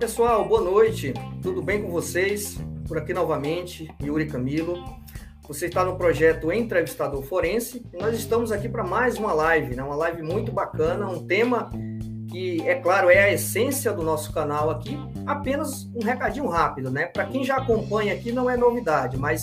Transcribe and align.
pessoal, 0.00 0.48
boa 0.48 0.62
noite. 0.62 1.12
Tudo 1.42 1.60
bem 1.60 1.82
com 1.82 1.90
vocês? 1.90 2.56
Por 2.88 2.96
aqui 2.96 3.12
novamente, 3.12 3.86
Yuri 4.02 4.26
Camilo. 4.26 4.82
Você 5.46 5.66
está 5.66 5.84
no 5.84 5.94
projeto 5.94 6.50
Entrevistador 6.50 7.22
Forense 7.22 7.84
e 7.92 7.98
nós 7.98 8.18
estamos 8.18 8.50
aqui 8.50 8.66
para 8.66 8.82
mais 8.82 9.18
uma 9.18 9.34
live, 9.34 9.76
né? 9.76 9.82
uma 9.82 9.96
live 9.96 10.22
muito 10.22 10.50
bacana, 10.50 11.06
um 11.06 11.26
tema 11.26 11.70
que, 12.30 12.66
é 12.66 12.76
claro, 12.76 13.10
é 13.10 13.24
a 13.24 13.32
essência 13.32 13.92
do 13.92 14.02
nosso 14.02 14.32
canal 14.32 14.70
aqui. 14.70 14.98
Apenas 15.26 15.84
um 15.94 16.02
recadinho 16.02 16.46
rápido, 16.46 16.90
né? 16.90 17.04
Para 17.04 17.26
quem 17.26 17.44
já 17.44 17.56
acompanha 17.56 18.14
aqui, 18.14 18.32
não 18.32 18.48
é 18.48 18.56
novidade, 18.56 19.18
mas 19.18 19.42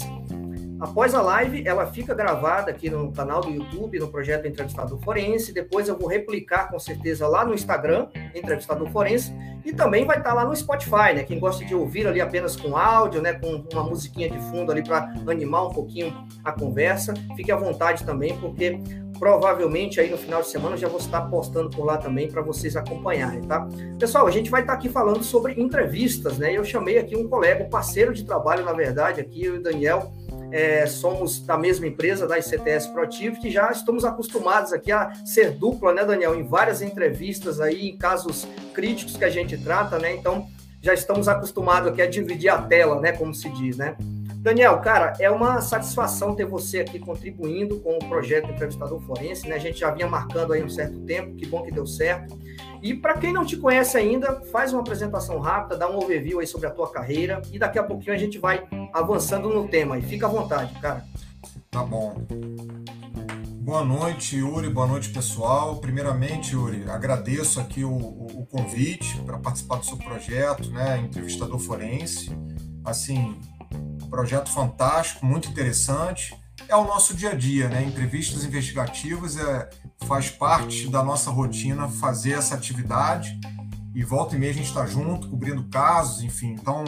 Após 0.80 1.16
a 1.16 1.22
live, 1.24 1.68
ela 1.68 1.88
fica 1.88 2.14
gravada 2.14 2.70
aqui 2.70 2.88
no 2.88 3.12
canal 3.12 3.42
do 3.42 3.50
YouTube, 3.50 3.98
no 3.98 4.10
projeto 4.10 4.48
Entrevistador 4.48 5.00
Forense. 5.00 5.52
Depois 5.52 5.88
eu 5.88 5.98
vou 5.98 6.08
replicar 6.08 6.70
com 6.70 6.78
certeza 6.78 7.28
lá 7.28 7.44
no 7.44 7.56
Instagram, 7.56 8.08
Entrevistador 8.36 8.88
Forense, 8.92 9.34
e 9.66 9.74
também 9.74 10.06
vai 10.06 10.20
estar 10.20 10.36
lá 10.36 10.46
no 10.46 10.56
Spotify, 10.56 11.16
né? 11.16 11.24
Quem 11.24 11.40
gosta 11.40 11.66
de 11.66 11.74
ouvir 11.74 12.06
ali 12.06 12.22
apenas 12.22 12.56
com 12.56 12.78
áudio, 12.78 13.24
né? 13.24 13.34
Com 13.34 13.66
uma 13.74 13.84
musiquinha 13.84 14.30
de 14.30 14.40
fundo 14.52 14.72
ali 14.72 14.84
para 14.84 15.12
animar 15.28 15.66
um 15.66 15.74
pouquinho 15.74 16.14
a 16.44 16.52
conversa, 16.52 17.14
fique 17.36 17.52
à 17.52 17.56
vontade 17.56 18.04
também, 18.04 18.38
porque 18.38 18.80
provavelmente 19.18 20.00
aí 20.00 20.12
no 20.12 20.18
final 20.18 20.44
de 20.44 20.48
semana 20.48 20.76
eu 20.76 20.80
já 20.80 20.88
vou 20.88 21.00
estar 21.00 21.22
postando 21.22 21.72
por 21.72 21.86
lá 21.86 21.98
também 21.98 22.30
para 22.30 22.44
vocês 22.44 22.76
acompanharem, 22.76 23.42
tá? 23.42 23.68
Pessoal, 23.98 24.28
a 24.28 24.32
gente 24.32 24.52
vai 24.52 24.62
estar 24.62 24.74
aqui 24.74 24.90
falando 24.90 25.24
sobre 25.24 25.60
entrevistas, 25.60 26.38
né? 26.38 26.56
Eu 26.56 26.64
chamei 26.64 27.00
aqui 27.00 27.18
um 27.18 27.28
colega, 27.28 27.64
um 27.64 27.70
parceiro 27.70 28.14
de 28.14 28.24
trabalho, 28.24 28.64
na 28.64 28.74
verdade, 28.74 29.20
aqui, 29.20 29.50
o 29.50 29.60
Daniel 29.60 30.14
é, 30.52 30.86
somos 30.86 31.40
da 31.40 31.58
mesma 31.58 31.88
empresa, 31.88 32.28
da 32.28 32.38
ICTS 32.38 32.88
Proactivity, 32.88 33.50
já 33.50 33.72
estamos 33.72 34.06
acostumados 34.06 34.74
aqui 34.74 34.92
a 34.92 35.14
ser 35.26 35.52
dupla, 35.52 35.94
né, 35.94 36.06
Daniel, 36.06 36.36
em 36.36 36.44
várias 36.44 36.82
entrevistas 36.82 37.60
aí, 37.60 37.90
em 37.90 37.98
casos 37.98 38.48
críticos 38.74 39.18
que 39.18 39.26
a 39.26 39.30
gente 39.30 39.58
trata, 39.58 40.00
né, 40.00 40.16
então 40.16 40.48
já 40.82 40.94
estamos 40.94 41.28
acostumados 41.28 41.92
aqui 41.92 42.02
a 42.02 42.08
dividir 42.08 42.50
a 42.50 42.62
tela, 42.62 43.00
né, 43.02 43.12
como 43.12 43.34
se 43.34 43.50
diz, 43.50 43.78
né. 43.78 43.96
Daniel, 44.48 44.80
cara, 44.80 45.12
é 45.20 45.30
uma 45.30 45.60
satisfação 45.60 46.34
ter 46.34 46.46
você 46.46 46.80
aqui 46.80 46.98
contribuindo 47.00 47.82
com 47.82 47.98
o 47.98 48.08
projeto 48.08 48.50
Entrevistador 48.50 49.02
Forense, 49.02 49.46
né, 49.46 49.56
a 49.56 49.60
gente 49.60 49.82
já 49.82 49.92
vinha 49.92 50.08
marcando 50.08 50.54
aí 50.54 50.64
um 50.64 50.70
certo 50.70 51.02
tempo, 51.02 51.36
que 51.36 51.46
bom 51.46 51.64
que 51.64 51.72
deu 51.72 51.86
certo, 51.86 52.40
e 52.82 52.94
para 52.94 53.16
quem 53.18 53.34
não 53.34 53.46
te 53.46 53.58
conhece 53.58 53.98
ainda, 53.98 54.40
faz 54.50 54.72
uma 54.72 54.80
apresentação 54.80 55.38
rápida, 55.40 55.76
dá 55.76 55.92
um 55.92 55.98
overview 55.98 56.40
aí 56.40 56.48
sobre 56.48 56.66
a 56.66 56.72
tua 56.72 56.90
carreira 56.90 57.42
e 57.52 57.60
daqui 57.60 57.78
a 57.78 57.84
pouquinho 57.84 58.16
a 58.16 58.18
gente 58.18 58.40
vai 58.40 58.66
avançando 58.94 59.50
no 59.50 59.68
tema. 59.68 59.98
E 59.98 60.02
fica 60.02 60.28
à 60.28 60.30
vontade, 60.30 60.74
cara. 60.80 61.04
Tá 61.70 61.84
bom. 61.84 62.16
Boa 63.60 63.84
noite, 63.84 64.38
Yuri. 64.38 64.70
Boa 64.70 64.88
noite, 64.88 65.10
pessoal. 65.10 65.76
Primeiramente, 65.76 66.54
Yuri, 66.54 66.90
agradeço 66.90 67.60
aqui 67.60 67.84
o, 67.84 67.92
o, 67.92 68.46
convite 68.46 69.20
para 69.26 69.38
participar 69.40 69.76
do 69.80 69.86
seu 69.86 69.98
projeto, 69.98 70.70
né? 70.72 71.00
Entrevistador 71.00 71.60
Forense. 71.60 72.32
Assim, 72.86 73.36
projeto 74.08 74.50
fantástico, 74.50 75.26
muito 75.26 75.50
interessante. 75.50 76.36
É 76.68 76.76
o 76.76 76.84
nosso 76.84 77.14
dia 77.14 77.32
a 77.32 77.36
dia, 77.36 77.70
né? 77.70 77.84
Entrevistas 77.84 78.44
investigativas 78.44 79.38
é, 79.38 79.70
faz 80.06 80.30
parte 80.30 80.90
da 80.90 81.04
nossa 81.04 81.30
rotina 81.30 81.88
fazer 81.88 82.32
essa 82.32 82.56
atividade 82.56 83.40
e 83.94 84.04
volta 84.04 84.36
e 84.36 84.40
meia 84.40 84.52
a 84.52 84.56
gente 84.56 84.68
está 84.68 84.86
junto, 84.86 85.28
cobrindo 85.28 85.64
casos, 85.70 86.22
enfim. 86.22 86.52
Então, 86.52 86.84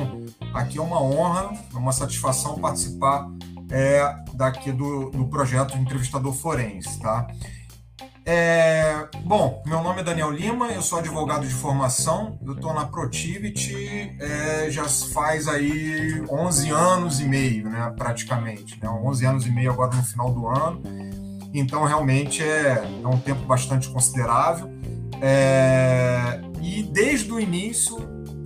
aqui 0.54 0.78
é 0.78 0.82
uma 0.82 1.02
honra, 1.02 1.52
é 1.74 1.78
uma 1.78 1.92
satisfação 1.92 2.60
participar 2.60 3.28
é, 3.72 4.16
daqui 4.34 4.72
do, 4.72 5.10
do 5.10 5.28
projeto 5.28 5.78
Entrevistador 5.78 6.34
Forense, 6.34 7.00
tá? 7.00 7.28
É, 8.26 9.08
bom, 9.24 9.64
meu 9.66 9.82
nome 9.82 10.02
é 10.02 10.04
Daniel 10.04 10.32
Lima, 10.32 10.68
eu 10.68 10.82
sou 10.82 11.00
advogado 11.00 11.48
de 11.48 11.54
formação, 11.54 12.38
eu 12.46 12.54
estou 12.54 12.74
na 12.74 12.86
Protivity 12.86 14.16
é, 14.20 14.70
já 14.70 14.86
faz 14.86 15.48
aí 15.48 16.24
11 16.30 16.70
anos 16.70 17.20
e 17.20 17.26
meio, 17.26 17.70
né, 17.70 17.94
praticamente, 17.98 18.80
né, 18.82 18.90
11 18.90 19.26
anos 19.26 19.46
e 19.46 19.52
meio 19.52 19.72
agora 19.72 19.96
no 19.96 20.04
final 20.04 20.32
do 20.32 20.48
ano, 20.48 20.82
então 21.54 21.84
realmente 21.84 22.44
é, 22.44 22.84
é 23.04 23.08
um 23.08 23.20
tempo 23.20 23.42
bastante 23.46 23.90
considerável. 23.90 24.70
É, 25.22 26.40
e 26.62 26.84
desde 26.84 27.32
o 27.32 27.40
início, 27.40 27.98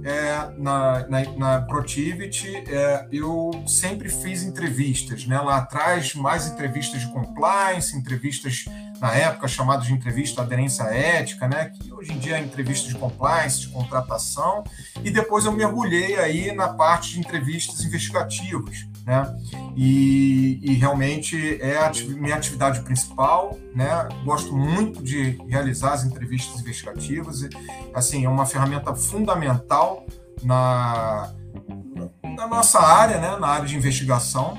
é, 0.04 0.54
na, 0.58 1.08
na, 1.08 1.22
na 1.38 1.62
Protivity, 1.62 2.64
é, 2.68 3.08
eu 3.12 3.52
sempre 3.66 4.10
fiz 4.10 4.44
entrevistas, 4.44 5.26
né? 5.26 5.40
Lá 5.40 5.58
atrás, 5.58 6.14
mais 6.14 6.48
entrevistas 6.48 7.02
de 7.02 7.12
compliance, 7.12 7.96
entrevistas 7.96 8.66
na 9.04 9.14
época 9.14 9.50
chamadas 9.50 9.86
de 9.86 9.92
entrevista 9.92 10.42
aderência 10.42 10.84
ética, 10.84 11.46
né? 11.46 11.72
Que 11.72 11.92
hoje 11.92 12.14
em 12.14 12.18
dia 12.18 12.38
é 12.38 12.40
entrevista 12.40 12.88
de 12.88 12.96
compliance, 12.96 13.60
de 13.60 13.68
contratação, 13.68 14.64
e 15.04 15.12
depois 15.12 15.44
eu 15.44 15.52
mergulhei 15.52 16.16
aí 16.18 16.54
na 16.54 16.70
parte 16.70 17.12
de 17.12 17.20
entrevistas 17.20 17.84
investigativas, 17.84 18.88
né? 19.06 19.36
E, 19.76 20.58
e 20.64 20.74
realmente 20.76 21.62
é 21.62 21.80
a 21.80 21.92
minha 22.16 22.38
atividade 22.38 22.80
principal, 22.80 23.60
né? 23.76 24.08
Gosto 24.24 24.56
muito 24.56 25.04
de 25.04 25.38
realizar 25.50 25.92
as 25.92 26.06
entrevistas 26.06 26.62
investigativas, 26.62 27.42
assim, 27.94 28.24
é 28.24 28.30
uma 28.30 28.46
ferramenta 28.46 28.96
fundamental 28.96 30.06
na, 30.42 31.30
na 32.24 32.48
nossa 32.48 32.80
área, 32.80 33.20
né? 33.20 33.36
Na 33.36 33.48
área 33.48 33.68
de 33.68 33.76
investigação. 33.76 34.58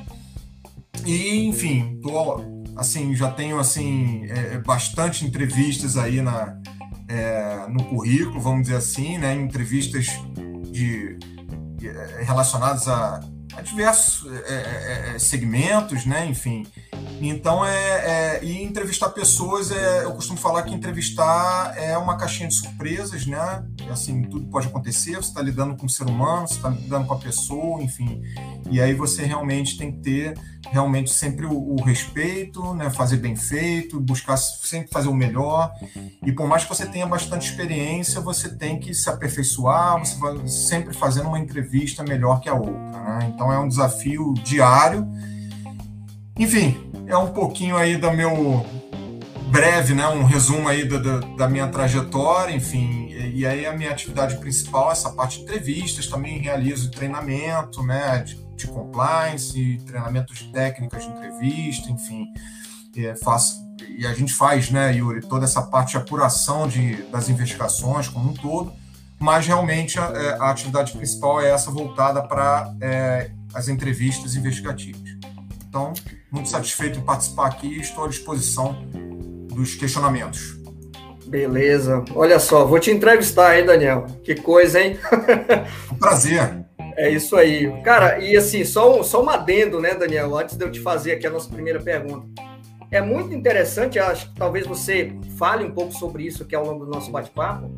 E, 1.06 1.46
enfim, 1.46 1.98
tô, 2.02 2.53
assim, 2.76 3.14
já 3.14 3.30
tenho 3.30 3.58
assim 3.58 4.26
é, 4.30 4.54
é 4.54 4.58
bastante 4.58 5.24
entrevistas 5.24 5.96
aí 5.96 6.20
na, 6.20 6.56
é, 7.08 7.66
no 7.68 7.84
currículo, 7.84 8.40
vamos 8.40 8.62
dizer 8.62 8.76
assim, 8.76 9.18
né? 9.18 9.34
Entrevistas 9.34 10.06
de, 10.70 11.16
de 11.76 11.88
relacionadas 12.24 12.88
a 12.88 13.20
a 13.56 13.62
diversos 13.62 14.30
é, 14.32 14.52
é, 14.52 15.14
é, 15.14 15.18
segmentos, 15.18 16.04
né? 16.04 16.26
Enfim. 16.26 16.66
Então 17.28 17.64
é, 17.64 18.36
é, 18.36 18.44
e 18.44 18.62
entrevistar 18.62 19.10
pessoas 19.10 19.70
é, 19.70 20.04
eu 20.04 20.12
costumo 20.12 20.38
falar 20.38 20.62
que 20.62 20.74
entrevistar 20.74 21.74
é 21.76 21.96
uma 21.96 22.16
caixinha 22.16 22.48
de 22.48 22.54
surpresas, 22.54 23.26
né? 23.26 23.64
Assim 23.90 24.22
tudo 24.22 24.46
pode 24.48 24.66
acontecer. 24.66 25.16
Você 25.16 25.28
está 25.28 25.42
lidando 25.42 25.76
com 25.76 25.86
o 25.86 25.88
ser 25.88 26.04
humano, 26.04 26.46
você 26.46 26.54
está 26.54 26.68
lidando 26.68 27.06
com 27.06 27.14
a 27.14 27.18
pessoa, 27.18 27.82
enfim. 27.82 28.22
E 28.70 28.80
aí 28.80 28.94
você 28.94 29.24
realmente 29.24 29.76
tem 29.76 29.92
que 29.92 29.98
ter 29.98 30.34
realmente 30.70 31.10
sempre 31.10 31.46
o, 31.46 31.74
o 31.74 31.82
respeito, 31.82 32.74
né? 32.74 32.90
Fazer 32.90 33.18
bem 33.18 33.36
feito, 33.36 34.00
buscar 34.00 34.36
sempre 34.36 34.90
fazer 34.90 35.08
o 35.08 35.14
melhor. 35.14 35.72
E 36.24 36.32
por 36.32 36.46
mais 36.48 36.64
que 36.64 36.68
você 36.68 36.86
tenha 36.86 37.06
bastante 37.06 37.48
experiência, 37.50 38.20
você 38.20 38.48
tem 38.48 38.78
que 38.78 38.94
se 38.94 39.08
aperfeiçoar. 39.08 39.98
Você 39.98 40.18
vai 40.18 40.48
sempre 40.48 40.94
fazendo 40.94 41.28
uma 41.28 41.38
entrevista 41.38 42.02
melhor 42.02 42.40
que 42.40 42.48
a 42.48 42.54
outra, 42.54 42.72
né? 42.74 43.32
Então 43.32 43.52
é 43.52 43.58
um 43.58 43.68
desafio 43.68 44.34
diário. 44.42 45.06
Enfim, 46.36 46.90
é 47.06 47.16
um 47.16 47.32
pouquinho 47.32 47.76
aí 47.76 47.96
do 47.96 48.10
meu 48.10 48.66
breve, 49.50 49.94
né, 49.94 50.08
um 50.08 50.24
resumo 50.24 50.68
aí 50.68 50.84
da, 50.84 50.98
da, 50.98 51.18
da, 51.20 51.48
minha 51.48 51.68
trajetória, 51.68 52.52
enfim, 52.52 53.06
e, 53.08 53.40
e, 53.40 53.46
aí 53.46 53.64
a 53.64 53.72
minha 53.72 53.92
atividade 53.92 54.36
principal, 54.38 54.90
essa 54.90 55.10
parte 55.10 55.36
de 55.36 55.44
entrevistas, 55.44 56.08
também 56.08 56.38
realizo 56.38 56.90
treinamento, 56.90 57.84
né, 57.84 58.18
de, 58.18 58.34
de 58.56 58.66
compliance, 58.66 59.80
treinamento 59.86 60.34
de 60.34 60.50
técnicas 60.50 61.04
de 61.04 61.10
entrevista, 61.10 61.88
enfim, 61.88 62.26
é, 62.96 63.14
faço, 63.14 63.64
e 63.96 64.04
a 64.04 64.12
gente 64.12 64.32
faz, 64.32 64.70
né, 64.70 64.92
Yuri, 64.92 65.20
toda 65.20 65.44
essa 65.44 65.62
parte 65.62 65.92
de 65.92 65.98
apuração 65.98 66.66
de, 66.66 66.96
das 67.04 67.28
investigações 67.28 68.08
como 68.08 68.30
um 68.30 68.34
todo, 68.34 68.72
mas 69.20 69.46
realmente 69.46 70.00
a, 70.00 70.06
é, 70.06 70.36
a 70.40 70.50
atividade 70.50 70.90
principal 70.92 71.40
é 71.40 71.50
essa 71.50 71.70
voltada 71.70 72.20
para 72.26 72.74
é, 72.80 73.30
as 73.54 73.68
entrevistas 73.68 74.34
investigativas. 74.34 75.14
Então, 75.74 75.92
muito 76.30 76.48
satisfeito 76.48 77.00
em 77.00 77.02
participar 77.02 77.48
aqui 77.48 77.66
e 77.66 77.80
estou 77.80 78.04
à 78.04 78.08
disposição 78.08 78.78
dos 79.52 79.74
questionamentos. 79.74 80.56
Beleza. 81.26 82.04
Olha 82.14 82.38
só, 82.38 82.64
vou 82.64 82.78
te 82.78 82.92
entrevistar, 82.92 83.58
hein, 83.58 83.66
Daniel? 83.66 84.06
Que 84.22 84.36
coisa, 84.36 84.80
hein? 84.80 84.96
Um 85.90 85.96
prazer. 85.96 86.64
É 86.96 87.10
isso 87.10 87.34
aí. 87.34 87.82
Cara, 87.82 88.20
e 88.20 88.36
assim, 88.36 88.64
só, 88.64 89.02
só 89.02 89.24
um 89.24 89.28
adendo, 89.28 89.80
né, 89.80 89.94
Daniel, 89.94 90.38
antes 90.38 90.56
de 90.56 90.64
eu 90.64 90.70
te 90.70 90.78
fazer 90.78 91.10
aqui 91.10 91.26
a 91.26 91.30
nossa 91.30 91.48
primeira 91.48 91.82
pergunta. 91.82 92.24
É 92.88 93.00
muito 93.00 93.34
interessante, 93.34 93.98
acho 93.98 94.28
que 94.28 94.36
talvez 94.36 94.68
você 94.68 95.12
fale 95.36 95.64
um 95.64 95.72
pouco 95.72 95.92
sobre 95.92 96.22
isso 96.22 96.44
aqui 96.44 96.54
ao 96.54 96.64
longo 96.64 96.84
do 96.84 96.90
nosso 96.92 97.10
bate-papo, 97.10 97.68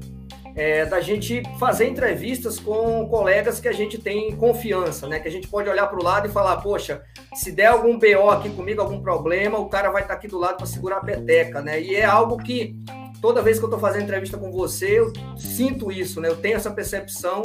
é, 0.56 0.86
da 0.86 1.00
gente 1.00 1.42
fazer 1.58 1.86
entrevistas 1.86 2.58
com 2.58 3.06
colegas 3.08 3.60
que 3.60 3.68
a 3.68 3.72
gente 3.72 3.98
tem 3.98 4.34
confiança, 4.34 5.06
né? 5.06 5.20
Que 5.20 5.28
a 5.28 5.30
gente 5.30 5.46
pode 5.46 5.68
olhar 5.68 5.86
para 5.86 6.00
o 6.00 6.02
lado 6.02 6.26
e 6.26 6.32
falar, 6.32 6.56
poxa, 6.56 7.02
se 7.34 7.52
der 7.52 7.66
algum 7.66 7.98
BO 7.98 8.30
aqui 8.30 8.48
comigo, 8.48 8.80
algum 8.80 9.00
problema, 9.00 9.58
o 9.58 9.68
cara 9.68 9.90
vai 9.90 10.02
estar 10.02 10.14
tá 10.14 10.18
aqui 10.18 10.26
do 10.26 10.38
lado 10.38 10.56
para 10.56 10.66
segurar 10.66 10.96
a 10.96 11.04
peteca, 11.04 11.60
né? 11.60 11.80
E 11.80 11.94
é 11.94 12.04
algo 12.04 12.38
que 12.38 12.74
toda 13.20 13.42
vez 13.42 13.58
que 13.58 13.64
eu 13.64 13.68
estou 13.68 13.80
fazendo 13.80 14.04
entrevista 14.04 14.38
com 14.38 14.50
você, 14.50 14.98
eu 14.98 15.12
sinto 15.36 15.92
isso, 15.92 16.20
né? 16.22 16.28
Eu 16.28 16.36
tenho 16.36 16.56
essa 16.56 16.70
percepção. 16.70 17.42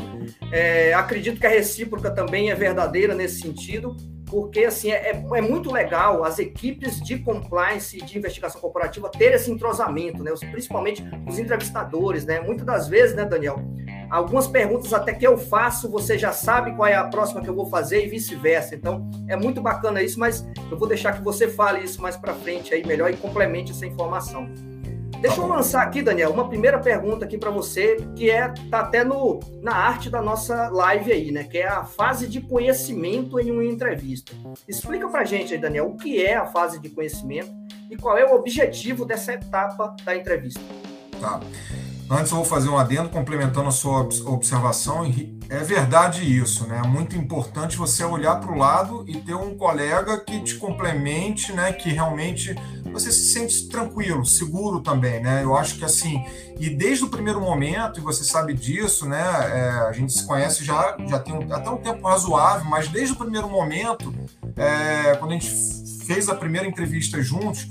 É, 0.50 0.94
acredito 0.94 1.40
que 1.40 1.46
a 1.46 1.50
recíproca 1.50 2.10
também 2.10 2.50
é 2.50 2.56
verdadeira 2.56 3.14
nesse 3.14 3.42
sentido 3.42 3.98
porque 4.32 4.64
assim 4.64 4.92
é, 4.92 5.12
é, 5.12 5.24
é, 5.34 5.42
muito 5.42 5.70
legal 5.70 6.24
as 6.24 6.40
equipes 6.40 7.02
de 7.02 7.20
compliance 7.20 7.98
e 7.98 8.02
de 8.02 8.18
investigação 8.18 8.62
corporativa 8.62 9.10
ter 9.10 9.34
esse 9.34 9.52
entrosamento, 9.52 10.24
né? 10.24 10.32
Principalmente 10.50 11.04
os 11.28 11.38
entrevistadores, 11.38 12.26
né? 12.26 12.40
Muitas 12.40 12.66
das 12.66 12.88
vezes, 12.88 13.14
né, 13.14 13.26
Daniel, 13.26 13.60
Algumas 14.12 14.46
perguntas 14.46 14.92
até 14.92 15.14
que 15.14 15.26
eu 15.26 15.38
faço, 15.38 15.90
você 15.90 16.18
já 16.18 16.34
sabe 16.34 16.76
qual 16.76 16.86
é 16.86 16.96
a 16.96 17.06
próxima 17.06 17.42
que 17.42 17.50
eu 17.50 17.56
vou 17.56 17.68
fazer 17.68 18.06
e 18.06 18.10
vice-versa. 18.10 18.76
Então, 18.76 19.10
é 19.30 19.38
muito 19.38 19.62
bacana 19.62 20.04
isso, 20.04 20.20
mas 20.20 20.46
eu 20.70 20.78
vou 20.78 20.86
deixar 20.86 21.14
que 21.14 21.24
você 21.24 21.48
fale 21.48 21.82
isso 21.82 22.02
mais 22.02 22.18
para 22.18 22.34
frente 22.34 22.74
aí 22.74 22.86
melhor 22.86 23.10
e 23.10 23.16
complemente 23.16 23.72
essa 23.72 23.86
informação. 23.86 24.50
Deixa 25.22 25.40
eu 25.40 25.46
lançar 25.46 25.84
aqui, 25.84 26.02
Daniel, 26.02 26.32
uma 26.32 26.50
primeira 26.50 26.80
pergunta 26.80 27.26
aqui 27.26 27.38
para 27.38 27.52
você, 27.52 27.96
que 28.16 28.28
é 28.32 28.52
tá 28.72 28.80
até 28.80 29.04
no, 29.04 29.40
na 29.62 29.72
arte 29.72 30.10
da 30.10 30.20
nossa 30.20 30.68
live 30.70 31.12
aí, 31.12 31.32
né? 31.32 31.44
Que 31.44 31.60
é 31.60 31.68
a 31.68 31.86
fase 31.86 32.28
de 32.28 32.42
conhecimento 32.42 33.40
em 33.40 33.52
uma 33.52 33.64
entrevista. 33.64 34.34
Explica 34.68 35.08
para 35.08 35.24
gente 35.24 35.54
aí, 35.54 35.60
Daniel, 35.62 35.90
o 35.90 35.96
que 35.96 36.20
é 36.20 36.36
a 36.36 36.48
fase 36.48 36.80
de 36.80 36.90
conhecimento 36.90 37.52
e 37.92 37.96
qual 37.96 38.18
é 38.18 38.26
o 38.26 38.34
objetivo 38.34 39.06
dessa 39.06 39.34
etapa 39.34 39.96
da 40.04 40.16
entrevista. 40.18 40.60
Tá. 41.20 41.40
Antes 42.10 42.32
eu 42.32 42.38
vou 42.38 42.46
fazer 42.46 42.68
um 42.68 42.78
adendo 42.78 43.08
complementando 43.08 43.70
a 43.70 43.72
sua 43.72 44.02
observação. 44.02 45.06
É 45.50 45.60
verdade 45.60 46.24
isso, 46.24 46.68
né? 46.68 46.82
É 46.84 46.88
muito 46.88 47.16
importante 47.16 47.78
você 47.78 48.04
olhar 48.04 48.38
para 48.40 48.52
o 48.52 48.58
lado 48.58 49.06
e 49.08 49.16
ter 49.22 49.36
um 49.36 49.56
colega 49.56 50.20
que 50.20 50.42
te 50.42 50.56
complemente, 50.56 51.54
né? 51.54 51.72
Que 51.72 51.90
realmente 51.90 52.56
você 52.92 53.12
se 53.12 53.32
sente 53.34 53.68
tranquilo, 53.68 54.26
seguro 54.26 54.82
também, 54.82 55.22
né? 55.22 55.44
Eu 55.44 55.56
acho 55.56 55.78
que 55.78 55.86
assim, 55.86 56.24
e 56.60 56.70
desde 56.70 57.06
o 57.06 57.10
primeiro 57.10 57.40
momento, 57.40 58.00
e 58.00 58.04
você 58.04 58.24
sabe 58.24 58.54
disso, 58.54 59.08
né? 59.08 59.20
É, 59.20 59.70
a 59.88 59.92
gente 59.92 60.14
se 60.14 60.26
conhece 60.26 60.64
já, 60.64 60.98
já 61.08 61.20
tem 61.20 61.34
um, 61.34 61.54
até 61.54 61.70
um 61.70 61.78
tempo 61.78 62.08
razoável, 62.08 62.70
mas 62.70 62.88
desde 62.88 63.14
o 63.14 63.18
primeiro 63.18 63.50
momento, 63.50 64.14
é, 64.56 65.16
quando 65.16 65.32
a 65.32 65.34
gente 65.34 65.50
fez 66.06 66.30
a 66.30 66.36
primeira 66.36 66.68
entrevista 66.68 67.22
juntos, 67.22 67.68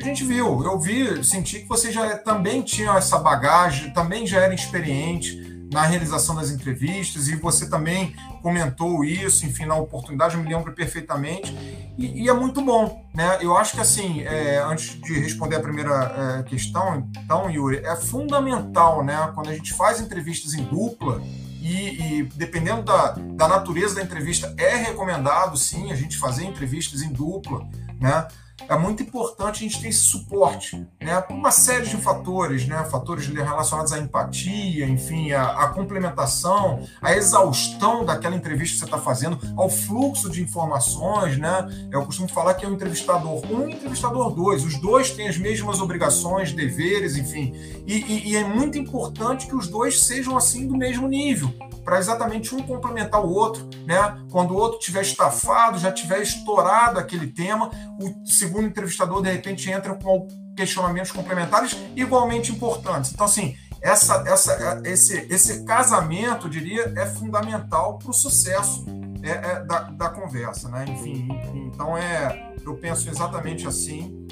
a 0.00 0.04
gente 0.04 0.24
viu, 0.24 0.62
eu 0.62 0.78
vi, 0.78 1.24
senti 1.24 1.60
que 1.60 1.68
você 1.68 1.90
já 1.90 2.16
também 2.18 2.62
tinha 2.62 2.92
essa 2.92 3.18
bagagem, 3.18 3.92
também 3.92 4.26
já 4.26 4.40
era 4.40 4.54
experiente 4.54 5.55
na 5.72 5.82
realização 5.82 6.34
das 6.34 6.50
entrevistas 6.50 7.28
e 7.28 7.36
você 7.36 7.68
também 7.68 8.14
comentou 8.42 9.04
isso, 9.04 9.44
enfim, 9.44 9.66
na 9.66 9.74
oportunidade, 9.74 10.36
eu 10.36 10.42
me 10.42 10.48
lembro 10.48 10.72
perfeitamente 10.72 11.56
e, 11.98 12.24
e 12.24 12.28
é 12.28 12.32
muito 12.32 12.62
bom, 12.62 13.04
né? 13.14 13.38
Eu 13.40 13.56
acho 13.56 13.74
que 13.74 13.80
assim, 13.80 14.22
é, 14.22 14.58
antes 14.58 15.00
de 15.00 15.18
responder 15.18 15.56
a 15.56 15.60
primeira 15.60 16.38
é, 16.38 16.42
questão, 16.44 17.08
então, 17.16 17.50
Yuri, 17.50 17.78
é 17.78 17.96
fundamental, 17.96 19.04
né? 19.04 19.30
Quando 19.34 19.48
a 19.48 19.54
gente 19.54 19.74
faz 19.74 20.00
entrevistas 20.00 20.54
em 20.54 20.64
dupla 20.64 21.20
e, 21.60 22.20
e 22.20 22.22
dependendo 22.34 22.82
da, 22.82 23.12
da 23.12 23.48
natureza 23.48 23.96
da 23.96 24.02
entrevista, 24.02 24.54
é 24.56 24.76
recomendado 24.76 25.56
sim 25.56 25.90
a 25.90 25.96
gente 25.96 26.16
fazer 26.16 26.44
entrevistas 26.44 27.02
em 27.02 27.12
dupla, 27.12 27.66
né? 28.00 28.28
É 28.68 28.76
muito 28.76 29.02
importante 29.02 29.64
a 29.64 29.68
gente 29.68 29.80
ter 29.80 29.88
esse 29.88 30.00
suporte, 30.00 30.86
né? 31.00 31.20
Por 31.20 31.34
uma 31.34 31.50
série 31.50 31.86
de 31.86 31.96
fatores, 31.96 32.66
né? 32.66 32.84
Fatores 32.84 33.26
relacionados 33.26 33.92
à 33.92 33.98
empatia, 33.98 34.86
enfim, 34.86 35.32
à, 35.32 35.64
à 35.64 35.68
complementação, 35.68 36.86
à 37.00 37.14
exaustão 37.14 38.04
daquela 38.04 38.34
entrevista 38.34 38.74
que 38.74 38.78
você 38.80 38.84
está 38.86 38.98
fazendo, 38.98 39.38
ao 39.56 39.68
fluxo 39.68 40.30
de 40.30 40.42
informações, 40.42 41.38
né? 41.38 41.88
Eu 41.92 42.04
costumo 42.04 42.28
falar 42.28 42.54
que 42.54 42.64
é 42.64 42.68
um 42.68 42.72
entrevistador 42.72 43.44
um 43.50 43.68
e 43.68 43.74
entrevistador 43.74 44.34
dois. 44.34 44.64
Os 44.64 44.80
dois 44.80 45.10
têm 45.10 45.28
as 45.28 45.36
mesmas 45.36 45.80
obrigações, 45.80 46.52
deveres, 46.52 47.16
enfim. 47.16 47.54
E, 47.86 47.94
e, 47.94 48.30
e 48.30 48.36
é 48.36 48.44
muito 48.44 48.78
importante 48.78 49.46
que 49.46 49.54
os 49.54 49.68
dois 49.68 50.04
sejam 50.04 50.36
assim 50.36 50.66
do 50.66 50.76
mesmo 50.76 51.06
nível 51.06 51.52
para 51.86 52.00
exatamente 52.00 52.52
um 52.52 52.60
complementar 52.62 53.24
o 53.24 53.30
outro, 53.30 53.70
né? 53.86 54.20
Quando 54.32 54.50
o 54.50 54.56
outro 54.56 54.80
tiver 54.80 55.02
estafado, 55.02 55.78
já 55.78 55.92
tiver 55.92 56.20
estourado 56.20 56.98
aquele 56.98 57.28
tema, 57.28 57.70
o 58.00 58.26
segundo 58.26 58.66
entrevistador 58.66 59.22
de 59.22 59.30
repente 59.30 59.70
entra 59.70 59.94
com 59.94 60.26
questionamentos 60.56 61.12
complementares 61.12 61.76
igualmente 61.94 62.50
importantes. 62.50 63.12
Então, 63.12 63.24
assim, 63.24 63.56
essa, 63.80 64.24
essa, 64.26 64.82
esse, 64.84 65.28
esse 65.30 65.64
casamento, 65.64 66.48
eu 66.48 66.50
diria, 66.50 66.92
é 66.96 67.06
fundamental 67.06 67.98
para 67.98 68.10
o 68.10 68.12
sucesso 68.12 68.84
é, 69.22 69.30
é, 69.30 69.64
da, 69.64 69.82
da 69.82 70.08
conversa, 70.08 70.68
né? 70.68 70.86
Enfim, 70.88 71.28
então 71.72 71.96
é, 71.96 72.52
eu 72.64 72.74
penso 72.78 73.08
exatamente 73.08 73.64
assim 73.64 74.26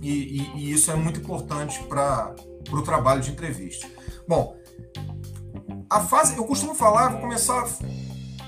e, 0.00 0.40
e, 0.40 0.52
e 0.56 0.72
isso 0.72 0.90
é 0.90 0.94
muito 0.94 1.20
importante 1.20 1.78
para 1.84 2.34
o 2.72 2.80
trabalho 2.80 3.20
de 3.20 3.32
entrevista. 3.32 3.86
Bom, 4.26 4.56
a 5.90 6.00
fase, 6.00 6.36
eu 6.36 6.44
costumo 6.44 6.72
falar, 6.72 7.08
vou 7.08 7.20
começar 7.20 7.68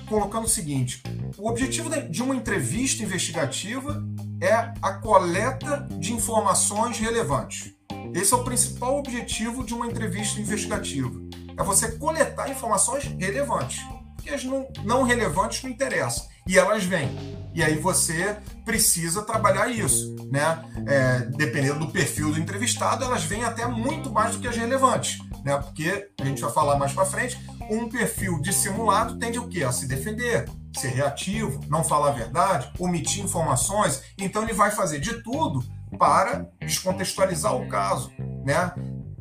colocando 0.09 0.44
o 0.44 0.49
seguinte: 0.49 1.03
o 1.37 1.50
objetivo 1.50 1.91
de 1.91 2.23
uma 2.23 2.37
entrevista 2.37 3.03
investigativa 3.03 4.03
é 4.41 4.73
a 4.81 4.93
coleta 4.94 5.89
de 5.99 6.12
informações 6.12 6.99
relevantes. 6.99 7.75
Esse 8.15 8.33
é 8.33 8.37
o 8.37 8.44
principal 8.44 8.97
objetivo 8.99 9.65
de 9.65 9.75
uma 9.75 9.87
entrevista 9.87 10.41
investigativa. 10.41 11.11
É 11.56 11.62
você 11.65 11.93
coletar 11.93 12.49
informações 12.49 13.05
relevantes. 13.05 13.83
Porque 14.15 14.31
as 14.31 14.45
não, 14.45 14.69
não 14.85 15.03
relevantes 15.03 15.62
não 15.62 15.71
interessam. 15.71 16.31
E 16.47 16.59
elas 16.59 16.85
vêm. 16.85 17.11
E 17.55 17.62
aí 17.62 17.77
você 17.79 18.37
precisa 18.65 19.23
trabalhar 19.23 19.69
isso. 19.69 20.17
Né? 20.31 20.65
É, 20.87 21.19
dependendo 21.37 21.81
do 21.81 21.93
perfil 21.93 22.33
do 22.33 22.41
entrevistado, 22.41 23.05
elas 23.05 23.25
vêm 23.25 23.44
até 23.44 23.67
muito 23.67 24.11
mais 24.11 24.35
do 24.35 24.41
que 24.41 24.49
as 24.49 24.56
relevantes 24.56 25.19
né? 25.44 25.56
Porque 25.59 26.09
a 26.21 26.25
gente 26.25 26.41
vai 26.41 26.53
falar 26.53 26.79
mais 26.79 26.93
para 26.93 27.05
frente, 27.05 27.39
um 27.71 27.89
perfil 27.89 28.41
dissimulado 28.41 29.19
tende 29.19 29.39
o 29.39 29.49
quê? 29.49 29.65
A 29.65 29.73
se 29.73 29.87
defender, 29.87 30.49
ser 30.77 30.89
reativo, 30.89 31.61
não 31.69 31.85
falar 31.85 32.09
a 32.09 32.12
verdade, 32.12 32.71
omitir 32.79 33.25
informações. 33.25 34.03
Então 34.19 34.43
ele 34.43 34.53
vai 34.53 34.71
fazer 34.71 35.00
de 35.00 35.23
tudo 35.23 35.65
para 35.99 36.47
descontextualizar 36.61 37.55
o 37.55 37.69
caso, 37.69 38.12
né? 38.45 38.73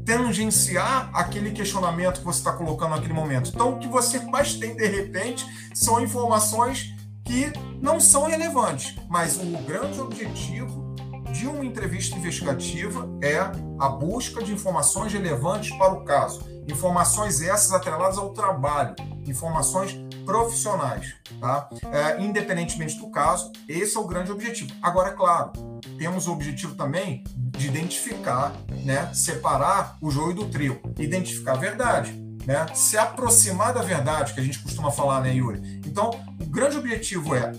tangenciar 0.06 1.12
aquele 1.14 1.52
questionamento 1.52 2.20
que 2.20 2.26
você 2.26 2.40
está 2.40 2.54
colocando 2.54 2.96
naquele 2.96 3.14
momento. 3.14 3.52
Então, 3.54 3.74
o 3.74 3.80
que 3.80 3.88
você 3.88 4.20
mais 4.20 4.56
tem 4.56 4.76
de 4.76 4.88
repente 4.88 5.46
são 5.76 6.02
informações 6.02 6.96
que 7.32 7.54
não 7.82 7.98
são 7.98 8.26
relevantes, 8.26 8.94
mas 9.10 9.38
o 9.38 9.58
grande 9.66 10.02
objetivo 10.02 10.94
de 11.32 11.48
uma 11.48 11.64
entrevista 11.64 12.18
investigativa 12.18 13.08
é 13.24 13.38
a 13.80 13.88
busca 13.88 14.44
de 14.44 14.52
informações 14.52 15.14
relevantes 15.14 15.74
para 15.78 15.94
o 15.94 16.04
caso. 16.04 16.46
Informações 16.70 17.42
essas 17.42 17.72
atreladas 17.72 18.18
ao 18.18 18.34
trabalho, 18.34 18.96
informações 19.26 19.98
profissionais, 20.26 21.16
tá? 21.40 21.70
É, 21.90 22.22
independentemente 22.22 23.00
do 23.00 23.10
caso, 23.10 23.50
esse 23.66 23.96
é 23.96 24.00
o 24.00 24.06
grande 24.06 24.30
objetivo. 24.30 24.74
Agora, 24.82 25.12
é 25.12 25.14
claro, 25.14 25.54
temos 25.98 26.28
o 26.28 26.34
objetivo 26.34 26.76
também 26.76 27.24
de 27.34 27.68
identificar, 27.68 28.54
né, 28.84 29.10
separar 29.14 29.96
o 30.02 30.12
joio 30.12 30.36
do 30.36 30.50
trio, 30.50 30.82
identificar 31.00 31.54
a 31.54 31.58
verdade, 31.58 32.12
né, 32.46 32.66
se 32.74 32.98
aproximar 32.98 33.74
da 33.74 33.82
verdade, 33.82 34.34
que 34.34 34.40
a 34.40 34.44
gente 34.44 34.60
costuma 34.60 34.92
falar, 34.92 35.22
né, 35.22 35.34
Yuri? 35.34 35.82
Então, 35.86 36.12
o 36.40 36.46
grande 36.46 36.78
objetivo 36.78 37.36
é 37.36 37.52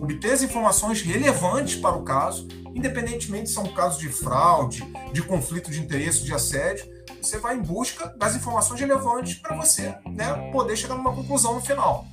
obter 0.00 0.32
as 0.32 0.42
informações 0.42 1.00
relevantes 1.02 1.76
para 1.76 1.96
o 1.96 2.02
caso, 2.02 2.48
independentemente 2.74 3.48
se 3.48 3.54
são 3.54 3.66
casos 3.68 3.98
de 3.98 4.08
fraude, 4.08 4.84
de 5.12 5.22
conflito 5.22 5.70
de 5.70 5.80
interesse, 5.80 6.24
de 6.24 6.34
assédio, 6.34 6.84
você 7.20 7.38
vai 7.38 7.56
em 7.56 7.62
busca 7.62 8.08
das 8.18 8.34
informações 8.34 8.80
relevantes 8.80 9.34
para 9.34 9.56
você 9.56 9.94
né, 10.06 10.50
poder 10.50 10.76
chegar 10.76 10.96
numa 10.96 11.14
conclusão 11.14 11.54
no 11.54 11.60
final. 11.60 12.04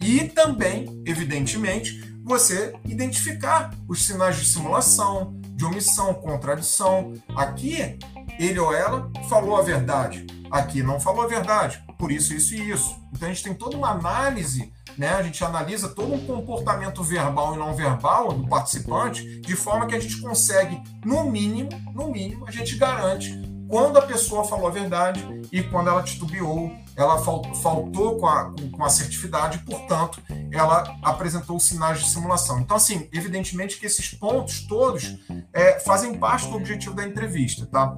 E 0.00 0.24
também, 0.24 1.02
evidentemente, 1.06 2.14
você 2.22 2.74
identificar 2.84 3.74
os 3.88 4.04
sinais 4.04 4.36
de 4.36 4.44
simulação, 4.44 5.40
de 5.54 5.64
omissão, 5.64 6.14
contradição. 6.14 7.12
Aqui, 7.36 7.98
ele 8.38 8.58
ou 8.58 8.74
ela 8.74 9.10
falou 9.28 9.56
a 9.56 9.62
verdade, 9.62 10.26
aqui 10.50 10.82
não 10.82 11.00
falou 11.00 11.22
a 11.22 11.28
verdade, 11.28 11.82
por 11.98 12.10
isso, 12.10 12.34
isso 12.34 12.54
e 12.54 12.70
isso. 12.70 12.96
Então 13.12 13.28
a 13.28 13.32
gente 13.32 13.44
tem 13.44 13.54
toda 13.54 13.76
uma 13.76 13.90
análise 13.90 14.72
né? 14.96 15.08
A 15.08 15.22
gente 15.22 15.42
analisa 15.44 15.88
todo 15.88 16.12
um 16.12 16.24
comportamento 16.24 17.02
verbal 17.02 17.54
e 17.54 17.58
não 17.58 17.74
verbal 17.74 18.32
do 18.32 18.46
participante, 18.46 19.40
de 19.40 19.56
forma 19.56 19.86
que 19.86 19.94
a 19.96 20.00
gente 20.00 20.20
consegue, 20.20 20.80
no 21.04 21.24
mínimo, 21.24 21.68
no 21.92 22.08
mínimo, 22.08 22.46
a 22.46 22.50
gente 22.52 22.76
garante 22.76 23.42
quando 23.68 23.98
a 23.98 24.02
pessoa 24.02 24.44
falou 24.44 24.68
a 24.68 24.70
verdade 24.70 25.26
e 25.50 25.62
quando 25.62 25.88
ela 25.88 26.02
titubeou, 26.02 26.70
ela 26.96 27.18
faltou 27.18 28.18
com 28.18 28.26
a, 28.26 28.52
com 28.72 28.84
assertividade, 28.84 29.58
portanto, 29.58 30.22
ela 30.52 30.96
apresentou 31.02 31.58
sinais 31.58 32.00
de 32.00 32.08
simulação. 32.08 32.60
Então, 32.60 32.76
assim, 32.76 33.08
evidentemente 33.12 33.78
que 33.78 33.86
esses 33.86 34.10
pontos 34.10 34.66
todos 34.66 35.18
é, 35.52 35.80
fazem 35.80 36.14
parte 36.14 36.48
do 36.48 36.56
objetivo 36.56 36.94
da 36.94 37.06
entrevista, 37.06 37.66
tá? 37.66 37.96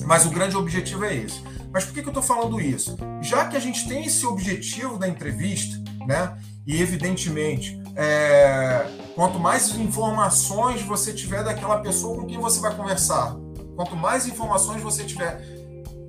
Mas 0.00 0.24
o 0.24 0.30
grande 0.30 0.56
objetivo 0.56 1.04
é 1.04 1.14
esse. 1.14 1.42
Mas 1.72 1.84
por 1.84 1.94
que, 1.94 2.02
que 2.02 2.08
eu 2.08 2.12
estou 2.12 2.22
falando 2.22 2.60
isso? 2.60 2.96
Já 3.20 3.46
que 3.46 3.56
a 3.56 3.60
gente 3.60 3.88
tem 3.88 4.04
esse 4.04 4.26
objetivo 4.26 4.98
da 4.98 5.08
entrevista, 5.08 5.82
né? 6.06 6.38
E 6.66 6.80
evidentemente, 6.80 7.80
é, 7.96 8.86
quanto 9.14 9.38
mais 9.38 9.74
informações 9.76 10.82
você 10.82 11.12
tiver 11.12 11.42
daquela 11.42 11.80
pessoa 11.80 12.16
com 12.16 12.26
quem 12.26 12.38
você 12.38 12.60
vai 12.60 12.74
conversar, 12.74 13.36
quanto 13.74 13.96
mais 13.96 14.26
informações 14.26 14.82
você 14.82 15.04
tiver, 15.04 15.40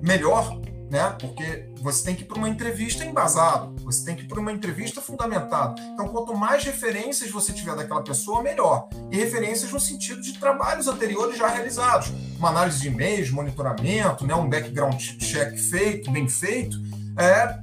melhor, 0.02 0.60
né? 0.94 1.16
Porque 1.20 1.68
você 1.82 2.04
tem 2.04 2.14
que 2.14 2.22
ir 2.22 2.26
para 2.26 2.38
uma 2.38 2.48
entrevista 2.48 3.04
embasado, 3.04 3.74
você 3.82 4.04
tem 4.04 4.14
que 4.14 4.22
ir 4.22 4.28
para 4.28 4.38
uma 4.38 4.52
entrevista 4.52 5.00
fundamentado. 5.00 5.82
Então, 5.92 6.06
quanto 6.06 6.32
mais 6.36 6.62
referências 6.62 7.32
você 7.32 7.52
tiver 7.52 7.74
daquela 7.74 8.00
pessoa, 8.00 8.40
melhor. 8.40 8.88
E 9.10 9.16
referências 9.16 9.72
no 9.72 9.80
sentido 9.80 10.22
de 10.22 10.38
trabalhos 10.38 10.86
anteriores 10.86 11.36
já 11.36 11.48
realizados, 11.48 12.12
uma 12.38 12.50
análise 12.50 12.80
de 12.80 12.86
e-mails, 12.86 13.28
monitoramento, 13.30 14.24
né? 14.24 14.36
Um 14.36 14.48
background 14.48 14.94
check 15.18 15.58
feito, 15.58 16.12
bem 16.12 16.28
feito, 16.28 16.76
é, 17.18 17.58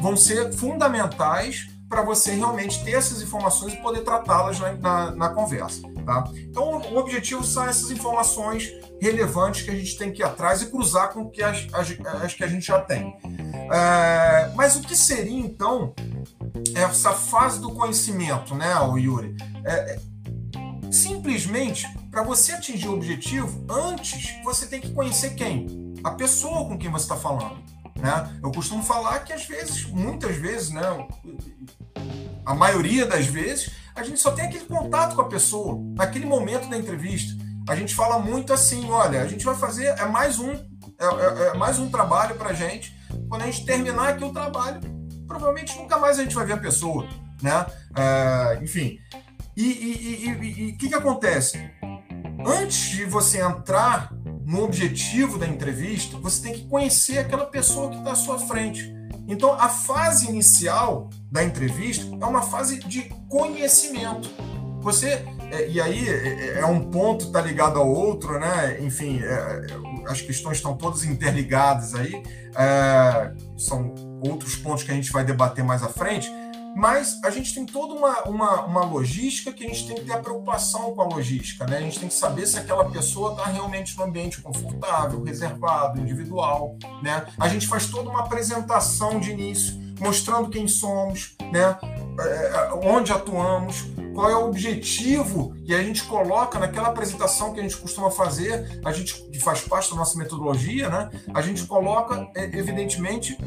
vão 0.00 0.16
ser 0.16 0.50
fundamentais 0.54 1.68
para 1.90 2.00
você 2.00 2.32
realmente 2.32 2.82
ter 2.82 2.92
essas 2.92 3.20
informações 3.20 3.74
e 3.74 3.76
poder 3.76 4.00
tratá-las 4.00 4.58
na, 4.58 4.72
na, 4.72 5.10
na, 5.10 5.28
conversa. 5.28 5.82
Tá? 6.06 6.22
Então, 6.36 6.80
o 6.92 6.98
objetivo 6.98 7.42
são 7.42 7.66
essas 7.66 7.90
informações 7.90 8.72
relevantes 9.02 9.62
que 9.62 9.70
a 9.70 9.74
gente 9.74 9.98
tem 9.98 10.12
que 10.12 10.22
ir 10.22 10.24
atrás 10.24 10.62
e 10.62 10.70
cruzar 10.70 11.12
com 11.12 11.28
que 11.28 11.42
as, 11.42 11.66
as, 11.72 11.88
as 12.22 12.32
que 12.32 12.44
a 12.44 12.46
gente 12.46 12.64
já 12.64 12.80
tem. 12.80 13.18
É, 13.72 14.52
mas 14.54 14.76
o 14.76 14.82
que 14.82 14.94
seria, 14.94 15.40
então, 15.40 15.92
essa 16.76 17.12
fase 17.12 17.60
do 17.60 17.72
conhecimento, 17.72 18.54
né, 18.54 18.72
Yuri? 18.96 19.34
É, 19.64 19.72
é 19.72 19.98
simplesmente, 20.92 21.86
para 22.08 22.22
você 22.22 22.52
atingir 22.52 22.86
o 22.86 22.94
objetivo, 22.94 23.66
antes 23.68 24.32
você 24.44 24.66
tem 24.66 24.80
que 24.80 24.92
conhecer 24.92 25.34
quem? 25.34 25.66
A 26.04 26.12
pessoa 26.12 26.68
com 26.68 26.78
quem 26.78 26.88
você 26.88 27.02
está 27.04 27.16
falando. 27.16 27.58
Né? 27.98 28.38
Eu 28.42 28.52
costumo 28.52 28.82
falar 28.82 29.20
que 29.20 29.32
às 29.32 29.44
vezes, 29.44 29.84
muitas 29.86 30.36
vezes, 30.36 30.70
né, 30.70 30.82
a 32.44 32.54
maioria 32.54 33.04
das 33.04 33.26
vezes, 33.26 33.70
a 33.96 34.02
gente 34.02 34.20
só 34.20 34.30
tem 34.30 34.44
aquele 34.44 34.66
contato 34.66 35.16
com 35.16 35.22
a 35.22 35.28
pessoa, 35.28 35.80
naquele 35.96 36.26
momento 36.26 36.68
da 36.68 36.76
entrevista. 36.76 37.34
A 37.66 37.74
gente 37.74 37.94
fala 37.94 38.18
muito 38.18 38.52
assim, 38.52 38.88
olha, 38.90 39.22
a 39.22 39.26
gente 39.26 39.44
vai 39.44 39.56
fazer, 39.56 39.86
é 39.86 40.04
mais 40.04 40.38
um, 40.38 40.52
é, 40.52 41.04
é, 41.04 41.48
é 41.48 41.54
mais 41.54 41.78
um 41.78 41.90
trabalho 41.90 42.36
para 42.36 42.50
a 42.50 42.52
gente. 42.52 42.94
Quando 43.28 43.42
a 43.42 43.46
gente 43.46 43.64
terminar 43.64 44.10
aqui 44.10 44.22
o 44.22 44.32
trabalho, 44.32 44.80
provavelmente 45.26 45.76
nunca 45.76 45.96
mais 45.96 46.18
a 46.18 46.22
gente 46.22 46.34
vai 46.34 46.44
ver 46.44 46.52
a 46.52 46.58
pessoa, 46.58 47.08
né? 47.42 47.66
É, 47.96 48.62
enfim, 48.62 48.98
e 49.56 50.72
o 50.74 50.76
que, 50.76 50.88
que 50.90 50.94
acontece? 50.94 51.58
Antes 52.46 52.90
de 52.90 53.06
você 53.06 53.40
entrar 53.40 54.12
no 54.44 54.62
objetivo 54.62 55.38
da 55.38 55.46
entrevista, 55.46 56.18
você 56.18 56.42
tem 56.42 56.52
que 56.52 56.68
conhecer 56.68 57.18
aquela 57.18 57.46
pessoa 57.46 57.90
que 57.90 57.96
está 57.96 58.12
à 58.12 58.14
sua 58.14 58.38
frente. 58.38 58.94
Então, 59.28 59.52
a 59.52 59.68
fase 59.68 60.28
inicial 60.28 61.10
da 61.30 61.42
entrevista 61.42 62.04
é 62.20 62.24
uma 62.24 62.42
fase 62.42 62.78
de 62.80 63.02
conhecimento. 63.28 64.30
Você, 64.80 65.24
é, 65.50 65.68
e 65.68 65.80
aí 65.80 66.08
é, 66.08 66.58
é, 66.58 66.60
é 66.60 66.66
um 66.66 66.90
ponto 66.90 67.26
está 67.26 67.40
ligado 67.40 67.78
ao 67.78 67.88
outro, 67.88 68.38
né? 68.38 68.78
Enfim, 68.80 69.20
é, 69.20 69.66
as 70.06 70.20
questões 70.20 70.58
estão 70.58 70.76
todas 70.76 71.04
interligadas 71.04 71.94
aí. 71.94 72.22
É, 72.56 73.32
são 73.56 73.94
outros 74.26 74.54
pontos 74.56 74.84
que 74.84 74.92
a 74.92 74.94
gente 74.94 75.10
vai 75.10 75.24
debater 75.24 75.64
mais 75.64 75.82
à 75.82 75.88
frente 75.88 76.30
mas 76.76 77.18
a 77.24 77.30
gente 77.30 77.54
tem 77.54 77.64
toda 77.64 77.94
uma, 77.94 78.24
uma, 78.24 78.66
uma, 78.66 78.84
logística 78.84 79.50
que 79.50 79.64
a 79.64 79.66
gente 79.66 79.86
tem 79.86 79.96
que 79.96 80.04
ter 80.04 80.12
a 80.12 80.18
preocupação 80.18 80.94
com 80.94 81.00
a 81.00 81.06
logística, 81.06 81.66
né? 81.66 81.78
A 81.78 81.80
gente 81.80 81.98
tem 81.98 82.08
que 82.08 82.14
saber 82.14 82.46
se 82.46 82.58
aquela 82.58 82.84
pessoa 82.90 83.30
está 83.30 83.46
realmente 83.46 83.96
no 83.96 84.04
ambiente 84.04 84.42
confortável, 84.42 85.22
reservado, 85.22 85.98
individual, 85.98 86.76
né? 87.02 87.26
A 87.40 87.48
gente 87.48 87.66
faz 87.66 87.86
toda 87.86 88.10
uma 88.10 88.20
apresentação 88.20 89.18
de 89.18 89.30
início, 89.30 89.74
mostrando 89.98 90.50
quem 90.50 90.68
somos, 90.68 91.34
né? 91.50 91.78
É, 92.20 92.70
onde 92.84 93.10
atuamos, 93.10 93.86
qual 94.14 94.28
é 94.28 94.36
o 94.36 94.46
objetivo, 94.46 95.56
e 95.64 95.74
a 95.74 95.82
gente 95.82 96.04
coloca 96.04 96.58
naquela 96.58 96.88
apresentação 96.88 97.54
que 97.54 97.60
a 97.60 97.62
gente 97.62 97.78
costuma 97.78 98.10
fazer, 98.10 98.82
a 98.84 98.92
gente 98.92 99.14
que 99.30 99.38
faz 99.38 99.62
parte 99.62 99.88
da 99.88 99.96
nossa 99.96 100.18
metodologia, 100.18 100.90
né? 100.90 101.10
A 101.32 101.40
gente 101.40 101.64
coloca, 101.64 102.28
é, 102.34 102.44
evidentemente, 102.44 103.38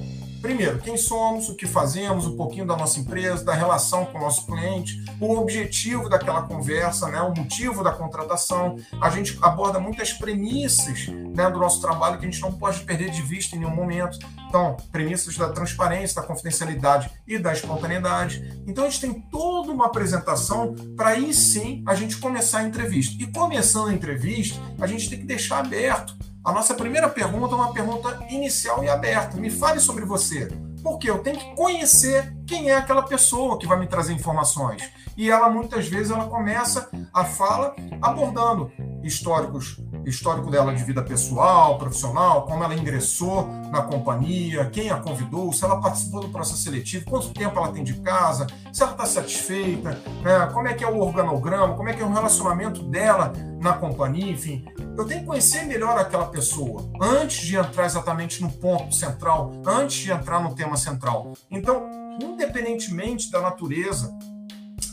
Primeiro, 0.41 0.79
quem 0.79 0.95
somos, 0.95 1.49
o 1.49 1.55
que 1.55 1.67
fazemos, 1.67 2.25
um 2.25 2.37
pouquinho 2.37 2.65
da 2.65 2.75
nossa 2.75 2.99
empresa, 2.99 3.43
da 3.43 3.53
relação 3.53 4.05
com 4.05 4.17
o 4.17 4.21
nosso 4.21 4.45
cliente, 4.45 5.03
o 5.19 5.37
objetivo 5.37 6.07
daquela 6.07 6.43
conversa, 6.43 7.09
né, 7.09 7.21
o 7.21 7.35
motivo 7.35 7.83
da 7.83 7.91
contratação. 7.91 8.77
A 9.01 9.09
gente 9.09 9.37
aborda 9.41 9.79
muitas 9.79 10.13
premissas 10.13 11.07
né, 11.07 11.49
do 11.49 11.59
nosso 11.59 11.81
trabalho 11.81 12.17
que 12.17 12.25
a 12.25 12.29
gente 12.29 12.41
não 12.41 12.53
pode 12.53 12.79
perder 12.81 13.09
de 13.09 13.21
vista 13.21 13.55
em 13.55 13.59
nenhum 13.59 13.75
momento. 13.75 14.17
Então, 14.47 14.77
premissas 14.91 15.35
da 15.37 15.49
transparência, 15.49 16.21
da 16.21 16.27
confidencialidade 16.27 17.11
e 17.27 17.37
da 17.37 17.51
espontaneidade. 17.51 18.61
Então, 18.65 18.85
a 18.85 18.89
gente 18.89 19.01
tem 19.01 19.21
toda 19.29 19.71
uma 19.71 19.87
apresentação 19.87 20.73
para 20.95 21.09
aí 21.09 21.33
sim 21.33 21.83
a 21.85 21.93
gente 21.95 22.17
começar 22.17 22.59
a 22.59 22.63
entrevista. 22.63 23.21
E 23.21 23.27
começando 23.27 23.89
a 23.89 23.93
entrevista, 23.93 24.59
a 24.79 24.87
gente 24.87 25.09
tem 25.09 25.19
que 25.19 25.25
deixar 25.25 25.59
aberto 25.59 26.17
a 26.43 26.51
nossa 26.51 26.73
primeira 26.73 27.09
pergunta 27.09 27.53
é 27.53 27.57
uma 27.57 27.73
pergunta 27.73 28.25
inicial 28.29 28.83
e 28.83 28.89
aberta. 28.89 29.37
Me 29.37 29.49
fale 29.49 29.79
sobre 29.79 30.05
você. 30.05 30.47
Porque 30.81 31.09
eu 31.09 31.19
tenho 31.19 31.37
que 31.37 31.55
conhecer 31.55 32.33
quem 32.47 32.69
é 32.69 32.77
aquela 32.77 33.03
pessoa 33.03 33.59
que 33.59 33.67
vai 33.67 33.77
me 33.77 33.87
trazer 33.87 34.13
informações. 34.13 34.81
E 35.17 35.29
ela 35.29 35.49
muitas 35.49 35.87
vezes 35.87 36.11
ela 36.11 36.27
começa 36.27 36.89
a 37.13 37.25
fala 37.25 37.75
abordando 38.01 38.71
históricos, 39.03 39.77
histórico 40.05 40.49
dela 40.49 40.73
de 40.73 40.83
vida 40.83 41.01
pessoal, 41.03 41.77
profissional, 41.77 42.45
como 42.45 42.63
ela 42.63 42.75
ingressou 42.75 43.47
na 43.71 43.81
companhia, 43.81 44.69
quem 44.69 44.89
a 44.89 44.97
convidou, 44.97 45.51
se 45.53 45.63
ela 45.63 45.79
participou 45.79 46.21
do 46.21 46.29
processo 46.29 46.61
seletivo, 46.61 47.05
quanto 47.05 47.33
tempo 47.33 47.57
ela 47.57 47.71
tem 47.71 47.83
de 47.83 47.95
casa, 47.95 48.47
se 48.71 48.81
ela 48.81 48.91
está 48.91 49.05
satisfeita, 49.05 49.91
né, 50.21 50.49
como 50.53 50.67
é 50.67 50.73
que 50.73 50.83
é 50.83 50.87
o 50.87 50.99
organograma, 50.99 51.75
como 51.75 51.89
é 51.89 51.93
que 51.93 52.01
é 52.01 52.05
o 52.05 52.11
relacionamento 52.11 52.83
dela 52.83 53.33
na 53.59 53.73
companhia, 53.73 54.31
enfim. 54.31 54.65
Eu 54.97 55.05
tenho 55.05 55.21
que 55.21 55.27
conhecer 55.27 55.63
melhor 55.65 55.97
aquela 55.97 56.25
pessoa 56.25 56.89
antes 57.01 57.45
de 57.45 57.55
entrar 57.55 57.85
exatamente 57.85 58.41
no 58.41 58.51
ponto 58.51 58.93
central, 58.93 59.51
antes 59.65 59.97
de 59.97 60.11
entrar 60.11 60.41
no 60.41 60.55
tema 60.55 60.77
central. 60.77 61.33
Então, 61.49 61.87
independentemente 62.21 63.31
da 63.31 63.41
natureza 63.41 64.13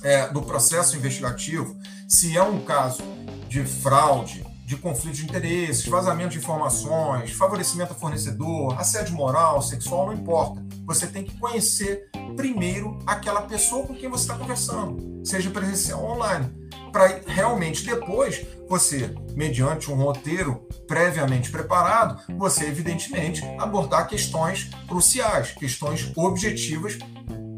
é, 0.02 0.28
do 0.28 0.42
processo 0.42 0.96
investigativo, 0.96 1.76
se 2.08 2.36
é 2.36 2.42
um 2.42 2.60
caso 2.60 3.02
de 3.48 3.64
fraude, 3.64 4.45
de 4.66 4.76
conflito 4.76 5.14
de 5.14 5.24
interesses, 5.24 5.86
vazamento 5.86 6.30
de 6.30 6.38
informações, 6.38 7.30
favorecimento 7.30 7.92
a 7.92 7.94
fornecedor, 7.94 8.76
assédio 8.76 9.14
moral, 9.14 9.62
sexual, 9.62 10.06
não 10.06 10.12
importa. 10.12 10.60
Você 10.84 11.06
tem 11.06 11.22
que 11.22 11.38
conhecer 11.38 12.10
primeiro 12.34 12.98
aquela 13.06 13.42
pessoa 13.42 13.86
com 13.86 13.94
quem 13.94 14.10
você 14.10 14.24
está 14.24 14.36
conversando, 14.36 15.24
seja 15.24 15.50
presencial 15.50 16.02
ou 16.02 16.16
online, 16.16 16.52
para 16.90 17.20
realmente 17.28 17.86
depois 17.86 18.44
você, 18.68 19.14
mediante 19.36 19.88
um 19.88 19.94
roteiro 19.94 20.66
previamente 20.88 21.48
preparado, 21.48 22.20
você 22.36 22.66
evidentemente 22.66 23.44
abordar 23.60 24.08
questões 24.08 24.68
cruciais, 24.88 25.52
questões 25.52 26.10
objetivas 26.16 26.98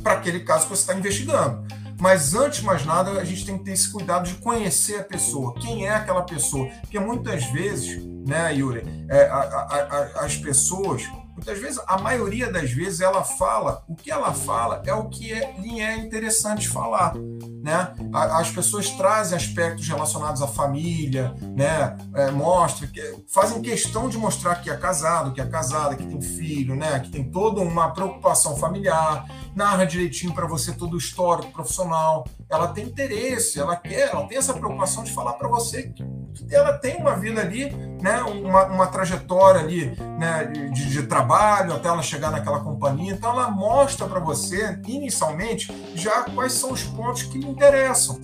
para 0.03 0.13
aquele 0.13 0.41
caso 0.41 0.65
que 0.65 0.77
você 0.77 0.83
está 0.83 0.95
investigando. 0.95 1.67
Mas 2.01 2.35
antes 2.35 2.61
de 2.61 2.67
mais 2.67 2.85
nada, 2.87 3.11
a 3.13 3.25
gente 3.25 3.45
tem 3.45 3.59
que 3.59 3.65
ter 3.65 3.73
esse 3.73 3.91
cuidado 3.91 4.27
de 4.27 4.35
conhecer 4.35 5.01
a 5.01 5.05
pessoa, 5.05 5.55
quem 5.55 5.87
é 5.87 5.91
aquela 5.91 6.23
pessoa. 6.23 6.69
Porque 6.81 6.99
muitas 6.99 7.45
vezes, 7.47 8.03
né, 8.27 8.55
Yuri, 8.55 8.83
é, 9.09 9.23
a, 9.27 9.37
a, 9.37 10.21
a, 10.21 10.25
as 10.25 10.37
pessoas, 10.37 11.03
muitas 11.35 11.59
vezes, 11.59 11.81
a 11.87 11.99
maioria 11.99 12.53
das 12.53 12.71
vezes, 12.71 13.01
ela 13.01 13.25
fala, 13.25 13.83
o 13.89 13.97
que 13.97 14.13
ela 14.13 14.33
fala 14.33 14.81
é 14.87 14.95
o 14.95 15.09
que 15.09 15.33
é, 15.33 15.57
lhe 15.59 15.81
é 15.81 15.97
interessante 15.97 16.69
falar. 16.69 17.15
Né? 17.17 17.93
As 18.13 18.51
pessoas 18.51 18.89
trazem 18.91 19.37
aspectos 19.37 19.89
relacionados 19.89 20.41
à 20.41 20.47
família, 20.47 21.35
né? 21.57 21.97
É, 22.15 22.31
mostra, 22.31 22.87
que, 22.87 23.25
fazem 23.27 23.61
questão 23.61 24.09
de 24.09 24.17
mostrar 24.17 24.57
que 24.57 24.71
é 24.71 24.77
casado, 24.77 25.33
que 25.33 25.41
é 25.41 25.47
casada, 25.47 25.97
que 25.97 26.07
tem 26.07 26.23
filho, 26.23 26.77
né? 26.77 27.01
que 27.01 27.11
tem 27.11 27.29
toda 27.31 27.61
uma 27.61 27.91
preocupação 27.91 28.57
familiar 28.57 29.27
narra 29.59 29.85
direitinho 29.85 30.33
para 30.33 30.47
você 30.47 30.73
todo 30.73 30.95
o 30.95 30.99
histórico 30.99 31.51
profissional. 31.53 32.25
Ela 32.49 32.69
tem 32.69 32.85
interesse, 32.85 33.59
ela 33.59 33.75
quer, 33.75 34.11
ela 34.11 34.25
tem 34.29 34.39
essa 34.39 34.55
preocupação 34.55 35.03
de 35.03 35.13
falar 35.13 35.33
para 35.33 35.49
você 35.49 35.89
que, 35.89 36.07
ela 36.53 36.79
tem 36.79 36.97
uma 36.97 37.17
vida 37.17 37.41
ali, 37.41 37.69
né, 38.01 38.23
uma, 38.23 38.67
uma 38.67 38.87
trajetória 38.87 39.61
ali 39.61 39.97
né, 40.17 40.45
de, 40.73 40.89
de 40.89 41.03
trabalho 41.03 41.75
até 41.75 41.89
ela 41.89 42.01
chegar 42.01 42.31
naquela 42.31 42.61
companhia. 42.61 43.13
Então 43.13 43.33
ela 43.33 43.51
mostra 43.51 44.07
para 44.07 44.21
você, 44.21 44.79
inicialmente, 44.87 45.75
já 45.97 46.23
quais 46.23 46.53
são 46.53 46.73
os 46.73 46.85
pontos 46.85 47.25
que 47.25 47.39
lhe 47.39 47.49
interessam. 47.49 48.21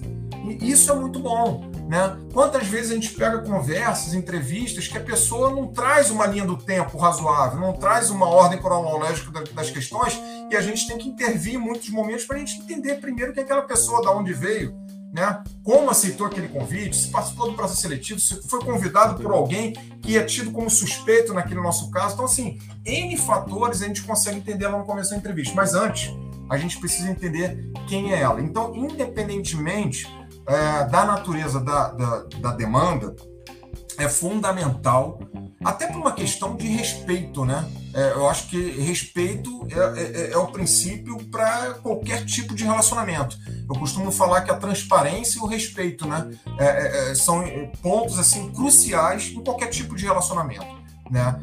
E 0.50 0.70
isso 0.70 0.90
é 0.90 0.94
muito 0.94 1.18
bom. 1.18 1.70
Né? 1.88 2.18
Quantas 2.32 2.66
vezes 2.66 2.90
a 2.90 2.94
gente 2.94 3.10
pega 3.10 3.38
conversas, 3.38 4.14
entrevistas, 4.14 4.88
que 4.88 4.96
a 4.96 5.00
pessoa 5.00 5.50
não 5.50 5.68
traz 5.68 6.10
uma 6.10 6.26
linha 6.26 6.44
do 6.44 6.56
tempo 6.56 6.96
razoável, 6.96 7.60
não 7.60 7.74
traz 7.74 8.10
uma 8.10 8.26
ordem 8.26 8.58
cronológica 8.58 9.30
das 9.52 9.70
questões, 9.70 10.18
e 10.50 10.56
a 10.56 10.60
gente 10.60 10.86
tem 10.86 10.96
que 10.96 11.08
intervir 11.08 11.54
em 11.54 11.58
muitos 11.58 11.90
momentos 11.90 12.24
para 12.24 12.36
a 12.36 12.38
gente 12.38 12.58
entender 12.58 12.96
primeiro 12.96 13.32
que 13.32 13.40
aquela 13.40 13.62
pessoa, 13.62 14.02
da 14.02 14.10
onde 14.10 14.32
veio, 14.32 14.74
né? 15.12 15.44
como 15.62 15.90
aceitou 15.90 16.26
aquele 16.26 16.48
convite, 16.48 16.96
se 16.96 17.08
participou 17.08 17.50
do 17.50 17.54
processo 17.54 17.82
seletivo, 17.82 18.18
se 18.18 18.42
foi 18.48 18.60
convidado 18.64 19.22
por 19.22 19.30
alguém 19.30 19.72
que 20.02 20.18
é 20.18 20.24
tido 20.24 20.50
como 20.50 20.68
suspeito 20.68 21.32
naquele 21.32 21.60
nosso 21.60 21.90
caso. 21.90 22.14
Então, 22.14 22.24
assim, 22.24 22.58
N 22.84 23.16
fatores 23.18 23.82
a 23.82 23.86
gente 23.86 24.02
consegue 24.02 24.38
entender 24.38 24.66
lá 24.66 24.78
no 24.78 24.84
começo 24.84 25.10
da 25.10 25.16
entrevista. 25.16 25.54
Mas 25.54 25.74
antes, 25.74 26.10
a 26.50 26.58
gente 26.58 26.78
precisa 26.78 27.10
entender 27.10 27.70
quem 27.86 28.12
é 28.12 28.20
ela. 28.20 28.40
Então, 28.40 28.74
independentemente 28.74 30.06
é, 30.46 30.84
da 30.84 31.04
natureza 31.04 31.60
da, 31.60 31.88
da, 31.88 32.22
da, 32.40 32.52
demanda, 32.52 33.14
é 33.98 34.08
fundamental 34.08 35.20
até 35.64 35.86
por 35.86 35.96
uma 35.96 36.12
questão 36.12 36.56
de 36.56 36.66
respeito, 36.66 37.44
né? 37.44 37.64
É, 37.94 38.12
eu 38.12 38.28
acho 38.28 38.48
que 38.48 38.70
respeito 38.80 39.66
é, 39.70 40.00
é, 40.00 40.32
é 40.32 40.36
o 40.36 40.48
princípio 40.48 41.16
para 41.30 41.74
qualquer 41.74 42.24
tipo 42.24 42.54
de 42.54 42.64
relacionamento. 42.64 43.36
Eu 43.68 43.78
costumo 43.78 44.10
falar 44.10 44.42
que 44.42 44.50
a 44.50 44.56
transparência 44.56 45.38
e 45.38 45.42
o 45.42 45.46
respeito, 45.46 46.06
né, 46.06 46.28
é, 46.58 46.64
é, 46.64 47.10
é 47.10 47.14
são 47.14 47.44
pontos 47.80 48.18
assim 48.18 48.50
cruciais 48.52 49.28
em 49.28 49.42
qualquer 49.42 49.68
tipo 49.68 49.94
de 49.94 50.04
relacionamento, 50.04 50.66
né? 51.10 51.40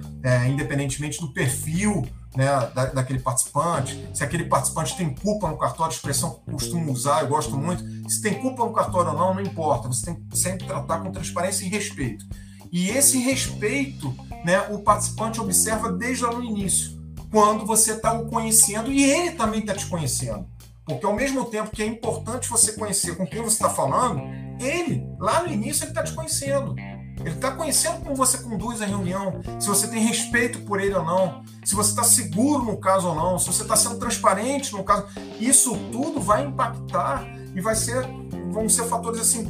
independentemente 0.48 1.20
do 1.20 1.34
perfil 1.34 2.06
né, 2.36 2.48
da, 2.74 2.86
daquele 2.86 3.20
participante, 3.20 4.10
se 4.14 4.24
aquele 4.24 4.46
participante 4.46 4.96
tem 4.96 5.14
culpa 5.14 5.50
no 5.50 5.58
cartório, 5.58 5.94
expressão 5.94 6.32
que 6.32 6.50
eu 6.50 6.54
costumo 6.54 6.92
usar, 6.92 7.22
eu 7.22 7.28
gosto 7.28 7.58
muito, 7.58 7.84
se 8.10 8.22
tem 8.22 8.36
culpa 8.36 8.66
no 8.66 8.74
cartório 8.74 9.12
ou 9.12 9.18
não, 9.18 9.34
não 9.34 9.42
importa, 9.42 9.88
você 9.88 10.06
tem 10.06 10.16
que 10.16 10.38
sempre 10.38 10.66
tratar 10.66 11.00
com 11.00 11.12
transparência 11.12 11.66
e 11.66 11.70
respeito. 11.70 12.26
E 12.72 12.90
esse 12.90 13.20
respeito, 13.20 14.16
né, 14.46 14.62
o 14.70 14.80
participante 14.80 15.42
observa 15.42 15.92
desde 15.92 16.24
lá 16.24 16.32
no 16.32 16.44
início, 16.44 17.00
quando 17.30 17.66
você 17.66 17.94
está 17.94 18.14
o 18.14 18.28
conhecendo 18.28 18.92
e 18.92 19.04
ele 19.04 19.32
também 19.32 19.60
está 19.60 19.74
te 19.74 19.86
conhecendo. 19.86 20.46
Porque 20.86 21.06
ao 21.06 21.16
mesmo 21.16 21.46
tempo 21.46 21.72
que 21.72 21.84
é 21.84 21.86
importante 21.86 22.50
você 22.50 22.74
conhecer 22.74 23.16
com 23.16 23.26
quem 23.26 23.42
você 23.42 23.56
está 23.56 23.70
falando, 23.70 24.22
ele, 24.60 25.06
lá 25.20 25.44
no 25.44 25.52
início, 25.52 25.84
ele 25.84 25.92
está 25.92 26.04
te 26.04 26.14
conhecendo. 26.14 26.76
Ele 27.20 27.36
está 27.36 27.52
conhecendo 27.52 28.02
como 28.02 28.16
você 28.16 28.38
conduz 28.40 28.82
a 28.82 28.86
reunião, 28.86 29.42
se 29.60 29.68
você 29.68 29.88
tem 29.88 30.04
respeito 30.04 30.60
por 30.60 30.82
ele 30.82 30.96
ou 30.96 31.04
não, 31.04 31.44
se 31.64 31.76
você 31.76 31.92
está 31.92 32.04
seguro 32.04 32.64
no 32.64 32.78
caso 32.78 33.10
ou 33.10 33.16
não, 33.16 33.38
se 33.38 33.48
você 33.48 33.62
está 33.62 33.76
sendo 33.76 34.00
transparente 34.00 34.74
no 34.74 34.84
caso. 34.84 35.06
Isso 35.40 35.76
tudo 35.92 36.20
vai 36.20 36.46
impactar 36.46 37.26
e 37.56 37.62
vai 37.62 37.76
ser, 37.76 38.08
vão 38.52 38.68
ser 38.68 38.86
fatores 38.86 39.20
assim 39.20 39.48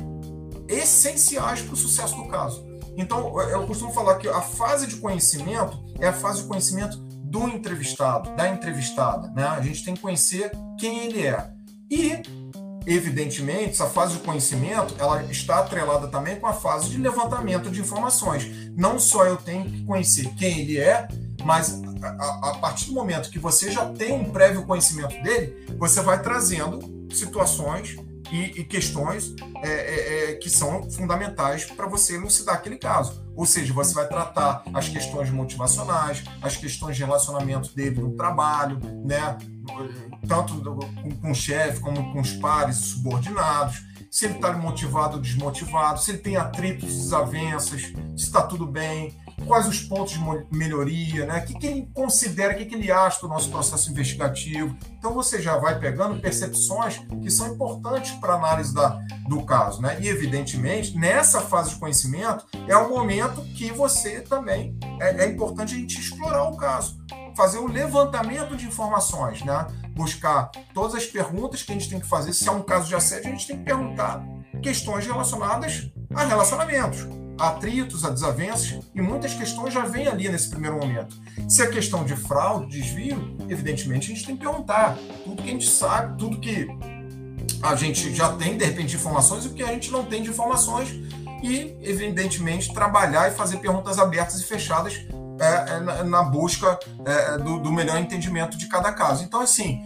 essenciais 0.68 1.62
para 1.62 1.74
o 1.74 1.78
sucesso 1.78 2.16
do 2.16 2.28
caso. 2.28 2.66
Então, 2.98 3.40
eu 3.42 3.66
costumo 3.66 3.92
falar 3.92 4.16
que 4.16 4.28
a 4.28 4.42
fase 4.42 4.88
de 4.88 4.98
conhecimento 4.98 5.82
é 6.00 6.08
a 6.08 6.14
fase 6.14 6.42
de 6.42 6.48
conhecimento 6.48 6.98
do 6.98 7.48
entrevistado, 7.48 8.36
da 8.36 8.50
entrevistada. 8.50 9.30
Né? 9.32 9.44
A 9.44 9.62
gente 9.62 9.84
tem 9.84 9.94
que 9.94 10.02
conhecer 10.02 10.52
quem 10.78 11.06
ele 11.06 11.26
é. 11.26 11.52
E, 11.90 12.22
evidentemente, 12.86 13.72
essa 13.72 13.88
fase 13.88 14.18
de 14.18 14.24
conhecimento 14.24 14.96
ela 14.98 15.24
está 15.24 15.60
atrelada 15.60 16.08
também 16.08 16.40
com 16.40 16.48
a 16.48 16.54
fase 16.54 16.90
de 16.90 16.98
levantamento 16.98 17.70
de 17.70 17.82
informações. 17.82 18.72
Não 18.76 19.00
só 19.00 19.26
eu 19.26 19.38
tenho 19.38 19.66
que 19.66 19.84
conhecer 19.84 20.30
quem 20.36 20.60
ele 20.60 20.80
é, 20.80 21.08
mas 21.44 21.82
a, 22.04 22.50
a 22.52 22.58
partir 22.60 22.86
do 22.86 22.94
momento 22.94 23.30
que 23.30 23.40
você 23.40 23.72
já 23.72 23.86
tem 23.90 24.14
um 24.14 24.32
prévio 24.32 24.66
conhecimento 24.66 25.22
dele, 25.22 25.66
você 25.78 26.02
vai 26.02 26.22
trazendo 26.22 27.08
situações 27.14 27.98
e, 28.32 28.62
e 28.62 28.64
questões 28.64 29.36
é, 29.62 29.70
é, 29.70 30.32
é, 30.32 30.36
que 30.36 30.50
são 30.50 30.90
fundamentais 30.90 31.66
para 31.66 31.86
você 31.86 32.16
elucidar 32.16 32.56
aquele 32.56 32.78
caso. 32.78 33.22
Ou 33.36 33.46
seja, 33.46 33.74
você 33.74 33.94
vai 33.94 34.08
tratar 34.08 34.64
as 34.74 34.88
questões 34.88 35.30
motivacionais, 35.30 36.24
as 36.42 36.56
questões 36.56 36.96
de 36.96 37.04
relacionamento 37.04 37.76
dele 37.76 38.00
no 38.00 38.12
trabalho, 38.16 38.80
né? 39.06 39.38
Tanto 40.28 40.62
com, 40.62 41.16
com 41.16 41.32
o 41.32 41.36
chefe 41.36 41.80
como 41.80 42.12
com 42.12 42.20
os 42.22 42.34
pares 42.34 42.78
e 42.78 42.84
subordinados, 42.84 43.82
se 44.10 44.26
ele 44.26 44.36
está 44.36 44.52
motivado 44.52 45.16
ou 45.16 45.22
desmotivado, 45.22 46.00
se 46.02 46.12
ele 46.12 46.18
tem 46.18 46.36
atritos, 46.36 46.90
desavenças, 46.90 47.82
se 47.82 48.26
está 48.26 48.42
tudo 48.42 48.68
bem, 48.68 49.16
quais 49.48 49.68
os 49.68 49.80
pontos 49.80 50.14
de 50.14 50.20
melhoria, 50.52 51.26
né? 51.26 51.40
o 51.40 51.46
que, 51.46 51.54
que 51.58 51.68
ele 51.68 51.90
considera, 51.94 52.54
o 52.54 52.58
que, 52.58 52.66
que 52.66 52.76
ele 52.76 52.92
acha 52.92 53.22
do 53.22 53.28
nosso 53.28 53.50
processo 53.50 53.90
investigativo. 53.90 54.76
Então 54.98 55.14
você 55.14 55.42
já 55.42 55.58
vai 55.58 55.80
pegando 55.80 56.20
percepções 56.20 56.98
que 57.22 57.30
são 57.30 57.54
importantes 57.54 58.12
para 58.14 58.34
a 58.34 58.38
análise 58.38 58.74
da, 58.74 59.00
do 59.28 59.44
caso. 59.44 59.82
Né? 59.82 59.98
E, 60.02 60.08
evidentemente, 60.08 60.98
nessa 60.98 61.42
fase 61.42 61.72
de 61.72 61.76
conhecimento, 61.78 62.46
é 62.68 62.76
o 62.76 62.90
momento 62.90 63.42
que 63.56 63.72
você 63.72 64.22
também 64.22 64.78
é, 65.00 65.24
é 65.24 65.28
importante 65.28 65.74
a 65.74 65.78
gente 65.78 66.00
explorar 66.00 66.44
o 66.50 66.58
caso. 66.58 67.00
Fazer 67.36 67.60
o 67.60 67.68
levantamento 67.68 68.58
de 68.58 68.66
informações, 68.66 69.42
né? 69.44 69.66
Buscar 70.02 70.52
todas 70.74 70.96
as 70.96 71.06
perguntas 71.06 71.62
que 71.62 71.72
a 71.72 71.76
gente 71.76 71.90
tem 71.90 72.00
que 72.00 72.08
fazer. 72.08 72.34
Se 72.34 72.48
é 72.48 72.52
um 72.52 72.64
caso 72.64 72.88
de 72.88 72.96
assédio, 72.96 73.28
a 73.28 73.32
gente 73.32 73.48
tem 73.48 73.58
que 73.58 73.64
perguntar 73.64 74.24
questões 74.62 75.06
relacionadas 75.06 75.92
a 76.14 76.24
relacionamentos 76.26 77.08
atritos, 77.40 78.06
a 78.06 78.12
desavenças, 78.12 78.80
e 78.94 79.02
muitas 79.02 79.34
questões 79.34 79.74
já 79.74 79.84
vêm 79.84 80.08
ali 80.08 80.30
nesse 80.30 80.48
primeiro 80.50 80.78
momento. 80.78 81.16
Se 81.50 81.64
é 81.64 81.68
questão 81.68 82.04
de 82.04 82.16
fraude, 82.16 82.68
desvio, 82.68 83.36
evidentemente 83.50 84.12
a 84.12 84.14
gente 84.14 84.26
tem 84.26 84.38
que 84.38 84.44
perguntar 84.44 84.96
tudo 85.24 85.42
que 85.42 85.50
a 85.50 85.52
gente 85.52 85.68
sabe, 85.68 86.18
tudo 86.20 86.40
que 86.40 86.68
a 87.64 87.76
gente 87.76 88.14
já 88.14 88.32
tem, 88.34 88.58
de 88.58 88.66
repente, 88.66 88.96
informações 88.96 89.46
e 89.46 89.48
o 89.48 89.54
que 89.54 89.64
a 89.64 89.68
gente 89.68 89.92
não 89.92 90.06
tem 90.06 90.22
de 90.22 90.30
informações, 90.30 90.90
e, 91.42 91.76
evidentemente, 91.82 92.72
trabalhar 92.72 93.32
e 93.32 93.32
fazer 93.34 93.58
perguntas 93.58 93.98
abertas 93.98 94.40
e 94.40 94.46
fechadas 94.46 94.94
é, 95.40 95.74
é, 95.74 95.80
na, 95.80 96.04
na, 96.04 96.24
busca 96.24 96.78
é, 97.04 97.38
do, 97.40 97.60
do 97.60 97.72
melhor 97.72 98.00
entendimento 98.00 98.56
de 98.56 98.68
cada 98.68 98.92
caso. 98.92 99.24
Então, 99.24 99.42
assim, 99.42 99.82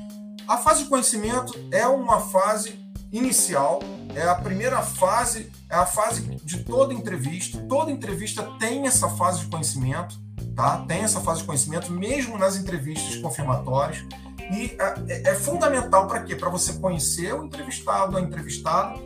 a 0.47 0.57
fase 0.57 0.83
de 0.83 0.89
conhecimento 0.89 1.53
é 1.71 1.87
uma 1.87 2.19
fase 2.19 2.79
inicial, 3.11 3.79
é 4.13 4.23
a 4.23 4.35
primeira 4.35 4.81
fase, 4.81 5.51
é 5.69 5.75
a 5.75 5.85
fase 5.85 6.21
de 6.43 6.63
toda 6.63 6.93
entrevista. 6.93 7.57
Toda 7.67 7.91
entrevista 7.91 8.43
tem 8.59 8.85
essa 8.85 9.09
fase 9.09 9.41
de 9.41 9.47
conhecimento, 9.47 10.15
tá? 10.55 10.83
Tem 10.87 11.01
essa 11.01 11.19
fase 11.19 11.41
de 11.41 11.45
conhecimento, 11.45 11.91
mesmo 11.91 12.37
nas 12.37 12.55
entrevistas 12.55 13.15
confirmatórias. 13.17 14.03
E 14.51 14.77
é, 15.09 15.31
é 15.31 15.35
fundamental 15.35 16.07
para 16.07 16.21
quê? 16.23 16.35
Para 16.35 16.49
você 16.49 16.73
conhecer 16.73 17.33
o 17.33 17.43
entrevistado, 17.43 18.17
a 18.17 18.21
entrevistada, 18.21 18.99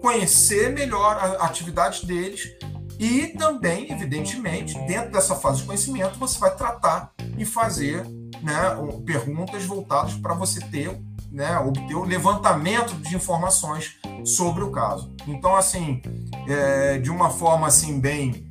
conhecer 0.00 0.72
melhor 0.72 1.16
a 1.16 1.44
atividade 1.44 2.06
deles 2.06 2.56
e 2.98 3.28
também, 3.28 3.92
evidentemente, 3.92 4.78
dentro 4.86 5.12
dessa 5.12 5.34
fase 5.34 5.58
de 5.58 5.64
conhecimento, 5.64 6.18
você 6.18 6.38
vai 6.38 6.54
tratar 6.54 7.12
e 7.36 7.44
fazer 7.44 8.04
né, 8.42 8.76
perguntas 9.04 9.64
voltadas 9.64 10.14
para 10.14 10.34
você 10.34 10.60
ter 10.60 10.98
né, 11.30 11.58
obter 11.58 11.94
o 11.94 12.04
levantamento 12.04 12.94
de 12.94 13.14
informações 13.14 13.98
sobre 14.24 14.64
o 14.64 14.70
caso. 14.70 15.14
Então, 15.26 15.54
assim, 15.54 16.00
é, 16.48 16.98
de 16.98 17.10
uma 17.10 17.30
forma 17.30 17.66
assim 17.66 18.00
bem, 18.00 18.46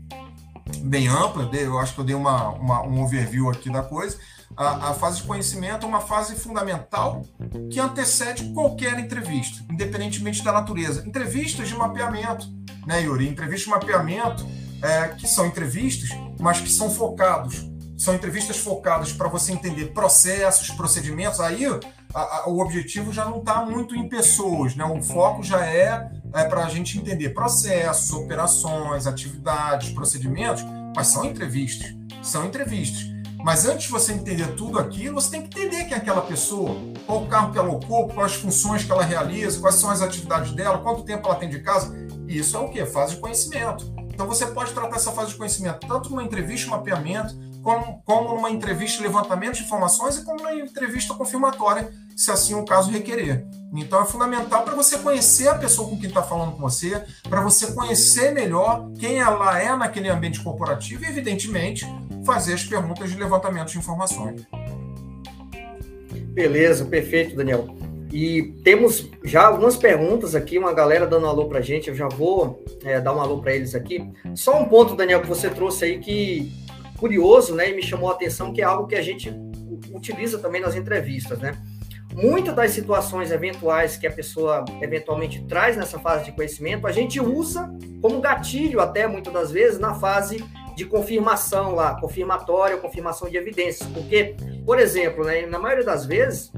bem 0.84 1.08
ampla, 1.08 1.50
eu 1.54 1.80
acho 1.80 1.96
que 1.96 2.00
eu 2.02 2.06
dei 2.06 2.16
uma, 2.16 2.50
uma 2.50 2.84
um 2.84 3.02
overview 3.04 3.50
aqui 3.50 3.72
da 3.72 3.82
coisa. 3.82 4.18
A, 4.58 4.92
a, 4.92 4.94
fase 4.94 5.18
de 5.18 5.24
conhecimento 5.24 5.86
é 5.86 5.90
uma 5.90 6.00
fase 6.00 6.36
fundamental 6.36 7.24
que 7.70 7.80
antecede 7.80 8.54
qualquer 8.54 8.98
entrevista, 8.98 9.66
independentemente 9.70 10.42
da 10.44 10.52
natureza. 10.54 11.04
Entrevistas 11.06 11.68
de 11.68 11.76
mapeamento, 11.76 12.48
né, 12.88 13.02
Yuri? 13.02 13.28
Entrevistas 13.28 13.66
de 13.66 13.70
mapeamento 13.70 14.46
é, 14.82 15.10
que 15.10 15.28
são 15.28 15.46
entrevistas, 15.46 16.10
mas 16.40 16.62
que 16.62 16.70
são 16.70 16.90
focados. 16.90 17.70
São 17.98 18.14
entrevistas 18.14 18.58
focadas 18.58 19.12
para 19.12 19.28
você 19.28 19.52
entender 19.52 19.88
processos, 19.88 20.70
procedimentos. 20.72 21.40
Aí 21.40 21.66
a, 22.14 22.20
a, 22.20 22.50
o 22.50 22.60
objetivo 22.60 23.12
já 23.12 23.26
não 23.26 23.40
está 23.40 23.66
muito 23.66 23.96
em 23.96 24.08
pessoas, 24.08 24.76
né? 24.76 24.86
O 24.86 25.02
foco 25.02 25.44
já 25.44 25.66
é, 25.66 26.10
é 26.34 26.44
para 26.46 26.66
a 26.66 26.70
gente 26.70 26.98
entender 26.98 27.30
processos, 27.30 28.12
operações, 28.12 29.08
atividades, 29.08 29.90
procedimentos, 29.92 30.64
mas 30.96 31.08
são 31.08 31.26
entrevistas, 31.26 31.94
são 32.22 32.46
entrevistas. 32.46 33.15
Mas 33.46 33.64
antes 33.68 33.86
de 33.86 33.92
você 33.92 34.12
entender 34.12 34.56
tudo 34.56 34.80
aquilo, 34.80 35.22
você 35.22 35.30
tem 35.30 35.46
que 35.46 35.60
entender 35.60 35.84
quem 35.84 35.94
é 35.94 35.98
aquela 35.98 36.22
pessoa, 36.22 36.76
qual 37.06 37.22
o 37.22 37.28
carro 37.28 37.54
que 37.54 37.60
ela 37.60 37.70
ocupa, 37.70 38.16
quais 38.16 38.32
as 38.32 38.38
funções 38.40 38.84
que 38.84 38.92
ela 38.92 39.04
realiza, 39.04 39.60
quais 39.60 39.76
são 39.76 39.92
as 39.92 40.02
atividades 40.02 40.52
dela, 40.54 40.80
quanto 40.80 41.04
tempo 41.04 41.28
ela 41.28 41.36
tem 41.36 41.48
de 41.48 41.60
casa. 41.60 41.96
Isso 42.28 42.58
é 42.58 42.60
o 42.60 42.70
que? 42.70 42.84
Fase 42.88 43.14
de 43.14 43.22
conhecimento. 43.22 43.94
Então 44.12 44.26
você 44.26 44.48
pode 44.48 44.74
tratar 44.74 44.96
essa 44.96 45.12
fase 45.12 45.30
de 45.30 45.36
conhecimento 45.36 45.86
tanto 45.88 46.10
numa 46.10 46.24
entrevista, 46.24 46.72
mapeamento, 46.72 47.36
como, 47.62 48.02
como 48.04 48.34
numa 48.34 48.50
entrevista 48.50 49.04
levantamento 49.04 49.58
de 49.58 49.64
informações 49.64 50.18
e 50.18 50.26
como 50.26 50.38
numa 50.38 50.56
entrevista 50.56 51.14
confirmatória, 51.14 51.94
se 52.18 52.32
assim 52.32 52.56
o 52.56 52.66
caso 52.66 52.90
requerer. 52.90 53.46
Então 53.82 54.02
é 54.02 54.06
fundamental 54.06 54.64
para 54.64 54.76
você 54.76 54.98
conhecer 54.98 55.48
a 55.48 55.56
pessoa 55.56 55.90
com 55.90 56.00
quem 56.00 56.10
está 56.10 56.24
falando 56.24 56.54
com 56.54 56.62
você, 56.62 57.04
para 57.30 57.42
você 57.42 57.74
conhecer 57.74 58.32
melhor 58.32 58.90
quem 59.00 59.20
ela 59.20 59.60
é 59.60 59.76
naquele 59.76 60.10
ambiente 60.10 60.42
corporativo 60.42 61.04
e, 61.04 61.08
evidentemente, 61.08 61.86
fazer 62.26 62.54
as 62.54 62.64
perguntas 62.64 63.10
de 63.10 63.18
levantamento 63.18 63.72
de 63.72 63.78
informações. 63.78 64.46
Beleza, 66.34 66.86
perfeito, 66.86 67.36
Daniel. 67.36 67.68
E 68.12 68.54
temos 68.64 69.10
já 69.24 69.48
algumas 69.48 69.76
perguntas 69.76 70.36
aqui, 70.36 70.58
uma 70.58 70.74
galera 70.74 71.06
dando 71.06 71.26
um 71.26 71.30
alô 71.30 71.50
para 71.50 71.60
gente. 71.60 71.90
Eu 71.90 71.96
já 71.96 72.08
vou 72.08 72.64
é, 72.84 73.00
dar 73.02 73.14
um 73.14 73.20
alô 73.20 73.42
para 73.42 73.54
eles 73.54 73.76
aqui. 73.76 74.10
Só 74.36 74.58
um 74.62 74.66
ponto, 74.66 74.96
Daniel, 74.96 75.22
que 75.22 75.28
você 75.28 75.50
trouxe 75.50 75.86
aí 75.86 76.00
que 76.00 76.52
curioso, 76.98 77.54
né, 77.54 77.72
e 77.72 77.76
me 77.76 77.84
chamou 77.84 78.10
a 78.10 78.14
atenção 78.14 78.54
que 78.54 78.62
é 78.62 78.64
algo 78.64 78.88
que 78.88 78.96
a 78.96 79.02
gente 79.02 79.34
utiliza 79.94 80.40
também 80.40 80.62
nas 80.62 80.76
entrevistas, 80.76 81.40
né? 81.40 81.58
Muitas 82.14 82.56
das 82.56 82.72
situações 82.72 83.32
eventuais 83.32 83.98
que 83.98 84.08
a 84.08 84.12
pessoa 84.12 84.64
eventualmente 84.82 85.44
traz 85.46 85.76
nessa 85.76 86.00
fase 86.00 86.26
de 86.26 86.32
conhecimento, 86.32 86.88
a 86.88 86.92
gente 86.92 87.20
usa 87.20 87.70
como 88.02 88.22
gatilho 88.22 88.80
até 88.80 89.08
muitas 89.08 89.34
das 89.34 89.52
vezes 89.52 89.80
na 89.80 89.94
fase 89.96 90.44
de 90.76 90.86
confirmação 90.86 91.74
lá, 91.74 92.00
confirmatória, 92.00 92.78
confirmação 92.78 93.30
de 93.30 93.38
evidências, 93.38 93.88
porque, 93.90 94.36
por 94.66 94.78
exemplo, 94.78 95.24
né, 95.24 95.46
na 95.46 95.58
maioria 95.58 95.86
das 95.86 96.06
vezes, 96.06 96.52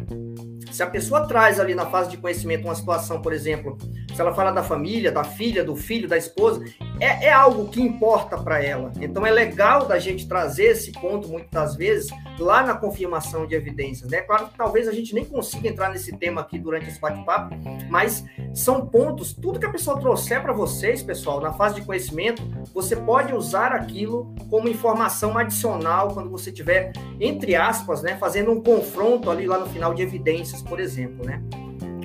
se 0.77 0.83
a 0.83 0.87
pessoa 0.87 1.25
traz 1.25 1.59
ali 1.59 1.73
na 1.73 1.87
fase 1.87 2.11
de 2.11 2.17
conhecimento 2.17 2.65
uma 2.65 2.75
situação, 2.75 3.19
por 3.19 3.33
exemplo, 3.33 3.79
se 4.13 4.21
ela 4.21 4.31
fala 4.31 4.51
da 4.51 4.61
família, 4.61 5.11
da 5.11 5.23
filha, 5.23 5.63
do 5.63 5.75
filho, 5.75 6.07
da 6.07 6.15
esposa, 6.15 6.63
é, 6.99 7.25
é 7.25 7.31
algo 7.31 7.67
que 7.67 7.81
importa 7.81 8.37
para 8.37 8.63
ela. 8.63 8.91
Então 9.01 9.25
é 9.25 9.31
legal 9.31 9.87
da 9.87 9.97
gente 9.97 10.27
trazer 10.27 10.65
esse 10.65 10.91
ponto, 10.91 11.27
muitas 11.27 11.75
vezes, 11.75 12.11
lá 12.37 12.63
na 12.63 12.75
confirmação 12.75 13.47
de 13.47 13.55
evidências. 13.55 14.07
Né? 14.11 14.21
Claro 14.21 14.49
que 14.49 14.55
talvez 14.55 14.87
a 14.87 14.91
gente 14.91 15.15
nem 15.15 15.25
consiga 15.25 15.67
entrar 15.67 15.89
nesse 15.89 16.15
tema 16.15 16.41
aqui 16.41 16.59
durante 16.59 16.87
esse 16.89 17.01
bate-papo, 17.01 17.55
mas 17.89 18.23
são 18.53 18.85
pontos, 18.85 19.33
tudo 19.33 19.59
que 19.59 19.65
a 19.65 19.71
pessoa 19.71 19.99
trouxer 19.99 20.43
para 20.43 20.53
vocês, 20.53 21.01
pessoal, 21.01 21.41
na 21.41 21.53
fase 21.53 21.75
de 21.75 21.81
conhecimento, 21.81 22.43
você 22.71 22.95
pode 22.95 23.33
usar 23.33 23.71
aquilo 23.71 24.35
como 24.47 24.67
informação 24.67 25.35
adicional 25.39 26.13
quando 26.13 26.29
você 26.29 26.51
tiver, 26.51 26.91
entre 27.19 27.55
aspas, 27.55 28.03
né, 28.03 28.15
fazendo 28.17 28.51
um 28.51 28.61
confronto 28.61 29.31
ali 29.31 29.47
lá 29.47 29.57
no 29.57 29.65
final 29.65 29.95
de 29.95 30.03
evidências, 30.03 30.61
por 30.67 30.79
exemplo, 30.79 31.25
né? 31.25 31.41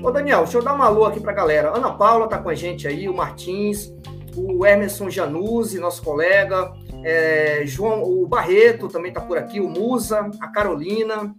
Ô, 0.02 0.10
Daniel, 0.10 0.42
deixa 0.42 0.58
eu 0.58 0.62
dar 0.62 0.74
uma 0.74 0.86
alô 0.86 1.04
aqui 1.04 1.20
para 1.20 1.32
a 1.32 1.34
galera. 1.34 1.76
Ana 1.76 1.92
Paula 1.92 2.28
tá 2.28 2.38
com 2.38 2.48
a 2.48 2.54
gente 2.54 2.88
aí, 2.88 3.08
o 3.08 3.14
Martins, 3.14 3.92
o 4.36 4.66
Emerson 4.66 5.08
Januzzi, 5.08 5.78
nosso 5.78 6.02
colega, 6.02 6.72
é, 7.04 7.62
João, 7.64 8.02
o 8.02 8.26
Barreto 8.26 8.88
também 8.88 9.10
está 9.10 9.20
por 9.20 9.38
aqui, 9.38 9.60
o 9.60 9.68
Musa, 9.68 10.30
a 10.40 10.48
Carolina, 10.48 11.34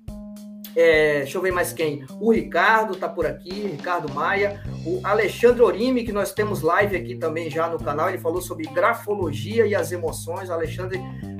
é, 0.75 1.19
deixa 1.19 1.37
eu 1.37 1.41
ver 1.41 1.51
mais 1.51 1.71
quem. 1.71 2.05
O 2.19 2.31
Ricardo 2.31 2.93
está 2.93 3.07
por 3.07 3.25
aqui, 3.25 3.51
Ricardo 3.51 4.11
Maia. 4.13 4.61
O 4.85 4.99
Alexandre 5.03 5.61
Orime, 5.61 6.03
que 6.03 6.11
nós 6.11 6.33
temos 6.33 6.61
live 6.61 6.95
aqui 6.95 7.15
também 7.15 7.49
já 7.49 7.67
no 7.67 7.77
canal, 7.77 8.09
ele 8.09 8.17
falou 8.17 8.41
sobre 8.41 8.65
grafologia 8.67 9.67
e 9.67 9.75
as 9.75 9.91
emoções. 9.91 10.49
Alexandre 10.49 10.99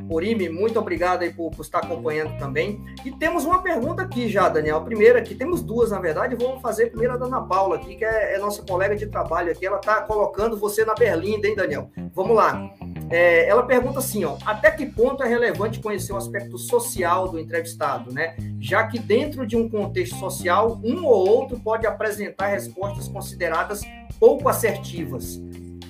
Orime, 0.10 0.50
muito 0.50 0.80
obrigado 0.80 1.24
aí 1.24 1.34
por, 1.34 1.52
por, 1.52 1.62
estar 1.62 1.80
acompanhando 1.80 2.38
também. 2.38 2.84
E 3.06 3.12
temos 3.12 3.46
uma 3.46 3.62
pergunta 3.62 4.02
aqui 4.02 4.28
já, 4.30 4.50
Daniel. 4.50 4.82
Primeira 4.82 5.20
aqui, 5.20 5.34
temos 5.36 5.62
duas, 5.62 5.92
na 5.92 6.00
verdade. 6.00 6.36
Vou 6.36 6.60
fazer 6.60 6.92
a 7.10 7.18
da 7.18 7.26
Ana 7.26 7.42
Paula 7.42 7.76
aqui, 7.76 7.96
que 7.96 8.06
é, 8.06 8.36
é 8.36 8.39
nossa 8.39 8.62
colega 8.63 8.96
de 8.96 9.08
trabalho 9.08 9.52
aqui. 9.52 9.66
Ela 9.66 9.78
está 9.78 10.02
colocando 10.02 10.58
você 10.58 10.86
na 10.86 10.94
berlinda, 10.94 11.48
hein, 11.48 11.56
Daniel? 11.56 11.89
Vamos 12.13 12.36
lá. 12.36 12.70
É, 13.10 13.48
ela 13.48 13.63
pergunta 13.63 14.00
assim, 14.00 14.24
ó, 14.24 14.38
até 14.46 14.72
que 14.72 14.86
ponto 14.86 15.24
é 15.24 15.28
relevante 15.28 15.80
conhecer 15.80 16.13
o 16.13 16.18
aspecto 16.18 16.58
social 16.58 17.28
do 17.28 17.39
entrevistado, 17.39 18.12
né? 18.12 18.36
Já 18.60 18.88
que 18.88 18.98
dentro 18.98 19.46
de 19.46 19.56
um 19.56 19.70
contexto 19.70 20.16
social, 20.18 20.80
um 20.84 21.06
ou 21.06 21.28
outro 21.28 21.60
pode 21.60 21.86
apresentar 21.86 22.48
respostas 22.48 23.08
consideradas 23.08 23.82
pouco 24.20 24.50
assertivas. 24.50 25.39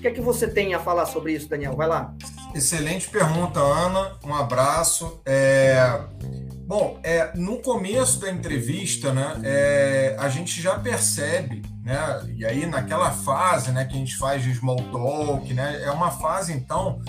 Que 0.04 0.10
é 0.10 0.12
que 0.12 0.20
você 0.20 0.50
tem 0.50 0.74
a 0.74 0.82
falar 0.82 1.06
sobre 1.06 1.32
isso, 1.32 1.48
Daniel? 1.48 1.78
Vai 1.78 1.88
lá. 1.88 2.14
Excelente 2.54 3.08
pergunta, 3.08 3.62
Ana. 3.62 4.18
Um 4.26 4.36
abraço. 4.36 5.22
É... 5.26 5.98
Bom, 6.68 7.00
é, 7.02 7.32
no 7.36 7.62
começo 7.62 8.20
da 8.20 8.30
entrevista, 8.30 9.14
né, 9.14 9.40
é, 9.46 10.16
a 10.20 10.28
gente 10.28 10.62
já 10.62 10.78
percebe 10.78 11.62
né? 11.84 12.24
E 12.38 12.46
aí 12.46 12.66
naquela 12.66 13.12
fase, 13.12 13.72
né, 13.72 13.84
que 13.84 13.94
a 13.94 13.98
gente 13.98 14.16
faz 14.16 14.42
de 14.42 14.56
small 14.56 14.78
talk, 14.90 15.54
né, 15.54 15.84
é 15.84 15.92
uma 15.92 16.12
fase 16.12 16.54
então 16.54 17.02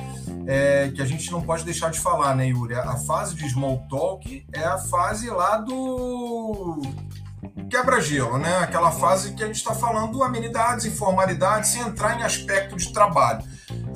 é, 0.46 0.90
que 0.92 1.00
a 1.00 1.04
gente 1.04 1.30
não 1.30 1.40
pode 1.40 1.64
deixar 1.64 1.90
de 1.90 2.00
falar, 2.00 2.35
né, 2.35 2.48
Yuri? 2.48 2.74
A 2.74 2.96
fase 2.96 3.37
de 3.37 3.48
small 3.48 3.87
talk 3.88 4.44
é 4.52 4.64
a 4.64 4.76
fase 4.76 5.30
lá 5.30 5.59
do 5.59 6.83
quebra-gelo, 7.70 8.38
né? 8.38 8.59
Aquela 8.59 8.90
fase 8.90 9.33
que 9.33 9.42
a 9.42 9.46
gente 9.46 9.57
está 9.57 9.74
falando 9.74 10.22
amenidades, 10.22 10.85
informalidades, 10.85 11.70
sem 11.70 11.83
entrar 11.83 12.18
em 12.18 12.22
aspecto 12.22 12.76
de 12.76 12.92
trabalho, 12.92 13.42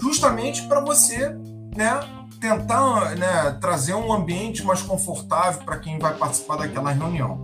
justamente 0.00 0.62
para 0.66 0.80
você, 0.80 1.30
né? 1.76 2.00
Tentar 2.40 3.16
né, 3.16 3.58
trazer 3.60 3.94
um 3.94 4.12
ambiente 4.12 4.62
mais 4.62 4.80
confortável 4.80 5.62
para 5.64 5.78
quem 5.78 5.98
vai 5.98 6.14
participar 6.14 6.56
daquela 6.56 6.92
reunião. 6.92 7.42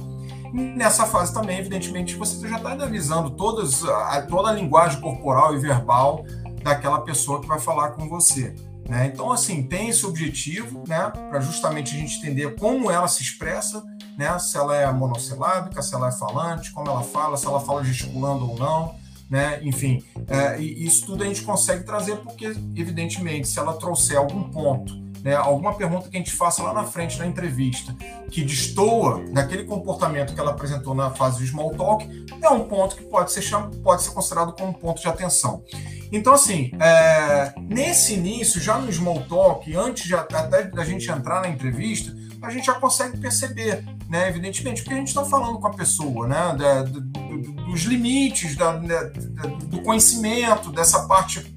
Nessa 0.52 1.04
fase 1.04 1.34
também, 1.34 1.58
evidentemente, 1.58 2.14
você 2.14 2.48
já 2.48 2.58
está 2.58 2.70
analisando 2.70 3.30
todas, 3.30 3.82
toda 4.28 4.50
a 4.50 4.52
linguagem 4.52 5.00
corporal 5.00 5.52
e 5.52 5.58
verbal 5.58 6.24
daquela 6.62 7.00
pessoa 7.00 7.40
que 7.40 7.48
vai 7.48 7.58
falar 7.58 7.90
com 7.90 8.08
você. 8.08 8.54
Né? 8.88 9.10
Então, 9.12 9.32
assim, 9.32 9.62
tem 9.64 9.88
esse 9.88 10.06
objetivo, 10.06 10.84
né, 10.86 11.10
para 11.28 11.40
justamente 11.40 11.96
a 11.96 11.98
gente 11.98 12.18
entender 12.18 12.54
como 12.56 12.90
ela 12.90 13.08
se 13.08 13.22
expressa, 13.22 13.82
né, 14.16 14.38
se 14.38 14.56
ela 14.56 14.76
é 14.76 14.90
monossilábica, 14.92 15.82
se 15.82 15.94
ela 15.94 16.08
é 16.08 16.12
falante, 16.12 16.72
como 16.72 16.88
ela 16.88 17.02
fala, 17.02 17.36
se 17.36 17.46
ela 17.46 17.60
fala 17.60 17.84
gesticulando 17.84 18.50
ou 18.50 18.58
não, 18.58 18.94
né, 19.30 19.60
enfim, 19.62 20.04
é, 20.28 20.60
isso 20.60 21.06
tudo 21.06 21.24
a 21.24 21.26
gente 21.26 21.42
consegue 21.42 21.84
trazer 21.84 22.16
porque, 22.16 22.46
evidentemente, 22.76 23.48
se 23.48 23.58
ela 23.58 23.74
trouxer 23.74 24.18
algum 24.18 24.44
ponto 24.44 25.04
né, 25.24 25.34
alguma 25.34 25.72
pergunta 25.72 26.10
que 26.10 26.16
a 26.16 26.20
gente 26.20 26.32
faça 26.32 26.62
lá 26.62 26.74
na 26.74 26.84
frente 26.84 27.18
na 27.18 27.26
entrevista 27.26 27.96
que 28.30 28.44
destoa 28.44 29.24
daquele 29.32 29.64
comportamento 29.64 30.34
que 30.34 30.38
ela 30.38 30.50
apresentou 30.50 30.94
na 30.94 31.10
fase 31.10 31.38
de 31.38 31.46
small 31.46 31.70
talk, 31.70 32.26
é 32.42 32.48
um 32.50 32.68
ponto 32.68 32.94
que 32.94 33.04
pode 33.04 33.32
ser, 33.32 33.42
pode 33.82 34.02
ser 34.02 34.10
considerado 34.10 34.52
como 34.52 34.68
um 34.68 34.74
ponto 34.74 35.00
de 35.00 35.08
atenção. 35.08 35.64
Então, 36.12 36.34
assim, 36.34 36.70
é, 36.78 37.54
nesse 37.58 38.12
início, 38.12 38.60
já 38.60 38.76
no 38.76 38.92
small 38.92 39.22
talk, 39.22 39.74
antes 39.74 40.06
de, 40.06 40.14
até 40.14 40.64
da 40.64 40.84
gente 40.84 41.10
entrar 41.10 41.40
na 41.40 41.48
entrevista, 41.48 42.14
a 42.44 42.50
gente 42.50 42.66
já 42.66 42.74
consegue 42.74 43.18
perceber, 43.18 43.84
né, 44.08 44.28
evidentemente, 44.28 44.82
porque 44.82 44.94
a 44.94 44.98
gente 44.98 45.08
está 45.08 45.24
falando 45.24 45.58
com 45.58 45.66
a 45.66 45.74
pessoa, 45.74 46.26
né, 46.26 46.56
da, 46.56 46.82
do, 46.82 47.00
dos 47.00 47.82
limites, 47.82 48.56
da, 48.56 48.76
da, 48.76 49.02
do 49.64 49.82
conhecimento, 49.82 50.70
dessa 50.70 51.06
parte 51.06 51.54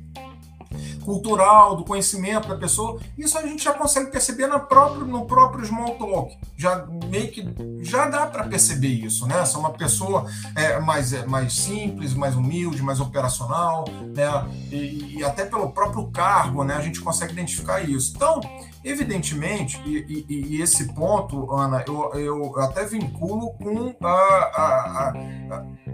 cultural, 1.08 1.78
do 1.78 1.86
conhecimento 1.86 2.50
da 2.50 2.58
pessoa, 2.58 3.00
isso 3.18 3.38
a 3.38 3.42
gente 3.48 3.64
já 3.64 3.72
consegue 3.72 4.12
perceber 4.12 4.46
na 4.48 4.60
próprio, 4.60 5.06
no 5.06 5.26
próprio 5.26 5.66
small 5.66 5.96
talk. 5.96 6.38
Já 6.58 6.86
meio 7.10 7.32
que 7.32 7.48
já 7.80 8.10
dá 8.10 8.28
para 8.28 8.44
perceber 8.44 8.90
isso, 8.90 9.26
né? 9.26 9.46
Se 9.46 9.56
é 9.56 9.58
uma 9.58 9.72
pessoa 9.72 10.26
é, 10.54 10.82
mais, 10.82 11.14
é, 11.14 11.26
mais 11.26 11.54
simples, 11.54 12.14
mais 12.14 12.36
humilde, 12.36 12.84
mais 12.84 13.00
operacional, 13.00 13.86
né? 14.14 14.28
E, 14.70 15.20
e, 15.20 15.24
até 15.24 15.46
pelo 15.46 15.72
próprio 15.72 16.12
cargo, 16.12 16.66
né? 16.66 16.76
A 16.76 16.82
gente 16.82 17.00
consegue 17.00 17.32
identificar 17.32 17.80
isso. 17.80 18.12
Então, 18.14 18.42
evidentemente, 18.90 19.82
e, 19.86 20.26
e, 20.30 20.58
e 20.58 20.62
esse 20.62 20.94
ponto, 20.94 21.52
Ana, 21.54 21.84
eu, 21.88 22.12
eu 22.14 22.60
até 22.60 22.86
vinculo 22.86 23.52
com 23.54 23.96
a, 24.02 24.10
a, 24.10 25.14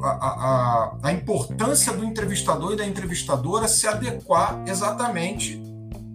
a, 0.02 0.98
a, 1.04 1.12
importância 1.12 1.94
do 1.94 2.04
entrevistador 2.04 2.74
e 2.74 2.76
da 2.76 2.86
entrevistadora 2.86 3.68
se 3.68 3.88
adequar 3.88 4.62
exatamente 4.68 5.62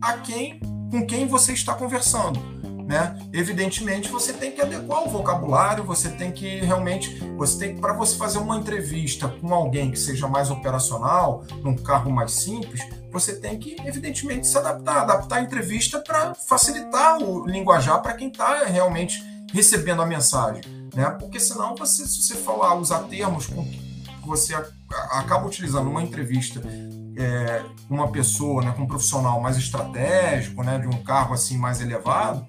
a 0.01 0.15
quem 0.15 0.61
com 0.91 1.07
quem 1.07 1.27
você 1.27 1.53
está 1.53 1.75
conversando 1.75 2.59
né? 2.89 3.19
Evidentemente, 3.35 4.09
você 4.09 4.33
tem 4.33 4.51
que 4.51 4.63
adequar 4.63 5.07
o 5.07 5.11
vocabulário, 5.11 5.85
você 5.85 6.09
tem 6.09 6.33
que 6.33 6.61
realmente, 6.61 7.19
você 7.37 7.59
tem 7.59 7.77
para 7.77 7.93
você 7.93 8.17
fazer 8.17 8.39
uma 8.39 8.57
entrevista 8.57 9.29
com 9.29 9.53
alguém 9.53 9.91
que 9.91 9.99
seja 9.99 10.27
mais 10.27 10.51
operacional, 10.51 11.45
num 11.63 11.77
carro 11.77 12.11
mais 12.11 12.33
simples, 12.33 12.81
você 13.11 13.37
tem 13.37 13.59
que, 13.59 13.77
evidentemente, 13.85 14.47
se 14.47 14.57
adaptar, 14.57 15.03
adaptar 15.03 15.37
a 15.37 15.43
entrevista 15.43 16.01
para 16.01 16.35
facilitar 16.35 17.19
o 17.23 17.47
linguajar 17.47 18.01
para 18.03 18.15
quem 18.15 18.29
está 18.29 18.65
realmente 18.65 19.23
recebendo 19.53 20.03
a 20.03 20.07
mensagem, 20.07 20.63
né? 20.95 21.11
Porque 21.19 21.41
senão 21.41 21.75
você, 21.75 22.07
se 22.07 22.23
você 22.23 22.35
falar, 22.35 22.75
usar 22.75 23.05
termos 23.05 23.47
com 23.47 23.65
que 23.65 24.27
você 24.27 24.55
acaba 25.11 25.47
utilizando 25.47 25.85
numa 25.85 26.03
entrevista 26.03 26.61
é, 27.17 27.63
uma 27.91 28.13
pessoa, 28.13 28.63
né, 28.63 28.73
com 28.77 28.83
um 28.83 28.87
profissional 28.87 29.41
mais 29.41 29.57
estratégico, 29.57 30.63
né, 30.63 30.79
de 30.79 30.87
um 30.87 31.03
cargo 31.03 31.35
assim 31.35 31.57
mais 31.57 31.81
elevado, 31.81 32.45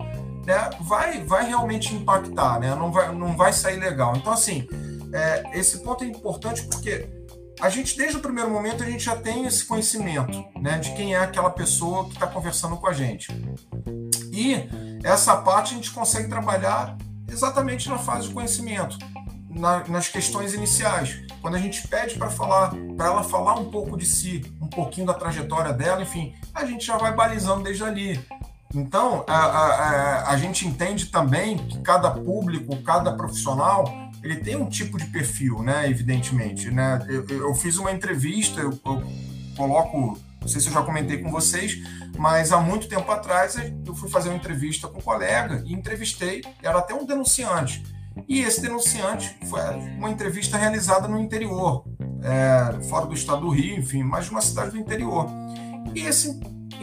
né, 0.46 0.70
vai, 0.82 1.24
vai 1.24 1.48
realmente 1.48 1.94
impactar, 1.96 2.60
né? 2.60 2.76
não, 2.76 2.92
vai, 2.92 3.14
não 3.16 3.36
vai 3.36 3.52
sair 3.52 3.78
legal. 3.78 4.16
Então, 4.16 4.32
assim, 4.32 4.68
é, 5.12 5.58
esse 5.58 5.80
ponto 5.80 6.04
é 6.04 6.08
importante 6.08 6.64
porque 6.64 7.08
a 7.60 7.70
gente, 7.70 7.98
desde 7.98 8.18
o 8.18 8.20
primeiro 8.22 8.50
momento, 8.50 8.84
a 8.84 8.86
gente 8.86 9.04
já 9.04 9.16
tem 9.16 9.46
esse 9.46 9.66
conhecimento 9.66 10.46
né, 10.60 10.78
de 10.80 10.92
quem 10.94 11.14
é 11.14 11.20
aquela 11.20 11.50
pessoa 11.50 12.06
que 12.06 12.14
está 12.14 12.26
conversando 12.26 12.78
com 12.78 12.88
a 12.88 12.94
gente. 12.94 13.28
E 14.32 14.70
essa 15.04 15.36
parte 15.38 15.74
a 15.74 15.76
gente 15.76 15.92
consegue 15.92 16.30
trabalhar 16.30 16.98
exatamente 17.30 17.90
na 17.90 17.98
fase 17.98 18.28
de 18.28 18.34
conhecimento, 18.34 18.98
na, 19.50 19.86
nas 19.88 20.08
questões 20.08 20.54
iniciais. 20.54 21.22
Quando 21.42 21.56
a 21.56 21.60
gente 21.60 21.88
pede 21.88 22.18
para 22.18 22.30
falar, 22.30 22.74
para 22.96 23.08
ela 23.08 23.24
falar 23.24 23.60
um 23.60 23.70
pouco 23.70 23.98
de 23.98 24.06
si, 24.06 24.42
um 24.62 24.68
pouquinho 24.68 25.08
da 25.08 25.14
trajetória 25.14 25.74
dela, 25.74 26.02
enfim, 26.02 26.34
a 26.54 26.66
gente 26.66 26.86
já 26.86 26.98
vai 26.98 27.14
balizando 27.14 27.64
desde 27.64 27.84
ali. 27.84 28.26
Então, 28.74 29.26
a, 29.28 29.38
a, 29.38 30.32
a, 30.32 30.38
gente 30.38 30.68
entende 30.68 31.08
também 31.08 31.58
que 31.58 31.80
cada 31.80 32.12
público, 32.12 32.78
cada 32.84 33.12
profissional, 33.14 33.84
ele 34.24 34.38
tem 34.38 34.56
um 34.56 34.68
tipo 34.68 34.98
de 34.98 35.06
perfil, 35.06 35.62
né? 35.62 35.90
Evidentemente, 35.90 36.70
né? 36.72 37.00
Eu, 37.08 37.26
eu 37.30 37.54
fiz 37.54 37.78
uma 37.78 37.92
entrevista, 37.92 38.60
eu, 38.60 38.72
eu, 38.86 39.04
coloco, 39.56 40.18
não 40.42 40.48
sei 40.48 40.62
se 40.62 40.68
eu 40.68 40.74
já 40.74 40.82
comentei 40.82 41.18
com 41.18 41.32
vocês, 41.32 41.78
mas 42.18 42.52
há 42.52 42.60
muito 42.60 42.88
tempo 42.88 43.10
atrás 43.12 43.56
eu 43.86 43.96
fui 43.96 44.10
fazer 44.10 44.30
uma 44.30 44.38
entrevista 44.38 44.88
com 44.88 45.00
um 45.00 45.02
colega 45.02 45.64
e 45.66 45.74
entrevistei, 45.74 46.42
era 46.62 46.80
até 46.80 46.94
um 46.94 47.06
denunciante. 47.06 47.84
E 48.28 48.42
esse 48.42 48.62
denunciante 48.62 49.38
foi 49.50 49.62
uma 49.98 50.10
entrevista 50.10 50.58
realizada 50.58 51.08
no 51.08 51.18
interior, 51.18 51.86
é, 52.22 52.82
fora 52.84 53.06
do 53.06 53.14
estado 53.14 53.42
do 53.42 53.50
Rio, 53.50 53.78
enfim, 53.78 54.04
mas 54.04 54.30
numa 54.30 54.42
cidade 54.42 54.72
do 54.72 54.78
interior. 54.78 55.28
E 55.96 56.02
esse 56.02 56.40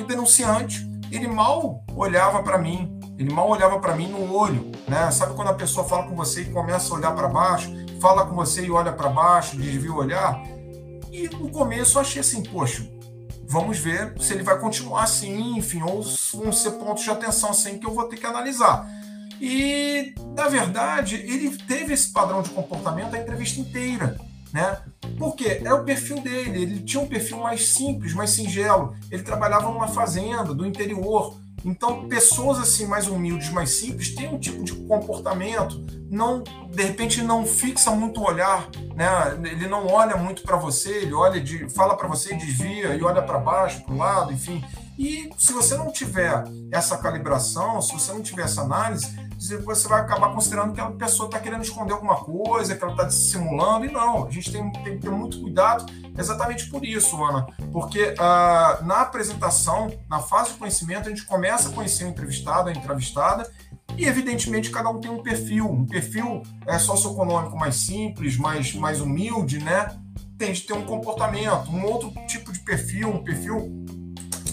denunciante 0.06 0.86
ele 1.10 1.28
mal 1.28 1.84
olhava 1.94 2.42
para 2.42 2.58
mim, 2.58 2.98
ele 3.18 3.32
mal 3.32 3.48
olhava 3.48 3.78
para 3.78 3.94
mim 3.94 4.08
no 4.08 4.34
olho, 4.34 4.70
né? 4.86 5.10
Sabe 5.10 5.34
quando 5.34 5.48
a 5.48 5.54
pessoa 5.54 5.86
fala 5.86 6.06
com 6.06 6.14
você 6.14 6.42
e 6.42 6.52
começa 6.52 6.92
a 6.92 6.96
olhar 6.96 7.12
para 7.12 7.28
baixo, 7.28 7.72
fala 8.00 8.26
com 8.26 8.34
você 8.34 8.66
e 8.66 8.70
olha 8.70 8.92
para 8.92 9.08
baixo, 9.08 9.56
desvia 9.56 9.92
o 9.92 9.96
olhar? 9.96 10.42
E 11.10 11.28
no 11.28 11.50
começo 11.50 11.96
eu 11.96 12.02
achei 12.02 12.20
assim, 12.20 12.42
poxa, 12.42 12.86
vamos 13.48 13.78
ver 13.78 14.14
se 14.20 14.34
ele 14.34 14.42
vai 14.42 14.58
continuar 14.58 15.04
assim, 15.04 15.56
enfim, 15.56 15.82
ou 15.82 16.02
vão 16.34 16.52
ser 16.52 16.72
pontos 16.72 17.04
de 17.04 17.10
atenção 17.10 17.50
assim 17.50 17.78
que 17.78 17.86
eu 17.86 17.94
vou 17.94 18.04
ter 18.04 18.16
que 18.16 18.26
analisar. 18.26 18.86
E, 19.40 20.14
na 20.34 20.48
verdade, 20.48 21.16
ele 21.16 21.56
teve 21.56 21.92
esse 21.94 22.12
padrão 22.12 22.42
de 22.42 22.50
comportamento 22.50 23.14
a 23.14 23.18
entrevista 23.18 23.60
inteira. 23.60 24.16
Né? 24.52 24.78
Porque 25.18 25.60
é 25.62 25.72
o 25.72 25.84
perfil 25.84 26.20
dele, 26.20 26.62
ele 26.62 26.80
tinha 26.80 27.02
um 27.02 27.06
perfil 27.06 27.38
mais 27.38 27.68
simples, 27.68 28.14
mais 28.14 28.30
singelo. 28.30 28.94
Ele 29.10 29.22
trabalhava 29.22 29.70
numa 29.70 29.88
fazenda 29.88 30.54
do 30.54 30.66
interior, 30.66 31.36
então, 31.66 32.08
pessoas 32.08 32.60
assim 32.60 32.86
mais 32.86 33.08
humildes, 33.08 33.50
mais 33.50 33.70
simples, 33.70 34.14
têm 34.14 34.28
um 34.28 34.38
tipo 34.38 34.62
de 34.62 34.72
comportamento, 34.72 35.84
não, 36.08 36.44
de 36.70 36.82
repente 36.84 37.20
não 37.22 37.44
fixa 37.44 37.90
muito 37.90 38.20
o 38.20 38.24
olhar, 38.24 38.68
né? 38.94 39.08
Ele 39.42 39.66
não 39.66 39.88
olha 39.88 40.16
muito 40.16 40.42
para 40.42 40.56
você, 40.56 40.90
ele 40.98 41.12
olha 41.12 41.40
de, 41.40 41.68
fala 41.70 41.96
para 41.96 42.06
você, 42.06 42.36
desvia 42.36 42.94
e 42.94 43.02
olha 43.02 43.20
para 43.20 43.40
baixo, 43.40 43.82
para 43.82 43.92
o 43.92 43.98
lado, 43.98 44.32
enfim. 44.32 44.64
E 44.96 45.28
se 45.36 45.52
você 45.52 45.76
não 45.76 45.90
tiver 45.90 46.44
essa 46.70 46.96
calibração, 46.98 47.82
se 47.82 47.92
você 47.92 48.12
não 48.12 48.22
tiver 48.22 48.42
essa 48.42 48.62
análise, 48.62 49.08
você 49.38 49.88
vai 49.88 50.00
acabar 50.00 50.32
considerando 50.32 50.72
que 50.72 50.80
a 50.80 50.90
pessoa 50.90 51.28
está 51.28 51.38
querendo 51.38 51.62
esconder 51.62 51.92
alguma 51.92 52.16
coisa, 52.16 52.74
que 52.74 52.82
ela 52.82 52.92
está 52.92 53.04
dissimulando, 53.04 53.84
e 53.84 53.92
não, 53.92 54.26
a 54.26 54.30
gente 54.30 54.50
tem, 54.50 54.72
tem, 54.72 54.96
que 54.96 54.98
ter 54.98 55.10
muito 55.10 55.40
cuidado 55.40 55.84
exatamente 56.18 56.68
por 56.70 56.84
isso, 56.84 57.22
Ana, 57.22 57.46
porque 57.72 58.14
uh, 58.14 58.84
na 58.84 59.02
apresentação, 59.02 59.92
na 60.08 60.20
fase 60.20 60.52
de 60.52 60.58
conhecimento, 60.58 61.06
a 61.06 61.10
gente 61.10 61.24
começa 61.24 61.68
a 61.68 61.72
conhecer 61.72 62.04
o 62.04 62.08
entrevistado, 62.08 62.68
a 62.68 62.72
entrevistada, 62.72 63.50
e 63.96 64.04
evidentemente 64.04 64.70
cada 64.70 64.90
um 64.90 65.00
tem 65.00 65.10
um 65.10 65.22
perfil, 65.22 65.70
um 65.70 65.86
perfil 65.86 66.42
é, 66.66 66.78
socioeconômico 66.78 67.56
mais 67.56 67.76
simples, 67.76 68.36
mais, 68.36 68.74
mais 68.74 69.00
humilde, 69.00 69.58
né? 69.58 69.96
Tem 70.36 70.52
de 70.52 70.62
ter 70.62 70.74
um 70.74 70.84
comportamento, 70.84 71.70
um 71.70 71.84
outro 71.84 72.12
tipo 72.26 72.52
de 72.52 72.58
perfil, 72.58 73.08
um 73.08 73.24
perfil 73.24 73.86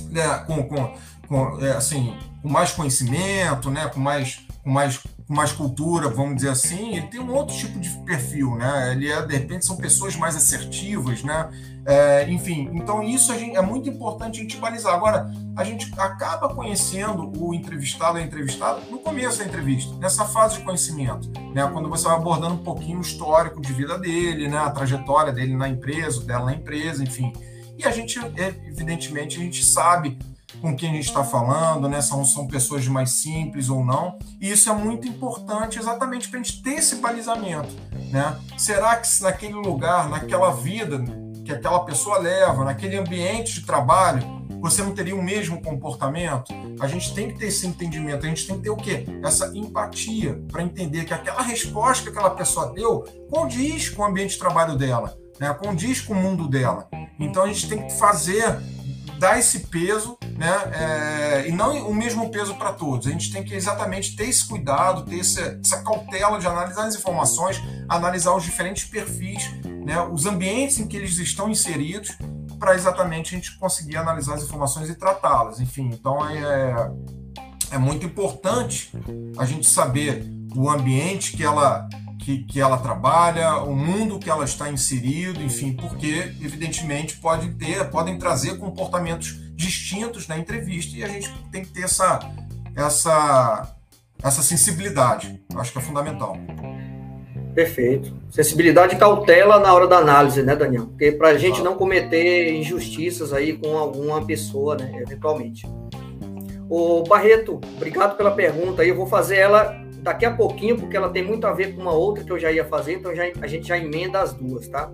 né, 0.10 0.38
com, 0.48 0.64
com, 0.64 0.96
com 1.28 1.66
é, 1.66 1.72
assim, 1.72 2.18
com 2.42 2.50
mais 2.50 2.72
conhecimento, 2.72 3.70
né, 3.70 3.88
com 3.88 4.00
mais 4.00 4.48
com 4.64 4.70
mais, 4.70 4.98
com 4.98 5.34
mais 5.34 5.52
cultura, 5.52 6.08
vamos 6.08 6.38
dizer 6.38 6.50
assim, 6.50 6.96
ele 6.96 7.08
tem 7.08 7.20
um 7.20 7.34
outro 7.34 7.56
tipo 7.56 7.78
de 7.80 7.90
perfil, 8.06 8.56
né? 8.56 8.94
Ele 8.94 9.12
é, 9.12 9.22
de 9.22 9.34
repente, 9.34 9.66
são 9.66 9.76
pessoas 9.76 10.16
mais 10.16 10.36
assertivas, 10.36 11.22
né? 11.22 11.50
É, 11.86 12.30
enfim, 12.30 12.70
então 12.74 13.04
isso 13.04 13.38
gente, 13.38 13.58
é 13.58 13.62
muito 13.62 13.90
importante 13.90 14.40
a 14.40 14.42
gente 14.42 14.56
balizar. 14.56 14.94
Agora, 14.94 15.30
a 15.58 15.66
gente 15.66 15.92
acaba 16.00 16.56
conhecendo 16.56 17.30
o 17.38 17.54
entrevistado, 17.54 18.18
a 18.18 18.22
entrevistada, 18.22 18.80
no 18.90 19.00
começo 19.00 19.40
da 19.40 19.46
entrevista, 19.46 19.94
nessa 19.98 20.24
fase 20.24 20.58
de 20.58 20.64
conhecimento, 20.64 21.30
né? 21.54 21.70
Quando 21.72 21.90
você 21.90 22.06
vai 22.06 22.16
abordando 22.16 22.56
um 22.56 22.64
pouquinho 22.64 23.00
o 23.00 23.02
histórico 23.02 23.60
de 23.60 23.74
vida 23.74 24.00
dele, 24.00 24.48
né? 24.48 24.60
A 24.60 24.70
trajetória 24.70 25.34
dele 25.34 25.58
na 25.58 25.68
empresa, 25.68 26.24
dela 26.24 26.46
na 26.46 26.54
empresa, 26.54 27.04
enfim. 27.04 27.34
E 27.78 27.84
a 27.86 27.92
gente, 27.92 28.18
evidentemente, 28.66 29.38
a 29.38 29.44
gente 29.44 29.66
sabe 29.66 30.18
com 30.62 30.76
quem 30.76 30.92
a 30.92 30.94
gente 30.94 31.08
está 31.08 31.24
falando, 31.24 31.88
né? 31.88 32.02
São, 32.02 32.24
são 32.26 32.48
pessoas 32.48 32.88
mais 32.88 33.12
simples 33.12 33.70
ou 33.70 33.84
não. 33.84 34.18
E 34.40 34.52
isso 34.52 34.70
é 34.70 34.74
muito 34.74 35.08
importante 35.08 35.80
exatamente 35.80 36.28
para 36.28 36.40
a 36.40 36.44
gente 36.44 36.62
ter 36.62 36.76
esse 36.76 36.96
balizamento. 36.96 37.70
Né? 38.12 38.40
Será 38.58 38.96
que 38.96 39.08
naquele 39.22 39.54
lugar, 39.54 40.10
naquela 40.10 40.52
vida 40.52 41.04
que 41.44 41.52
aquela 41.52 41.80
pessoa 41.80 42.20
leva, 42.20 42.64
naquele 42.64 42.98
ambiente 42.98 43.56
de 43.56 43.66
trabalho, 43.66 44.44
você 44.62 44.82
não 44.82 44.94
teria 44.94 45.16
o 45.16 45.22
mesmo 45.22 45.62
comportamento? 45.62 46.54
A 46.80 46.88
gente 46.88 47.14
tem 47.14 47.28
que 47.30 47.38
ter 47.38 47.48
esse 47.48 47.68
entendimento, 47.68 48.26
a 48.26 48.30
gente 48.30 48.48
tem 48.48 48.56
que 48.56 48.64
ter 48.64 48.70
o 48.70 48.78
quê? 48.78 49.06
Essa 49.22 49.52
empatia 49.54 50.42
para 50.50 50.64
entender 50.64 51.04
que 51.04 51.14
aquela 51.14 51.42
resposta 51.42 52.04
que 52.04 52.10
aquela 52.10 52.30
pessoa 52.30 52.72
deu 52.74 53.04
condiz 53.30 53.90
com 53.90 54.04
o 54.04 54.06
ambiente 54.06 54.32
de 54.32 54.40
trabalho 54.40 54.78
dela, 54.78 55.18
né? 55.38 55.54
condiz 55.54 56.00
com 56.00 56.14
o 56.14 56.16
mundo 56.16 56.48
dela. 56.48 56.88
Então 57.20 57.44
a 57.44 57.48
gente 57.48 57.68
tem 57.68 57.86
que 57.86 57.94
fazer 57.98 58.58
dar 59.20 59.40
esse 59.40 59.60
peso, 59.68 60.18
né? 60.38 60.52
É, 60.74 61.48
e 61.48 61.52
não 61.52 61.90
o 61.90 61.94
mesmo 61.94 62.30
peso 62.30 62.56
para 62.56 62.74
todos. 62.74 63.08
A 63.08 63.12
gente 63.12 63.32
tem 63.32 63.44
que 63.44 63.54
exatamente 63.54 64.16
ter 64.16 64.30
esse 64.30 64.48
cuidado, 64.48 65.06
ter 65.06 65.20
essa, 65.20 65.60
essa 65.64 65.84
cautela 65.84 66.40
de 66.40 66.48
analisar 66.48 66.86
as 66.86 66.96
informações, 66.96 67.62
analisar 67.88 68.36
os 68.36 68.44
diferentes 68.44 68.86
perfis, 68.86 69.50
né? 69.86 70.02
Os 70.02 70.26
ambientes 70.26 70.80
em 70.80 70.88
que 70.88 70.98
eles 70.98 71.18
estão 71.18 71.50
inseridos, 71.50 72.18
para 72.60 72.76
exatamente 72.76 73.36
a 73.36 73.38
gente 73.38 73.58
conseguir 73.58 73.98
analisar 73.98 74.36
as 74.36 74.44
informações 74.44 74.90
e 74.90 74.96
tratá-las. 74.96 75.60
Enfim, 75.60 75.90
então 75.92 76.26
é, 76.26 76.92
é 77.72 77.78
muito 77.78 78.06
importante 78.06 78.90
a 79.38 79.46
gente 79.46 79.68
saber 79.68 80.26
o 80.56 80.70
ambiente 80.70 81.36
que 81.36 81.44
ela 81.44 81.90
que, 82.24 82.44
que 82.46 82.62
ela 82.62 82.78
trabalha, 82.78 83.58
o 83.58 83.76
mundo 83.76 84.18
que 84.18 84.30
ela 84.30 84.46
está 84.46 84.70
inserido, 84.70 85.42
enfim, 85.42 85.74
porque 85.74 86.34
evidentemente 86.42 87.18
pode 87.18 87.50
ter, 87.56 87.90
podem 87.90 88.18
trazer 88.18 88.58
comportamentos 88.58 89.38
distintos 89.56 90.28
na 90.28 90.38
entrevista 90.38 90.98
e 90.98 91.04
a 91.04 91.08
gente 91.08 91.32
tem 91.52 91.64
que 91.64 91.72
ter 91.72 91.84
essa 91.84 92.20
essa 92.76 93.76
essa 94.24 94.42
sensibilidade. 94.42 95.42
Acho 95.56 95.74
que 95.74 95.80
é 95.80 95.82
fundamental. 95.82 96.38
Perfeito. 97.54 98.16
Sensibilidade 98.32 98.96
e 98.96 98.98
cautela 98.98 99.60
na 99.60 99.74
hora 99.74 99.86
da 99.86 99.98
análise, 99.98 100.42
né, 100.42 100.56
Daniel? 100.56 100.88
Porque 100.88 101.12
para 101.12 101.30
a 101.30 101.38
gente 101.38 101.62
não 101.62 101.76
cometer 101.76 102.54
injustiças 102.54 103.34
aí 103.34 103.54
com 103.54 103.78
alguma 103.78 104.26
pessoa, 104.26 104.76
né, 104.76 104.92
eventualmente. 105.02 105.68
O 106.70 107.04
Barreto, 107.04 107.60
obrigado 107.76 108.16
pela 108.16 108.32
pergunta. 108.32 108.84
Eu 108.84 108.96
vou 108.96 109.06
fazer 109.06 109.38
ela 109.38 109.83
daqui 110.04 110.26
a 110.26 110.36
pouquinho, 110.36 110.76
porque 110.76 110.98
ela 110.98 111.10
tem 111.10 111.24
muito 111.24 111.48
a 111.48 111.54
ver 111.54 111.74
com 111.74 111.82
uma 111.82 111.94
outra 111.94 112.24
que 112.24 112.32
eu 112.32 112.38
já 112.38 112.52
ia 112.52 112.66
fazer, 112.66 112.96
então 112.96 113.16
já, 113.16 113.24
a 113.42 113.48
gente 113.48 113.68
já 113.68 113.78
emenda 113.78 114.20
as 114.20 114.34
duas, 114.34 114.68
tá? 114.68 114.92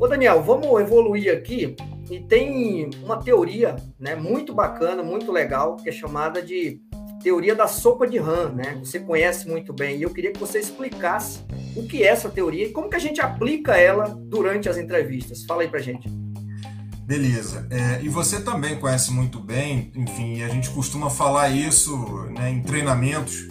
Ô 0.00 0.06
Daniel, 0.06 0.42
vamos 0.42 0.80
evoluir 0.80 1.32
aqui 1.32 1.74
e 2.08 2.20
tem 2.20 2.88
uma 3.02 3.16
teoria, 3.16 3.74
né, 3.98 4.14
muito 4.14 4.54
bacana, 4.54 5.02
muito 5.02 5.32
legal, 5.32 5.76
que 5.76 5.88
é 5.88 5.92
chamada 5.92 6.40
de 6.40 6.80
teoria 7.22 7.56
da 7.56 7.66
sopa 7.66 8.06
de 8.06 8.18
rã, 8.18 8.50
né? 8.50 8.78
Você 8.78 9.00
conhece 9.00 9.48
muito 9.48 9.72
bem 9.72 9.96
e 9.96 10.02
eu 10.02 10.10
queria 10.10 10.32
que 10.32 10.38
você 10.38 10.60
explicasse 10.60 11.40
o 11.74 11.82
que 11.82 12.04
é 12.04 12.06
essa 12.06 12.28
teoria 12.28 12.66
e 12.66 12.70
como 12.70 12.88
que 12.88 12.94
a 12.94 13.00
gente 13.00 13.20
aplica 13.20 13.76
ela 13.76 14.04
durante 14.04 14.68
as 14.68 14.76
entrevistas. 14.76 15.44
Fala 15.44 15.62
aí 15.62 15.68
pra 15.68 15.80
gente. 15.80 16.08
Beleza. 17.04 17.66
É, 17.70 18.00
e 18.02 18.08
você 18.08 18.40
também 18.40 18.78
conhece 18.78 19.12
muito 19.12 19.40
bem, 19.40 19.90
enfim, 19.96 20.42
a 20.42 20.48
gente 20.48 20.70
costuma 20.70 21.08
falar 21.10 21.48
isso 21.48 21.96
né, 22.30 22.50
em 22.50 22.62
treinamentos 22.62 23.48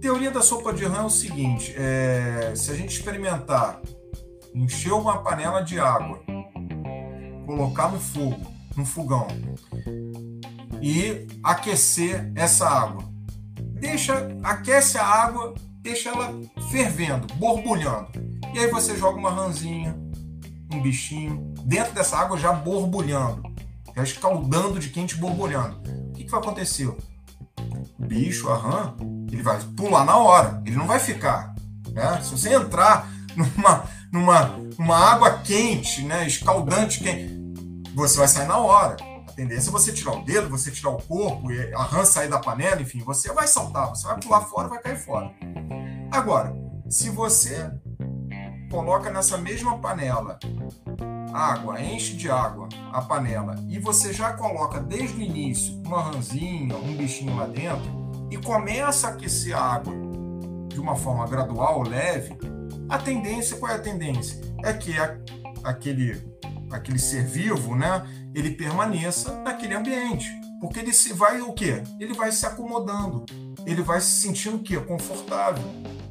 teoria 0.00 0.30
da 0.30 0.42
sopa 0.42 0.72
de 0.72 0.84
rã 0.84 0.98
é 0.98 1.06
o 1.06 1.10
seguinte: 1.10 1.74
é, 1.76 2.52
se 2.54 2.70
a 2.70 2.74
gente 2.74 2.96
experimentar 2.96 3.80
encher 4.54 4.92
uma 4.92 5.22
panela 5.22 5.60
de 5.60 5.78
água, 5.78 6.20
colocar 7.44 7.90
no 7.90 8.00
fogo, 8.00 8.50
no 8.76 8.84
fogão 8.84 9.26
e 10.80 11.26
aquecer 11.42 12.30
essa 12.34 12.68
água, 12.68 13.04
deixa, 13.78 14.28
aquece 14.42 14.98
a 14.98 15.04
água, 15.04 15.54
deixa 15.80 16.10
ela 16.10 16.34
fervendo, 16.70 17.26
borbulhando. 17.34 18.08
E 18.54 18.58
aí 18.58 18.70
você 18.70 18.96
joga 18.96 19.18
uma 19.18 19.30
rãzinha, 19.30 19.96
um 20.72 20.80
bichinho 20.82 21.52
dentro 21.64 21.92
dessa 21.92 22.16
água 22.16 22.38
já 22.38 22.52
borbulhando, 22.52 23.42
já 23.94 24.02
escaldando 24.02 24.78
de 24.78 24.90
quente 24.90 25.16
borbulhando. 25.16 25.80
O 26.10 26.12
que, 26.12 26.24
que 26.24 26.30
vai 26.30 26.40
acontecer? 26.40 26.86
O 26.86 26.96
bicho, 27.98 28.48
a 28.48 28.56
rã, 28.56 28.96
ele 29.30 29.42
vai 29.42 29.58
pular 29.76 30.04
na 30.04 30.16
hora, 30.16 30.62
ele 30.64 30.76
não 30.76 30.86
vai 30.86 30.98
ficar. 30.98 31.54
Né? 31.90 32.20
Se 32.22 32.30
você 32.30 32.54
entrar 32.54 33.08
numa, 33.36 33.84
numa, 34.12 34.42
numa 34.78 34.96
água 34.96 35.38
quente, 35.38 36.02
né, 36.02 36.26
escaldante 36.26 37.00
quente, 37.00 37.34
você 37.94 38.18
vai 38.18 38.28
sair 38.28 38.46
na 38.46 38.58
hora. 38.58 38.96
A 39.28 39.32
tendência 39.32 39.68
é 39.68 39.72
você 39.72 39.92
tirar 39.92 40.12
o 40.12 40.24
dedo, 40.24 40.48
você 40.48 40.70
tirar 40.70 40.90
o 40.90 41.02
corpo, 41.02 41.48
a 41.76 41.82
rã 41.82 42.04
sair 42.04 42.28
da 42.28 42.38
panela, 42.38 42.80
enfim, 42.80 43.00
você 43.00 43.32
vai 43.32 43.46
saltar, 43.46 43.88
você 43.88 44.06
vai 44.06 44.18
pular 44.18 44.40
fora, 44.42 44.68
vai 44.68 44.80
cair 44.80 44.98
fora. 44.98 45.30
Agora, 46.10 46.54
se 46.88 47.10
você 47.10 47.70
coloca 48.70 49.10
nessa 49.10 49.36
mesma 49.38 49.78
panela 49.78 50.38
água, 51.32 51.80
enche 51.80 52.14
de 52.14 52.30
água 52.30 52.68
a 52.92 53.02
panela 53.02 53.56
e 53.68 53.78
você 53.78 54.12
já 54.12 54.32
coloca 54.32 54.80
desde 54.80 55.18
o 55.18 55.22
início 55.22 55.82
uma 55.84 56.02
rãzinha, 56.02 56.76
um 56.76 56.96
bichinho 56.96 57.36
lá 57.36 57.46
dentro, 57.46 58.05
e 58.36 58.42
começa 58.42 59.08
a 59.08 59.10
aquecer 59.10 59.56
a 59.56 59.60
água 59.60 59.94
de 60.68 60.78
uma 60.78 60.94
forma 60.94 61.26
gradual, 61.26 61.82
leve, 61.82 62.36
a 62.88 62.98
tendência, 62.98 63.56
qual 63.56 63.72
é 63.72 63.76
a 63.76 63.80
tendência? 63.80 64.40
É 64.62 64.72
que 64.72 64.96
a, 64.98 65.16
aquele, 65.64 66.22
aquele 66.70 66.98
ser 66.98 67.24
vivo, 67.24 67.74
né, 67.74 68.06
ele 68.34 68.50
permaneça 68.50 69.40
naquele 69.42 69.74
ambiente. 69.74 70.28
Porque 70.60 70.80
ele 70.80 70.92
se 70.92 71.12
vai 71.12 71.40
o 71.40 71.52
quê? 71.52 71.82
Ele 71.98 72.14
vai 72.14 72.30
se 72.32 72.46
acomodando, 72.46 73.24
ele 73.66 73.82
vai 73.82 74.00
se 74.00 74.20
sentindo 74.20 74.56
o 74.56 74.62
quê? 74.62 74.78
Confortável. 74.78 75.64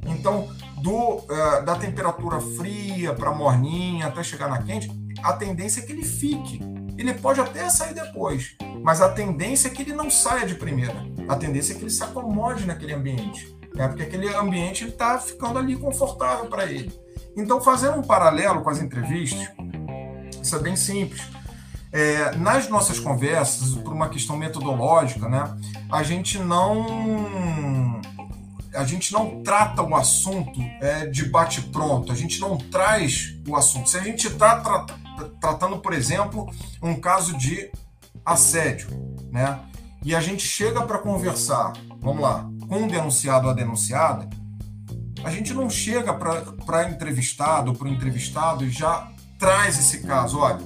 Então, 0.06 0.48
do, 0.82 1.18
uh, 1.18 1.66
da 1.66 1.76
temperatura 1.76 2.40
fria 2.40 3.14
para 3.14 3.32
morninha 3.32 4.08
até 4.08 4.24
chegar 4.24 4.48
na 4.48 4.62
quente, 4.62 4.90
a 5.24 5.34
tendência 5.34 5.80
é 5.80 5.84
que 5.84 5.92
ele 5.92 6.06
fique. 6.06 6.60
Ele 6.98 7.14
pode 7.14 7.40
até 7.42 7.68
sair 7.70 7.94
depois, 7.94 8.56
mas 8.84 9.02
a 9.02 9.10
tendência 9.10 9.68
é 9.68 9.72
que 9.72 9.82
ele 9.82 9.94
não 9.94 10.10
saia 10.10 10.46
de 10.46 10.56
primeira. 10.56 11.15
A 11.28 11.36
tendência 11.36 11.74
é 11.74 11.76
que 11.76 11.84
ele 11.84 11.90
se 11.90 12.04
acomode 12.04 12.66
naquele 12.66 12.94
ambiente, 12.94 13.56
né? 13.74 13.88
porque 13.88 14.04
aquele 14.04 14.34
ambiente 14.36 14.86
está 14.86 15.18
ficando 15.18 15.60
ali 15.60 15.76
confortável 15.76 16.46
para 16.48 16.66
ele. 16.66 16.94
Então, 17.36 17.60
fazendo 17.60 17.98
um 17.98 18.02
paralelo 18.02 18.62
com 18.62 18.70
as 18.70 18.80
entrevistas, 18.80 19.48
Isso 20.42 20.56
é 20.56 20.60
bem 20.60 20.76
simples. 20.76 21.22
É, 21.92 22.36
nas 22.36 22.68
nossas 22.70 23.00
conversas, 23.00 23.74
por 23.76 23.94
uma 23.94 24.10
questão 24.10 24.38
metodológica, 24.38 25.28
né, 25.30 25.56
a 25.92 26.04
gente 26.04 26.38
não 26.38 28.02
a 28.74 28.84
gente 28.84 29.14
não 29.14 29.42
trata 29.42 29.82
o 29.82 29.96
assunto 29.96 30.60
é, 30.82 31.06
de 31.06 31.30
bate 31.30 31.62
pronto, 31.62 32.12
a 32.12 32.16
gente 32.16 32.42
não 32.42 32.58
traz 32.58 33.38
o 33.48 33.56
assunto. 33.56 33.90
Se 33.90 33.98
a 33.98 34.02
gente 34.02 34.28
está 34.28 34.60
tra 34.60 34.86
tratando, 35.40 35.78
por 35.78 35.94
exemplo, 35.94 36.50
um 36.82 37.00
caso 37.00 37.38
de 37.38 37.72
assédio, 38.26 38.90
né, 39.32 39.62
e 40.06 40.14
a 40.14 40.22
gente 40.22 40.48
chega 40.48 40.84
para 40.84 41.00
conversar, 41.00 41.74
vamos 42.00 42.22
lá, 42.22 42.48
com 42.70 42.78
um 42.78 42.88
denunciado 42.88 43.48
ou 43.48 43.52
a 43.52 43.56
denunciada, 43.56 44.30
a 45.24 45.32
gente 45.32 45.52
não 45.52 45.68
chega 45.68 46.14
para 46.14 46.90
entrevistado 46.92 47.72
ou 47.72 47.76
para 47.76 47.88
o 47.88 47.92
entrevistado 47.92 48.64
e 48.64 48.70
já 48.70 49.12
traz 49.40 49.80
esse 49.80 50.04
caso. 50.04 50.38
Olha, 50.38 50.60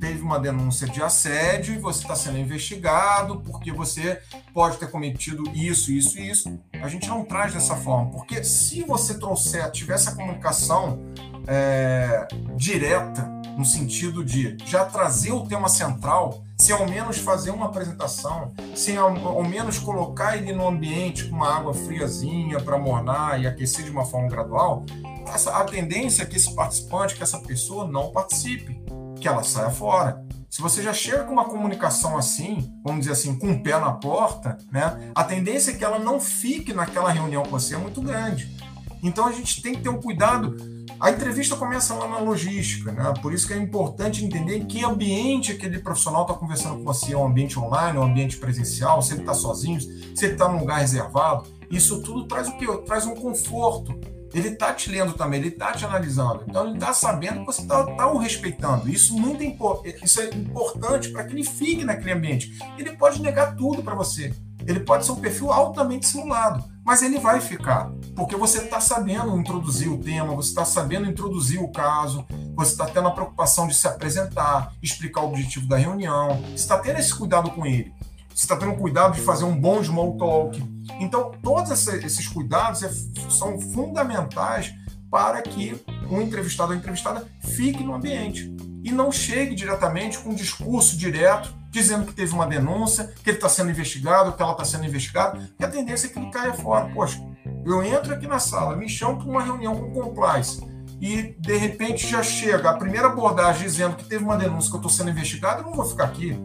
teve 0.00 0.20
uma 0.20 0.40
denúncia 0.40 0.88
de 0.88 1.00
assédio 1.00 1.72
e 1.72 1.78
você 1.78 2.02
está 2.02 2.16
sendo 2.16 2.38
investigado 2.38 3.40
porque 3.42 3.70
você 3.70 4.20
pode 4.52 4.76
ter 4.78 4.90
cometido 4.90 5.44
isso, 5.54 5.92
isso 5.92 6.18
e 6.18 6.28
isso. 6.28 6.58
A 6.82 6.88
gente 6.88 7.08
não 7.08 7.24
traz 7.24 7.54
dessa 7.54 7.76
forma, 7.76 8.10
porque 8.10 8.42
se 8.42 8.82
você 8.82 9.16
trouxer, 9.16 9.70
tivesse 9.70 10.08
a 10.08 10.16
comunicação 10.16 10.98
é, 11.46 12.26
direta, 12.56 13.22
no 13.56 13.64
sentido 13.64 14.24
de 14.24 14.56
já 14.64 14.84
trazer 14.84 15.30
o 15.30 15.46
tema 15.46 15.68
central, 15.68 16.42
se 16.60 16.72
ao 16.72 16.86
menos 16.86 17.16
fazer 17.16 17.50
uma 17.50 17.66
apresentação, 17.66 18.52
se 18.74 18.94
ao, 18.94 19.16
ao 19.26 19.42
menos 19.42 19.78
colocar 19.78 20.36
ele 20.36 20.52
no 20.52 20.68
ambiente 20.68 21.24
com 21.24 21.36
uma 21.36 21.56
água 21.56 21.72
friazinha 21.72 22.60
para 22.60 22.78
mornar 22.78 23.40
e 23.40 23.46
aquecer 23.46 23.86
de 23.86 23.90
uma 23.90 24.04
forma 24.04 24.28
gradual, 24.28 24.84
essa, 25.26 25.56
a 25.56 25.64
tendência 25.64 26.22
é 26.22 26.26
que 26.26 26.36
esse 26.36 26.54
participante, 26.54 27.14
que 27.14 27.22
essa 27.22 27.38
pessoa 27.38 27.86
não 27.86 28.12
participe 28.12 28.78
que 29.18 29.26
ela 29.26 29.42
saia 29.42 29.70
fora. 29.70 30.22
Se 30.50 30.60
você 30.60 30.82
já 30.82 30.92
chega 30.92 31.24
com 31.24 31.32
uma 31.32 31.46
comunicação 31.46 32.18
assim, 32.18 32.70
vamos 32.84 33.00
dizer 33.00 33.12
assim, 33.12 33.38
com 33.38 33.52
o 33.52 33.62
pé 33.62 33.78
na 33.78 33.92
porta, 33.92 34.58
né, 34.70 35.12
a 35.14 35.24
tendência 35.24 35.70
é 35.70 35.74
que 35.74 35.84
ela 35.84 35.98
não 35.98 36.20
fique 36.20 36.74
naquela 36.74 37.10
reunião 37.10 37.42
com 37.42 37.50
você 37.50 37.74
é 37.74 37.78
muito 37.78 38.02
grande. 38.02 38.54
Então 39.02 39.26
a 39.26 39.32
gente 39.32 39.62
tem 39.62 39.74
que 39.74 39.80
ter 39.80 39.88
um 39.88 40.00
cuidado. 40.00 40.56
A 41.00 41.10
entrevista 41.10 41.56
começa 41.56 41.94
lá 41.94 42.06
na 42.06 42.18
logística, 42.18 42.92
né? 42.92 43.14
Por 43.22 43.32
isso 43.32 43.46
que 43.46 43.54
é 43.54 43.56
importante 43.56 44.22
entender 44.22 44.66
que 44.66 44.84
ambiente 44.84 45.50
aquele 45.52 45.78
profissional 45.78 46.22
está 46.22 46.34
conversando 46.34 46.76
com 46.76 46.84
você, 46.84 47.14
é 47.14 47.16
um 47.16 47.26
ambiente 47.26 47.58
online, 47.58 47.96
é 47.96 48.00
um 48.00 48.04
ambiente 48.04 48.36
presencial, 48.36 49.00
se 49.00 49.14
ele 49.14 49.22
está 49.22 49.32
sozinho, 49.32 49.80
se 49.80 50.26
ele 50.26 50.34
está 50.34 50.46
num 50.46 50.58
lugar 50.58 50.80
reservado. 50.80 51.46
Isso 51.70 52.02
tudo 52.02 52.28
traz 52.28 52.48
o 52.48 52.56
quê? 52.58 52.66
Traz 52.84 53.06
um 53.06 53.14
conforto 53.14 53.98
ele 54.32 54.48
está 54.48 54.72
te 54.72 54.90
lendo 54.90 55.12
também, 55.14 55.40
ele 55.40 55.48
está 55.48 55.72
te 55.72 55.84
analisando. 55.84 56.44
Então 56.46 56.66
ele 56.66 56.74
está 56.74 56.92
sabendo 56.92 57.40
que 57.40 57.46
você 57.46 57.62
está 57.62 57.84
tá 57.84 58.06
o 58.06 58.16
respeitando. 58.16 58.88
Isso, 58.88 59.18
muito 59.18 59.42
isso 59.42 60.20
é 60.20 60.26
importante 60.26 61.08
para 61.08 61.24
que 61.24 61.32
ele 61.34 61.44
fique 61.44 61.84
naquele 61.84 62.12
ambiente. 62.12 62.56
Ele 62.78 62.92
pode 62.92 63.20
negar 63.20 63.56
tudo 63.56 63.82
para 63.82 63.94
você. 63.94 64.32
Ele 64.66 64.80
pode 64.80 65.04
ser 65.04 65.12
um 65.12 65.16
perfil 65.16 65.52
altamente 65.52 66.06
simulado, 66.06 66.62
mas 66.90 67.02
ele 67.02 67.20
vai 67.20 67.40
ficar, 67.40 67.88
porque 68.16 68.34
você 68.34 68.64
está 68.64 68.80
sabendo 68.80 69.38
introduzir 69.38 69.88
o 69.88 69.98
tema, 69.98 70.34
você 70.34 70.48
está 70.48 70.64
sabendo 70.64 71.08
introduzir 71.08 71.62
o 71.62 71.68
caso, 71.68 72.26
você 72.56 72.72
está 72.72 72.84
tendo 72.84 73.06
a 73.06 73.12
preocupação 73.12 73.68
de 73.68 73.74
se 73.74 73.86
apresentar, 73.86 74.72
explicar 74.82 75.20
o 75.20 75.28
objetivo 75.28 75.68
da 75.68 75.76
reunião, 75.76 76.42
você 76.42 76.56
está 76.56 76.76
tendo 76.80 76.98
esse 76.98 77.14
cuidado 77.14 77.52
com 77.52 77.64
ele 77.64 77.94
você 78.30 78.44
está 78.44 78.56
tendo 78.56 78.74
cuidado 78.74 79.14
de 79.14 79.20
fazer 79.20 79.44
um 79.44 79.54
bom 79.54 79.84
small 79.84 80.16
talk. 80.16 80.60
Então, 80.98 81.30
todos 81.42 81.70
esses 81.88 82.26
cuidados 82.26 82.82
é 82.82 82.90
são 83.28 83.60
fundamentais 83.60 84.74
para 85.08 85.42
que 85.42 85.80
um 86.10 86.20
entrevistado 86.20 86.72
ou 86.72 86.78
entrevistada 86.78 87.24
fique 87.54 87.84
no 87.84 87.94
ambiente 87.94 88.52
e 88.82 88.90
não 88.90 89.12
chegue 89.12 89.54
diretamente 89.54 90.18
com 90.18 90.30
um 90.30 90.34
discurso 90.34 90.96
direto 90.96 91.54
dizendo 91.70 92.04
que 92.04 92.12
teve 92.12 92.34
uma 92.34 92.46
denúncia, 92.46 93.12
que 93.22 93.30
ele 93.30 93.36
está 93.36 93.48
sendo 93.48 93.70
investigado, 93.70 94.32
que 94.32 94.42
ela 94.42 94.52
está 94.52 94.64
sendo 94.64 94.84
investigada, 94.84 95.50
e 95.58 95.64
a 95.64 95.68
tendência 95.68 96.08
é 96.08 96.10
que 96.10 96.18
ele 96.18 96.30
caia 96.30 96.52
fora. 96.52 96.88
Poxa, 96.92 97.20
eu 97.64 97.82
entro 97.82 98.12
aqui 98.12 98.26
na 98.26 98.38
sala, 98.38 98.76
me 98.76 98.88
chamo 98.88 99.18
para 99.18 99.28
uma 99.28 99.42
reunião 99.42 99.74
com 99.76 99.92
compliance 99.92 100.60
e 101.00 101.34
de 101.38 101.56
repente 101.56 102.06
já 102.06 102.22
chega 102.22 102.70
a 102.70 102.76
primeira 102.76 103.06
abordagem 103.06 103.62
dizendo 103.62 103.96
que 103.96 104.04
teve 104.04 104.22
uma 104.22 104.36
denúncia 104.36 104.70
que 104.70 104.76
eu 104.76 104.80
estou 104.80 104.90
sendo 104.90 105.10
investigado, 105.10 105.62
eu 105.62 105.66
não 105.66 105.72
vou 105.72 105.84
ficar 105.86 106.04
aqui. 106.04 106.36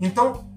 Então, 0.00 0.48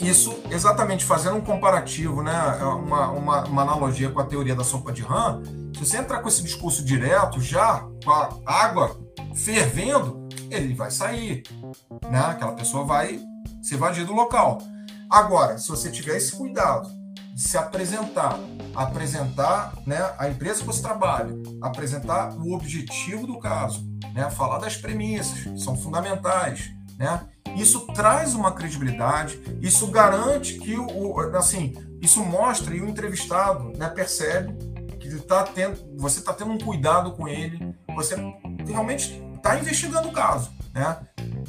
isso 0.00 0.40
exatamente 0.50 1.04
fazendo 1.04 1.36
um 1.36 1.40
comparativo, 1.42 2.22
né, 2.22 2.32
uma, 2.64 3.10
uma, 3.10 3.44
uma, 3.44 3.62
analogia 3.62 4.10
com 4.10 4.20
a 4.20 4.24
teoria 4.24 4.54
da 4.54 4.64
sopa 4.64 4.90
de 4.90 5.02
rã, 5.02 5.42
se 5.76 5.86
você 5.86 5.98
entrar 5.98 6.20
com 6.20 6.28
esse 6.28 6.42
discurso 6.42 6.84
direto, 6.84 7.40
já 7.40 7.86
com 8.04 8.10
a 8.10 8.30
água 8.46 8.98
fervendo, 9.34 10.28
ele 10.50 10.74
vai 10.74 10.90
sair, 10.90 11.42
né? 12.10 12.20
Aquela 12.20 12.52
pessoa 12.52 12.84
vai 12.84 13.20
se 13.60 13.74
evadir 13.74 14.04
do 14.04 14.12
local. 14.12 14.58
Agora, 15.08 15.58
se 15.58 15.68
você 15.68 15.90
tiver 15.90 16.16
esse 16.16 16.32
cuidado 16.32 16.88
de 17.34 17.40
se 17.40 17.56
apresentar, 17.56 18.38
apresentar 18.74 19.74
né, 19.86 20.12
a 20.18 20.28
empresa 20.28 20.60
que 20.60 20.66
você 20.66 20.82
trabalha, 20.82 21.34
apresentar 21.60 22.34
o 22.34 22.52
objetivo 22.52 23.26
do 23.26 23.38
caso, 23.38 23.86
né, 24.14 24.30
falar 24.30 24.58
das 24.58 24.76
premissas, 24.76 25.62
são 25.62 25.76
fundamentais, 25.76 26.72
né? 26.98 27.26
Isso 27.56 27.86
traz 27.88 28.34
uma 28.34 28.52
credibilidade, 28.52 29.58
isso 29.60 29.86
garante 29.88 30.58
que 30.58 30.74
o, 30.76 31.18
assim, 31.36 31.74
isso 32.00 32.24
mostra 32.24 32.74
e 32.74 32.80
o 32.80 32.88
entrevistado 32.88 33.72
né, 33.76 33.88
percebe 33.88 34.54
que 34.98 35.10
tá 35.20 35.42
tendo, 35.42 35.78
você 35.98 36.20
está 36.20 36.32
tendo 36.32 36.52
um 36.52 36.58
cuidado 36.58 37.12
com 37.12 37.28
ele, 37.28 37.74
você 37.94 38.16
realmente 38.66 39.22
está 39.34 39.58
investigando 39.58 40.08
o 40.08 40.12
caso, 40.12 40.50
né? 40.72 40.98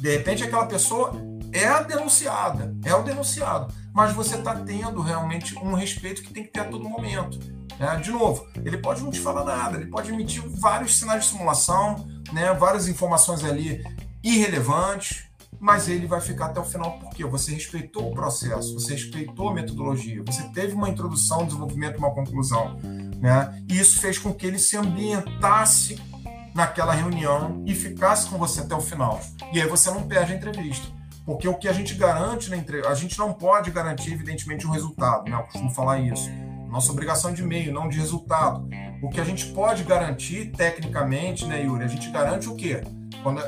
De 0.00 0.10
repente 0.10 0.42
aquela 0.42 0.66
pessoa 0.66 1.12
é 1.54 1.68
a 1.68 1.82
denunciada, 1.82 2.76
é 2.84 2.92
o 2.94 3.02
denunciado, 3.02 3.72
mas 3.92 4.12
você 4.12 4.34
está 4.34 4.56
tendo 4.56 5.00
realmente 5.00 5.56
um 5.56 5.72
respeito 5.74 6.20
que 6.20 6.32
tem 6.32 6.42
que 6.42 6.50
ter 6.50 6.60
a 6.60 6.64
todo 6.64 6.88
momento. 6.88 7.38
Né? 7.78 7.96
De 7.96 8.10
novo, 8.10 8.46
ele 8.64 8.76
pode 8.78 9.02
não 9.02 9.10
te 9.10 9.20
falar 9.20 9.44
nada, 9.44 9.76
ele 9.76 9.86
pode 9.86 10.12
emitir 10.12 10.42
vários 10.60 10.98
sinais 10.98 11.24
de 11.24 11.30
simulação, 11.30 12.04
né? 12.32 12.52
várias 12.52 12.88
informações 12.88 13.44
ali 13.44 13.84
irrelevantes, 14.22 15.26
mas 15.60 15.88
ele 15.88 16.08
vai 16.08 16.20
ficar 16.20 16.46
até 16.46 16.58
o 16.58 16.64
final 16.64 16.98
porque 16.98 17.24
você 17.24 17.52
respeitou 17.52 18.10
o 18.10 18.14
processo, 18.14 18.74
você 18.74 18.94
respeitou 18.94 19.48
a 19.48 19.54
metodologia, 19.54 20.24
você 20.26 20.42
teve 20.48 20.74
uma 20.74 20.90
introdução, 20.90 21.42
um 21.42 21.46
desenvolvimento, 21.46 21.98
uma 21.98 22.10
conclusão, 22.10 22.76
né? 23.18 23.62
E 23.68 23.78
isso 23.78 24.00
fez 24.00 24.18
com 24.18 24.34
que 24.34 24.46
ele 24.46 24.58
se 24.58 24.76
ambientasse 24.76 26.02
naquela 26.52 26.92
reunião 26.92 27.62
e 27.64 27.74
ficasse 27.74 28.28
com 28.28 28.36
você 28.36 28.60
até 28.60 28.74
o 28.74 28.80
final. 28.80 29.20
E 29.52 29.60
aí 29.60 29.68
você 29.68 29.90
não 29.90 30.02
perde 30.02 30.32
a 30.32 30.36
entrevista. 30.36 30.86
Porque 31.24 31.48
o 31.48 31.54
que 31.54 31.68
a 31.68 31.72
gente 31.72 31.94
garante 31.94 32.50
na 32.50 32.56
entrevista, 32.56 32.92
a 32.92 32.94
gente 32.94 33.18
não 33.18 33.32
pode 33.32 33.70
garantir, 33.70 34.12
evidentemente, 34.12 34.66
um 34.66 34.70
resultado, 34.70 35.30
né? 35.30 35.36
Eu 35.36 35.44
costumo 35.44 35.70
falar 35.70 35.98
isso. 35.98 36.30
Nossa 36.68 36.92
obrigação 36.92 37.32
de 37.32 37.42
meio, 37.42 37.72
não 37.72 37.88
de 37.88 37.98
resultado. 37.98 38.68
O 39.02 39.08
que 39.08 39.20
a 39.20 39.24
gente 39.24 39.46
pode 39.46 39.84
garantir 39.84 40.52
tecnicamente, 40.52 41.46
né, 41.46 41.62
Yuri? 41.62 41.84
A 41.84 41.88
gente 41.88 42.10
garante 42.10 42.48
o 42.48 42.56
quê? 42.56 42.82
Quando 43.22 43.40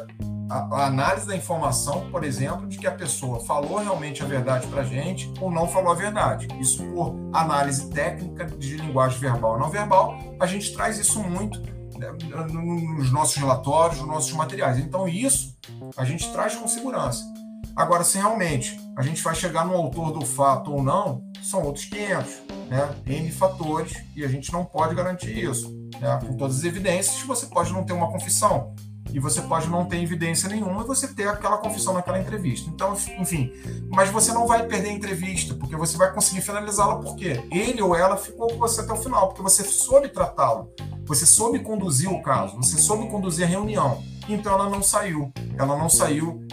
a, 0.48 0.54
a, 0.54 0.86
análise 0.86 1.26
da 1.26 1.36
informação, 1.36 2.08
por 2.10 2.24
exemplo, 2.24 2.66
de 2.66 2.78
que 2.78 2.86
a 2.86 2.92
pessoa 2.92 3.40
falou 3.40 3.78
realmente 3.78 4.22
a 4.22 4.26
verdade 4.26 4.66
para 4.68 4.82
a 4.82 4.84
gente 4.84 5.32
ou 5.40 5.50
não 5.50 5.66
falou 5.66 5.92
a 5.92 5.94
verdade. 5.94 6.48
Isso 6.60 6.84
por 6.92 7.14
análise 7.32 7.90
técnica 7.90 8.46
de 8.46 8.76
linguagem 8.76 9.18
verbal 9.18 9.56
e 9.56 9.60
não 9.60 9.70
verbal, 9.70 10.18
a 10.38 10.46
gente 10.46 10.72
traz 10.72 10.98
isso 10.98 11.22
muito 11.22 11.60
né, 11.98 12.12
nos 12.52 13.10
nossos 13.10 13.36
relatórios, 13.36 13.98
nos 13.98 14.08
nossos 14.08 14.32
materiais. 14.32 14.78
Então, 14.78 15.08
isso 15.08 15.56
a 15.96 16.04
gente 16.04 16.30
traz 16.32 16.54
com 16.54 16.68
segurança. 16.68 17.24
Agora, 17.74 18.04
se 18.04 18.18
realmente 18.18 18.78
a 18.96 19.02
gente 19.02 19.22
vai 19.22 19.34
chegar 19.34 19.66
no 19.66 19.74
autor 19.74 20.12
do 20.12 20.24
fato 20.24 20.72
ou 20.72 20.82
não, 20.82 21.22
são 21.42 21.62
outros 21.62 21.84
500, 21.86 22.32
né? 22.68 22.94
N 23.06 23.30
fatores, 23.30 23.94
e 24.14 24.24
a 24.24 24.28
gente 24.28 24.52
não 24.52 24.64
pode 24.64 24.94
garantir 24.94 25.36
isso. 25.36 25.74
Né? 26.00 26.18
Com 26.26 26.36
todas 26.36 26.58
as 26.58 26.64
evidências, 26.64 27.20
você 27.22 27.46
pode 27.46 27.72
não 27.72 27.84
ter 27.84 27.92
uma 27.92 28.10
confissão, 28.10 28.74
e 29.12 29.20
você 29.20 29.40
pode 29.40 29.68
não 29.68 29.84
ter 29.84 30.02
evidência 30.02 30.48
nenhuma 30.48 30.82
e 30.82 30.86
você 30.86 31.08
ter 31.08 31.28
aquela 31.28 31.58
confissão 31.58 31.94
naquela 31.94 32.18
entrevista. 32.18 32.68
Então, 32.68 32.94
enfim, 33.18 33.52
mas 33.88 34.10
você 34.10 34.32
não 34.32 34.46
vai 34.46 34.66
perder 34.66 34.90
a 34.90 34.92
entrevista, 34.92 35.54
porque 35.54 35.76
você 35.76 35.96
vai 35.96 36.12
conseguir 36.12 36.40
finalizá-la 36.40 36.96
porque 36.96 37.42
ele 37.50 37.80
ou 37.80 37.94
ela 37.94 38.16
ficou 38.16 38.48
com 38.48 38.58
você 38.58 38.80
até 38.80 38.92
o 38.92 38.96
final, 38.96 39.28
porque 39.28 39.42
você 39.42 39.64
soube 39.64 40.08
tratá-lo, 40.08 40.70
você 41.04 41.24
soube 41.24 41.60
conduzir 41.60 42.10
o 42.10 42.22
caso, 42.22 42.56
você 42.56 42.76
soube 42.78 43.08
conduzir 43.08 43.46
a 43.46 43.48
reunião. 43.48 44.02
Então 44.28 44.52
ela 44.52 44.68
não 44.68 44.82
saiu, 44.82 45.32
ela 45.56 45.76
não 45.76 45.88
saiu 45.88 46.44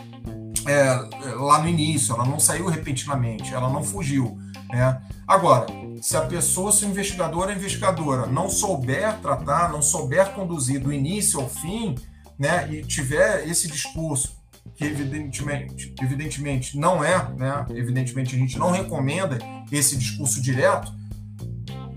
é, 0.67 1.35
lá 1.35 1.61
no 1.61 1.67
início, 1.67 2.13
ela 2.13 2.25
não 2.25 2.39
saiu 2.39 2.67
repentinamente, 2.67 3.53
ela 3.53 3.69
não 3.69 3.83
fugiu. 3.83 4.37
Né? 4.69 5.01
Agora, 5.27 5.67
se 6.01 6.17
a 6.17 6.21
pessoa, 6.21 6.71
se 6.71 6.85
o 6.85 6.89
investigador 6.89 7.47
ou 7.47 7.51
investigadora 7.53 8.25
não 8.25 8.49
souber 8.49 9.17
tratar, 9.19 9.71
não 9.71 9.81
souber 9.81 10.31
conduzir 10.33 10.81
do 10.81 10.91
início 10.91 11.39
ao 11.39 11.49
fim, 11.49 11.95
né, 12.37 12.67
e 12.71 12.83
tiver 12.83 13.47
esse 13.47 13.67
discurso 13.67 14.41
que 14.75 14.85
evidentemente, 14.85 15.93
evidentemente 16.01 16.77
não 16.77 17.03
é, 17.03 17.31
né, 17.33 17.65
evidentemente 17.71 18.35
a 18.35 18.39
gente 18.39 18.57
não 18.57 18.71
recomenda 18.71 19.37
esse 19.71 19.95
discurso 19.95 20.41
direto, 20.41 20.91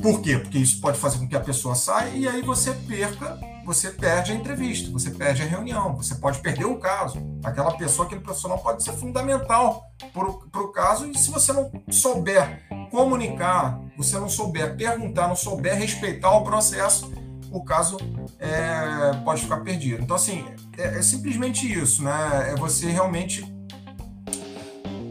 Por 0.01 0.20
quê? 0.20 0.38
Porque 0.38 0.59
isso 0.59 0.80
pode 0.80 0.99
fazer 0.99 1.18
com 1.18 1.28
que 1.28 1.36
a 1.36 1.40
pessoa 1.40 1.74
saia 1.74 2.11
e 2.11 2.28
aí 2.28 2.42
você 2.42 2.72
perca, 2.72 3.38
você 3.64 3.90
perde 3.90 4.32
a 4.32 4.34
entrevista, 4.34 4.90
você 4.90 5.11
perde 5.11 5.42
a 5.42 5.47
reunião, 5.47 5.97
você 5.97 6.14
pode 6.14 6.38
perder 6.40 6.66
o 6.66 6.78
caso. 6.78 7.18
Aquela 7.42 7.76
pessoa, 7.76 8.07
aquele 8.07 8.20
profissional 8.20 8.59
pode 8.59 8.82
ser 8.82 8.92
fundamental 8.92 9.84
para 10.12 10.62
o 10.62 10.72
caso 10.72 11.11
e 11.11 11.16
se 11.16 11.30
você 11.30 11.53
não 11.53 11.70
souber 11.90 12.62
comunicar, 12.90 13.80
você 13.97 14.18
não 14.18 14.28
souber 14.28 14.76
perguntar, 14.76 15.28
não 15.28 15.36
souber 15.36 15.74
respeitar 15.76 16.30
o 16.30 16.44
processo, 16.44 17.12
o 17.51 17.64
caso 17.64 17.97
é, 18.38 19.16
pode 19.24 19.42
ficar 19.42 19.61
perdido. 19.61 20.03
Então, 20.03 20.16
assim, 20.16 20.44
é, 20.76 20.99
é 20.99 21.03
simplesmente 21.03 21.70
isso, 21.70 22.03
né? 22.03 22.51
É 22.53 22.57
você 22.57 22.90
realmente 22.90 23.44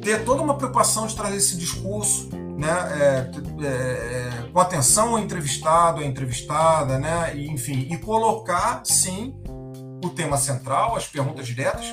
ter 0.01 0.23
toda 0.23 0.41
uma 0.41 0.55
preocupação 0.55 1.07
de 1.07 1.15
trazer 1.15 1.37
esse 1.37 1.57
discurso 1.57 2.29
né, 2.57 2.69
é, 2.69 3.65
é, 3.65 3.67
é, 3.67 4.49
com 4.51 4.59
atenção 4.59 5.09
ao 5.09 5.19
entrevistado, 5.19 6.01
à 6.01 6.05
entrevistada, 6.05 6.97
né, 6.97 7.35
e, 7.35 7.47
enfim, 7.47 7.87
e 7.91 7.97
colocar, 7.97 8.81
sim, 8.85 9.35
o 10.03 10.09
tema 10.09 10.37
central, 10.37 10.95
as 10.95 11.07
perguntas 11.07 11.47
diretas, 11.47 11.85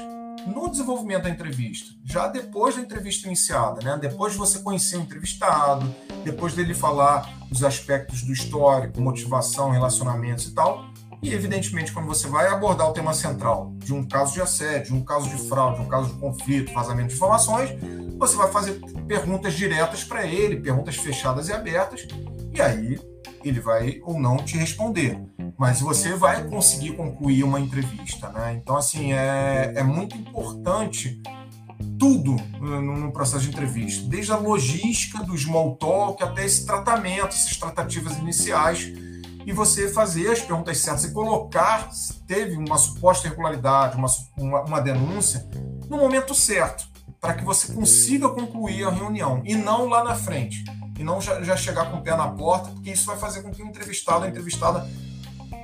no 0.47 0.69
desenvolvimento 0.69 1.25
da 1.25 1.31
entrevista, 1.31 1.93
já 2.05 2.27
depois 2.27 2.77
da 2.77 2.83
entrevista 2.83 3.27
iniciada, 3.27 3.81
né, 3.83 3.99
depois 4.01 4.33
de 4.33 4.39
você 4.39 4.59
conhecer 4.61 4.97
o 4.97 5.01
entrevistado, 5.01 5.93
depois 6.25 6.55
dele 6.55 6.75
falar 6.75 7.29
os 7.51 7.63
aspectos 7.63 8.23
do 8.23 8.33
histórico, 8.33 9.01
motivação, 9.01 9.71
relacionamentos 9.71 10.47
e 10.47 10.55
tal, 10.55 10.92
e, 11.23 11.33
evidentemente, 11.33 11.93
quando 11.93 12.07
você 12.07 12.27
vai 12.27 12.49
abordar 12.49 12.89
o 12.89 12.93
tema 12.93 13.15
central 13.15 13.73
de 13.77 13.95
um 13.95 14.05
caso 14.05 14.35
de 14.35 14.43
assédio, 14.43 14.97
um 14.97 15.05
caso 15.05 15.29
de 15.29 15.37
fraude, 15.49 15.81
um 15.81 15.87
caso 15.87 16.13
de 16.13 16.19
conflito, 16.19 16.73
vazamento 16.73 17.11
de 17.11 17.15
informações, 17.15 17.71
você 18.19 18.37
vai 18.37 18.51
fazer 18.51 18.81
perguntas 19.07 19.55
diretas 19.55 20.03
para 20.03 20.27
ele, 20.27 20.57
perguntas 20.57 20.97
fechadas 20.97 21.49
e 21.49 21.53
abertas, 21.53 22.09
e 22.53 22.61
aí 22.61 23.01
ele 23.45 23.61
vai 23.61 24.01
ou 24.03 24.19
não 24.19 24.37
te 24.39 24.57
responder. 24.57 25.17
Mas 25.57 25.81
você 25.81 26.15
vai 26.17 26.43
conseguir 26.49 26.97
concluir 26.97 27.45
uma 27.45 27.61
entrevista, 27.61 28.29
né? 28.31 28.59
Então, 28.61 28.77
assim, 28.77 29.13
é, 29.13 29.75
é 29.77 29.83
muito 29.85 30.17
importante 30.17 31.23
tudo 31.99 32.35
no 32.61 33.13
processo 33.13 33.45
de 33.45 33.51
entrevista, 33.51 34.09
desde 34.09 34.33
a 34.33 34.37
logística 34.37 35.23
do 35.23 35.37
small 35.39 35.77
talk 35.77 36.23
até 36.23 36.45
esse 36.45 36.67
tratamento, 36.67 37.29
essas 37.29 37.57
tratativas 37.57 38.17
iniciais 38.19 38.93
e 39.47 39.53
você 39.53 39.89
fazer 39.89 40.31
as 40.31 40.41
perguntas 40.41 40.79
certas 40.79 41.05
e 41.05 41.13
colocar 41.13 41.93
se 41.93 42.23
teve 42.25 42.57
uma 42.57 42.79
suposta 42.79 43.27
irregularidade, 43.27 43.97
uma, 43.97 44.09
uma, 44.37 44.63
uma 44.63 44.81
denúncia, 44.81 45.49
no 45.89 45.97
momento 45.97 46.35
certo, 46.35 46.87
para 47.21 47.35
que 47.35 47.45
você 47.45 47.73
consiga 47.73 48.29
concluir 48.29 48.85
a 48.85 48.91
reunião 48.91 49.43
e 49.45 49.55
não 49.55 49.89
lá 49.89 50.03
na 50.03 50.15
frente. 50.15 50.65
E 50.99 51.05
não 51.05 51.21
já, 51.21 51.43
já 51.43 51.57
chegar 51.57 51.91
com 51.91 51.99
o 51.99 52.03
pé 52.03 52.17
na 52.17 52.29
porta, 52.29 52.71
porque 52.71 52.91
isso 52.91 53.07
vai 53.07 53.17
fazer 53.17 53.43
com 53.43 53.51
que 53.51 53.63
o 53.63 53.67
entrevistado, 53.67 54.25
a 54.25 54.29
entrevistada, 54.29 54.87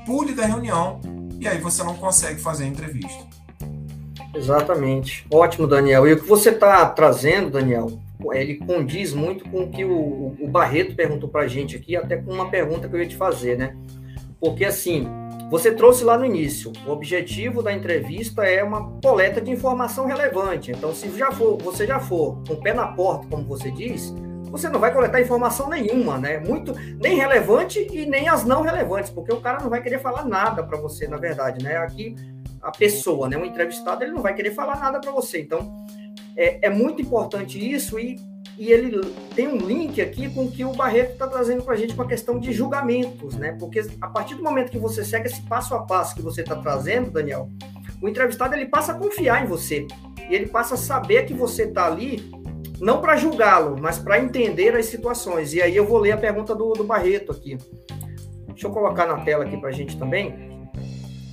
pule 0.07 0.35
da 0.35 0.47
reunião 0.47 1.01
e 1.39 1.47
aí 1.47 1.59
você 1.59 1.83
não 1.85 1.95
consegue 1.95 2.41
fazer 2.41 2.65
a 2.65 2.69
entrevista. 2.69 3.27
Exatamente. 4.35 5.27
Ótimo, 5.33 5.67
Daniel. 5.67 6.07
E 6.07 6.13
o 6.13 6.21
que 6.21 6.29
você 6.29 6.51
está 6.51 6.87
trazendo, 6.87 7.51
Daniel, 7.51 8.01
ele 8.33 8.57
condiz 8.57 9.15
muito 9.15 9.49
com 9.49 9.63
o 9.63 9.71
que 9.71 9.85
o, 9.85 10.37
o 10.41 10.49
Barreto 10.49 10.95
perguntou 10.95 11.29
para 11.29 11.43
a 11.43 11.49
gente 11.49 11.77
aqui, 11.77 11.97
até 11.97 12.17
com 12.17 12.33
uma 12.33 12.51
pergunta 12.51 12.89
que 12.89 12.95
eu 12.95 13.01
ia 13.01 13.09
te 13.09 13.17
fazer, 13.17 13.57
né? 13.57 13.77
Porque 14.41 14.65
assim, 14.65 15.09
você 15.51 15.73
trouxe 15.73 16.05
lá 16.05 16.19
no 16.19 16.25
início, 16.25 16.73
o 16.87 16.91
objetivo 16.91 17.63
da 17.63 17.73
entrevista 17.73 18.45
é 18.45 18.63
uma 18.63 18.93
coleta 19.01 19.41
de 19.41 19.51
informação 19.51 20.07
relevante. 20.07 20.71
Então, 20.71 20.95
se 20.95 21.09
já 21.17 21.31
for, 21.33 21.57
você 21.59 21.87
já 21.87 21.99
for 21.99 22.43
com 22.47 22.55
o 22.55 22.61
pé 22.61 22.73
na 22.73 22.89
porta, 22.89 23.27
como 23.29 23.45
você 23.45 23.71
diz, 23.71 24.15
você 24.51 24.69
não 24.69 24.79
vai 24.79 24.93
coletar 24.93 25.21
informação 25.21 25.69
nenhuma, 25.69 26.19
né? 26.19 26.39
Muito 26.39 26.75
nem 27.01 27.17
relevante 27.17 27.87
e 27.91 28.05
nem 28.07 28.29
as 28.29 28.45
não 28.45 28.63
relevantes, 28.63 29.11
porque 29.11 29.33
o 29.33 29.41
cara 29.41 29.63
não 29.63 29.71
vai 29.71 29.83
querer 29.83 30.01
falar 30.01 30.25
nada 30.25 30.63
para 30.63 30.79
você, 30.79 31.07
na 31.07 31.17
verdade, 31.17 31.63
né? 31.65 31.77
Aqui 31.77 32.15
a 32.61 32.71
pessoa, 32.71 33.29
né, 33.29 33.37
o 33.37 33.45
entrevistado, 33.45 34.03
ele 34.03 34.13
não 34.13 34.23
vai 34.23 34.35
querer 34.35 34.51
falar 34.53 34.79
nada 34.79 35.01
para 35.01 35.13
você. 35.13 35.41
Então, 35.41 35.87
é, 36.39 36.67
é 36.69 36.71
muito 36.71 37.03
importante 37.03 37.59
isso 37.59 37.99
e, 37.99 38.17
e 38.57 38.71
ele 38.71 39.01
tem 39.35 39.49
um 39.49 39.57
link 39.57 40.01
aqui 40.01 40.31
com 40.31 40.45
o 40.45 40.51
que 40.51 40.65
o 40.65 40.73
Barreto 40.73 41.13
está 41.13 41.27
trazendo 41.27 41.65
para 41.65 41.75
a 41.75 41.77
gente 41.77 41.95
com 41.95 42.03
a 42.03 42.07
questão 42.07 42.39
de 42.39 42.53
julgamentos, 42.53 43.35
né? 43.35 43.57
Porque 43.59 43.85
a 44.01 44.07
partir 44.07 44.37
do 44.37 44.43
momento 44.45 44.71
que 44.71 44.79
você 44.79 45.05
segue 45.05 45.27
esse 45.27 45.43
passo 45.43 45.75
a 45.75 45.83
passo 45.83 46.15
que 46.15 46.23
você 46.23 46.43
está 46.43 46.55
trazendo, 46.55 47.11
Daniel, 47.11 47.51
o 48.01 48.09
entrevistado 48.09 48.55
ele 48.55 48.67
passa 48.67 48.93
a 48.93 48.95
confiar 48.95 49.45
em 49.45 49.49
você 49.49 49.85
e 50.31 50.35
ele 50.35 50.47
passa 50.47 50.77
a 50.77 50.79
saber 50.79 51.27
que 51.27 51.35
você 51.35 51.65
está 51.65 51.87
ali 51.87 52.31
não 52.81 53.01
para 53.01 53.17
julgá-lo, 53.17 53.77
mas 53.81 53.99
para 53.99 54.21
entender 54.21 54.77
as 54.77 54.87
situações. 54.87 55.53
E 55.53 55.61
aí 55.61 55.75
eu 55.75 55.85
vou 55.85 55.99
ler 55.99 56.13
a 56.13 56.17
pergunta 56.17 56.55
do, 56.55 56.73
do 56.73 56.85
Barreto 56.85 57.33
aqui. 57.33 57.59
Deixa 58.47 58.69
eu 58.69 58.71
colocar 58.71 59.07
na 59.07 59.19
tela 59.25 59.45
aqui 59.45 59.57
para 59.57 59.71
a 59.71 59.73
gente 59.73 59.99
também. 59.99 60.48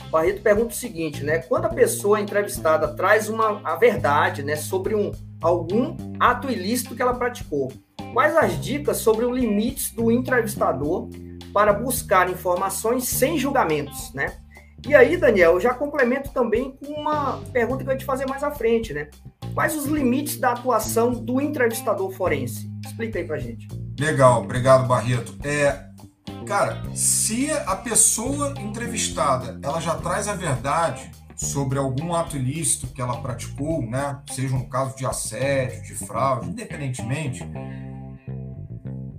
Barreto 0.09 0.41
pergunta 0.41 0.73
o 0.73 0.77
seguinte, 0.77 1.23
né? 1.23 1.39
Quando 1.39 1.65
a 1.65 1.69
pessoa 1.69 2.19
entrevistada 2.19 2.87
traz 2.95 3.29
uma 3.29 3.61
a 3.63 3.75
verdade, 3.75 4.43
né, 4.43 4.55
sobre 4.55 4.95
um 4.95 5.11
algum 5.41 5.95
ato 6.19 6.49
ilícito 6.49 6.95
que 6.95 7.01
ela 7.01 7.13
praticou, 7.13 7.71
quais 8.13 8.35
as 8.35 8.59
dicas 8.59 8.97
sobre 8.97 9.25
os 9.25 9.37
limites 9.37 9.91
do 9.91 10.11
entrevistador 10.11 11.09
para 11.53 11.73
buscar 11.73 12.29
informações 12.29 13.07
sem 13.07 13.37
julgamentos, 13.37 14.13
né? 14.13 14.37
E 14.87 14.93
aí, 14.93 15.17
Daniel, 15.17 15.53
eu 15.53 15.59
já 15.59 15.73
complemento 15.73 16.31
também 16.31 16.77
com 16.77 16.93
uma 16.93 17.41
pergunta 17.51 17.77
que 17.77 17.89
eu 17.89 17.93
vou 17.93 17.97
te 17.97 18.05
fazer 18.05 18.27
mais 18.27 18.43
à 18.43 18.51
frente, 18.51 18.93
né? 18.93 19.09
Quais 19.53 19.75
os 19.75 19.85
limites 19.85 20.37
da 20.37 20.51
atuação 20.51 21.11
do 21.11 21.41
entrevistador 21.41 22.11
forense? 22.11 22.69
Explica 22.85 23.17
aí 23.17 23.25
pra 23.25 23.37
gente. 23.37 23.67
Legal, 23.99 24.43
obrigado, 24.43 24.87
Barreto. 24.87 25.35
É, 25.43 25.85
Cara, 26.45 26.83
se 26.93 27.51
a 27.51 27.75
pessoa 27.75 28.53
entrevistada 28.59 29.59
ela 29.63 29.79
já 29.79 29.95
traz 29.95 30.27
a 30.27 30.33
verdade 30.33 31.11
sobre 31.35 31.77
algum 31.77 32.13
ato 32.13 32.37
ilícito 32.37 32.87
que 32.87 33.01
ela 33.01 33.21
praticou, 33.21 33.81
né? 33.81 34.19
Seja 34.31 34.55
um 34.55 34.67
caso 34.67 34.95
de 34.95 35.05
assédio, 35.05 35.83
de 35.83 35.93
fraude, 35.93 36.49
independentemente, 36.49 37.43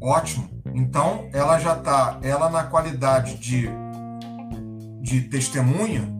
ótimo. 0.01 0.49
Então, 0.75 1.29
ela 1.33 1.59
já 1.59 1.77
está, 1.77 2.19
ela 2.23 2.49
na 2.49 2.65
qualidade 2.65 3.37
de, 3.37 3.69
de 5.01 5.23
testemunha, 5.23 6.15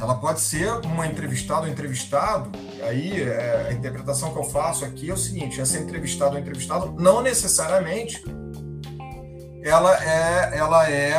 ela 0.00 0.16
pode 0.16 0.40
ser 0.40 0.70
uma 0.84 1.06
entrevistada 1.06 1.62
ou 1.62 1.72
entrevistado. 1.72 2.50
Aí, 2.82 3.22
é, 3.22 3.68
a 3.70 3.72
interpretação 3.72 4.32
que 4.32 4.38
eu 4.38 4.44
faço 4.44 4.84
aqui 4.84 5.10
é 5.10 5.14
o 5.14 5.16
seguinte: 5.16 5.60
essa 5.60 5.78
entrevistada 5.78 6.32
ou 6.32 6.38
entrevistado 6.38 6.94
não 6.98 7.22
necessariamente 7.22 8.22
ela 9.64 9.96
é, 10.04 10.58
ela 10.58 10.90
é 10.90 11.16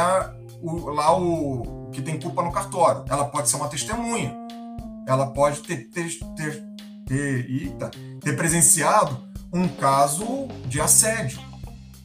o, 0.62 0.89
lá 0.91 1.18
o 1.18 1.89
que 1.91 2.02
tem 2.02 2.20
culpa 2.20 2.43
no 2.43 2.52
cartório. 2.52 3.04
Ela 3.10 3.26
pode 3.26 3.50
ser 3.50 3.56
uma 3.56 3.68
testemunha. 3.68 4.38
Ela 5.08 5.28
pode 5.28 5.62
ter, 5.62 5.89
ter, 5.89 6.10
ter, 6.36 6.64
ter, 7.08 7.50
eita, 7.50 7.89
ter 8.22 8.38
presenciado 8.38 9.28
um 9.52 9.68
caso 9.68 10.48
de 10.68 10.80
assédio. 10.80 11.39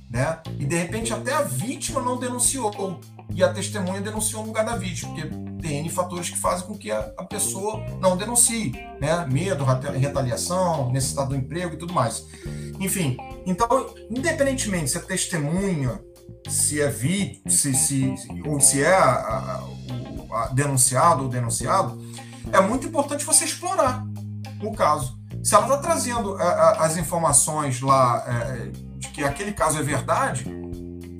Né? 0.09 0.39
E 0.59 0.65
de 0.65 0.77
repente 0.77 1.13
até 1.13 1.33
a 1.35 1.43
vítima 1.43 2.01
não 2.01 2.19
denunciou 2.19 3.01
e 3.33 3.45
a 3.45 3.53
testemunha 3.53 4.01
denunciou 4.01 4.43
no 4.43 4.49
lugar 4.49 4.65
da 4.65 4.77
vítima, 4.77 5.15
porque 5.15 5.29
tem 5.63 5.89
fatores 5.89 6.31
que 6.31 6.39
fazem 6.39 6.67
com 6.67 6.77
que 6.77 6.91
a, 6.91 7.13
a 7.17 7.25
pessoa 7.25 7.85
não 8.01 8.17
denuncie, 8.17 8.73
né? 9.01 9.25
Medo, 9.31 9.65
retaliação, 9.65 10.91
necessidade 10.91 11.29
do 11.29 11.37
emprego 11.37 11.75
e 11.75 11.77
tudo 11.77 11.95
mais. 11.95 12.27
Enfim, 12.81 13.17
então, 13.47 13.95
independentemente 14.11 14.91
se 14.91 14.99
a 14.99 15.01
testemunha 15.01 16.01
se 16.49 16.81
é 16.81 16.89
vi, 16.89 17.43
se, 17.47 17.75
se, 17.75 18.15
ou 18.47 18.61
se 18.61 18.83
é 18.83 18.95
a, 18.95 19.11
a, 19.11 19.63
a 20.33 20.49
denunciado 20.49 21.25
ou 21.25 21.29
denunciado, 21.29 22.01
é 22.53 22.61
muito 22.61 22.87
importante 22.87 23.25
você 23.25 23.45
explorar 23.45 24.05
o 24.63 24.73
caso. 24.73 25.19
Se 25.43 25.55
ela 25.55 25.65
está 25.65 25.79
trazendo 25.79 26.37
a, 26.37 26.85
as 26.85 26.97
informações 26.97 27.81
lá 27.81 28.25
é, 28.27 28.71
de 28.99 29.09
que 29.09 29.25
aquele 29.25 29.53
caso 29.53 29.79
é 29.79 29.83
verdade, 29.83 30.45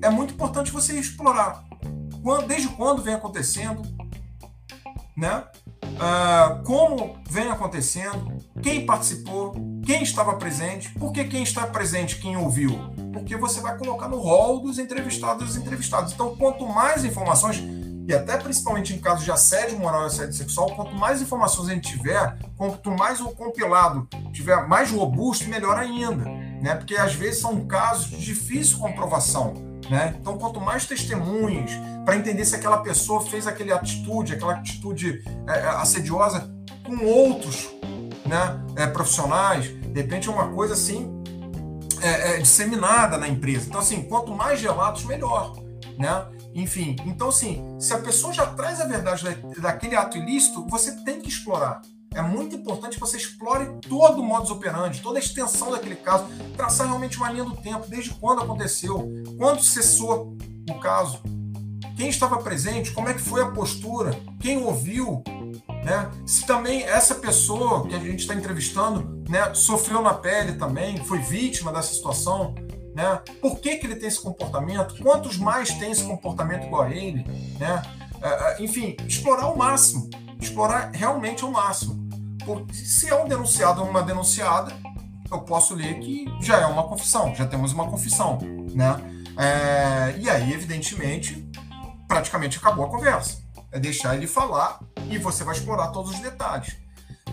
é 0.01 0.09
muito 0.09 0.33
importante 0.33 0.71
você 0.71 0.97
explorar. 0.97 1.63
Quando, 2.23 2.47
desde 2.47 2.67
quando 2.69 3.01
vem 3.01 3.13
acontecendo, 3.13 3.81
né? 5.17 5.43
Uh, 5.83 6.63
como 6.63 7.17
vem 7.29 7.49
acontecendo, 7.49 8.37
quem 8.61 8.85
participou, 8.85 9.53
quem 9.85 10.03
estava 10.03 10.35
presente, 10.35 10.89
por 10.93 11.11
que 11.11 11.23
quem 11.25 11.43
está 11.43 11.65
presente, 11.65 12.17
quem 12.17 12.37
ouviu? 12.37 12.71
Porque 13.13 13.35
você 13.35 13.59
vai 13.59 13.77
colocar 13.77 14.07
no 14.07 14.17
rol 14.19 14.61
dos 14.61 14.77
entrevistados 14.77 15.43
e 15.43 15.45
dos 15.47 15.57
entrevistados. 15.57 16.13
Então, 16.13 16.35
quanto 16.35 16.65
mais 16.67 17.03
informações, 17.03 17.63
e 18.07 18.13
até 18.13 18.37
principalmente 18.37 18.93
em 18.93 18.99
casos 18.99 19.23
de 19.23 19.31
assédio 19.31 19.79
moral 19.79 20.03
e 20.03 20.05
assédio 20.07 20.33
sexual, 20.33 20.75
quanto 20.75 20.93
mais 20.93 21.21
informações 21.21 21.69
a 21.69 21.73
gente 21.73 21.97
tiver, 21.97 22.37
quanto 22.57 22.91
mais 22.91 23.21
o 23.21 23.29
compilado 23.29 24.07
tiver 24.31 24.67
mais 24.67 24.91
robusto, 24.91 25.49
melhor 25.49 25.77
ainda. 25.77 26.25
Né? 26.25 26.75
Porque 26.75 26.95
às 26.95 27.13
vezes 27.13 27.41
são 27.41 27.65
casos 27.65 28.09
de 28.09 28.17
difícil 28.17 28.77
comprovação. 28.77 29.53
Né? 29.89 30.15
Então, 30.19 30.37
quanto 30.37 30.61
mais 30.61 30.85
testemunhas 30.85 31.71
para 32.05 32.15
entender 32.15 32.45
se 32.45 32.55
aquela 32.55 32.77
pessoa 32.77 33.21
fez 33.21 33.47
aquela 33.47 33.75
atitude, 33.75 34.33
aquela 34.33 34.53
atitude 34.53 35.23
é, 35.47 35.51
é, 35.51 35.67
assediosa 35.69 36.49
com 36.83 37.05
outros 37.05 37.69
né, 38.31 38.63
é, 38.77 38.87
profissionais, 38.87 39.65
de 39.65 40.01
repente 40.01 40.29
é 40.29 40.31
uma 40.31 40.47
coisa 40.53 40.73
assim 40.73 41.21
é, 42.01 42.35
é, 42.35 42.37
disseminada 42.37 43.17
na 43.17 43.27
empresa. 43.27 43.67
Então, 43.67 43.81
assim, 43.81 44.03
quanto 44.03 44.31
mais 44.33 44.61
relatos, 44.61 45.03
melhor. 45.03 45.53
Né? 45.99 46.25
Enfim, 46.55 46.95
então, 47.05 47.27
assim, 47.27 47.61
se 47.77 47.93
a 47.93 47.97
pessoa 47.97 48.31
já 48.31 48.45
traz 48.45 48.79
a 48.79 48.85
verdade 48.85 49.25
daquele 49.59 49.97
ato 49.97 50.17
ilícito, 50.17 50.65
você 50.67 51.03
tem 51.03 51.19
que 51.19 51.27
explorar. 51.27 51.81
É 52.13 52.21
muito 52.21 52.55
importante 52.55 52.93
que 52.93 52.99
você 53.01 53.17
explore 53.17 53.69
todo 53.87 54.21
o 54.21 54.23
modus 54.23 54.49
operandi, 54.49 55.01
toda 55.01 55.19
a 55.19 55.21
extensão 55.21 55.69
daquele 55.69 55.95
caso, 55.95 56.25
traçar 56.55 56.87
realmente 56.87 57.17
uma 57.17 57.29
linha 57.31 57.43
do 57.43 57.55
tempo, 57.57 57.85
desde 57.89 58.11
quando 58.11 58.41
aconteceu, 58.41 59.09
quando 59.37 59.61
cessou 59.61 60.37
o 60.69 60.79
caso, 60.79 61.21
quem 61.97 62.09
estava 62.09 62.37
presente, 62.37 62.91
como 62.91 63.09
é 63.09 63.13
que 63.13 63.21
foi 63.21 63.41
a 63.41 63.51
postura, 63.51 64.17
quem 64.39 64.57
ouviu, 64.63 65.23
né? 65.83 66.09
Se 66.25 66.45
também 66.45 66.83
essa 66.83 67.15
pessoa 67.15 67.87
que 67.87 67.95
a 67.95 67.99
gente 67.99 68.19
está 68.19 68.35
entrevistando, 68.35 69.23
né, 69.27 69.53
sofreu 69.53 70.01
na 70.01 70.13
pele 70.13 70.53
também, 70.53 71.03
foi 71.05 71.19
vítima 71.19 71.71
dessa 71.71 71.93
situação, 71.93 72.55
né? 72.95 73.21
Por 73.41 73.59
que, 73.59 73.77
que 73.77 73.87
ele 73.87 73.95
tem 73.95 74.07
esse 74.07 74.21
comportamento? 74.21 75.01
Quantos 75.01 75.37
mais 75.37 75.69
têm 75.75 75.91
esse 75.91 76.03
comportamento 76.03 76.65
igual 76.65 76.83
a 76.83 76.91
ele, 76.91 77.23
né? 77.59 77.81
É, 78.21 78.27
é, 78.27 78.63
enfim, 78.63 78.95
explorar 79.07 79.47
o 79.47 79.57
máximo, 79.57 80.09
explorar 80.39 80.91
realmente 80.93 81.43
o 81.43 81.51
máximo 81.51 82.01
se 82.73 83.09
é 83.09 83.15
um 83.15 83.27
denunciado 83.27 83.81
ou 83.81 83.89
uma 83.89 84.01
denunciada, 84.01 84.73
eu 85.31 85.41
posso 85.41 85.75
ler 85.75 85.99
que 85.99 86.25
já 86.41 86.59
é 86.59 86.65
uma 86.65 86.83
confissão, 86.83 87.33
já 87.35 87.45
temos 87.45 87.71
uma 87.71 87.89
confissão, 87.89 88.37
né? 88.73 88.99
É, 89.37 90.17
e 90.19 90.29
aí, 90.29 90.53
evidentemente, 90.53 91.49
praticamente 92.07 92.57
acabou 92.57 92.85
a 92.85 92.89
conversa. 92.89 93.40
É 93.71 93.79
deixar 93.79 94.15
ele 94.15 94.27
falar 94.27 94.79
e 95.09 95.17
você 95.17 95.43
vai 95.43 95.55
explorar 95.55 95.89
todos 95.89 96.11
os 96.11 96.19
detalhes. 96.19 96.75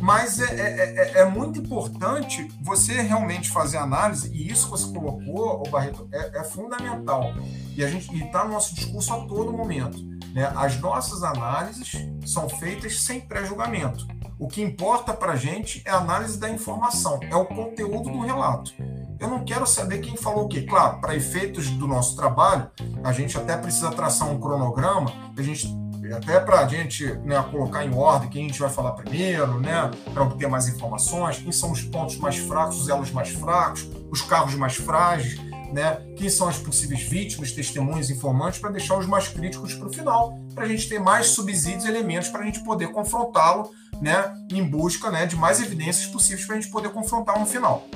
Mas 0.01 0.41
é, 0.41 0.45
é, 0.45 1.19
é, 1.19 1.19
é 1.21 1.25
muito 1.25 1.59
importante 1.59 2.49
você 2.63 3.01
realmente 3.03 3.51
fazer 3.51 3.79
análise, 3.79 4.31
e 4.33 4.51
isso 4.51 4.67
que 4.67 4.71
você 4.71 4.93
colocou, 4.93 5.63
o 5.67 5.71
Barreto, 5.71 6.09
é, 6.13 6.41
é 6.41 6.45
fundamental. 6.45 7.33
E 7.77 7.85
a 7.85 7.91
gente 7.91 8.15
está 8.17 8.45
no 8.45 8.53
nosso 8.53 8.75
discurso 8.75 9.13
a 9.13 9.27
todo 9.27 9.53
momento. 9.53 9.99
Né? 10.33 10.51
As 10.57 10.79
nossas 10.81 11.23
análises 11.23 11.93
são 12.25 12.49
feitas 12.49 13.03
sem 13.03 13.21
pré-julgamento. 13.21 14.07
O 14.39 14.47
que 14.47 14.63
importa 14.63 15.13
para 15.13 15.33
a 15.33 15.37
gente 15.37 15.83
é 15.85 15.91
a 15.91 15.97
análise 15.97 16.39
da 16.39 16.49
informação, 16.49 17.19
é 17.23 17.35
o 17.35 17.45
conteúdo 17.45 18.09
do 18.11 18.21
relato. 18.21 18.73
Eu 19.19 19.29
não 19.29 19.45
quero 19.45 19.67
saber 19.67 19.99
quem 19.99 20.17
falou 20.17 20.45
o 20.45 20.49
quê. 20.49 20.63
Claro, 20.63 21.01
para 21.01 21.17
efeitos 21.17 21.69
do 21.71 21.89
nosso 21.89 22.15
trabalho, 22.15 22.71
a 23.03 23.13
gente 23.13 23.37
até 23.37 23.57
precisa 23.57 23.91
traçar 23.91 24.31
um 24.31 24.39
cronograma, 24.39 25.13
a 25.37 25.43
gente 25.43 25.67
até 26.13 26.41
para 26.41 26.61
a 26.61 26.69
gente 26.69 27.05
né, 27.25 27.43
colocar 27.51 27.85
em 27.85 27.95
ordem 27.95 28.29
quem 28.29 28.45
a 28.45 28.49
gente 28.49 28.61
vai 28.61 28.71
falar 28.71 28.93
primeiro, 28.93 29.61
né, 29.61 29.91
para 30.13 30.23
obter 30.23 30.49
mais 30.49 30.69
informações, 30.69 31.39
quem 31.39 31.53
são 31.53 31.73
os 31.73 31.83
pontos 31.83 32.17
mais 32.17 32.37
fracos, 32.37 32.81
os 32.81 32.89
elos 32.89 33.11
mais 33.11 33.31
fracos, 33.31 33.89
os 34.11 34.23
carros 34.23 34.55
mais 34.55 34.77
frágeis, 34.77 35.39
né, 35.73 36.01
quem 36.17 36.29
são 36.29 36.49
as 36.49 36.59
possíveis 36.59 37.03
vítimas, 37.03 37.53
testemunhas, 37.53 38.11
informantes, 38.11 38.59
para 38.59 38.71
deixar 38.71 38.97
os 38.97 39.07
mais 39.07 39.29
críticos 39.29 39.75
para 39.75 39.89
o 39.89 39.93
final, 39.93 40.39
para 40.55 40.65
a 40.65 40.69
gente 40.69 40.89
ter 40.89 40.99
mais 40.99 41.27
subsídios 41.27 41.85
elementos 41.85 42.29
para 42.29 42.41
a 42.41 42.45
gente 42.45 42.63
poder 42.65 42.89
confrontá-lo 42.89 43.71
né, 44.01 44.33
em 44.51 44.63
busca 44.65 45.11
né, 45.11 45.27
de 45.27 45.37
mais 45.37 45.61
evidências 45.61 46.07
possíveis 46.07 46.47
para 46.47 46.57
a 46.57 46.61
gente 46.61 46.71
poder 46.71 46.91
confrontar 46.91 47.39
no 47.39 47.47
final. 47.47 47.87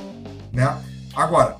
Né? 0.52 0.76
Agora, 1.14 1.56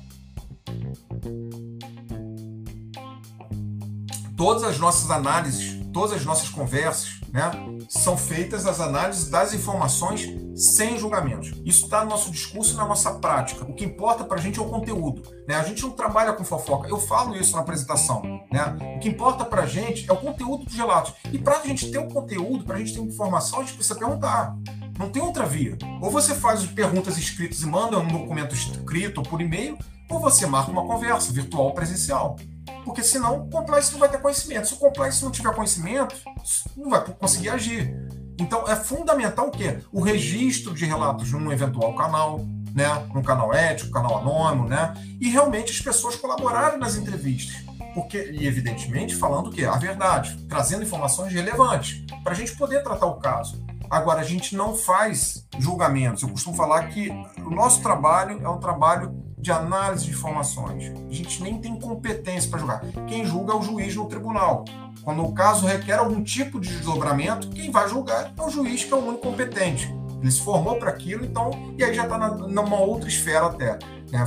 todas 4.35 4.63
as 4.63 4.77
nossas 4.77 5.09
análises, 5.09 5.72
todas 5.93 6.13
as 6.13 6.25
nossas 6.25 6.49
conversas, 6.49 7.21
né, 7.31 7.51
são 7.87 8.17
feitas 8.17 8.65
as 8.65 8.79
análises 8.79 9.29
das 9.29 9.53
informações 9.53 10.27
sem 10.55 10.97
julgamentos. 10.97 11.53
Isso 11.63 11.85
está 11.85 12.03
no 12.03 12.09
nosso 12.09 12.31
discurso 12.31 12.73
e 12.73 12.77
na 12.77 12.85
nossa 12.85 13.13
prática. 13.15 13.63
O 13.63 13.73
que 13.73 13.85
importa 13.85 14.23
para 14.23 14.37
a 14.37 14.41
gente 14.41 14.59
é 14.59 14.61
o 14.61 14.69
conteúdo. 14.69 15.23
Né? 15.47 15.55
A 15.55 15.63
gente 15.63 15.81
não 15.83 15.91
trabalha 15.91 16.33
com 16.33 16.43
fofoca. 16.43 16.87
Eu 16.87 16.99
falo 16.99 17.35
isso 17.35 17.55
na 17.55 17.61
apresentação. 17.61 18.21
Né? 18.51 18.95
O 18.97 18.99
que 18.99 19.09
importa 19.09 19.45
para 19.45 19.63
a 19.63 19.65
gente 19.65 20.09
é 20.09 20.13
o 20.13 20.17
conteúdo 20.17 20.65
dos 20.65 20.75
relatos. 20.75 21.13
E 21.31 21.37
para 21.37 21.57
a 21.57 21.65
gente 21.65 21.89
ter 21.89 21.97
o 21.97 22.07
conteúdo, 22.07 22.63
para 22.63 22.75
a 22.75 22.79
gente 22.79 22.93
ter 22.93 23.01
informação, 23.01 23.59
a 23.59 23.63
gente 23.63 23.75
precisa 23.75 23.97
perguntar. 23.97 24.55
Não 24.97 25.09
tem 25.09 25.21
outra 25.21 25.45
via. 25.45 25.77
Ou 26.01 26.11
você 26.11 26.35
faz 26.35 26.63
perguntas 26.65 27.17
escritas 27.17 27.61
e 27.61 27.65
manda 27.65 27.97
um 27.97 28.07
documento 28.07 28.53
escrito 28.53 29.19
ou 29.19 29.23
por 29.23 29.41
e-mail, 29.41 29.77
ou 30.09 30.19
você 30.19 30.45
marca 30.45 30.71
uma 30.71 30.85
conversa 30.85 31.31
virtual 31.33 31.65
ou 31.65 31.73
presencial. 31.73 32.35
Porque 32.85 33.03
senão 33.03 33.41
o 33.41 33.49
compliance 33.49 33.91
não 33.91 33.99
vai 33.99 34.09
ter 34.09 34.21
conhecimento. 34.21 34.67
Se 34.67 34.73
o 34.73 34.77
compliance 34.77 35.23
não 35.23 35.31
tiver 35.31 35.53
conhecimento, 35.53 36.15
não 36.75 36.89
vai 36.89 37.03
conseguir 37.03 37.49
agir. 37.49 37.95
Então 38.39 38.67
é 38.67 38.75
fundamental 38.75 39.47
o 39.47 39.51
quê? 39.51 39.79
O 39.91 40.01
registro 40.01 40.73
de 40.73 40.85
relatos 40.85 41.31
num 41.31 41.51
eventual 41.51 41.93
canal, 41.95 42.39
né? 42.73 42.87
num 43.13 43.21
canal 43.21 43.53
ético, 43.53 43.91
canal 43.91 44.17
anônimo, 44.17 44.67
né? 44.67 44.93
E 45.19 45.29
realmente 45.29 45.71
as 45.71 45.79
pessoas 45.79 46.15
colaborarem 46.15 46.79
nas 46.79 46.95
entrevistas. 46.95 47.63
Porque, 47.93 48.31
e 48.31 48.47
evidentemente, 48.47 49.15
falando 49.15 49.47
o 49.47 49.51
quê? 49.51 49.65
A 49.65 49.77
verdade, 49.77 50.35
trazendo 50.49 50.83
informações 50.83 51.31
relevantes, 51.31 52.03
para 52.23 52.33
a 52.33 52.35
gente 52.35 52.55
poder 52.55 52.81
tratar 52.81 53.05
o 53.05 53.19
caso. 53.19 53.63
Agora, 53.89 54.21
a 54.21 54.23
gente 54.23 54.55
não 54.55 54.75
faz 54.75 55.45
julgamentos. 55.59 56.23
Eu 56.23 56.29
costumo 56.29 56.55
falar 56.55 56.87
que 56.87 57.11
o 57.45 57.51
nosso 57.51 57.83
trabalho 57.83 58.41
é 58.43 58.49
um 58.49 58.57
trabalho 58.57 59.22
de 59.43 59.51
análise 59.51 60.05
de 60.05 60.11
informações. 60.11 60.89
A 61.09 61.13
gente 61.13 61.43
nem 61.43 61.59
tem 61.59 61.77
competência 61.77 62.49
para 62.49 62.59
julgar. 62.59 62.81
Quem 63.07 63.25
julga 63.25 63.51
é 63.51 63.55
o 63.57 63.61
juiz 63.61 63.93
no 63.93 64.07
tribunal. 64.07 64.63
Quando 65.03 65.21
o 65.21 65.33
caso 65.33 65.67
requer 65.67 65.99
algum 65.99 66.23
tipo 66.23 66.61
de 66.61 66.69
desdobramento, 66.69 67.49
quem 67.49 67.69
vai 67.69 67.89
julgar 67.89 68.31
é 68.35 68.41
o 68.41 68.49
juiz, 68.49 68.85
que 68.85 68.93
é 68.93 68.95
o 68.95 69.05
único 69.05 69.27
competente. 69.27 69.93
Ele 70.21 70.31
se 70.31 70.39
formou 70.39 70.77
para 70.77 70.89
aquilo, 70.89 71.25
então, 71.25 71.51
e 71.77 71.83
aí 71.83 71.93
já 71.93 72.03
está 72.03 72.17
numa 72.17 72.79
outra 72.79 73.09
esfera 73.09 73.47
até. 73.47 73.77
Né? 74.09 74.25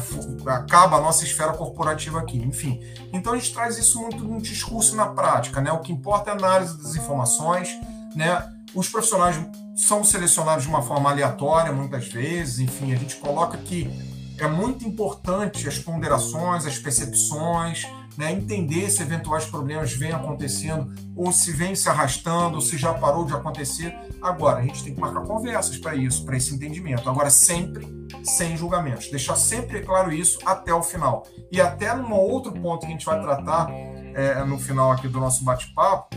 Acaba 0.48 0.98
a 0.98 1.00
nossa 1.00 1.24
esfera 1.24 1.54
corporativa 1.54 2.18
aqui, 2.18 2.36
enfim. 2.36 2.78
Então 3.10 3.32
a 3.32 3.38
gente 3.38 3.54
traz 3.54 3.78
isso 3.78 3.98
muito 4.02 4.22
no 4.22 4.38
discurso 4.38 4.94
na 4.94 5.06
prática, 5.06 5.62
né? 5.62 5.72
O 5.72 5.78
que 5.78 5.90
importa 5.90 6.28
é 6.28 6.34
a 6.34 6.36
análise 6.36 6.76
das 6.76 6.94
informações, 6.94 7.70
né? 8.14 8.52
Os 8.74 8.90
profissionais 8.90 9.40
são 9.74 10.04
selecionados 10.04 10.64
de 10.64 10.68
uma 10.68 10.82
forma 10.82 11.08
aleatória 11.08 11.72
muitas 11.72 12.06
vezes, 12.08 12.58
enfim, 12.58 12.92
a 12.92 12.96
gente 12.96 13.16
coloca 13.16 13.56
que 13.56 14.15
é 14.38 14.48
muito 14.48 14.86
importante 14.86 15.68
as 15.68 15.78
ponderações, 15.78 16.66
as 16.66 16.78
percepções, 16.78 17.86
né, 18.16 18.32
entender 18.32 18.90
se 18.90 19.02
eventuais 19.02 19.44
problemas 19.44 19.92
vêm 19.92 20.12
acontecendo, 20.12 20.94
ou 21.14 21.30
se 21.30 21.52
vem 21.52 21.74
se 21.74 21.88
arrastando, 21.88 22.56
ou 22.56 22.60
se 22.60 22.78
já 22.78 22.94
parou 22.94 23.24
de 23.24 23.34
acontecer. 23.34 23.94
Agora, 24.22 24.58
a 24.58 24.62
gente 24.62 24.82
tem 24.82 24.94
que 24.94 25.00
marcar 25.00 25.22
conversas 25.22 25.76
para 25.76 25.94
isso, 25.94 26.24
para 26.24 26.36
esse 26.36 26.54
entendimento. 26.54 27.08
Agora, 27.08 27.30
sempre 27.30 27.86
sem 28.24 28.56
julgamentos. 28.56 29.10
Deixar 29.10 29.36
sempre 29.36 29.82
claro 29.82 30.12
isso 30.12 30.38
até 30.44 30.72
o 30.72 30.82
final. 30.82 31.26
E 31.50 31.60
até 31.60 31.94
num 31.94 32.12
outro 32.12 32.52
ponto 32.52 32.80
que 32.80 32.86
a 32.86 32.90
gente 32.90 33.04
vai 33.04 33.20
tratar 33.20 33.70
é, 34.16 34.42
no 34.44 34.58
final 34.58 34.90
aqui 34.90 35.06
do 35.06 35.20
nosso 35.20 35.44
bate-papo, 35.44 36.16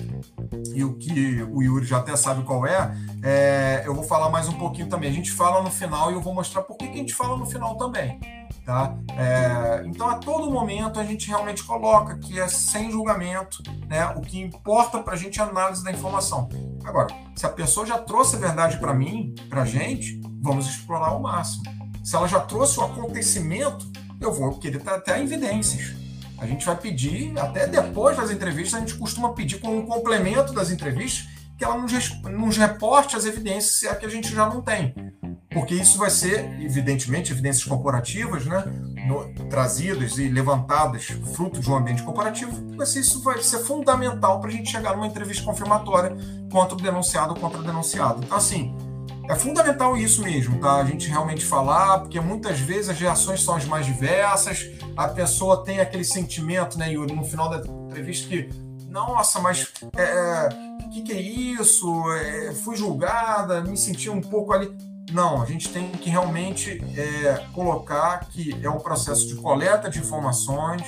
e 0.73 0.85
o 0.85 0.93
que 0.93 1.43
o 1.43 1.61
Yuri 1.61 1.85
já 1.85 1.97
até 1.97 2.15
sabe 2.15 2.43
qual 2.43 2.65
é, 2.65 2.95
é, 3.21 3.83
eu 3.85 3.93
vou 3.93 4.05
falar 4.05 4.29
mais 4.29 4.47
um 4.47 4.53
pouquinho 4.53 4.87
também. 4.87 5.09
A 5.09 5.13
gente 5.13 5.31
fala 5.31 5.61
no 5.61 5.69
final 5.69 6.09
e 6.09 6.13
eu 6.13 6.21
vou 6.21 6.33
mostrar 6.33 6.61
por 6.61 6.77
que, 6.77 6.87
que 6.87 6.93
a 6.93 6.97
gente 6.97 7.13
fala 7.13 7.35
no 7.35 7.45
final 7.45 7.77
também. 7.77 8.17
Tá? 8.65 8.95
É, 9.17 9.83
então, 9.85 10.07
a 10.07 10.15
todo 10.15 10.49
momento, 10.49 10.97
a 10.97 11.03
gente 11.03 11.27
realmente 11.27 11.61
coloca 11.63 12.17
que 12.19 12.39
é 12.39 12.47
sem 12.47 12.89
julgamento, 12.89 13.61
né? 13.87 14.05
o 14.15 14.21
que 14.21 14.39
importa 14.39 14.99
para 14.99 15.13
a 15.13 15.17
gente 15.17 15.39
é 15.39 15.43
a 15.43 15.47
análise 15.47 15.83
da 15.83 15.91
informação. 15.91 16.47
Agora, 16.85 17.07
se 17.35 17.45
a 17.45 17.49
pessoa 17.49 17.85
já 17.85 17.97
trouxe 17.97 18.37
a 18.37 18.39
verdade 18.39 18.77
para 18.77 18.93
mim, 18.93 19.35
para 19.49 19.63
a 19.63 19.65
gente, 19.65 20.21
vamos 20.41 20.67
explorar 20.67 21.07
ao 21.07 21.19
máximo. 21.19 21.63
Se 22.01 22.15
ela 22.15 22.27
já 22.27 22.39
trouxe 22.39 22.79
o 22.79 22.83
acontecimento, 22.83 23.85
eu 24.21 24.31
vou 24.31 24.57
querer 24.57 24.81
até 24.87 25.21
evidências. 25.21 26.08
A 26.41 26.45
gente 26.45 26.65
vai 26.65 26.75
pedir, 26.75 27.37
até 27.37 27.67
depois 27.67 28.17
das 28.17 28.31
entrevistas, 28.31 28.75
a 28.75 28.79
gente 28.79 28.95
costuma 28.95 29.33
pedir 29.33 29.59
como 29.59 29.77
um 29.77 29.85
complemento 29.85 30.53
das 30.53 30.71
entrevistas 30.71 31.27
que 31.57 31.65
ela 31.65 31.77
nos, 31.77 32.21
nos 32.23 32.57
reporte 32.57 33.17
as 33.17 33.25
evidências, 33.25 33.73
se 33.73 33.87
é 33.87 33.93
que 33.93 34.05
a 34.05 34.09
gente 34.09 34.33
já 34.33 34.47
não 34.47 34.61
tem. 34.61 34.95
Porque 35.51 35.73
isso 35.73 35.97
vai 35.97 36.09
ser, 36.09 36.45
evidentemente, 36.61 37.31
evidências 37.31 37.65
corporativas, 37.65 38.45
né? 38.45 38.63
No, 39.07 39.33
trazidas 39.49 40.17
e 40.17 40.29
levantadas 40.29 41.05
fruto 41.33 41.59
de 41.59 41.69
um 41.69 41.75
ambiente 41.75 42.03
corporativo, 42.03 42.53
mas 42.77 42.95
isso 42.95 43.21
vai 43.23 43.41
ser 43.41 43.59
fundamental 43.59 44.39
para 44.39 44.49
a 44.49 44.53
gente 44.53 44.69
chegar 44.69 44.95
numa 44.95 45.07
entrevista 45.07 45.43
confirmatória 45.43 46.15
contra 46.51 46.75
o 46.75 46.77
denunciado 46.77 47.33
ou 47.33 47.39
contra 47.39 47.59
o 47.59 47.63
denunciado. 47.63 48.21
Então, 48.23 48.37
assim, 48.37 48.75
é 49.29 49.35
fundamental 49.35 49.95
isso 49.95 50.23
mesmo, 50.23 50.59
tá? 50.59 50.77
A 50.77 50.83
gente 50.83 51.07
realmente 51.07 51.45
falar, 51.45 51.99
porque 51.99 52.19
muitas 52.19 52.59
vezes 52.59 52.89
as 52.89 52.99
reações 52.99 53.43
são 53.43 53.55
as 53.55 53.63
mais 53.63 53.85
diversas, 53.85 54.71
a 54.97 55.07
pessoa 55.07 55.63
tem 55.63 55.79
aquele 55.79 56.03
sentimento, 56.03 56.79
né, 56.79 56.91
Yuri, 56.91 57.15
no 57.15 57.23
final 57.23 57.47
da 57.47 57.57
entrevista 57.57 58.27
que, 58.27 58.49
nossa, 58.87 59.39
mas 59.39 59.71
é, 59.95 60.01
é 60.01 60.49
o 60.83 60.89
que, 60.89 61.03
que, 61.03 61.11
é 61.13 61.21
isso? 61.21 61.87
É, 62.11 62.53
fui 62.55 62.75
julgada, 62.75 63.61
me 63.61 63.77
senti 63.77 64.09
um 64.09 64.19
pouco 64.19 64.51
ali. 64.51 64.75
Não, 65.11 65.43
a 65.43 65.45
gente 65.45 65.69
tem 65.69 65.91
que 65.91 66.09
realmente 66.09 66.83
é, 66.97 67.45
colocar 67.53 68.21
que 68.31 68.57
é 68.63 68.69
um 68.69 68.79
processo 68.79 69.27
de 69.27 69.35
coleta 69.35 69.91
de 69.91 69.99
informações. 69.99 70.81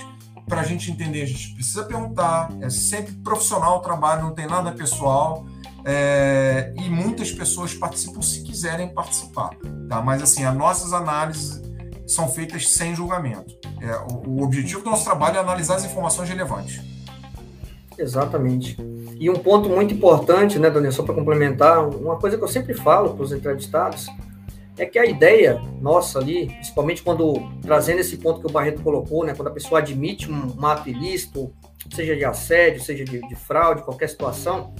Para 0.48 0.62
a 0.62 0.64
gente 0.64 0.92
entender, 0.92 1.22
a 1.22 1.28
gente 1.28 1.54
precisa 1.54 1.84
perguntar. 1.84 2.50
É 2.60 2.72
sempre 2.72 3.14
profissional 3.18 3.78
o 3.78 3.80
trabalho, 3.82 4.24
não 4.24 4.34
tem 4.34 4.48
nada 4.48 4.72
pessoal. 4.72 5.46
É, 5.86 6.74
e 6.78 6.90
muitas 6.90 7.32
pessoas 7.32 7.74
participam 7.74 8.22
se 8.22 8.44
quiserem 8.44 8.90
participar, 8.94 9.52
tá? 9.90 10.02
Mas 10.02 10.22
assim, 10.22 10.44
as 10.44 10.56
nossas 10.56 10.94
análises 10.94 11.62
são 12.06 12.28
feitas 12.28 12.70
sem 12.70 12.96
julgamento. 12.96 13.56
É, 13.82 13.96
o, 14.14 14.42
o 14.42 14.44
objetivo 14.44 14.84
do 14.84 14.90
nosso 14.90 15.04
trabalho 15.04 15.38
é 15.38 15.40
analisar 15.40 15.76
as 15.76 15.86
informações 15.86 16.30
relevantes. 16.30 16.82
Exatamente. 17.98 18.78
E 19.20 19.30
um 19.30 19.36
ponto 19.36 19.70
muito 19.70 19.94
importante, 19.94 20.58
né, 20.58 20.70
Daniel, 20.70 20.92
só 20.92 21.04
para 21.04 21.14
complementar, 21.14 21.88
uma 21.88 22.18
coisa 22.18 22.38
que 22.38 22.44
eu 22.44 22.48
sempre 22.48 22.74
falo 22.74 23.14
para 23.14 23.24
os 23.24 23.32
entrevistados 23.32 24.08
é 24.78 24.86
que 24.86 24.98
a 24.98 25.06
ideia 25.06 25.62
nossa 25.80 26.18
ali, 26.20 26.48
principalmente 26.48 27.04
quando 27.04 27.36
trazendo 27.62 28.00
esse 28.00 28.18
ponto 28.18 28.40
que 28.40 28.48
o 28.48 28.52
Barreto 28.52 28.82
colocou, 28.82 29.24
né, 29.24 29.34
quando 29.36 29.50
a 29.50 29.52
pessoa 29.52 29.80
admite 29.80 30.32
um, 30.32 30.48
um 30.48 30.88
ilícito, 30.88 31.54
seja 31.94 32.16
de 32.16 32.26
assédio, 32.26 32.82
seja 32.82 33.04
de, 33.04 33.20
de 33.20 33.36
fraude, 33.36 33.84
qualquer 33.84 34.10
situação, 34.10 34.74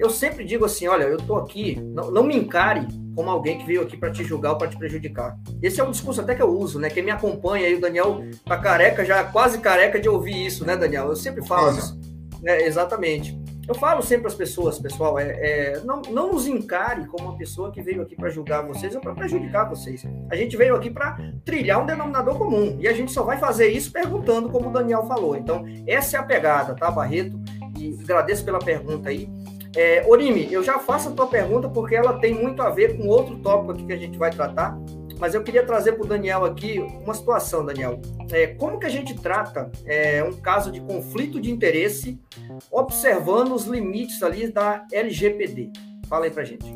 eu 0.00 0.08
sempre 0.08 0.44
digo 0.44 0.64
assim, 0.64 0.88
olha, 0.88 1.04
eu 1.04 1.18
estou 1.18 1.36
aqui, 1.36 1.78
não, 1.78 2.10
não, 2.10 2.22
me 2.22 2.34
encare 2.34 2.88
como 3.14 3.30
alguém 3.30 3.58
que 3.58 3.66
veio 3.66 3.82
aqui 3.82 3.98
para 3.98 4.10
te 4.10 4.24
julgar 4.24 4.52
ou 4.52 4.58
para 4.58 4.68
te 4.68 4.78
prejudicar. 4.78 5.36
Esse 5.62 5.78
é 5.78 5.84
um 5.84 5.90
discurso 5.90 6.22
até 6.22 6.34
que 6.34 6.42
eu 6.42 6.48
uso, 6.48 6.78
né? 6.78 6.88
Quem 6.88 7.02
me 7.02 7.10
acompanha 7.10 7.66
aí, 7.66 7.74
o 7.74 7.80
Daniel 7.80 8.24
tá 8.46 8.56
careca, 8.56 9.04
já 9.04 9.22
quase 9.24 9.58
careca 9.58 10.00
de 10.00 10.08
ouvir 10.08 10.46
isso, 10.46 10.64
né, 10.64 10.74
Daniel? 10.74 11.08
Eu 11.08 11.16
sempre 11.16 11.46
falo 11.46 11.76
isso. 11.76 12.00
É, 12.44 12.66
exatamente. 12.66 13.38
Eu 13.68 13.74
falo 13.74 14.02
sempre 14.02 14.22
para 14.22 14.30
as 14.30 14.34
pessoas, 14.34 14.78
pessoal, 14.78 15.18
é, 15.18 15.28
é, 15.28 15.80
não, 15.84 16.00
não 16.10 16.32
nos 16.32 16.46
encare 16.46 17.06
como 17.06 17.28
uma 17.28 17.36
pessoa 17.36 17.70
que 17.70 17.82
veio 17.82 18.02
aqui 18.02 18.16
para 18.16 18.30
julgar 18.30 18.66
vocês 18.66 18.94
ou 18.94 19.00
para 19.00 19.14
prejudicar 19.14 19.68
vocês. 19.68 20.04
A 20.30 20.34
gente 20.34 20.56
veio 20.56 20.74
aqui 20.74 20.90
para 20.90 21.18
trilhar 21.44 21.80
um 21.80 21.86
denominador 21.86 22.36
comum 22.36 22.78
e 22.80 22.88
a 22.88 22.92
gente 22.92 23.12
só 23.12 23.22
vai 23.22 23.38
fazer 23.38 23.68
isso 23.68 23.92
perguntando, 23.92 24.48
como 24.48 24.70
o 24.70 24.72
Daniel 24.72 25.06
falou. 25.06 25.36
Então, 25.36 25.64
essa 25.86 26.16
é 26.16 26.20
a 26.20 26.22
pegada, 26.22 26.74
tá, 26.74 26.90
Barreto? 26.90 27.38
E 27.78 27.96
agradeço 28.02 28.44
pela 28.44 28.58
pergunta 28.58 29.10
aí. 29.10 29.28
É, 29.76 30.04
Orime, 30.06 30.52
eu 30.52 30.62
já 30.62 30.78
faço 30.78 31.10
a 31.10 31.12
tua 31.12 31.26
pergunta 31.26 31.68
porque 31.68 31.94
ela 31.94 32.18
tem 32.18 32.34
muito 32.34 32.60
a 32.62 32.70
ver 32.70 32.96
com 32.96 33.06
outro 33.06 33.36
tópico 33.38 33.72
aqui 33.72 33.86
que 33.86 33.92
a 33.92 33.96
gente 33.96 34.18
vai 34.18 34.30
tratar, 34.30 34.76
mas 35.18 35.34
eu 35.34 35.42
queria 35.42 35.64
trazer 35.64 35.92
para 35.92 36.04
o 36.04 36.08
Daniel 36.08 36.44
aqui 36.44 36.78
uma 36.78 37.14
situação, 37.14 37.64
Daniel. 37.64 38.00
É, 38.32 38.48
como 38.48 38.80
que 38.80 38.86
a 38.86 38.90
gente 38.90 39.14
trata 39.14 39.70
é, 39.84 40.24
um 40.24 40.32
caso 40.32 40.72
de 40.72 40.80
conflito 40.80 41.40
de 41.40 41.50
interesse 41.50 42.18
observando 42.70 43.52
os 43.52 43.64
limites 43.64 44.22
ali 44.22 44.50
da 44.50 44.86
LGPD? 44.90 45.70
Fala 46.08 46.24
aí 46.24 46.30
para 46.30 46.42
gente. 46.42 46.66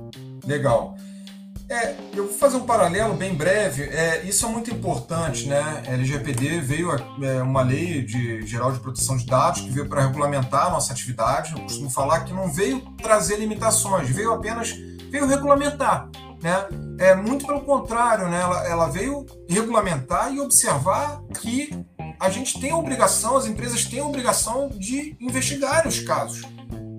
Legal. 0.46 0.94
É, 1.68 1.94
eu 2.14 2.26
vou 2.26 2.34
fazer 2.34 2.56
um 2.56 2.66
paralelo 2.66 3.14
bem 3.14 3.34
breve. 3.34 3.84
É, 3.84 4.22
isso 4.24 4.44
é 4.44 4.48
muito 4.48 4.70
importante, 4.70 5.46
né? 5.46 5.82
A 5.86 5.92
LGPD 5.92 6.60
veio 6.60 6.90
é, 6.92 7.42
uma 7.42 7.62
lei 7.62 8.02
de 8.02 8.46
geral 8.46 8.70
de 8.70 8.80
proteção 8.80 9.16
de 9.16 9.24
dados 9.24 9.62
que 9.62 9.70
veio 9.70 9.88
para 9.88 10.02
regulamentar 10.02 10.66
a 10.66 10.70
nossa 10.70 10.92
atividade. 10.92 11.52
Eu 11.52 11.62
costumo 11.62 11.88
falar 11.88 12.20
que 12.20 12.34
não 12.34 12.52
veio 12.52 12.80
trazer 13.02 13.38
limitações, 13.38 14.10
veio 14.10 14.32
apenas 14.32 14.74
veio 15.10 15.26
regulamentar, 15.26 16.10
né? 16.42 16.66
É 16.98 17.14
muito 17.14 17.46
pelo 17.46 17.62
contrário, 17.62 18.28
né? 18.28 18.40
Ela, 18.40 18.68
ela 18.68 18.86
veio 18.86 19.24
regulamentar 19.48 20.34
e 20.34 20.40
observar 20.40 21.22
que 21.40 21.70
a 22.20 22.28
gente 22.28 22.60
tem 22.60 22.70
a 22.72 22.76
obrigação, 22.76 23.36
as 23.36 23.46
empresas 23.46 23.84
têm 23.84 24.00
a 24.00 24.04
obrigação 24.04 24.68
de 24.68 25.16
investigar 25.20 25.86
os 25.86 26.00
casos, 26.00 26.42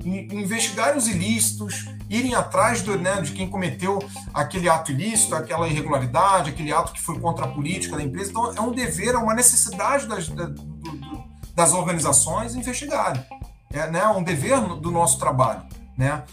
investigar 0.04 0.98
os 0.98 1.08
ilícitos, 1.08 1.86
irem 2.10 2.36
atrás 2.36 2.82
do, 2.82 2.98
né, 2.98 3.22
de 3.22 3.32
quem 3.32 3.50
cometeu 3.50 4.00
aquele 4.34 4.70
ato 4.70 4.92
ilícito, 4.92 5.36
aquela 5.36 5.68
irregularidade, 5.68 6.50
aquele 6.50 6.72
ato 6.72 6.94
que 6.94 7.02
foi 7.02 7.20
contra 7.20 7.46
a 7.46 7.48
política 7.48 7.98
da 7.98 8.04
empresa. 8.04 8.32
Então, 8.32 8.54
é 8.54 8.62
um 8.62 8.72
dever, 8.72 9.16
é 9.16 9.18
uma 9.18 9.34
necessidade 9.34 10.08
das, 10.08 10.30
das 11.54 11.74
organizações 11.74 12.56
investigarem. 12.56 13.24
É 13.72 13.90
né, 13.90 14.08
um 14.08 14.24
dever 14.24 14.60
do 14.80 14.92
nosso 14.92 15.18
trabalho. 15.20 15.64
Né? 15.98 16.24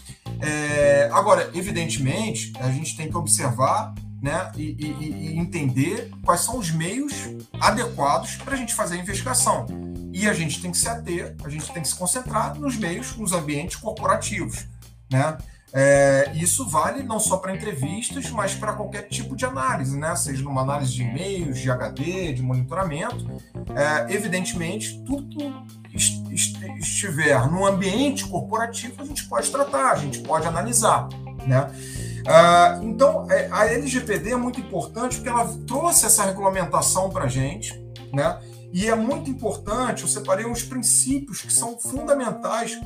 É, 0.41 1.09
agora, 1.13 1.49
evidentemente, 1.53 2.53
a 2.59 2.69
gente 2.69 2.95
tem 2.95 3.09
que 3.09 3.17
observar 3.17 3.93
né, 4.21 4.51
e, 4.55 4.75
e, 4.79 5.33
e 5.33 5.37
entender 5.37 6.09
quais 6.23 6.41
são 6.41 6.57
os 6.57 6.71
meios 6.71 7.13
adequados 7.59 8.37
para 8.37 8.53
a 8.53 8.57
gente 8.57 8.73
fazer 8.73 8.95
a 8.95 8.97
investigação. 8.99 9.65
E 10.13 10.29
a 10.29 10.33
gente 10.33 10.61
tem 10.61 10.71
que 10.71 10.77
se 10.77 10.87
ater, 10.87 11.35
a 11.43 11.49
gente 11.49 11.71
tem 11.73 11.81
que 11.81 11.87
se 11.87 11.95
concentrar 11.95 12.55
nos 12.55 12.77
meios, 12.77 13.17
nos 13.17 13.33
ambientes 13.33 13.75
corporativos. 13.75 14.65
Né? 15.11 15.37
É, 15.75 16.31
isso 16.35 16.67
vale 16.67 17.01
não 17.01 17.19
só 17.19 17.37
para 17.37 17.55
entrevistas, 17.55 18.29
mas 18.29 18.53
para 18.53 18.73
qualquer 18.73 19.07
tipo 19.07 19.35
de 19.35 19.43
análise, 19.43 19.97
né? 19.97 20.15
seja 20.15 20.43
numa 20.43 20.61
análise 20.61 20.93
de 20.93 21.01
e-mails, 21.01 21.57
de 21.57 21.71
HD, 21.71 22.33
de 22.33 22.43
monitoramento. 22.43 23.25
É, 23.75 24.13
evidentemente, 24.13 25.03
tudo 25.03 25.65
que 25.89 25.97
estiver 26.79 27.49
no 27.49 27.65
ambiente 27.65 28.23
corporativo, 28.27 29.01
a 29.01 29.05
gente 29.05 29.27
pode 29.27 29.49
tratar, 29.49 29.93
a 29.93 29.95
gente 29.95 30.19
pode 30.19 30.45
analisar. 30.45 31.09
Né? 31.47 31.67
Ah, 32.27 32.79
então, 32.83 33.29
é, 33.31 33.49
a 33.51 33.65
LGPD 33.65 34.31
é 34.31 34.37
muito 34.37 34.59
importante 34.59 35.15
porque 35.15 35.29
ela 35.29 35.51
trouxe 35.65 36.05
essa 36.05 36.23
regulamentação 36.23 37.09
para 37.09 37.25
a 37.25 37.27
gente, 37.27 37.73
né? 38.13 38.39
e 38.71 38.87
é 38.87 38.95
muito 38.95 39.27
importante, 39.27 40.03
eu 40.03 40.07
separei 40.07 40.45
uns 40.45 40.61
princípios 40.61 41.41
que 41.41 41.51
são 41.51 41.79
fundamentais 41.79 42.79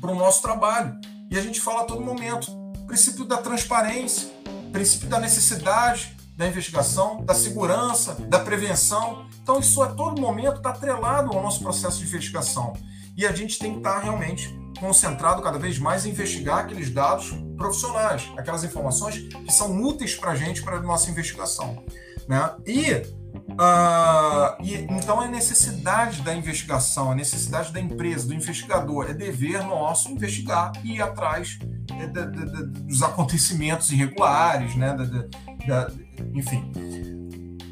para 0.00 0.10
o 0.10 0.14
nosso 0.16 0.42
trabalho 0.42 0.98
e 1.34 1.38
a 1.38 1.42
gente 1.42 1.60
fala 1.60 1.80
a 1.80 1.84
todo 1.84 2.00
momento. 2.00 2.46
Princípio 2.86 3.24
da 3.24 3.38
transparência, 3.38 4.30
princípio 4.70 5.08
da 5.08 5.18
necessidade 5.18 6.14
da 6.36 6.46
investigação, 6.46 7.24
da 7.24 7.34
segurança, 7.34 8.14
da 8.28 8.38
prevenção. 8.38 9.26
Então, 9.42 9.58
isso 9.58 9.82
a 9.82 9.88
todo 9.88 10.20
momento 10.20 10.58
está 10.58 10.70
atrelado 10.70 11.32
ao 11.32 11.42
nosso 11.42 11.60
processo 11.60 11.98
de 11.98 12.04
investigação. 12.04 12.72
E 13.16 13.26
a 13.26 13.32
gente 13.32 13.58
tem 13.58 13.72
que 13.72 13.78
estar 13.78 13.94
tá 13.94 14.00
realmente 14.00 14.48
concentrado 14.78 15.42
cada 15.42 15.58
vez 15.58 15.78
mais 15.78 16.06
em 16.06 16.10
investigar 16.10 16.58
aqueles 16.58 16.90
dados 16.90 17.32
profissionais, 17.56 18.30
aquelas 18.36 18.64
informações 18.64 19.18
que 19.18 19.52
são 19.52 19.80
úteis 19.82 20.14
para 20.14 20.32
a 20.32 20.36
gente, 20.36 20.62
para 20.62 20.76
a 20.76 20.82
nossa 20.82 21.10
investigação. 21.10 21.84
Né? 22.28 22.50
E 22.66 23.02
Uh, 23.34 24.62
e, 24.62 24.74
então, 24.90 25.20
a 25.20 25.28
necessidade 25.28 26.22
da 26.22 26.34
investigação, 26.34 27.10
a 27.10 27.14
necessidade 27.14 27.72
da 27.72 27.80
empresa, 27.80 28.28
do 28.28 28.34
investigador, 28.34 29.10
é 29.10 29.14
dever 29.14 29.62
nosso 29.64 30.10
investigar 30.10 30.72
e 30.84 30.96
ir 30.96 31.02
atrás 31.02 31.58
é, 31.98 32.06
dos 32.06 33.02
acontecimentos 33.02 33.90
irregulares, 33.90 34.74
né? 34.76 34.96
enfim. 36.32 36.70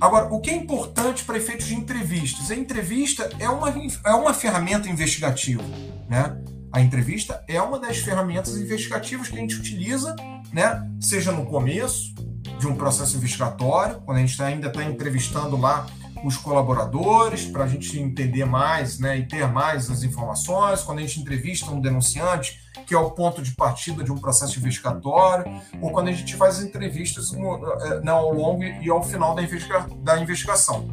Agora, 0.00 0.26
o 0.34 0.40
que 0.40 0.50
é 0.50 0.56
importante 0.56 1.24
para 1.24 1.36
efeitos 1.36 1.66
de 1.66 1.76
entrevistas? 1.76 2.50
A 2.50 2.56
entrevista 2.56 3.30
é 3.38 3.48
uma, 3.48 3.72
é 4.04 4.10
uma 4.10 4.34
ferramenta 4.34 4.88
investigativa, 4.88 5.62
né? 6.08 6.36
A 6.72 6.80
entrevista 6.80 7.44
é 7.46 7.60
uma 7.62 7.78
das 7.78 7.98
ferramentas 7.98 8.56
investigativas 8.56 9.28
que 9.28 9.36
a 9.36 9.40
gente 9.40 9.54
utiliza, 9.54 10.16
né? 10.52 10.84
Seja 11.00 11.30
no 11.30 11.46
começo, 11.46 12.12
de 12.58 12.66
um 12.66 12.74
processo 12.74 13.16
investigatório, 13.16 14.00
quando 14.04 14.18
a 14.18 14.20
gente 14.20 14.40
ainda 14.42 14.68
está 14.68 14.84
entrevistando 14.84 15.56
lá 15.56 15.86
os 16.24 16.36
colaboradores 16.36 17.44
para 17.44 17.64
a 17.64 17.66
gente 17.66 17.98
entender 17.98 18.44
mais 18.44 18.98
né, 18.98 19.18
e 19.18 19.26
ter 19.26 19.46
mais 19.48 19.90
as 19.90 20.02
informações, 20.02 20.82
quando 20.82 20.98
a 20.98 21.02
gente 21.02 21.20
entrevista 21.20 21.70
um 21.70 21.80
denunciante, 21.80 22.60
que 22.86 22.94
é 22.94 22.98
o 22.98 23.10
ponto 23.10 23.42
de 23.42 23.52
partida 23.52 24.04
de 24.04 24.12
um 24.12 24.18
processo 24.18 24.58
investigatório, 24.58 25.44
ou 25.80 25.90
quando 25.90 26.08
a 26.08 26.12
gente 26.12 26.36
faz 26.36 26.62
entrevistas 26.62 27.32
no, 27.32 27.56
eh, 27.80 28.00
no, 28.00 28.12
ao 28.12 28.32
longo 28.32 28.62
e 28.62 28.88
ao 28.88 29.02
final 29.02 29.34
da, 29.34 29.42
investiga 29.42 29.86
da 29.98 30.18
investigação. 30.20 30.88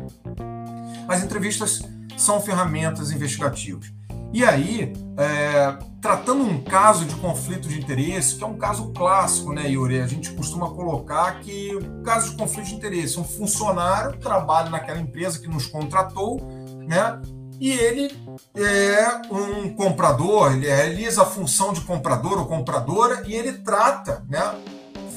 As 1.07 1.24
entrevistas 1.24 1.82
são 2.18 2.41
ferramentas 2.41 3.12
investigativas. 3.12 3.99
E 4.32 4.44
aí, 4.44 4.94
é, 5.18 5.78
tratando 6.00 6.44
um 6.44 6.64
caso 6.64 7.06
de 7.06 7.16
conflito 7.16 7.68
de 7.68 7.80
interesse, 7.80 8.36
que 8.36 8.44
é 8.44 8.48
um 8.48 8.58
caso 8.58 8.92
clássico, 8.94 9.52
né, 9.54 9.68
Yuri? 9.70 10.02
A 10.02 10.08
gente 10.08 10.32
costuma 10.32 10.70
colocar 10.70 11.40
que 11.40 11.76
o 11.76 12.04
caso 12.04 12.32
de 12.32 12.38
conflito 12.38 12.68
de 12.68 12.76
interesse, 12.76 13.20
um 13.20 13.24
funcionário 13.24 14.18
trabalha 14.20 14.70
naquela 14.70 15.00
empresa 15.00 15.40
que 15.40 15.48
nos 15.48 15.66
contratou, 15.66 16.40
né? 16.88 17.20
E 17.60 17.72
ele 17.72 18.16
é 18.56 19.22
um 19.34 19.74
comprador, 19.76 20.54
ele 20.54 20.68
realiza 20.68 21.24
a 21.24 21.26
função 21.26 21.74
de 21.74 21.82
comprador 21.82 22.40
ou 22.40 22.46
compradora 22.46 23.24
e 23.28 23.34
ele 23.34 23.54
trata, 23.54 24.24
né? 24.30 24.56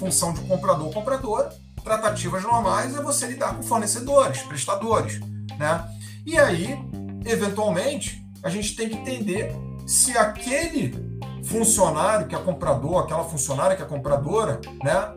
Função 0.00 0.32
de 0.32 0.40
comprador 0.40 0.86
ou 0.86 0.92
compradora, 0.92 1.54
tratativas 1.84 2.42
normais 2.42 2.96
é 2.96 3.02
você 3.02 3.26
lidar 3.26 3.54
com 3.54 3.62
fornecedores, 3.62 4.42
prestadores, 4.42 5.20
né? 5.58 5.84
E 6.26 6.36
aí, 6.36 6.76
eventualmente, 7.24 8.21
a 8.42 8.48
gente 8.48 8.74
tem 8.74 8.88
que 8.88 8.96
entender 8.96 9.54
se 9.86 10.16
aquele 10.16 11.20
funcionário 11.44 12.26
que 12.26 12.34
é 12.34 12.38
comprador, 12.38 13.02
aquela 13.02 13.24
funcionária 13.24 13.76
que 13.76 13.82
é 13.82 13.86
compradora, 13.86 14.60
né, 14.82 15.14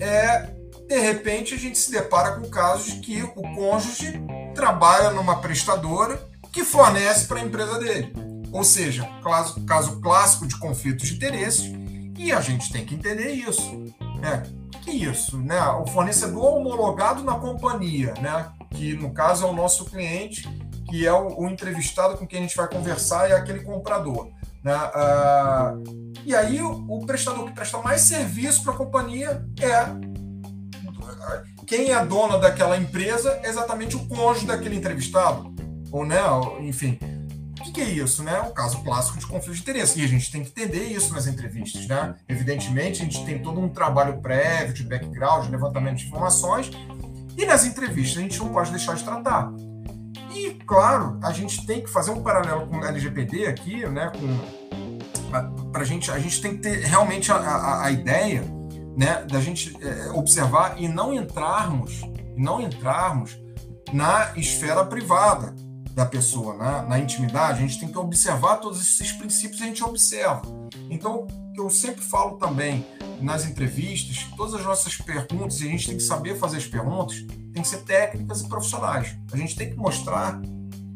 é 0.00 0.60
de 0.86 0.98
repente 0.98 1.54
a 1.54 1.58
gente 1.58 1.78
se 1.78 1.90
depara 1.90 2.32
com 2.32 2.48
casos 2.48 2.94
de 2.94 3.00
que 3.00 3.22
o 3.22 3.42
cônjuge 3.54 4.20
trabalha 4.54 5.10
numa 5.10 5.40
prestadora 5.40 6.20
que 6.52 6.64
fornece 6.64 7.26
para 7.26 7.38
a 7.38 7.44
empresa 7.44 7.78
dele. 7.78 8.12
Ou 8.52 8.64
seja, 8.64 9.08
caso, 9.22 9.64
caso 9.64 10.00
clássico 10.00 10.48
de 10.48 10.58
conflitos 10.58 11.06
de 11.06 11.14
interesses, 11.14 11.72
e 12.18 12.32
a 12.32 12.40
gente 12.40 12.72
tem 12.72 12.84
que 12.84 12.94
entender 12.94 13.30
isso. 13.30 13.72
Né? 14.20 14.42
Que 14.82 14.90
isso, 14.90 15.38
né? 15.38 15.60
O 15.80 15.86
fornecedor 15.86 16.56
homologado 16.56 17.22
na 17.22 17.34
companhia, 17.34 18.12
né? 18.20 18.50
Que 18.72 18.94
no 18.94 19.12
caso 19.12 19.46
é 19.46 19.48
o 19.48 19.52
nosso 19.52 19.84
cliente 19.84 20.48
que 20.90 21.06
é 21.06 21.12
o, 21.12 21.40
o, 21.40 21.48
entrevistado 21.48 22.18
com 22.18 22.26
quem 22.26 22.40
a 22.40 22.42
gente 22.42 22.56
vai 22.56 22.68
conversar, 22.68 23.30
é 23.30 23.34
aquele 23.34 23.60
comprador. 23.60 24.28
Né? 24.62 24.74
Ah, 24.74 25.74
e 26.26 26.34
aí, 26.34 26.60
o, 26.60 26.84
o, 26.88 27.06
prestador 27.06 27.46
que 27.46 27.52
presta 27.52 27.78
mais 27.78 28.02
serviço 28.02 28.64
para 28.64 28.74
a 28.74 28.76
companhia 28.76 29.42
é 29.60 30.10
quem 31.66 31.92
é 31.92 32.04
dona 32.04 32.36
daquela 32.36 32.76
empresa 32.76 33.38
é 33.44 33.48
exatamente 33.48 33.94
o 33.94 34.04
cônjuge 34.08 34.46
daquele 34.46 34.74
entrevistado. 34.74 35.54
Ou, 35.92 36.04
né, 36.04 36.18
enfim. 36.60 36.98
O 37.58 37.62
que, 37.62 37.72
que, 37.72 37.80
é 37.80 37.84
isso, 37.84 38.24
né? 38.24 38.40
O 38.40 38.52
caso 38.52 38.82
clássico 38.82 39.18
de 39.18 39.26
conflito 39.26 39.54
de 39.54 39.60
interesse. 39.60 40.00
E 40.00 40.04
a 40.04 40.08
gente 40.08 40.32
tem 40.32 40.42
que 40.42 40.48
entender 40.48 40.84
isso 40.86 41.12
nas 41.12 41.26
entrevistas, 41.28 41.86
né? 41.86 42.16
Evidentemente, 42.28 43.02
a 43.02 43.04
gente 43.04 43.24
tem 43.24 43.40
todo 43.40 43.60
um 43.60 43.68
trabalho 43.68 44.20
prévio 44.20 44.74
de 44.74 44.82
background, 44.82 45.44
de 45.44 45.52
levantamento 45.52 45.98
de 45.98 46.06
informações, 46.06 46.70
e 47.36 47.44
nas 47.46 47.64
entrevistas 47.64 48.18
a 48.18 48.22
gente 48.22 48.38
não 48.38 48.48
pode 48.48 48.70
deixar 48.70 48.94
de 48.96 49.04
tratar. 49.04 49.52
E, 50.34 50.54
claro, 50.66 51.18
a 51.22 51.32
gente 51.32 51.66
tem 51.66 51.82
que 51.82 51.90
fazer 51.90 52.10
um 52.10 52.22
paralelo 52.22 52.66
com 52.66 52.78
o 52.78 52.84
LGPD 52.84 53.46
aqui, 53.46 53.86
né? 53.86 54.10
Com, 54.14 55.70
pra 55.70 55.84
gente, 55.84 56.10
a 56.10 56.18
gente 56.18 56.40
tem 56.40 56.56
que 56.56 56.62
ter 56.62 56.84
realmente 56.84 57.30
a, 57.30 57.36
a, 57.36 57.84
a 57.84 57.90
ideia 57.90 58.42
né, 58.96 59.24
da 59.24 59.40
gente 59.40 59.76
é, 59.80 60.10
observar 60.10 60.80
e 60.80 60.88
não 60.88 61.12
entrarmos, 61.14 62.00
não 62.36 62.60
entrarmos 62.60 63.38
na 63.92 64.32
esfera 64.36 64.84
privada 64.84 65.54
da 65.94 66.06
pessoa, 66.06 66.56
na, 66.56 66.82
na 66.82 66.98
intimidade. 66.98 67.58
A 67.58 67.62
gente 67.66 67.80
tem 67.80 67.88
que 67.88 67.98
observar 67.98 68.56
todos 68.56 68.80
esses 68.80 69.12
princípios, 69.12 69.60
a 69.62 69.64
gente 69.64 69.82
observa. 69.82 70.42
Então, 70.88 71.26
eu 71.56 71.68
sempre 71.68 72.02
falo 72.02 72.36
também 72.36 72.86
nas 73.20 73.44
entrevistas, 73.44 74.26
todas 74.36 74.54
as 74.54 74.64
nossas 74.64 74.96
perguntas, 74.96 75.60
e 75.60 75.66
a 75.66 75.70
gente 75.70 75.86
tem 75.86 75.96
que 75.96 76.02
saber 76.02 76.38
fazer 76.38 76.56
as 76.56 76.66
perguntas, 76.66 77.24
tem 77.52 77.62
que 77.62 77.68
ser 77.68 77.78
técnicas 77.78 78.40
e 78.40 78.48
profissionais. 78.48 79.16
A 79.32 79.36
gente 79.36 79.56
tem 79.56 79.70
que 79.70 79.76
mostrar 79.76 80.40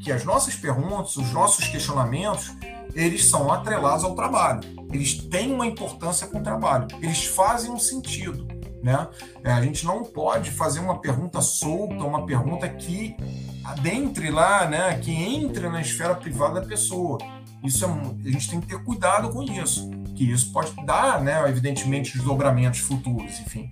que 0.00 0.12
as 0.12 0.24
nossas 0.24 0.54
perguntas, 0.54 1.16
os 1.16 1.32
nossos 1.32 1.66
questionamentos, 1.66 2.52
eles 2.94 3.26
são 3.26 3.50
atrelados 3.50 4.04
ao 4.04 4.14
trabalho. 4.14 4.60
Eles 4.92 5.14
têm 5.14 5.52
uma 5.52 5.66
importância 5.66 6.26
com 6.26 6.38
o 6.38 6.42
trabalho. 6.42 6.86
Eles 7.00 7.24
fazem 7.24 7.70
um 7.70 7.78
sentido. 7.78 8.46
Né? 8.82 9.08
É, 9.42 9.50
a 9.50 9.62
gente 9.62 9.86
não 9.86 10.04
pode 10.04 10.50
fazer 10.50 10.80
uma 10.80 11.00
pergunta 11.00 11.40
solta, 11.40 12.04
uma 12.04 12.26
pergunta 12.26 12.68
que 12.68 13.16
adentre 13.64 14.30
lá, 14.30 14.66
né, 14.66 14.98
que 14.98 15.10
entre 15.10 15.70
na 15.70 15.80
esfera 15.80 16.14
privada 16.14 16.60
da 16.60 16.66
pessoa. 16.66 17.18
Isso 17.64 17.84
é, 17.86 17.88
a 17.88 18.30
gente 18.30 18.50
tem 18.50 18.60
que 18.60 18.66
ter 18.66 18.84
cuidado 18.84 19.30
com 19.30 19.42
isso, 19.42 19.90
que 20.14 20.30
isso 20.30 20.52
pode 20.52 20.72
dar, 20.84 21.20
né, 21.20 21.48
evidentemente, 21.48 22.16
desdobramentos 22.16 22.80
futuros, 22.80 23.38
enfim. 23.40 23.70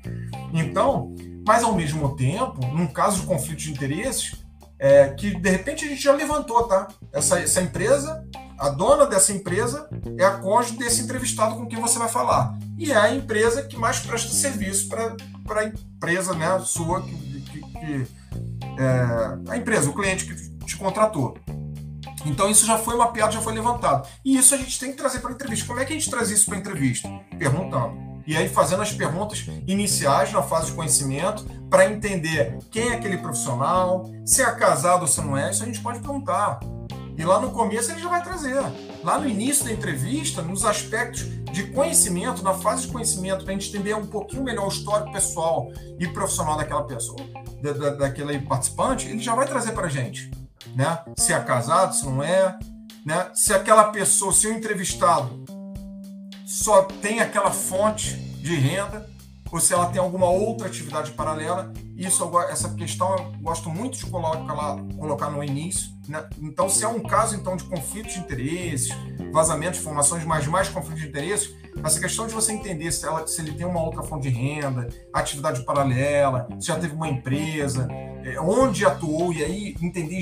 Então, 0.53 1.15
mas 1.47 1.63
ao 1.63 1.75
mesmo 1.75 2.17
tempo, 2.17 2.65
num 2.67 2.87
caso 2.87 3.21
de 3.21 3.27
conflito 3.27 3.59
de 3.59 3.73
interesses, 3.73 4.43
é, 4.79 5.11
que 5.11 5.39
de 5.39 5.49
repente 5.49 5.85
a 5.85 5.89
gente 5.89 6.03
já 6.03 6.13
levantou, 6.13 6.65
tá? 6.65 6.89
Essa, 7.13 7.39
essa 7.39 7.63
empresa, 7.63 8.27
a 8.59 8.69
dona 8.69 9.07
dessa 9.07 9.33
empresa 9.33 9.89
é 10.19 10.25
a 10.25 10.39
cônjuge 10.39 10.77
desse 10.77 11.03
entrevistado 11.03 11.55
com 11.55 11.67
quem 11.67 11.81
você 11.81 11.99
vai 11.99 12.09
falar. 12.09 12.59
E 12.77 12.91
é 12.91 12.97
a 12.97 13.15
empresa 13.15 13.63
que 13.63 13.77
mais 13.77 14.01
presta 14.01 14.33
serviço 14.33 14.89
para 14.89 15.61
a 15.61 15.65
empresa 15.65 16.35
né, 16.35 16.59
sua, 16.65 17.01
que, 17.03 17.15
que, 17.43 17.61
que 17.61 18.07
é, 18.79 19.51
a 19.53 19.57
empresa, 19.57 19.89
o 19.89 19.95
cliente 19.95 20.25
que 20.25 20.65
te 20.65 20.77
contratou. 20.77 21.39
Então 22.25 22.49
isso 22.49 22.65
já 22.67 22.79
foi 22.79 22.97
mapeado, 22.97 23.33
já 23.33 23.41
foi 23.41 23.53
levantado. 23.53 24.09
E 24.25 24.37
isso 24.37 24.55
a 24.55 24.59
gente 24.59 24.79
tem 24.79 24.91
que 24.91 24.97
trazer 24.97 25.21
para 25.21 25.31
a 25.31 25.35
entrevista. 25.35 25.67
Como 25.67 25.81
é 25.81 25.85
que 25.85 25.93
a 25.93 25.97
gente 25.97 26.11
traz 26.11 26.31
isso 26.31 26.47
para 26.47 26.57
a 26.57 26.59
entrevista? 26.59 27.09
Perguntando. 27.39 28.13
E 28.27 28.37
aí 28.37 28.49
fazendo 28.49 28.83
as 28.83 28.93
perguntas 28.93 29.45
iniciais 29.67 30.33
na 30.33 30.43
fase 30.43 30.67
de 30.67 30.73
conhecimento 30.73 31.45
para 31.69 31.91
entender 31.91 32.59
quem 32.71 32.91
é 32.91 32.95
aquele 32.95 33.19
profissional, 33.19 34.09
se 34.25 34.43
é 34.43 34.51
casado 34.53 35.03
ou 35.03 35.09
se 35.09 35.21
não 35.21 35.37
é, 35.37 35.51
isso 35.51 35.63
a 35.63 35.67
gente 35.67 35.81
pode 35.81 35.99
perguntar. 35.99 36.61
E 37.19 37.25
lá 37.25 37.41
no 37.41 37.51
começo 37.51 37.91
ele 37.91 38.01
já 38.01 38.09
vai 38.09 38.23
trazer. 38.23 38.63
Lá 39.03 39.19
no 39.19 39.29
início 39.29 39.65
da 39.65 39.73
entrevista, 39.73 40.41
nos 40.41 40.65
aspectos 40.65 41.25
de 41.53 41.65
conhecimento, 41.65 42.43
na 42.43 42.55
fase 42.55 42.87
de 42.87 42.93
conhecimento, 42.93 43.45
para 43.45 43.53
a 43.53 43.59
gente 43.59 43.69
entender 43.69 43.95
um 43.95 44.07
pouquinho 44.07 44.45
melhor 44.45 44.67
o 44.67 44.69
histórico 44.69 45.13
pessoal 45.13 45.71
e 45.99 46.07
profissional 46.09 46.57
daquela 46.57 46.85
pessoa, 46.85 47.21
da, 47.61 47.73
da, 47.73 47.91
daquele 47.91 48.39
participante, 48.41 49.09
ele 49.09 49.19
já 49.19 49.35
vai 49.35 49.47
trazer 49.47 49.73
para 49.73 49.87
a 49.87 49.91
gente 49.91 50.31
né? 50.75 51.03
Se 51.19 51.33
é 51.33 51.41
casado, 51.41 51.95
se 51.95 52.05
não 52.05 52.23
é, 52.23 52.59
né? 53.05 53.31
Se 53.35 53.53
aquela 53.53 53.85
pessoa, 53.85 54.33
se 54.33 54.47
o 54.47 54.53
entrevistado 54.53 55.45
só 56.47 56.83
tem 56.83 57.21
aquela 57.21 57.51
fonte 57.51 58.15
de 58.17 58.55
renda 58.55 59.11
ou 59.53 59.61
se 59.61 59.75
ela 59.75 59.87
tem 59.87 60.01
alguma 60.01 60.31
outra 60.31 60.67
atividade 60.67 61.11
paralela. 61.11 61.71
Isso, 61.95 62.27
essa 62.49 62.71
questão 62.71 63.15
eu 63.17 63.33
gosto 63.43 63.69
muito 63.69 63.99
de 63.99 64.07
colocar, 64.07 64.79
colocar 64.99 65.31
no 65.31 65.45
início. 65.45 65.91
Né? 66.09 66.27
Então, 66.41 66.71
se 66.71 66.83
é 66.85 66.89
um 66.89 67.01
caso 67.01 67.37
então 67.37 67.55
de 67.55 67.65
conflito 67.65 68.09
de 68.09 68.19
interesses, 68.19 68.89
vazamento 69.31 69.73
de 69.73 69.81
informações, 69.81 70.25
mas 70.25 70.47
mais 70.47 70.71
conflito 70.71 71.01
de 71.01 71.07
interesses, 71.07 71.55
essa 71.85 72.01
questão 72.01 72.27
de 72.27 72.33
você 72.33 72.53
entender 72.53 72.91
se, 72.93 73.07
ela, 73.07 73.27
se 73.27 73.43
ele 73.43 73.53
tem 73.53 73.67
uma 73.67 73.83
outra 73.83 74.03
fonte 74.03 74.23
de 74.23 74.31
renda, 74.31 74.89
atividade 75.13 75.63
paralela, 75.65 76.49
se 76.59 76.69
já 76.69 76.79
teve 76.79 76.95
uma 76.95 77.09
empresa, 77.09 77.87
é, 78.25 78.41
onde 78.41 78.85
atuou, 78.85 79.33
e 79.33 79.43
aí 79.43 79.77
entender 79.81 80.19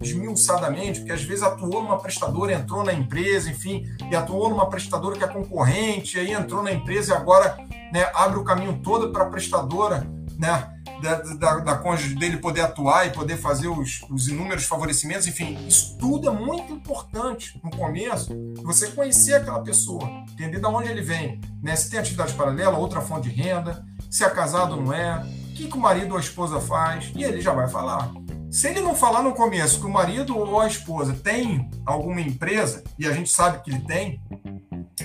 esmiuçadamente, 0.00 1.00
porque 1.00 1.12
às 1.12 1.22
vezes 1.22 1.42
atuou 1.42 1.82
numa 1.82 1.98
prestadora, 1.98 2.52
entrou 2.52 2.84
na 2.84 2.92
empresa, 2.92 3.50
enfim, 3.50 3.86
e 4.10 4.14
atuou 4.14 4.50
numa 4.50 4.68
prestadora 4.68 5.16
que 5.16 5.24
é 5.24 5.28
concorrente, 5.28 6.18
aí 6.18 6.32
entrou 6.32 6.62
na 6.62 6.72
empresa 6.72 7.14
e 7.14 7.16
agora 7.16 7.56
né, 7.92 8.10
abre 8.14 8.38
o 8.38 8.44
caminho 8.44 8.80
todo 8.82 9.12
para 9.12 9.24
a 9.24 9.30
prestadora, 9.30 10.06
né? 10.38 10.68
Da, 11.02 11.16
da, 11.16 11.56
da 11.58 11.76
cônjuge 11.78 12.14
dele 12.14 12.36
poder 12.36 12.60
atuar 12.60 13.08
e 13.08 13.10
poder 13.10 13.36
fazer 13.36 13.66
os, 13.66 14.02
os 14.08 14.28
inúmeros 14.28 14.66
favorecimentos, 14.66 15.26
enfim, 15.26 15.58
isso 15.66 15.98
tudo 15.98 16.28
é 16.28 16.32
muito 16.32 16.72
importante 16.72 17.60
no 17.62 17.72
começo, 17.72 18.32
você 18.62 18.86
conhecer 18.86 19.34
aquela 19.34 19.60
pessoa, 19.64 20.08
entender 20.32 20.60
de 20.60 20.66
onde 20.66 20.88
ele 20.88 21.02
vem, 21.02 21.40
né? 21.60 21.74
Se 21.74 21.90
tem 21.90 21.98
atividade 21.98 22.34
paralela, 22.34 22.78
outra 22.78 23.00
fonte 23.00 23.28
de 23.28 23.34
renda, 23.34 23.84
se 24.08 24.22
é 24.22 24.30
casado 24.30 24.76
ou 24.76 24.82
não 24.82 24.92
é, 24.92 25.26
o 25.52 25.54
que, 25.54 25.68
que 25.68 25.76
o 25.76 25.80
marido 25.80 26.12
ou 26.12 26.16
a 26.16 26.20
esposa 26.20 26.58
faz, 26.60 27.12
e 27.14 27.22
ele 27.22 27.42
já 27.42 27.52
vai 27.52 27.68
falar. 27.68 28.10
Se 28.50 28.68
ele 28.68 28.80
não 28.80 28.94
falar 28.94 29.22
no 29.22 29.34
começo 29.34 29.80
que 29.80 29.86
o 29.86 29.90
marido 29.90 30.36
ou 30.36 30.58
a 30.58 30.66
esposa 30.66 31.12
tem 31.12 31.70
alguma 31.84 32.22
empresa, 32.22 32.82
e 32.98 33.06
a 33.06 33.12
gente 33.12 33.30
sabe 33.30 33.62
que 33.62 33.70
ele 33.70 33.80
tem, 33.80 34.20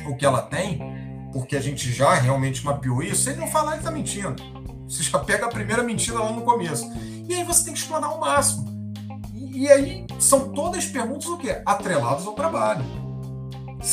o 0.08 0.16
que 0.16 0.26
ela 0.26 0.41
tem, 0.41 0.80
porque 1.34 1.58
a 1.58 1.62
gente 1.62 1.91
já 1.91 2.14
realmente 2.14 2.64
mapeou 2.64 3.04
isso, 3.04 3.24
se 3.24 3.30
ele 3.32 3.41
não 3.41 3.48
falar, 3.48 3.72
ele 3.72 3.80
está 3.80 3.91
mentindo. 3.91 4.36
Você 4.88 5.04
já 5.04 5.20
pega 5.20 5.48
a 5.48 5.50
primeira 5.50 5.84
mentira 5.84 6.18
lá 6.18 6.32
no 6.32 6.41
começo. 6.41 6.89
E 7.28 7.34
aí 7.34 7.43
você 7.43 7.66
tem 7.66 7.74
que 7.74 7.80
explorar 7.80 8.08
ao 8.08 8.22
máximo. 8.22 8.66
E, 9.34 9.64
e 9.64 9.70
aí 9.70 10.08
são 10.18 10.54
todas 10.54 10.86
perguntas 10.86 11.28
o 11.28 11.38
quê? 11.38 11.62
Atreladas 11.66 12.26
ao 12.26 12.34
trabalho. 12.34 12.86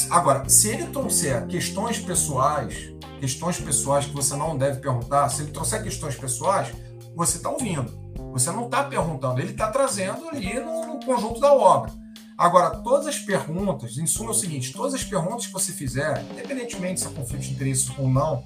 Agora, 0.09 0.49
se 0.49 0.69
ele 0.69 0.87
trouxer 0.87 1.47
questões 1.49 1.99
pessoais, 1.99 2.94
questões 3.25 3.59
pessoais 3.59 4.05
que 4.05 4.13
você 4.13 4.37
não 4.37 4.55
deve 4.55 4.81
perguntar, 4.81 5.31
se 5.31 5.43
ele 5.43 5.51
trouxer 5.51 5.83
questões 5.83 6.15
pessoais, 6.15 6.69
você 7.17 7.39
está 7.39 7.49
ouvindo. 7.49 7.91
Você 8.33 8.51
não 8.51 8.67
está 8.67 8.85
perguntando, 8.85 9.41
ele 9.41 9.53
está 9.53 9.71
trazendo 9.71 10.29
ali 10.29 10.61
no, 10.61 10.87
no 10.87 11.01
conjunto 11.07 11.41
da 11.41 11.55
obra. 11.55 11.91
Agora, 12.37 12.71
todas 12.83 13.07
as 13.07 13.19
perguntas, 13.19 13.97
em 13.97 14.07
suma 14.07 14.29
é 14.29 14.33
o 14.33 14.35
seguinte: 14.35 14.75
todas 14.75 14.93
as 14.93 15.03
perguntas 15.03 15.47
que 15.47 15.53
você 15.53 15.73
fizer, 15.73 16.23
independentemente 16.33 17.01
se 17.01 17.07
é 17.07 17.11
conflito 17.11 17.41
de 17.41 17.53
interesse 17.53 17.91
ou 17.97 18.11
não, 18.11 18.45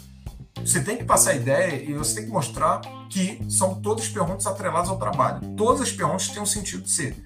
você 0.60 0.80
tem 0.80 0.96
que 0.96 1.04
passar 1.04 1.32
a 1.32 1.34
ideia 1.34 1.82
e 1.82 1.94
você 1.94 2.16
tem 2.16 2.26
que 2.26 2.30
mostrar 2.30 2.80
que 3.10 3.40
são 3.50 3.80
todas 3.80 4.08
perguntas 4.08 4.46
atreladas 4.46 4.90
ao 4.90 4.96
trabalho. 4.96 5.40
Todas 5.56 5.80
as 5.80 5.90
perguntas 5.90 6.28
têm 6.28 6.40
um 6.40 6.46
sentido 6.46 6.84
de 6.84 6.90
ser. 6.90 7.16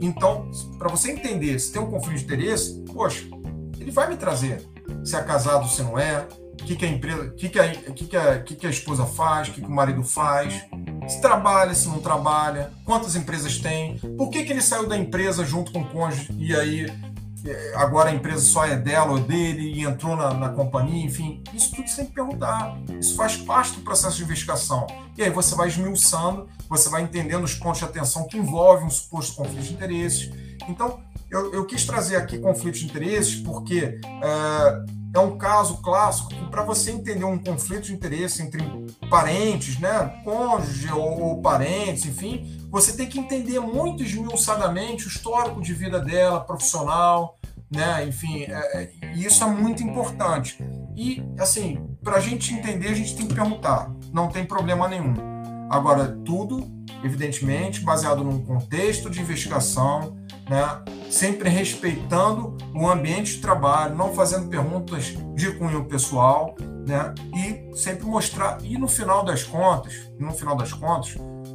Então, 0.00 0.48
para 0.78 0.88
você 0.88 1.10
entender 1.10 1.58
se 1.58 1.72
tem 1.72 1.82
um 1.82 1.90
conflito 1.90 2.18
de 2.18 2.24
interesse, 2.24 2.84
poxa, 2.92 3.24
ele 3.80 3.90
vai 3.90 4.08
me 4.08 4.16
trazer 4.16 4.64
se 5.04 5.16
é 5.16 5.22
casado, 5.22 5.68
se 5.68 5.82
não 5.82 5.98
é, 5.98 6.26
o 6.60 6.64
que, 6.64 6.76
que 6.76 6.84
a 6.84 6.88
empresa, 6.88 7.22
o 7.22 7.30
que, 7.34 7.48
que, 7.48 7.58
a, 7.58 7.70
que, 7.70 8.04
que, 8.06 8.16
a, 8.16 8.40
que, 8.40 8.56
que 8.56 8.66
a 8.66 8.70
esposa 8.70 9.06
faz, 9.06 9.48
o 9.48 9.52
que, 9.52 9.60
que 9.60 9.66
o 9.66 9.70
marido 9.70 10.02
faz, 10.02 10.64
se 11.08 11.20
trabalha, 11.20 11.74
se 11.74 11.88
não 11.88 12.00
trabalha, 12.00 12.70
quantas 12.84 13.16
empresas 13.16 13.58
tem, 13.58 13.98
por 14.16 14.30
que, 14.30 14.44
que 14.44 14.52
ele 14.52 14.60
saiu 14.60 14.88
da 14.88 14.96
empresa 14.96 15.44
junto 15.44 15.72
com 15.72 15.80
o 15.80 15.88
cônjuge 15.88 16.28
e 16.38 16.54
aí 16.54 16.86
é, 17.46 17.72
agora 17.74 18.10
a 18.10 18.14
empresa 18.14 18.40
só 18.40 18.66
é 18.66 18.76
dela 18.76 19.12
ou 19.12 19.18
dele 19.18 19.72
e 19.72 19.82
entrou 19.82 20.14
na, 20.14 20.34
na 20.34 20.48
companhia, 20.50 21.04
enfim, 21.04 21.42
isso 21.54 21.74
tudo 21.74 21.84
que 21.84 22.12
perguntar. 22.12 22.76
Isso 23.00 23.14
faz 23.14 23.36
parte 23.36 23.76
do 23.76 23.80
processo 23.82 24.16
de 24.18 24.24
investigação. 24.24 24.86
E 25.16 25.22
aí 25.22 25.30
você 25.30 25.54
vai 25.54 25.68
esmiuçando, 25.68 26.48
você 26.68 26.88
vai 26.88 27.02
entendendo 27.02 27.44
os 27.44 27.54
pontos 27.54 27.78
de 27.78 27.86
atenção 27.86 28.26
que 28.26 28.36
envolvem 28.36 28.86
um 28.86 28.90
suposto 28.90 29.34
conflito 29.36 29.62
de 29.62 29.72
interesses. 29.72 30.30
Então, 30.68 31.00
eu, 31.30 31.52
eu 31.52 31.66
quis 31.66 31.84
trazer 31.84 32.16
aqui 32.16 32.38
conflito 32.38 32.78
de 32.78 32.86
interesses 32.86 33.36
porque. 33.36 34.00
É, 34.22 35.00
é 35.12 35.18
um 35.18 35.36
caso 35.36 35.78
clássico 35.78 36.32
para 36.50 36.62
você 36.62 36.92
entender 36.92 37.24
um 37.24 37.38
conflito 37.38 37.86
de 37.86 37.92
interesse 37.92 38.42
entre 38.42 38.62
parentes, 39.08 39.78
né, 39.80 40.20
cônjuge 40.24 40.92
ou, 40.92 41.20
ou, 41.20 41.42
parentes, 41.42 42.06
enfim, 42.06 42.68
você 42.70 42.92
tem 42.92 43.08
que 43.08 43.18
entender 43.18 43.58
muito 43.58 44.02
esmiuçadamente 44.04 45.06
o 45.06 45.08
histórico 45.08 45.60
de 45.60 45.74
vida 45.74 46.00
dela, 46.00 46.40
profissional, 46.40 47.38
né, 47.70 48.06
enfim, 48.06 48.44
é, 48.44 48.82
é, 49.02 49.12
isso 49.14 49.42
é 49.42 49.46
muito 49.48 49.82
importante. 49.82 50.58
E, 50.96 51.22
assim, 51.38 51.88
para 52.02 52.16
a 52.16 52.20
gente 52.20 52.54
entender, 52.54 52.88
a 52.88 52.94
gente 52.94 53.16
tem 53.16 53.26
que 53.26 53.34
perguntar, 53.34 53.90
não 54.12 54.28
tem 54.28 54.44
problema 54.44 54.88
nenhum. 54.88 55.14
Agora, 55.70 56.08
tudo, 56.24 56.68
evidentemente, 57.02 57.80
baseado 57.80 58.24
num 58.24 58.44
contexto 58.44 59.08
de 59.08 59.20
investigação, 59.20 60.19
né? 60.50 60.82
sempre 61.08 61.48
respeitando 61.48 62.58
o 62.74 62.88
ambiente 62.88 63.36
de 63.36 63.40
trabalho, 63.40 63.94
não 63.94 64.12
fazendo 64.12 64.48
perguntas 64.48 65.14
de 65.36 65.52
cunho 65.52 65.84
pessoal, 65.84 66.56
né? 66.86 67.14
E 67.32 67.76
sempre 67.76 68.04
mostrar. 68.04 68.58
E 68.64 68.76
no 68.76 68.88
final 68.88 69.24
das 69.24 69.44
contas, 69.44 69.94
no 70.18 70.32
final 70.32 70.56
das 70.56 70.72
contas, 70.72 71.14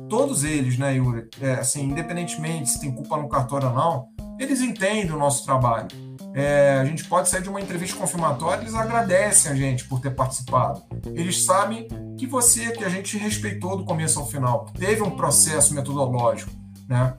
todos 0.10 0.46
eles, 0.46 0.78
né, 0.78 0.96
Yuri, 0.96 1.28
é, 1.42 1.56
assim, 1.56 1.84
independentemente 1.84 2.70
se 2.70 2.80
tem 2.80 2.92
culpa 2.94 3.18
no 3.18 3.28
cartório 3.28 3.68
ou 3.68 3.74
não, 3.74 4.08
eles 4.40 4.62
entendem 4.62 5.12
o 5.12 5.18
nosso 5.18 5.44
trabalho. 5.46 5.88
É, 6.34 6.80
a 6.82 6.86
gente 6.86 7.04
pode 7.06 7.28
sair 7.30 7.42
de 7.42 7.50
uma 7.50 7.62
entrevista 7.62 7.98
confirmatória, 7.98 8.62
eles 8.62 8.76
agradecem 8.76 9.52
a 9.52 9.56
gente 9.56 9.86
por 9.86 10.00
ter 10.00 10.12
participado. 10.12 10.82
Eles 11.14 11.46
sabem 11.46 11.88
que 12.18 12.28
você, 12.28 12.72
que 12.72 12.84
a 12.84 12.90
gente 12.90 13.18
respeitou 13.18 13.78
do 13.78 13.86
começo 13.86 14.20
ao 14.20 14.28
final, 14.28 14.66
teve 14.78 15.02
um 15.02 15.12
processo 15.12 15.74
metodológico, 15.74 16.52
né? 16.88 17.18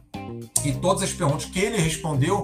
E 0.64 0.72
todas 0.72 1.02
as 1.02 1.12
perguntas 1.12 1.46
que 1.46 1.58
ele 1.58 1.78
respondeu 1.78 2.42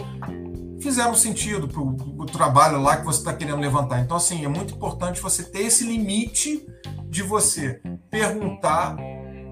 fizeram 0.80 1.14
sentido 1.14 1.68
para 1.68 1.80
o 1.80 2.26
trabalho 2.26 2.80
lá 2.80 2.96
que 2.96 3.04
você 3.04 3.18
está 3.18 3.32
querendo 3.32 3.60
levantar. 3.60 4.00
Então, 4.00 4.16
assim, 4.16 4.44
é 4.44 4.48
muito 4.48 4.74
importante 4.74 5.20
você 5.20 5.44
ter 5.44 5.62
esse 5.62 5.84
limite 5.84 6.66
de 7.08 7.22
você 7.22 7.80
perguntar 8.10 8.96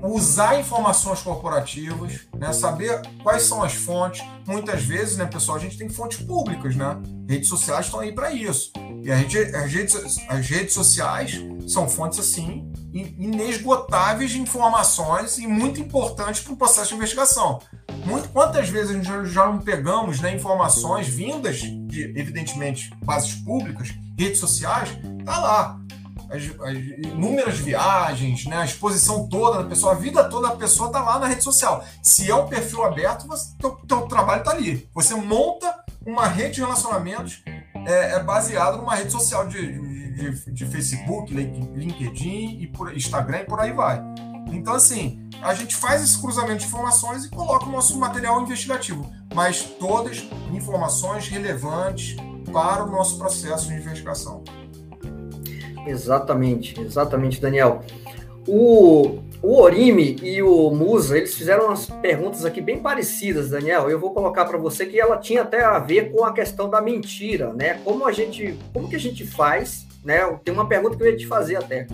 usar 0.02 0.58
informações 0.58 1.20
corporativas, 1.20 2.20
né, 2.36 2.52
saber 2.52 3.00
quais 3.22 3.42
são 3.42 3.62
as 3.62 3.74
fontes. 3.74 4.22
Muitas 4.46 4.82
vezes, 4.82 5.16
né, 5.16 5.26
pessoal, 5.26 5.56
a 5.56 5.60
gente 5.60 5.76
tem 5.76 5.88
fontes 5.88 6.18
públicas, 6.18 6.74
né? 6.74 6.96
Redes 7.28 7.48
sociais 7.48 7.86
estão 7.86 8.00
aí 8.00 8.12
para 8.12 8.32
isso. 8.32 8.72
E 9.02 9.10
redes, 9.10 9.54
as, 9.54 9.72
redes, 9.72 10.18
as 10.28 10.46
redes 10.46 10.74
sociais 10.74 11.40
são 11.66 11.88
fontes 11.88 12.18
assim 12.18 12.70
inesgotáveis 12.92 14.32
de 14.32 14.40
informações 14.40 15.38
e 15.38 15.46
muito 15.46 15.80
importantes 15.80 16.42
para 16.42 16.52
o 16.52 16.56
processo 16.56 16.88
de 16.88 16.96
investigação. 16.96 17.60
Muito, 18.04 18.28
quantas 18.30 18.68
vezes 18.68 18.90
a 18.90 18.94
gente 18.94 19.06
já, 19.06 19.24
já 19.24 19.46
não 19.46 19.58
pegamos 19.58 20.20
né, 20.20 20.34
informações 20.34 21.06
vindas 21.06 21.58
de, 21.58 22.12
evidentemente, 22.18 22.90
bases 23.04 23.34
públicas, 23.34 23.94
redes 24.18 24.38
sociais, 24.38 24.90
tá 25.24 25.38
lá 25.38 25.80
as, 26.30 26.42
as, 26.60 26.76
inúmeras 27.06 27.58
viagens, 27.58 28.46
né, 28.46 28.58
a 28.58 28.64
exposição 28.64 29.28
toda 29.28 29.62
da 29.62 29.68
pessoa, 29.68 29.92
a 29.92 29.96
vida 29.96 30.24
toda 30.28 30.48
da 30.48 30.56
pessoa 30.56 30.86
está 30.86 31.02
lá 31.02 31.18
na 31.18 31.26
rede 31.26 31.42
social. 31.42 31.84
Se 32.02 32.30
é 32.30 32.34
um 32.34 32.46
perfil 32.46 32.84
aberto, 32.84 33.26
o 33.26 33.56
teu, 33.58 33.70
teu 33.86 34.02
trabalho 34.02 34.40
está 34.40 34.52
ali. 34.52 34.88
Você 34.94 35.14
monta 35.14 35.84
uma 36.06 36.26
rede 36.26 36.54
de 36.54 36.60
relacionamentos 36.60 37.42
é, 37.86 38.12
é 38.12 38.76
numa 38.76 38.94
rede 38.94 39.10
social 39.10 39.46
de, 39.46 40.12
de, 40.12 40.52
de, 40.52 40.66
Facebook, 40.66 41.32
LinkedIn 41.32 42.58
e 42.60 42.66
por 42.66 42.94
Instagram 42.96 43.40
e 43.40 43.44
por 43.44 43.60
aí 43.60 43.72
vai. 43.72 44.00
Então, 44.52 44.74
assim, 44.74 45.28
a 45.42 45.54
gente 45.54 45.76
faz 45.76 46.02
esse 46.02 46.20
cruzamento 46.20 46.58
de 46.58 46.66
informações 46.66 47.24
e 47.24 47.30
coloca 47.30 47.66
o 47.66 47.70
nosso 47.70 47.98
material 47.98 48.40
investigativo, 48.42 49.10
mas 49.34 49.62
todas 49.62 50.24
informações 50.52 51.28
relevantes 51.28 52.16
para 52.52 52.84
o 52.84 52.90
nosso 52.90 53.16
processo 53.16 53.68
de 53.68 53.74
investigação. 53.74 54.42
Exatamente, 55.90 56.80
exatamente, 56.80 57.40
Daniel. 57.40 57.82
O, 58.46 59.18
o 59.42 59.60
Orime 59.60 60.16
e 60.22 60.42
o 60.42 60.70
Musa, 60.70 61.16
eles 61.16 61.34
fizeram 61.34 61.66
umas 61.66 61.86
perguntas 61.86 62.44
aqui 62.44 62.60
bem 62.60 62.78
parecidas, 62.78 63.50
Daniel. 63.50 63.90
Eu 63.90 63.98
vou 63.98 64.12
colocar 64.12 64.44
para 64.44 64.56
você 64.56 64.86
que 64.86 65.00
ela 65.00 65.18
tinha 65.18 65.42
até 65.42 65.64
a 65.64 65.78
ver 65.78 66.12
com 66.12 66.24
a 66.24 66.32
questão 66.32 66.68
da 66.68 66.80
mentira, 66.80 67.52
né? 67.52 67.80
Como 67.84 68.06
a 68.06 68.12
gente, 68.12 68.56
como 68.72 68.88
que 68.88 68.96
a 68.96 69.00
gente 69.00 69.26
faz, 69.26 69.86
né? 70.04 70.20
Tem 70.44 70.54
uma 70.54 70.66
pergunta 70.68 70.96
que 70.96 71.02
eu 71.02 71.10
ia 71.10 71.16
te 71.16 71.26
fazer 71.26 71.56
até. 71.56 71.86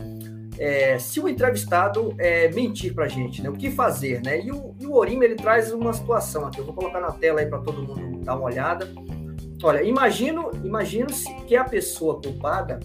É, 0.58 0.98
se 0.98 1.20
o 1.20 1.28
entrevistado 1.28 2.14
é, 2.16 2.48
mentir 2.48 2.94
para 2.94 3.04
a 3.04 3.08
gente, 3.08 3.42
né? 3.42 3.50
O 3.50 3.54
que 3.54 3.70
fazer, 3.70 4.22
né? 4.22 4.40
E 4.40 4.50
o, 4.50 4.74
e 4.80 4.86
o 4.86 4.94
Orime, 4.94 5.26
ele 5.26 5.36
traz 5.36 5.72
uma 5.72 5.92
situação 5.92 6.46
aqui. 6.46 6.58
Eu 6.58 6.64
vou 6.64 6.74
colocar 6.74 7.00
na 7.00 7.12
tela 7.12 7.40
aí 7.40 7.46
para 7.46 7.58
todo 7.58 7.82
mundo 7.82 8.24
dar 8.24 8.36
uma 8.36 8.46
olhada. 8.46 8.88
Olha, 9.62 9.82
imagino, 9.82 10.50
imagino 10.62 11.10
se 11.12 11.32
que 11.46 11.56
a 11.56 11.64
pessoa 11.64 12.20
culpada 12.20 12.78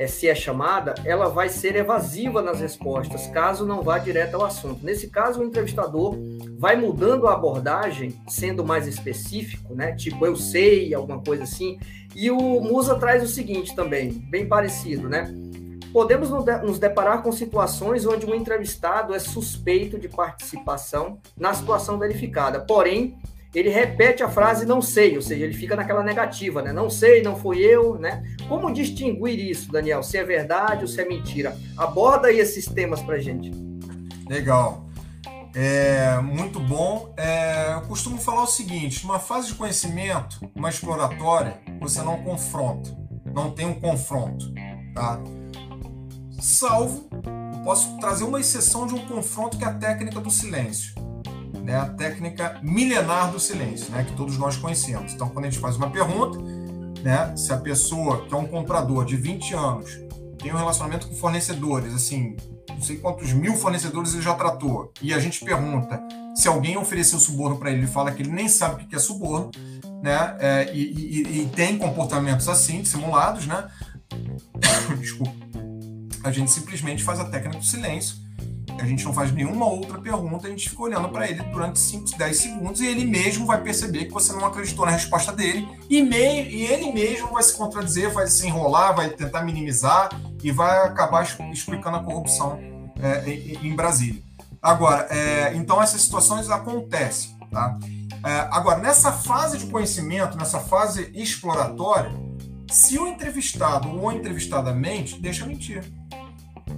é, 0.00 0.06
se 0.06 0.26
é 0.26 0.34
chamada, 0.34 0.94
ela 1.04 1.28
vai 1.28 1.50
ser 1.50 1.76
evasiva 1.76 2.40
nas 2.40 2.58
respostas, 2.58 3.26
caso 3.26 3.66
não 3.66 3.82
vá 3.82 3.98
direto 3.98 4.34
ao 4.34 4.46
assunto. 4.46 4.82
Nesse 4.82 5.08
caso, 5.10 5.40
o 5.40 5.44
entrevistador 5.44 6.16
vai 6.58 6.74
mudando 6.74 7.28
a 7.28 7.34
abordagem, 7.34 8.18
sendo 8.26 8.64
mais 8.64 8.86
específico, 8.86 9.74
né? 9.74 9.92
Tipo, 9.92 10.24
eu 10.24 10.36
sei, 10.36 10.94
alguma 10.94 11.20
coisa 11.22 11.42
assim. 11.42 11.78
E 12.16 12.30
o 12.30 12.38
Musa 12.62 12.94
traz 12.94 13.22
o 13.22 13.26
seguinte 13.26 13.76
também, 13.76 14.10
bem 14.10 14.48
parecido, 14.48 15.06
né? 15.06 15.34
Podemos 15.92 16.30
nos 16.30 16.78
deparar 16.78 17.22
com 17.22 17.30
situações 17.30 18.06
onde 18.06 18.24
o 18.24 18.34
entrevistado 18.34 19.14
é 19.14 19.18
suspeito 19.18 19.98
de 19.98 20.08
participação 20.08 21.18
na 21.36 21.52
situação 21.52 21.98
verificada, 21.98 22.58
porém 22.60 23.18
ele 23.54 23.68
repete 23.68 24.22
a 24.22 24.28
frase 24.28 24.64
não 24.64 24.80
sei, 24.80 25.16
ou 25.16 25.22
seja, 25.22 25.44
ele 25.44 25.54
fica 25.54 25.74
naquela 25.74 26.04
negativa, 26.04 26.62
né? 26.62 26.72
Não 26.72 26.88
sei, 26.88 27.20
não 27.22 27.34
fui 27.34 27.58
eu, 27.58 27.98
né? 27.98 28.22
Como 28.48 28.72
distinguir 28.72 29.50
isso, 29.50 29.72
Daniel? 29.72 30.02
Se 30.02 30.16
é 30.16 30.24
verdade 30.24 30.82
ou 30.82 30.88
se 30.88 31.00
é 31.00 31.04
mentira? 31.04 31.56
Aborda 31.76 32.28
aí 32.28 32.38
esses 32.38 32.66
temas 32.66 33.02
para 33.02 33.18
gente. 33.18 33.50
Legal. 34.28 34.86
É 35.52 36.20
muito 36.20 36.60
bom. 36.60 37.12
É, 37.16 37.74
eu 37.74 37.80
costumo 37.82 38.18
falar 38.18 38.44
o 38.44 38.46
seguinte: 38.46 39.04
numa 39.04 39.18
fase 39.18 39.48
de 39.48 39.54
conhecimento, 39.54 40.40
uma 40.54 40.68
exploratória, 40.68 41.60
você 41.80 42.02
não 42.02 42.22
confronta, 42.22 42.96
não 43.34 43.50
tem 43.50 43.66
um 43.66 43.80
confronto, 43.80 44.46
tá? 44.94 45.20
Salvo, 46.40 47.10
posso 47.64 47.98
trazer 47.98 48.22
uma 48.22 48.38
exceção 48.38 48.86
de 48.86 48.94
um 48.94 49.04
confronto 49.08 49.58
que 49.58 49.64
é 49.64 49.66
a 49.66 49.74
técnica 49.74 50.20
do 50.20 50.30
silêncio 50.30 51.09
né, 51.70 51.76
a 51.76 51.86
técnica 51.86 52.58
milenar 52.64 53.30
do 53.30 53.38
silêncio, 53.38 53.92
né, 53.92 54.02
que 54.02 54.12
todos 54.16 54.36
nós 54.36 54.56
conhecemos. 54.56 55.12
Então, 55.12 55.28
quando 55.28 55.44
a 55.44 55.50
gente 55.50 55.60
faz 55.60 55.76
uma 55.76 55.88
pergunta, 55.88 56.36
né, 57.00 57.32
se 57.36 57.52
a 57.52 57.56
pessoa 57.56 58.26
que 58.26 58.34
é 58.34 58.36
um 58.36 58.46
comprador 58.46 59.04
de 59.04 59.16
20 59.16 59.54
anos 59.54 60.00
tem 60.36 60.52
um 60.52 60.56
relacionamento 60.56 61.06
com 61.06 61.14
fornecedores, 61.14 61.94
assim, 61.94 62.36
não 62.68 62.82
sei 62.82 62.96
quantos 62.96 63.32
mil 63.32 63.54
fornecedores 63.54 64.14
ele 64.14 64.22
já 64.22 64.34
tratou, 64.34 64.92
e 65.00 65.14
a 65.14 65.20
gente 65.20 65.44
pergunta 65.44 66.02
se 66.34 66.48
alguém 66.48 66.76
ofereceu 66.76 67.20
suborno 67.20 67.56
para 67.56 67.70
ele, 67.70 67.80
ele 67.80 67.86
fala 67.86 68.10
que 68.10 68.22
ele 68.22 68.32
nem 68.32 68.48
sabe 68.48 68.82
o 68.82 68.88
que 68.88 68.96
é 68.96 68.98
suborno, 68.98 69.52
né, 70.02 70.36
é, 70.40 70.74
e, 70.74 70.82
e, 70.82 71.42
e 71.42 71.46
tem 71.54 71.78
comportamentos 71.78 72.48
assim, 72.48 72.84
simulados, 72.84 73.46
né, 73.46 73.68
desculpa, 74.98 75.36
a 76.24 76.32
gente 76.32 76.50
simplesmente 76.50 77.04
faz 77.04 77.20
a 77.20 77.26
técnica 77.26 77.58
do 77.58 77.64
silêncio 77.64 78.16
a 78.80 78.86
gente 78.86 79.04
não 79.04 79.12
faz 79.12 79.30
nenhuma 79.32 79.66
outra 79.66 79.98
pergunta, 79.98 80.46
a 80.46 80.50
gente 80.50 80.70
fica 80.70 80.82
olhando 80.82 81.08
para 81.08 81.28
ele 81.28 81.42
durante 81.44 81.78
5, 81.78 82.16
10 82.16 82.36
segundos 82.36 82.80
e 82.80 82.86
ele 82.86 83.04
mesmo 83.04 83.46
vai 83.46 83.60
perceber 83.60 84.06
que 84.06 84.12
você 84.12 84.32
não 84.32 84.44
acreditou 84.46 84.86
na 84.86 84.92
resposta 84.92 85.32
dele 85.32 85.68
e, 85.88 86.02
meio, 86.02 86.46
e 86.50 86.64
ele 86.64 86.92
mesmo 86.92 87.28
vai 87.28 87.42
se 87.42 87.56
contradizer, 87.56 88.10
vai 88.12 88.26
se 88.26 88.46
enrolar, 88.46 88.94
vai 88.94 89.10
tentar 89.10 89.42
minimizar 89.42 90.08
e 90.42 90.50
vai 90.50 90.86
acabar 90.86 91.24
explicando 91.52 91.98
a 91.98 92.02
corrupção 92.02 92.58
é, 93.00 93.28
em, 93.30 93.74
Brasília. 93.74 94.22
Agora, 94.62 95.06
é, 95.10 95.54
então 95.54 95.82
essas 95.82 96.00
situações 96.02 96.48
acontecem. 96.50 97.36
Tá? 97.50 97.78
É, 98.24 98.48
agora, 98.50 98.78
nessa 98.78 99.12
fase 99.12 99.58
de 99.58 99.66
conhecimento, 99.66 100.36
nessa 100.36 100.60
fase 100.60 101.10
exploratória, 101.14 102.12
se 102.70 102.98
o 102.98 103.06
entrevistado 103.06 103.88
ou 103.90 104.08
a 104.08 104.14
entrevistada 104.14 104.72
mente, 104.72 105.20
deixa 105.20 105.44
mentir. 105.44 105.82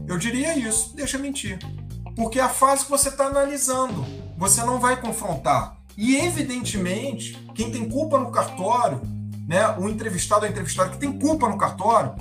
Eu 0.06 0.16
diria 0.18 0.56
isso, 0.56 0.94
deixa 0.96 1.18
mentir. 1.18 1.58
Porque 2.16 2.38
é 2.38 2.42
a 2.42 2.48
fase 2.48 2.84
que 2.84 2.90
você 2.90 3.08
está 3.08 3.26
analisando. 3.26 4.04
Você 4.36 4.62
não 4.64 4.78
vai 4.78 5.00
confrontar. 5.00 5.76
E, 5.96 6.16
evidentemente, 6.16 7.34
quem 7.54 7.70
tem 7.70 7.88
culpa 7.88 8.18
no 8.18 8.30
cartório, 8.30 9.00
né, 9.46 9.68
o 9.78 9.88
entrevistado 9.88 10.44
ou 10.44 10.50
entrevistada 10.50 10.90
que 10.90 10.98
tem 10.98 11.18
culpa 11.18 11.48
no 11.48 11.58
cartório, 11.58 12.14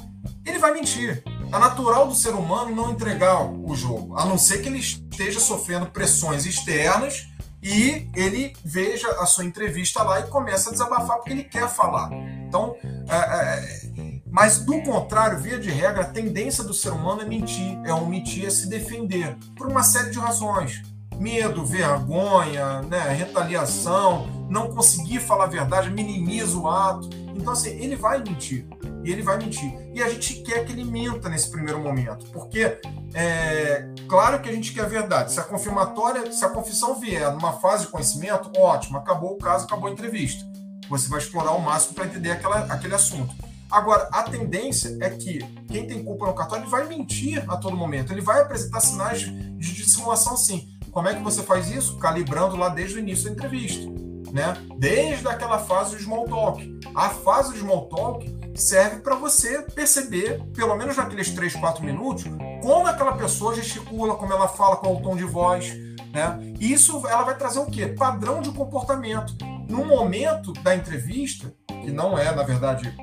ele 0.46 0.60
vai 0.60 0.74
mentir. 0.74 1.24
É 1.52 1.60
natural 1.60 2.08
do 2.08 2.16
ser 2.16 2.34
humano 2.34 2.76
não 2.76 2.92
entregar 2.92 3.42
o 3.44 3.76
jogo, 3.76 4.18
a 4.18 4.26
não 4.26 4.38
ser 4.38 4.62
que 4.62 4.70
ele 4.70 4.80
esteja 4.80 5.39
sofrendo 5.39 5.88
pressões 5.88 6.46
externas 6.46 7.28
e 7.62 8.10
ele 8.16 8.54
veja 8.64 9.08
a 9.20 9.26
sua 9.26 9.46
entrevista 9.46 10.02
lá 10.02 10.20
e 10.20 10.24
começa 10.24 10.70
a 10.70 10.72
desabafar 10.72 11.18
porque 11.18 11.32
ele 11.32 11.44
quer 11.44 11.70
falar. 11.70 12.10
Então, 12.48 12.76
é, 13.08 13.16
é, 13.16 13.81
mas 14.32 14.60
do 14.60 14.82
contrário, 14.82 15.38
via 15.38 15.60
de 15.60 15.70
regra, 15.70 16.04
a 16.04 16.06
tendência 16.06 16.64
do 16.64 16.74
ser 16.74 16.92
humano 16.92 17.22
é 17.22 17.26
mentir, 17.26 17.78
é 17.84 17.94
omitir, 17.94 18.46
é 18.46 18.50
se 18.50 18.70
defender, 18.70 19.38
por 19.58 19.68
uma 19.68 19.84
série 19.84 20.10
de 20.10 20.18
razões. 20.18 20.82
Medo, 21.20 21.66
vergonha, 21.66 22.82
né, 22.84 23.10
retaliação, 23.10 24.28
não 24.50 24.72
conseguir 24.74 25.20
falar 25.20 25.44
a 25.44 25.48
verdade, 25.48 25.90
minimiza 25.90 26.58
o 26.58 26.68
ato. 26.68 27.10
Então, 27.36 27.52
assim, 27.54 27.70
ele 27.72 27.96
vai 27.96 28.20
mentir. 28.24 28.66
E 29.04 29.12
ele 29.12 29.22
vai 29.22 29.38
mentir. 29.38 29.72
E 29.94 30.02
a 30.02 30.10
gente 30.10 30.36
quer 30.36 30.66
que 30.66 30.72
ele 30.72 30.84
minta 30.84 31.28
nesse 31.28 31.52
primeiro 31.52 31.80
momento. 31.80 32.26
Porque 32.32 32.80
é 33.14 33.86
claro 34.08 34.40
que 34.42 34.50
a 34.50 34.54
gente 34.54 34.74
quer 34.74 34.86
a 34.86 34.88
verdade. 34.88 35.32
Se 35.32 35.40
a 35.40 35.44
confirmatória, 35.44 36.32
se 36.32 36.44
a 36.44 36.50
confissão 36.50 37.00
vier 37.00 37.32
numa 37.32 37.54
fase 37.54 37.86
de 37.86 37.92
conhecimento, 37.92 38.52
ótimo, 38.58 38.98
acabou 38.98 39.34
o 39.34 39.38
caso, 39.38 39.66
acabou 39.66 39.90
a 39.90 39.92
entrevista. 39.92 40.46
Você 40.90 41.08
vai 41.10 41.20
explorar 41.20 41.52
o 41.52 41.62
máximo 41.62 41.96
para 41.96 42.06
entender 42.06 42.32
aquela, 42.32 42.60
aquele 42.66 42.96
assunto. 42.96 43.51
Agora, 43.72 44.10
a 44.12 44.24
tendência 44.24 44.98
é 45.00 45.10
que 45.10 45.40
quem 45.68 45.88
tem 45.88 46.04
culpa 46.04 46.28
no 46.28 46.34
cartório 46.34 46.68
vai 46.68 46.86
mentir 46.88 47.44
a 47.50 47.56
todo 47.56 47.78
momento. 47.78 48.12
Ele 48.12 48.22
vai 48.22 48.42
apresentar 48.42 48.82
sinais 48.82 49.22
de 49.22 49.74
dissimulação 49.74 50.36
sim. 50.36 50.68
Como 50.92 51.08
é 51.08 51.16
que 51.16 51.24
você 51.24 51.42
faz 51.42 51.72
isso? 51.72 51.98
Calibrando 51.98 52.58
lá 52.58 52.68
desde 52.68 52.98
o 52.98 53.00
início 53.00 53.26
da 53.26 53.32
entrevista. 53.32 53.90
Né? 54.32 54.54
Desde 54.78 55.26
aquela 55.28 55.60
fase 55.60 55.96
do 55.96 56.04
small 56.04 56.26
talk. 56.26 56.80
A 56.94 57.10
fase 57.10 57.54
do 57.54 57.60
small 57.60 57.88
talk 57.88 58.42
serve 58.56 58.98
para 58.98 59.16
você 59.16 59.62
perceber, 59.62 60.44
pelo 60.54 60.76
menos 60.76 60.98
naqueles 60.98 61.32
3, 61.32 61.56
4 61.56 61.84
minutos, 61.84 62.26
como 62.62 62.88
aquela 62.88 63.14
pessoa 63.14 63.56
gesticula, 63.56 64.16
como 64.16 64.34
ela 64.34 64.50
fala, 64.50 64.76
qual 64.76 64.96
é 64.96 64.98
o 64.98 65.02
tom 65.02 65.16
de 65.16 65.24
voz. 65.24 65.74
Né? 66.12 66.54
Isso 66.60 67.08
ela 67.08 67.24
vai 67.24 67.38
trazer 67.38 67.60
o 67.60 67.66
quê? 67.68 67.88
Padrão 67.88 68.42
de 68.42 68.52
comportamento. 68.52 69.34
No 69.70 69.86
momento 69.86 70.52
da 70.54 70.76
entrevista, 70.76 71.54
que 71.68 71.92
não 71.92 72.18
é, 72.18 72.36
na 72.36 72.44
verdade, 72.44 72.94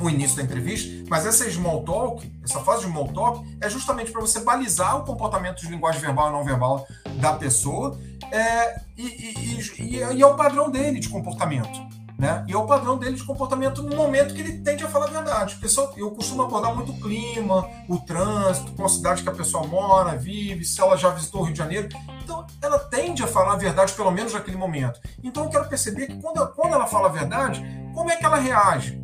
o 0.00 0.10
início 0.10 0.36
da 0.36 0.42
entrevista, 0.42 1.04
mas 1.08 1.26
essa 1.26 1.48
small 1.50 1.82
talk, 1.82 2.32
essa 2.42 2.60
fase 2.60 2.84
de 2.84 2.90
small 2.90 3.08
talk, 3.08 3.56
é 3.60 3.68
justamente 3.68 4.10
para 4.10 4.20
você 4.20 4.40
balizar 4.40 4.98
o 4.98 5.04
comportamento 5.04 5.60
de 5.60 5.68
linguagem 5.68 6.00
verbal 6.00 6.28
e 6.28 6.32
não 6.32 6.44
verbal 6.44 6.86
da 7.16 7.32
pessoa 7.34 7.98
é, 8.30 8.80
e, 8.96 9.02
e, 9.02 9.60
e, 9.78 9.96
e, 9.96 10.22
é 10.22 10.26
o 10.26 10.34
padrão 10.34 10.70
dele 10.70 11.00
de 11.00 11.08
comportamento. 11.08 11.94
Né? 12.16 12.44
E 12.46 12.52
é 12.52 12.56
o 12.56 12.64
padrão 12.64 12.96
dele 12.96 13.16
de 13.16 13.24
comportamento 13.24 13.82
no 13.82 13.96
momento 13.96 14.34
que 14.34 14.40
ele 14.40 14.58
tende 14.58 14.84
a 14.84 14.88
falar 14.88 15.06
a 15.06 15.10
verdade. 15.10 15.56
Porque 15.56 16.00
eu 16.00 16.12
costumo 16.12 16.42
abordar 16.42 16.72
muito 16.72 16.92
o 16.92 17.00
clima, 17.00 17.68
o 17.88 17.98
trânsito, 17.98 18.72
qual 18.72 18.88
cidade 18.88 19.24
que 19.24 19.28
a 19.28 19.32
pessoa 19.32 19.66
mora, 19.66 20.16
vive, 20.16 20.64
se 20.64 20.80
ela 20.80 20.96
já 20.96 21.10
visitou 21.10 21.40
o 21.40 21.44
Rio 21.44 21.52
de 21.52 21.58
Janeiro. 21.58 21.88
Então, 22.22 22.46
ela 22.62 22.78
tende 22.78 23.22
a 23.24 23.26
falar 23.26 23.54
a 23.54 23.56
verdade, 23.56 23.92
pelo 23.94 24.12
menos 24.12 24.32
naquele 24.32 24.56
momento. 24.56 25.00
Então, 25.24 25.44
eu 25.44 25.50
quero 25.50 25.68
perceber 25.68 26.06
que 26.06 26.20
quando, 26.20 26.46
quando 26.54 26.74
ela 26.74 26.86
fala 26.86 27.08
a 27.08 27.12
verdade, 27.12 27.64
como 27.92 28.10
é 28.10 28.16
que 28.16 28.24
ela 28.24 28.36
reage? 28.36 29.03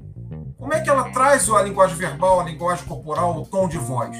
Como 0.60 0.74
é 0.74 0.80
que 0.80 0.90
ela 0.90 1.04
traz 1.04 1.48
a 1.48 1.62
linguagem 1.62 1.96
verbal, 1.96 2.38
a 2.38 2.44
linguagem 2.44 2.84
corporal, 2.84 3.34
o 3.40 3.46
tom 3.46 3.66
de 3.66 3.78
voz? 3.78 4.14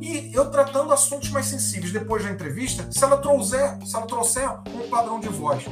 E 0.00 0.30
eu 0.32 0.48
tratando 0.48 0.92
assuntos 0.92 1.28
mais 1.30 1.46
sensíveis 1.46 1.92
depois 1.92 2.24
da 2.24 2.30
entrevista, 2.30 2.86
se 2.88 3.02
ela 3.02 3.16
trouxer, 3.16 3.84
se 3.84 3.96
ela 3.96 4.06
trouxer 4.06 4.48
um 4.48 4.88
padrão 4.88 5.18
de 5.18 5.28
voz 5.28 5.64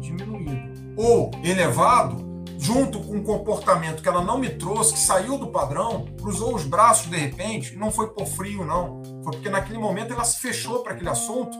diminuído 0.00 0.94
ou 0.96 1.30
elevado, 1.44 2.44
junto 2.58 3.00
com 3.00 3.14
um 3.14 3.22
comportamento 3.22 4.02
que 4.02 4.08
ela 4.08 4.20
não 4.20 4.36
me 4.36 4.50
trouxe, 4.50 4.94
que 4.94 4.98
saiu 4.98 5.38
do 5.38 5.46
padrão, 5.46 6.06
cruzou 6.20 6.56
os 6.56 6.64
braços 6.64 7.08
de 7.08 7.16
repente, 7.16 7.76
não 7.76 7.92
foi 7.92 8.08
por 8.10 8.26
frio, 8.26 8.64
não. 8.64 9.00
Foi 9.22 9.32
porque 9.32 9.48
naquele 9.48 9.78
momento 9.78 10.12
ela 10.12 10.24
se 10.24 10.40
fechou 10.40 10.82
para 10.82 10.92
aquele 10.92 11.08
assunto 11.08 11.56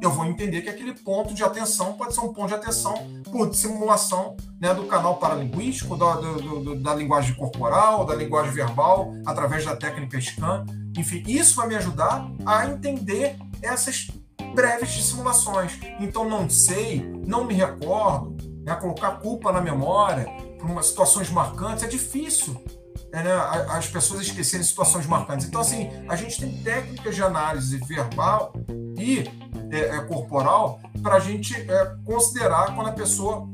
eu 0.00 0.10
vou 0.10 0.26
entender 0.26 0.62
que 0.62 0.68
aquele 0.68 0.92
ponto 0.92 1.32
de 1.32 1.42
atenção 1.42 1.94
pode 1.94 2.14
ser 2.14 2.20
um 2.20 2.32
ponto 2.32 2.48
de 2.48 2.54
atenção 2.54 2.94
por 3.30 3.54
simulação 3.54 4.36
né, 4.60 4.74
do 4.74 4.84
canal 4.84 5.16
paralinguístico, 5.16 5.96
da, 5.96 6.14
do, 6.14 6.76
da 6.76 6.94
linguagem 6.94 7.34
corporal, 7.34 8.04
da 8.04 8.14
linguagem 8.14 8.52
verbal, 8.52 9.12
através 9.26 9.64
da 9.64 9.76
técnica 9.76 10.20
SCAN. 10.20 10.64
Enfim, 10.96 11.22
isso 11.26 11.56
vai 11.56 11.68
me 11.68 11.76
ajudar 11.76 12.30
a 12.44 12.66
entender 12.66 13.36
essas 13.62 14.08
breves 14.54 14.90
simulações. 15.04 15.78
Então, 16.00 16.28
não 16.28 16.48
sei, 16.48 17.00
não 17.26 17.44
me 17.44 17.54
recordo, 17.54 18.36
né, 18.64 18.74
colocar 18.76 19.12
culpa 19.12 19.52
na 19.52 19.60
memória 19.60 20.26
por 20.58 20.82
situações 20.82 21.30
marcantes 21.30 21.84
é 21.84 21.86
difícil. 21.86 22.60
É, 23.12 23.22
né, 23.22 23.32
as 23.68 23.86
pessoas 23.86 24.22
esquecerem 24.22 24.64
situações 24.64 25.06
marcantes. 25.06 25.46
Então, 25.46 25.60
assim, 25.60 25.88
a 26.08 26.16
gente 26.16 26.40
tem 26.40 26.62
técnicas 26.62 27.14
de 27.14 27.22
análise 27.22 27.78
verbal 27.86 28.52
e 28.98 29.24
é, 29.70 29.96
é, 29.96 30.00
corporal 30.02 30.80
para 31.02 31.16
a 31.16 31.20
gente 31.20 31.54
é, 31.54 31.96
considerar 32.04 32.74
quando 32.74 32.88
a 32.88 32.92
pessoa 32.92 33.48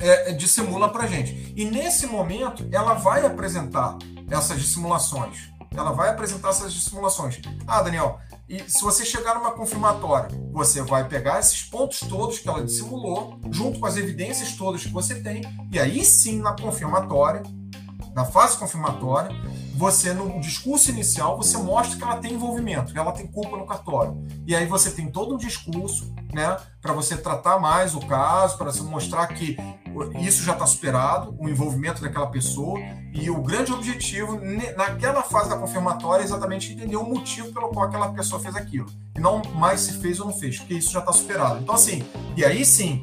é, 0.00 0.32
dissimula 0.32 0.88
para 0.88 1.04
a 1.04 1.06
gente. 1.06 1.52
E 1.56 1.64
nesse 1.64 2.06
momento, 2.06 2.68
ela 2.72 2.94
vai 2.94 3.24
apresentar 3.24 3.96
essas 4.30 4.60
dissimulações. 4.60 5.50
Ela 5.74 5.92
vai 5.92 6.10
apresentar 6.10 6.50
essas 6.50 6.72
dissimulações. 6.72 7.40
Ah, 7.66 7.82
Daniel, 7.82 8.18
e 8.48 8.60
se 8.70 8.80
você 8.82 9.04
chegar 9.04 9.34
numa 9.34 9.50
confirmatória, 9.50 10.28
você 10.52 10.80
vai 10.80 11.08
pegar 11.08 11.40
esses 11.40 11.62
pontos 11.64 12.00
todos 12.00 12.38
que 12.38 12.48
ela 12.48 12.64
dissimulou, 12.64 13.40
junto 13.50 13.80
com 13.80 13.86
as 13.86 13.96
evidências 13.96 14.52
todas 14.52 14.84
que 14.84 14.92
você 14.92 15.16
tem, 15.16 15.42
e 15.72 15.78
aí 15.78 16.04
sim, 16.04 16.40
na 16.40 16.52
confirmatória, 16.52 17.42
na 18.14 18.24
fase 18.24 18.56
confirmatória, 18.56 19.30
você, 19.76 20.12
no 20.12 20.40
discurso 20.40 20.90
inicial, 20.90 21.36
você 21.36 21.58
mostra 21.58 21.96
que 21.96 22.02
ela 22.02 22.16
tem 22.16 22.32
envolvimento, 22.32 22.92
que 22.92 22.98
ela 22.98 23.12
tem 23.12 23.26
culpa 23.26 23.56
no 23.56 23.66
cartório. 23.66 24.26
E 24.46 24.54
aí 24.54 24.66
você 24.66 24.90
tem 24.90 25.10
todo 25.10 25.34
um 25.34 25.38
discurso, 25.38 26.14
né, 26.32 26.56
para 26.80 26.92
você 26.92 27.16
tratar 27.16 27.58
mais 27.58 27.94
o 27.94 28.00
caso, 28.00 28.56
para 28.56 28.72
você 28.72 28.82
mostrar 28.82 29.26
que 29.28 29.56
isso 30.20 30.42
já 30.42 30.52
está 30.52 30.66
superado, 30.66 31.34
o 31.38 31.48
envolvimento 31.48 32.02
daquela 32.02 32.26
pessoa. 32.26 32.78
E 33.12 33.30
o 33.30 33.42
grande 33.42 33.72
objetivo 33.72 34.38
naquela 34.76 35.22
fase 35.22 35.48
da 35.48 35.56
confirmatória 35.56 36.22
é 36.22 36.24
exatamente 36.24 36.72
entender 36.72 36.96
o 36.96 37.04
motivo 37.04 37.52
pelo 37.52 37.68
qual 37.68 37.86
aquela 37.86 38.12
pessoa 38.12 38.40
fez 38.40 38.54
aquilo. 38.54 38.86
E 39.16 39.20
não 39.20 39.42
mais 39.54 39.80
se 39.80 39.92
fez 39.94 40.20
ou 40.20 40.26
não 40.26 40.32
fez, 40.32 40.58
porque 40.58 40.74
isso 40.74 40.92
já 40.92 41.00
está 41.00 41.12
superado. 41.12 41.60
Então, 41.62 41.74
assim, 41.74 42.04
e 42.36 42.44
aí 42.44 42.64
sim, 42.64 43.00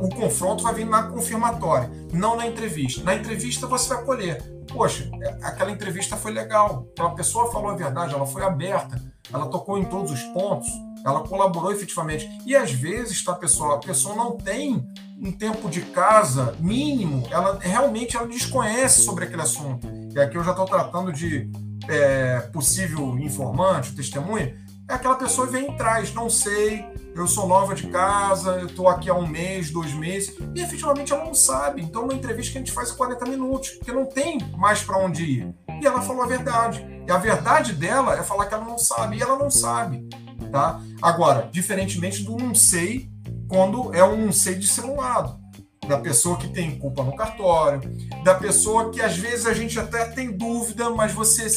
o 0.00 0.08
confronto 0.08 0.62
vai 0.62 0.74
vir 0.74 0.86
na 0.86 1.04
confirmatória, 1.04 1.90
não 2.12 2.36
na 2.36 2.46
entrevista. 2.46 3.02
Na 3.02 3.14
entrevista 3.14 3.66
você 3.66 3.94
vai 3.94 4.04
colher. 4.04 4.42
Poxa, 4.72 5.08
é, 5.22 5.28
aquela 5.42 5.70
entrevista 5.70 6.16
foi 6.16 6.32
legal, 6.32 6.86
aquela 6.92 7.10
pessoa 7.10 7.50
falou 7.52 7.70
a 7.70 7.76
verdade, 7.76 8.14
ela 8.14 8.26
foi 8.26 8.42
aberta, 8.42 9.00
ela 9.32 9.46
tocou 9.46 9.78
em 9.78 9.84
todos 9.84 10.10
os 10.10 10.22
pontos, 10.34 10.68
ela 11.04 11.20
colaborou 11.26 11.72
efetivamente. 11.72 12.28
E 12.44 12.54
às 12.56 12.72
vezes, 12.72 13.24
tá, 13.24 13.32
pessoal, 13.34 13.76
a 13.76 13.78
pessoa 13.78 14.14
não 14.14 14.36
tem 14.36 14.84
um 15.20 15.32
tempo 15.32 15.70
de 15.70 15.80
casa 15.80 16.54
mínimo, 16.58 17.26
ela 17.30 17.58
realmente 17.60 18.16
ela 18.16 18.26
desconhece 18.26 19.02
sobre 19.02 19.24
aquele 19.24 19.42
assunto. 19.42 19.88
E 20.14 20.18
aqui 20.18 20.36
eu 20.36 20.44
já 20.44 20.50
estou 20.50 20.66
tratando 20.66 21.12
de 21.12 21.50
é, 21.88 22.40
possível 22.52 23.18
informante, 23.18 23.94
testemunha, 23.94 24.54
é 24.88 24.94
aquela 24.94 25.16
pessoa 25.16 25.46
vem 25.46 25.70
e 25.70 25.76
traz, 25.76 26.14
não 26.14 26.30
sei, 26.30 26.84
eu 27.14 27.26
sou 27.26 27.48
nova 27.48 27.74
de 27.74 27.88
casa, 27.88 28.52
eu 28.58 28.66
estou 28.66 28.88
aqui 28.88 29.08
há 29.08 29.14
um 29.14 29.26
mês, 29.26 29.70
dois 29.70 29.92
meses, 29.92 30.36
e 30.54 30.60
efetivamente 30.60 31.12
ela 31.12 31.24
não 31.24 31.34
sabe. 31.34 31.82
Então, 31.82 32.04
uma 32.04 32.14
entrevista 32.14 32.52
que 32.52 32.58
a 32.58 32.60
gente 32.60 32.72
faz 32.72 32.92
40 32.92 33.24
minutos, 33.24 33.70
porque 33.70 33.90
não 33.90 34.06
tem 34.06 34.38
mais 34.56 34.82
para 34.82 34.98
onde 34.98 35.24
ir. 35.24 35.54
E 35.80 35.86
ela 35.86 36.02
falou 36.02 36.22
a 36.22 36.26
verdade. 36.26 36.86
E 37.06 37.10
a 37.10 37.16
verdade 37.16 37.72
dela 37.72 38.14
é 38.18 38.22
falar 38.22 38.46
que 38.46 38.54
ela 38.54 38.64
não 38.64 38.78
sabe, 38.78 39.16
e 39.16 39.22
ela 39.22 39.38
não 39.38 39.50
sabe. 39.50 40.08
Tá? 40.52 40.80
Agora, 41.02 41.48
diferentemente 41.50 42.22
do 42.22 42.36
não 42.36 42.54
sei, 42.54 43.10
quando 43.48 43.94
é 43.94 44.04
um 44.04 44.26
não 44.26 44.32
sei 44.32 44.54
dissimulado. 44.54 45.40
Da 45.88 45.98
pessoa 45.98 46.36
que 46.36 46.48
tem 46.48 46.78
culpa 46.78 47.02
no 47.02 47.14
cartório, 47.14 47.80
da 48.24 48.34
pessoa 48.34 48.90
que 48.90 49.00
às 49.00 49.16
vezes 49.16 49.46
a 49.46 49.54
gente 49.54 49.78
até 49.78 50.04
tem 50.06 50.36
dúvida, 50.36 50.90
mas 50.90 51.12
você 51.12 51.48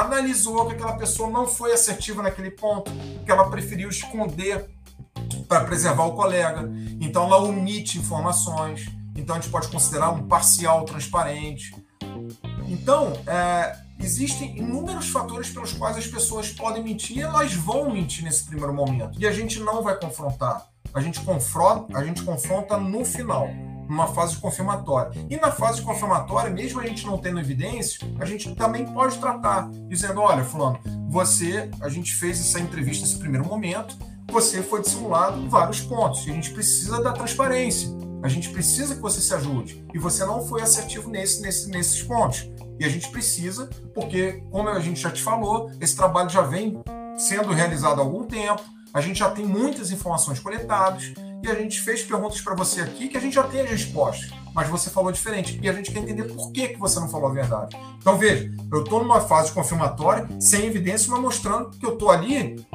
analisou 0.00 0.66
que 0.66 0.74
aquela 0.74 0.96
pessoa 0.96 1.30
não 1.30 1.46
foi 1.46 1.72
assertiva 1.72 2.22
naquele 2.22 2.50
ponto, 2.50 2.90
que 3.24 3.30
ela 3.30 3.48
preferiu 3.50 3.88
esconder 3.88 4.68
para 5.48 5.64
preservar 5.64 6.04
o 6.04 6.12
colega. 6.12 6.70
Então 7.00 7.24
ela 7.24 7.38
omite 7.38 7.98
informações. 7.98 8.86
Então 9.16 9.36
a 9.36 9.40
gente 9.40 9.50
pode 9.50 9.68
considerar 9.68 10.10
um 10.10 10.26
parcial 10.26 10.84
transparente. 10.84 11.74
Então, 12.68 13.12
é, 13.26 13.76
existem 14.00 14.58
inúmeros 14.58 15.08
fatores 15.08 15.50
pelos 15.50 15.72
quais 15.72 15.96
as 15.96 16.06
pessoas 16.06 16.50
podem 16.50 16.82
mentir 16.82 17.18
e 17.18 17.22
elas 17.22 17.54
vão 17.54 17.90
mentir 17.90 18.24
nesse 18.24 18.44
primeiro 18.44 18.74
momento. 18.74 19.18
E 19.20 19.26
a 19.26 19.32
gente 19.32 19.60
não 19.60 19.82
vai 19.82 19.98
confrontar. 19.98 20.66
A 20.92 21.00
gente 21.00 21.20
confronta, 21.20 21.96
a 21.96 22.04
gente 22.04 22.22
confronta 22.22 22.76
no 22.76 23.04
final 23.04 23.48
numa 23.88 24.06
fase 24.08 24.36
confirmatória. 24.36 25.12
E 25.28 25.36
na 25.36 25.50
fase 25.50 25.82
confirmatória, 25.82 26.50
mesmo 26.50 26.80
a 26.80 26.86
gente 26.86 27.06
não 27.06 27.18
tendo 27.18 27.40
evidência, 27.40 28.06
a 28.18 28.24
gente 28.24 28.54
também 28.54 28.86
pode 28.86 29.18
tratar, 29.18 29.70
dizendo: 29.88 30.20
olha, 30.20 30.44
Fulano, 30.44 30.78
você, 31.08 31.70
a 31.80 31.88
gente 31.88 32.14
fez 32.14 32.40
essa 32.40 32.60
entrevista 32.60 33.04
nesse 33.04 33.18
primeiro 33.18 33.46
momento, 33.46 33.96
você 34.30 34.62
foi 34.62 34.80
dissimulado 34.80 35.38
em 35.38 35.48
vários 35.48 35.80
pontos, 35.80 36.26
e 36.26 36.30
a 36.30 36.34
gente 36.34 36.50
precisa 36.50 37.02
da 37.02 37.12
transparência. 37.12 37.88
A 38.22 38.28
gente 38.28 38.48
precisa 38.48 38.94
que 38.94 39.00
você 39.00 39.20
se 39.20 39.32
ajude. 39.34 39.84
E 39.94 39.98
você 39.98 40.24
não 40.24 40.44
foi 40.44 40.62
assertivo 40.62 41.08
nesse, 41.08 41.40
nesse, 41.42 41.68
nesses 41.70 42.02
pontos. 42.02 42.50
E 42.78 42.84
a 42.84 42.88
gente 42.88 43.08
precisa, 43.08 43.70
porque, 43.94 44.42
como 44.50 44.68
a 44.68 44.80
gente 44.80 45.00
já 45.00 45.10
te 45.10 45.22
falou, 45.22 45.70
esse 45.80 45.94
trabalho 45.94 46.28
já 46.28 46.42
vem 46.42 46.82
sendo 47.16 47.52
realizado 47.52 48.00
há 48.00 48.04
algum 48.04 48.24
tempo, 48.24 48.62
a 48.92 49.00
gente 49.00 49.18
já 49.18 49.30
tem 49.30 49.44
muitas 49.44 49.90
informações 49.90 50.40
coletadas, 50.40 51.12
e 51.42 51.50
a 51.50 51.54
gente 51.54 51.80
fez 51.80 52.02
perguntas 52.02 52.40
para 52.40 52.54
você 52.54 52.80
aqui 52.80 53.08
que 53.08 53.16
a 53.16 53.20
gente 53.20 53.34
já 53.34 53.42
tem 53.42 53.60
as 53.60 53.70
respostas, 53.70 54.30
mas 54.54 54.68
você 54.68 54.90
falou 54.90 55.12
diferente 55.12 55.58
e 55.62 55.68
a 55.68 55.72
gente 55.72 55.90
quer 55.90 56.00
entender 56.00 56.24
por 56.24 56.50
que, 56.52 56.68
que 56.68 56.78
você 56.78 56.98
não 56.98 57.08
falou 57.08 57.28
a 57.28 57.32
verdade. 57.32 57.76
Então 57.98 58.16
veja, 58.16 58.50
eu 58.72 58.82
estou 58.82 59.02
numa 59.02 59.20
fase 59.20 59.52
confirmatória, 59.52 60.28
sem 60.40 60.66
evidência, 60.66 61.10
mas 61.10 61.20
mostrando 61.20 61.70
que 61.70 61.84
eu 61.84 61.94
estou 61.94 62.10
ali 62.10 62.66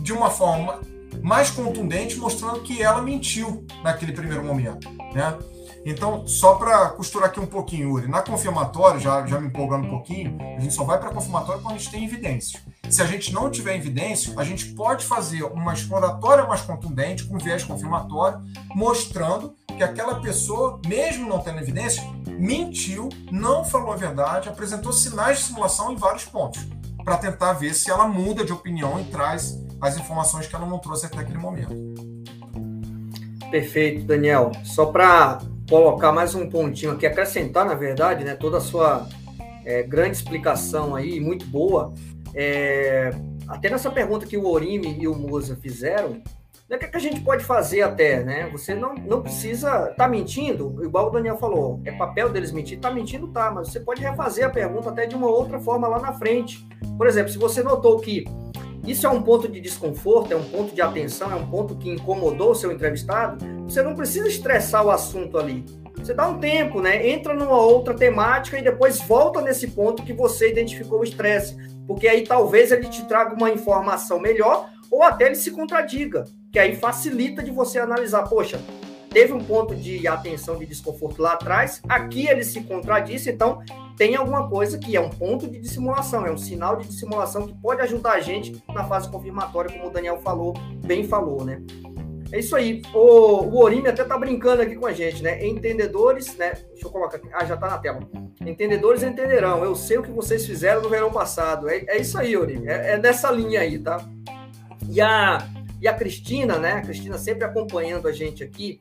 de 0.00 0.12
uma 0.12 0.30
forma 0.30 0.80
mais 1.22 1.50
contundente, 1.50 2.16
mostrando 2.16 2.60
que 2.60 2.82
ela 2.82 3.02
mentiu 3.02 3.66
naquele 3.82 4.12
primeiro 4.12 4.44
momento, 4.44 4.88
né? 5.14 5.36
Então, 5.84 6.26
só 6.26 6.54
para 6.54 6.90
costurar 6.90 7.28
aqui 7.28 7.40
um 7.40 7.46
pouquinho, 7.46 7.92
Uri, 7.92 8.08
na 8.08 8.22
confirmatória, 8.22 9.00
já, 9.00 9.26
já 9.26 9.40
me 9.40 9.48
empolgando 9.48 9.86
um 9.86 9.90
pouquinho, 9.90 10.36
a 10.56 10.60
gente 10.60 10.74
só 10.74 10.84
vai 10.84 10.98
para 10.98 11.10
a 11.10 11.14
confirmatória 11.14 11.62
quando 11.62 11.74
a 11.74 11.78
gente 11.78 11.90
tem 11.90 12.04
evidências. 12.04 12.62
Se 12.90 13.02
a 13.02 13.06
gente 13.06 13.32
não 13.32 13.50
tiver 13.50 13.76
evidência, 13.76 14.34
a 14.36 14.44
gente 14.44 14.66
pode 14.74 15.04
fazer 15.04 15.42
uma 15.44 15.72
exploratória 15.72 16.46
mais 16.46 16.62
contundente, 16.62 17.24
com 17.24 17.38
viés 17.38 17.64
confirmatório, 17.64 18.40
mostrando 18.74 19.54
que 19.76 19.82
aquela 19.82 20.20
pessoa, 20.20 20.80
mesmo 20.86 21.28
não 21.28 21.38
tendo 21.38 21.60
evidência, 21.60 22.02
mentiu, 22.26 23.08
não 23.30 23.64
falou 23.64 23.92
a 23.92 23.96
verdade, 23.96 24.48
apresentou 24.48 24.92
sinais 24.92 25.38
de 25.38 25.44
simulação 25.44 25.92
em 25.92 25.96
vários 25.96 26.24
pontos, 26.24 26.66
para 27.04 27.16
tentar 27.16 27.52
ver 27.52 27.74
se 27.74 27.90
ela 27.90 28.08
muda 28.08 28.44
de 28.44 28.52
opinião 28.52 29.00
e 29.00 29.04
traz 29.04 29.58
as 29.80 29.96
informações 29.96 30.46
que 30.46 30.54
ela 30.54 30.66
não 30.66 30.78
trouxe 30.78 31.06
até 31.06 31.20
aquele 31.20 31.38
momento. 31.38 31.74
Perfeito, 33.50 34.04
Daniel. 34.04 34.52
Só 34.64 34.86
para 34.86 35.38
colocar 35.68 36.12
mais 36.12 36.34
um 36.34 36.48
pontinho 36.48 36.92
aqui, 36.92 37.06
acrescentar, 37.06 37.66
na 37.66 37.74
verdade, 37.74 38.24
né, 38.24 38.34
toda 38.34 38.56
a 38.56 38.60
sua 38.60 39.06
é, 39.64 39.82
grande 39.82 40.16
explicação 40.16 40.96
aí, 40.96 41.20
muito 41.20 41.44
boa. 41.46 41.92
É, 42.34 43.10
até 43.46 43.68
nessa 43.70 43.90
pergunta 43.90 44.26
que 44.26 44.36
o 44.36 44.46
Orime 44.46 44.98
e 44.98 45.06
o 45.06 45.14
Moza 45.14 45.56
fizeram, 45.56 46.22
né, 46.68 46.76
o 46.76 46.78
que, 46.78 46.84
é 46.84 46.88
que 46.88 46.96
a 46.96 47.00
gente 47.00 47.20
pode 47.20 47.44
fazer 47.44 47.82
até, 47.82 48.22
né? 48.22 48.48
Você 48.52 48.74
não, 48.74 48.94
não 48.94 49.22
precisa. 49.22 49.94
Tá 49.96 50.06
mentindo? 50.06 50.84
Igual 50.84 51.08
o 51.08 51.10
Daniel 51.10 51.38
falou, 51.38 51.80
é 51.84 51.92
papel 51.92 52.28
deles 52.28 52.52
mentir. 52.52 52.78
Tá 52.78 52.90
mentindo, 52.90 53.28
tá, 53.28 53.50
mas 53.50 53.68
você 53.68 53.80
pode 53.80 54.02
refazer 54.02 54.44
a 54.44 54.50
pergunta 54.50 54.90
até 54.90 55.06
de 55.06 55.14
uma 55.14 55.28
outra 55.28 55.58
forma 55.58 55.88
lá 55.88 55.98
na 55.98 56.12
frente. 56.12 56.66
Por 56.98 57.06
exemplo, 57.06 57.32
se 57.32 57.38
você 57.38 57.62
notou 57.62 57.98
que 58.00 58.24
isso 58.90 59.06
é 59.06 59.10
um 59.10 59.22
ponto 59.22 59.48
de 59.48 59.60
desconforto, 59.60 60.32
é 60.32 60.36
um 60.36 60.44
ponto 60.44 60.74
de 60.74 60.80
atenção, 60.80 61.30
é 61.30 61.34
um 61.34 61.46
ponto 61.46 61.76
que 61.76 61.90
incomodou 61.90 62.52
o 62.52 62.54
seu 62.54 62.72
entrevistado, 62.72 63.44
você 63.64 63.82
não 63.82 63.94
precisa 63.94 64.26
estressar 64.26 64.84
o 64.84 64.90
assunto 64.90 65.36
ali. 65.36 65.64
Você 65.96 66.14
dá 66.14 66.28
um 66.28 66.38
tempo, 66.38 66.80
né? 66.80 67.08
Entra 67.08 67.34
numa 67.34 67.58
outra 67.60 67.92
temática 67.92 68.58
e 68.58 68.62
depois 68.62 69.00
volta 69.00 69.40
nesse 69.40 69.68
ponto 69.68 70.02
que 70.02 70.12
você 70.12 70.50
identificou 70.50 71.00
o 71.00 71.04
estresse. 71.04 71.56
Porque 71.86 72.06
aí 72.06 72.22
talvez 72.22 72.70
ele 72.70 72.86
te 72.86 73.04
traga 73.06 73.34
uma 73.34 73.50
informação 73.50 74.20
melhor 74.20 74.70
ou 74.90 75.02
até 75.02 75.26
ele 75.26 75.34
se 75.34 75.50
contradiga. 75.50 76.24
Que 76.52 76.58
aí 76.58 76.76
facilita 76.76 77.42
de 77.42 77.50
você 77.50 77.78
analisar, 77.78 78.22
poxa, 78.24 78.60
teve 79.10 79.32
um 79.32 79.42
ponto 79.42 79.74
de 79.74 80.06
atenção 80.06 80.56
de 80.56 80.66
desconforto 80.66 81.20
lá 81.20 81.32
atrás, 81.32 81.82
aqui 81.88 82.28
ele 82.28 82.44
se 82.44 82.60
contradisse, 82.62 83.30
então 83.30 83.60
tem 83.98 84.14
alguma 84.14 84.48
coisa 84.48 84.78
que 84.78 84.96
é 84.96 85.00
um 85.00 85.10
ponto 85.10 85.48
de 85.48 85.58
dissimulação, 85.58 86.24
é 86.24 86.30
um 86.30 86.38
sinal 86.38 86.76
de 86.76 86.86
dissimulação 86.86 87.48
que 87.48 87.54
pode 87.54 87.80
ajudar 87.82 88.12
a 88.12 88.20
gente 88.20 88.62
na 88.72 88.84
fase 88.84 89.10
confirmatória, 89.10 89.72
como 89.72 89.88
o 89.88 89.90
Daniel 89.90 90.18
falou, 90.18 90.54
bem 90.86 91.02
falou, 91.02 91.44
né? 91.44 91.60
É 92.30 92.38
isso 92.38 92.54
aí. 92.54 92.82
O, 92.94 93.42
o 93.42 93.58
Orime 93.58 93.88
até 93.88 94.04
tá 94.04 94.16
brincando 94.16 94.62
aqui 94.62 94.76
com 94.76 94.86
a 94.86 94.92
gente, 94.92 95.22
né? 95.22 95.44
Entendedores, 95.44 96.36
né? 96.36 96.52
Deixa 96.70 96.86
eu 96.86 96.90
colocar 96.90 97.16
aqui. 97.16 97.28
Ah, 97.32 97.44
já 97.44 97.56
tá 97.56 97.68
na 97.68 97.78
tela. 97.78 98.00
Entendedores 98.40 99.02
entenderão. 99.02 99.64
Eu 99.64 99.74
sei 99.74 99.98
o 99.98 100.02
que 100.02 100.10
vocês 100.10 100.46
fizeram 100.46 100.82
no 100.82 100.90
verão 100.90 101.10
passado. 101.10 101.68
É, 101.68 101.84
é 101.88 101.98
isso 101.98 102.18
aí, 102.18 102.36
Orime. 102.36 102.68
É, 102.68 102.92
é 102.92 102.98
dessa 102.98 103.30
linha 103.30 103.60
aí, 103.60 103.78
tá? 103.78 104.06
E 104.90 105.00
a, 105.00 105.38
e 105.80 105.86
a 105.86 105.94
Cristina, 105.94 106.58
né? 106.58 106.72
A 106.72 106.80
Cristina 106.82 107.16
sempre 107.16 107.44
acompanhando 107.44 108.08
a 108.08 108.12
gente 108.12 108.42
aqui. 108.42 108.80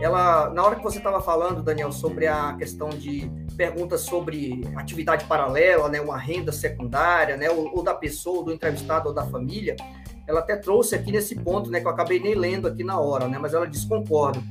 Ela, 0.00 0.50
na 0.50 0.62
hora 0.62 0.76
que 0.76 0.82
você 0.82 0.98
estava 0.98 1.20
falando, 1.20 1.62
Daniel, 1.62 1.90
sobre 1.90 2.26
a 2.26 2.54
questão 2.54 2.90
de 2.90 3.30
perguntas 3.56 4.02
sobre 4.02 4.62
atividade 4.76 5.24
paralela, 5.24 5.88
né? 5.88 6.00
Uma 6.00 6.18
renda 6.18 6.52
secundária, 6.52 7.36
né? 7.36 7.50
Ou, 7.50 7.76
ou 7.76 7.82
da 7.82 7.94
pessoa, 7.94 8.44
do 8.44 8.52
entrevistado 8.52 9.08
ou 9.08 9.14
da 9.14 9.24
família, 9.24 9.74
ela 10.26 10.40
até 10.40 10.56
trouxe 10.56 10.94
aqui 10.94 11.10
nesse 11.10 11.34
ponto, 11.34 11.70
né? 11.70 11.80
Que 11.80 11.86
eu 11.86 11.90
acabei 11.90 12.20
nem 12.20 12.34
lendo 12.34 12.68
aqui 12.68 12.84
na 12.84 13.00
hora, 13.00 13.26
né? 13.26 13.38
Mas 13.40 13.54
ela 13.54 13.66
diz 13.66 13.84
concordo. 13.84 14.42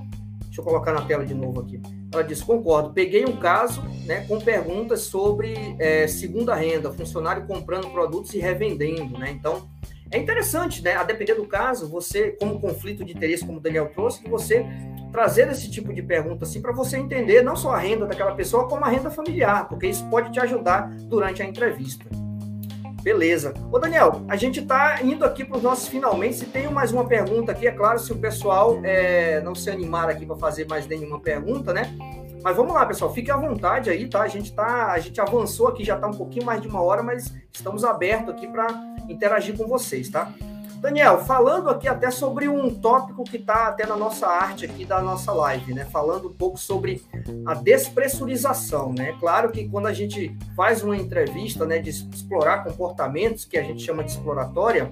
Deixa 0.45 0.61
eu 0.61 0.65
colocar 0.65 0.93
na 0.93 1.01
tela 1.01 1.25
de 1.25 1.33
novo 1.33 1.61
aqui. 1.61 1.81
Ela 2.11 2.23
diz: 2.23 2.41
concordo. 2.41 2.91
Peguei 2.93 3.25
um 3.25 3.37
caso 3.37 3.81
né, 4.05 4.25
com 4.27 4.39
perguntas 4.39 5.01
sobre 5.01 5.75
é, 5.79 6.07
segunda 6.07 6.53
renda, 6.53 6.91
funcionário 6.91 7.47
comprando 7.47 7.89
produtos 7.91 8.33
e 8.35 8.39
revendendo. 8.39 9.17
Né? 9.17 9.31
Então, 9.31 9.67
é 10.13 10.19
interessante, 10.19 10.81
né? 10.83 10.95
A 10.95 11.03
depender 11.03 11.33
do 11.33 11.45
caso, 11.45 11.89
você, 11.89 12.31
como 12.39 12.59
conflito 12.59 13.03
de 13.03 13.13
interesse, 13.13 13.45
como 13.45 13.57
o 13.57 13.61
Daniel 13.61 13.89
trouxe, 13.93 14.21
que 14.21 14.29
você 14.29 14.65
trazer 15.11 15.47
esse 15.49 15.69
tipo 15.69 15.93
de 15.93 16.01
pergunta 16.01 16.45
assim 16.45 16.61
para 16.61 16.71
você 16.71 16.97
entender 16.97 17.43
não 17.43 17.55
só 17.55 17.71
a 17.71 17.77
renda 17.77 18.05
daquela 18.05 18.33
pessoa, 18.33 18.67
como 18.67 18.85
a 18.85 18.89
renda 18.89 19.09
familiar, 19.09 19.67
porque 19.67 19.87
isso 19.87 20.07
pode 20.09 20.31
te 20.31 20.39
ajudar 20.39 20.89
durante 21.07 21.41
a 21.41 21.45
entrevista. 21.45 22.05
Beleza. 23.01 23.53
Ô 23.71 23.77
Daniel, 23.79 24.23
a 24.29 24.35
gente 24.35 24.61
está 24.61 25.01
indo 25.03 25.25
aqui 25.25 25.43
para 25.43 25.57
os 25.57 25.63
nossos 25.63 25.87
finalmente. 25.87 26.37
Se 26.37 26.45
tem 26.45 26.71
mais 26.71 26.91
uma 26.91 27.05
pergunta 27.05 27.51
aqui, 27.51 27.67
é 27.67 27.71
claro, 27.71 27.99
se 27.99 28.13
o 28.13 28.17
pessoal 28.17 28.79
é, 28.83 29.41
não 29.41 29.53
se 29.53 29.69
animar 29.69 30.09
aqui 30.09 30.25
para 30.25 30.37
fazer 30.37 30.67
mais 30.67 30.87
nenhuma 30.87 31.19
pergunta, 31.19 31.73
né? 31.73 31.93
Mas 32.41 32.55
vamos 32.55 32.73
lá, 32.73 32.85
pessoal, 32.85 33.13
fique 33.13 33.31
à 33.31 33.35
vontade 33.35 33.89
aí, 33.89 34.07
tá? 34.07 34.21
A 34.21 34.27
gente 34.27 34.53
tá, 34.53 34.91
a 34.91 34.99
gente 34.99 35.19
avançou 35.19 35.67
aqui, 35.67 35.83
já 35.83 35.95
está 35.95 36.07
um 36.07 36.13
pouquinho 36.13 36.45
mais 36.45 36.61
de 36.61 36.67
uma 36.67 36.81
hora, 36.81 37.01
mas 37.01 37.33
estamos 37.51 37.83
abertos 37.83 38.29
aqui 38.29 38.47
para 38.47 38.92
interagir 39.09 39.57
com 39.57 39.67
vocês, 39.67 40.09
tá? 40.09 40.31
Daniel, 40.83 41.19
falando 41.19 41.69
aqui 41.69 41.87
até 41.87 42.11
sobre 42.11 42.49
um 42.49 42.69
tópico 42.69 43.23
que 43.23 43.37
está 43.37 43.67
até 43.67 43.85
na 43.85 43.95
nossa 43.95 44.27
arte 44.27 44.65
aqui 44.65 44.83
da 44.83 45.01
nossa 45.01 45.31
live, 45.31 45.73
né? 45.73 45.85
Falando 45.85 46.27
um 46.27 46.33
pouco 46.33 46.57
sobre 46.57 47.01
a 47.45 47.53
despressurização, 47.53 48.91
né? 48.91 49.15
Claro 49.17 49.49
que 49.49 49.69
quando 49.69 49.87
a 49.87 49.93
gente 49.93 50.35
faz 50.57 50.83
uma 50.83 50.97
entrevista, 50.97 51.65
né, 51.65 51.79
de 51.79 51.89
explorar 51.89 52.65
comportamentos 52.65 53.45
que 53.45 53.57
a 53.57 53.63
gente 53.63 53.81
chama 53.81 54.03
de 54.03 54.11
exploratória, 54.11 54.91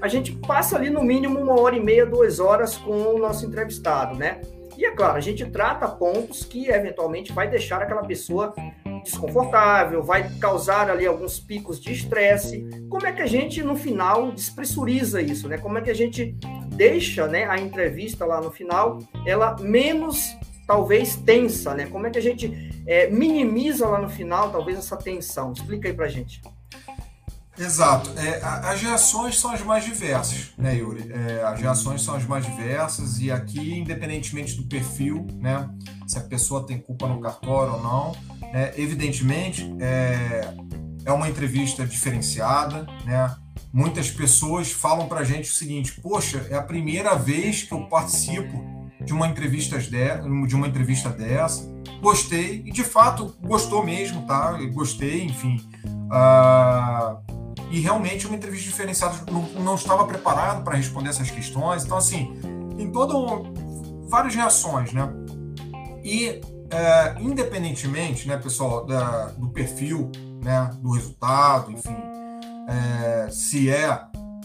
a 0.00 0.06
gente 0.06 0.30
passa 0.30 0.76
ali 0.76 0.90
no 0.90 1.02
mínimo 1.02 1.40
uma 1.40 1.60
hora 1.60 1.74
e 1.74 1.80
meia, 1.80 2.06
duas 2.06 2.38
horas 2.38 2.76
com 2.76 2.92
o 2.92 3.18
nosso 3.18 3.44
entrevistado, 3.44 4.16
né? 4.16 4.40
E 4.78 4.86
é 4.86 4.92
claro, 4.92 5.16
a 5.16 5.20
gente 5.20 5.44
trata 5.50 5.88
pontos 5.88 6.44
que 6.44 6.68
eventualmente 6.68 7.32
vai 7.32 7.48
deixar 7.48 7.82
aquela 7.82 8.02
pessoa 8.02 8.54
desconfortável, 9.02 10.02
vai 10.02 10.28
causar 10.38 10.90
ali 10.90 11.06
alguns 11.06 11.38
picos 11.38 11.80
de 11.80 11.92
estresse. 11.92 12.66
Como 12.88 13.06
é 13.06 13.12
que 13.12 13.22
a 13.22 13.26
gente 13.26 13.62
no 13.62 13.76
final 13.76 14.32
despressuriza 14.32 15.20
isso, 15.20 15.48
né? 15.48 15.58
Como 15.58 15.78
é 15.78 15.80
que 15.80 15.90
a 15.90 15.94
gente 15.94 16.36
deixa, 16.68 17.26
né, 17.26 17.44
a 17.44 17.58
entrevista 17.58 18.24
lá 18.24 18.40
no 18.40 18.50
final 18.50 18.98
ela 19.26 19.56
menos 19.60 20.36
talvez 20.66 21.16
tensa, 21.16 21.74
né? 21.74 21.86
Como 21.86 22.06
é 22.06 22.10
que 22.10 22.18
a 22.18 22.22
gente 22.22 22.72
é, 22.86 23.08
minimiza 23.10 23.86
lá 23.86 24.00
no 24.00 24.08
final 24.08 24.50
talvez 24.50 24.78
essa 24.78 24.96
tensão? 24.96 25.52
Explica 25.52 25.88
aí 25.88 25.94
pra 25.94 26.08
gente. 26.08 26.40
Exato. 27.58 28.10
É, 28.18 28.40
as 28.42 28.80
reações 28.80 29.38
são 29.38 29.50
as 29.50 29.60
mais 29.60 29.84
diversas, 29.84 30.52
né, 30.56 30.76
Yuri? 30.76 31.12
É, 31.12 31.42
as 31.44 31.60
reações 31.60 32.02
são 32.02 32.14
as 32.14 32.24
mais 32.24 32.44
diversas 32.44 33.20
e 33.20 33.30
aqui, 33.30 33.78
independentemente 33.78 34.56
do 34.56 34.64
perfil, 34.64 35.26
né, 35.34 35.68
se 36.06 36.18
a 36.18 36.22
pessoa 36.22 36.66
tem 36.66 36.78
culpa 36.78 37.06
no 37.06 37.20
cartório 37.20 37.74
ou 37.74 37.82
não, 37.82 38.16
é, 38.52 38.72
evidentemente 38.76 39.70
é, 39.80 40.54
é 41.04 41.12
uma 41.12 41.28
entrevista 41.28 41.86
diferenciada, 41.86 42.86
né? 43.04 43.34
Muitas 43.72 44.10
pessoas 44.10 44.70
falam 44.70 45.08
para 45.08 45.20
a 45.20 45.24
gente 45.24 45.50
o 45.50 45.54
seguinte: 45.54 45.98
poxa, 46.00 46.46
é 46.50 46.54
a 46.54 46.62
primeira 46.62 47.14
vez 47.14 47.62
que 47.62 47.72
eu 47.72 47.86
participo 47.86 48.62
de 49.02 49.12
uma 49.12 49.26
entrevista 49.26 49.78
de, 49.78 50.46
de 50.46 50.54
uma 50.54 50.68
entrevista 50.68 51.08
dessa. 51.08 51.70
Gostei 52.00 52.62
e 52.66 52.70
de 52.70 52.84
fato 52.84 53.34
gostou 53.40 53.84
mesmo, 53.84 54.26
tá? 54.26 54.52
Gostei, 54.72 55.24
enfim. 55.24 55.56
Uh, 55.86 57.31
e 57.72 57.80
realmente 57.80 58.26
uma 58.26 58.36
entrevista 58.36 58.68
diferenciada. 58.68 59.16
Não, 59.32 59.42
não 59.64 59.74
estava 59.74 60.04
preparado 60.04 60.62
para 60.62 60.76
responder 60.76 61.08
essas 61.08 61.30
questões. 61.30 61.84
Então, 61.84 61.96
assim, 61.96 62.38
tem 62.76 62.92
todo 62.92 63.16
um, 63.16 64.06
várias 64.08 64.34
reações, 64.34 64.92
né? 64.92 65.10
E, 66.04 66.40
é, 66.70 67.16
independentemente, 67.18 68.28
né, 68.28 68.36
pessoal, 68.36 68.84
da, 68.84 69.28
do 69.28 69.48
perfil, 69.48 70.12
né, 70.44 70.70
do 70.80 70.90
resultado, 70.90 71.72
enfim, 71.72 71.96
é, 72.68 73.30
se 73.30 73.70
é, 73.70 73.86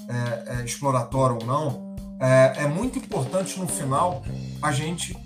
é, 0.08 0.60
é 0.60 0.64
exploratório 0.64 1.38
ou 1.42 1.46
não, 1.46 1.96
é, 2.22 2.64
é 2.64 2.68
muito 2.68 2.98
importante 2.98 3.60
no 3.60 3.68
final 3.68 4.24
a 4.62 4.72
gente 4.72 5.18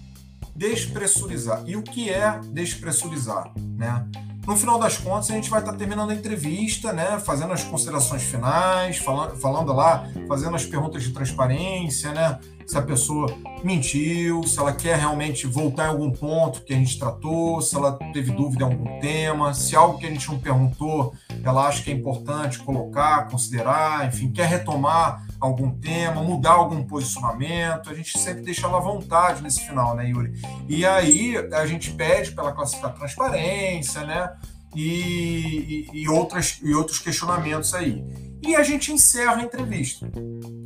despressurizar. 0.55 1.61
E 1.67 1.75
o 1.75 1.83
que 1.83 2.09
é 2.09 2.39
despressurizar, 2.51 3.51
né? 3.77 4.07
No 4.45 4.57
final 4.57 4.79
das 4.79 4.97
contas, 4.97 5.29
a 5.29 5.33
gente 5.33 5.49
vai 5.49 5.59
estar 5.59 5.73
terminando 5.73 6.09
a 6.09 6.15
entrevista, 6.15 6.91
né, 6.91 7.19
fazendo 7.19 7.53
as 7.53 7.63
considerações 7.63 8.23
finais, 8.23 8.97
falando, 8.97 9.35
falando 9.37 9.71
lá, 9.71 10.09
fazendo 10.27 10.55
as 10.55 10.65
perguntas 10.65 11.03
de 11.03 11.11
transparência, 11.11 12.11
né, 12.11 12.39
se 12.71 12.77
a 12.77 12.81
pessoa 12.81 13.27
mentiu, 13.65 14.43
se 14.43 14.57
ela 14.57 14.71
quer 14.71 14.97
realmente 14.97 15.45
voltar 15.45 15.87
em 15.87 15.89
algum 15.89 16.09
ponto 16.09 16.61
que 16.61 16.73
a 16.73 16.77
gente 16.77 16.97
tratou, 16.97 17.61
se 17.61 17.75
ela 17.75 17.99
teve 18.13 18.31
dúvida 18.31 18.63
em 18.63 18.67
algum 18.67 18.97
tema, 19.01 19.53
se 19.53 19.75
algo 19.75 19.97
que 19.97 20.05
a 20.05 20.09
gente 20.09 20.25
não 20.29 20.39
perguntou, 20.39 21.13
ela 21.43 21.67
acha 21.67 21.83
que 21.83 21.91
é 21.91 21.93
importante 21.93 22.59
colocar, 22.59 23.27
considerar, 23.27 24.07
enfim, 24.07 24.31
quer 24.31 24.47
retomar 24.47 25.27
algum 25.37 25.69
tema, 25.69 26.23
mudar 26.23 26.51
algum 26.51 26.81
posicionamento, 26.81 27.89
a 27.89 27.93
gente 27.93 28.17
sempre 28.17 28.43
deixa 28.43 28.65
ela 28.65 28.77
à 28.77 28.81
vontade 28.81 29.43
nesse 29.43 29.67
final, 29.67 29.93
né, 29.93 30.07
Yuri? 30.07 30.31
E 30.69 30.85
aí 30.85 31.35
a 31.51 31.65
gente 31.65 31.91
pede 31.91 32.31
para 32.31 32.45
ela 32.45 32.53
classificar 32.53 32.93
transparência, 32.93 34.05
né? 34.05 34.31
E, 34.73 35.89
e, 35.91 36.03
e, 36.03 36.07
outras, 36.07 36.57
e 36.63 36.73
outros 36.73 36.99
questionamentos 36.99 37.73
aí. 37.73 38.30
E 38.41 38.55
a 38.55 38.63
gente 38.63 38.91
encerra 38.91 39.35
a 39.35 39.43
entrevista. 39.43 40.11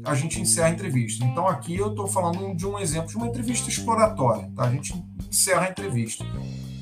A 0.06 0.16
gente 0.16 0.40
encerra 0.40 0.68
a 0.68 0.72
entrevista. 0.72 1.26
Então 1.26 1.48
aqui 1.48 1.76
eu 1.76 1.90
estou 1.90 2.08
falando 2.08 2.56
de 2.56 2.66
um 2.66 2.80
exemplo 2.80 3.10
de 3.10 3.18
uma 3.18 3.28
entrevista 3.28 3.70
exploratória. 3.70 4.50
Tá? 4.56 4.64
A 4.64 4.72
gente 4.72 4.94
encerra 5.30 5.66
a 5.68 5.70
entrevista. 5.70 6.26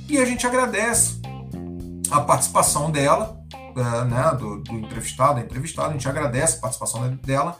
E 0.07 0.17
a 0.17 0.25
gente 0.25 0.45
agradece 0.45 1.21
a 2.11 2.21
participação 2.21 2.91
dela, 2.91 3.41
é, 3.53 4.05
né, 4.05 4.37
do, 4.37 4.61
do 4.61 4.77
entrevistado, 4.77 5.35
da 5.35 5.41
entrevistada, 5.41 5.89
a 5.89 5.93
gente 5.93 6.07
agradece 6.07 6.57
a 6.57 6.61
participação 6.61 7.09
dela 7.17 7.59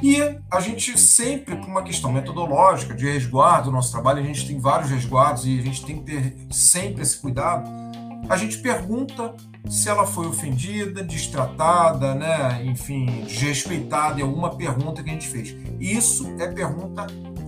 e 0.00 0.18
a 0.50 0.60
gente 0.60 0.96
sempre, 0.98 1.56
por 1.56 1.66
uma 1.66 1.82
questão 1.82 2.12
metodológica 2.12 2.94
de 2.94 3.10
resguardo 3.10 3.64
do 3.64 3.72
nosso 3.72 3.90
trabalho, 3.90 4.20
a 4.20 4.22
gente 4.22 4.46
tem 4.46 4.60
vários 4.60 4.90
resguardos 4.90 5.44
e 5.44 5.58
a 5.58 5.62
gente 5.62 5.84
tem 5.84 5.98
que 5.98 6.04
ter 6.04 6.46
sempre 6.52 7.02
esse 7.02 7.18
cuidado. 7.18 7.68
A 8.28 8.36
gente 8.36 8.58
pergunta 8.58 9.34
se 9.68 9.88
ela 9.88 10.06
foi 10.06 10.26
ofendida, 10.26 11.02
destratada, 11.02 12.14
né, 12.14 12.64
enfim, 12.64 13.24
desrespeitada 13.26 14.20
em 14.20 14.22
alguma 14.22 14.56
pergunta 14.56 15.02
que 15.02 15.10
a 15.10 15.12
gente 15.12 15.28
fez. 15.28 15.54
Isso 15.78 16.26
é 16.38 16.48
pergunta 16.48 17.06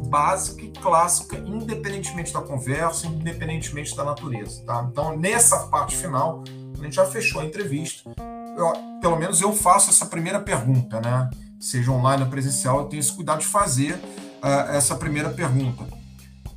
básica 0.09 0.63
e 0.63 0.71
clássica, 0.71 1.39
independentemente 1.39 2.33
da 2.33 2.41
conversa, 2.41 3.07
independentemente 3.07 3.97
da 3.97 4.05
natureza. 4.05 4.63
Tá? 4.65 4.87
Então, 4.91 5.17
nessa 5.17 5.69
parte 5.69 5.97
final, 5.97 6.43
a 6.79 6.83
gente 6.83 6.97
já 6.97 7.07
fechou 7.07 7.41
a 7.41 7.45
entrevista. 7.45 8.11
Eu, 8.57 8.73
pelo 9.01 9.17
menos 9.17 9.41
eu 9.41 9.53
faço 9.53 9.91
essa 9.91 10.05
primeira 10.07 10.41
pergunta, 10.41 11.01
né? 11.01 11.31
Seja 11.61 11.93
online 11.93 12.25
ou 12.25 12.29
presencial, 12.29 12.81
eu 12.81 12.85
tenho 12.87 13.01
esse 13.01 13.13
cuidado 13.13 13.41
de 13.41 13.47
fazer 13.47 13.95
uh, 13.95 14.73
essa 14.73 14.97
primeira 14.97 15.31
pergunta. 15.31 15.85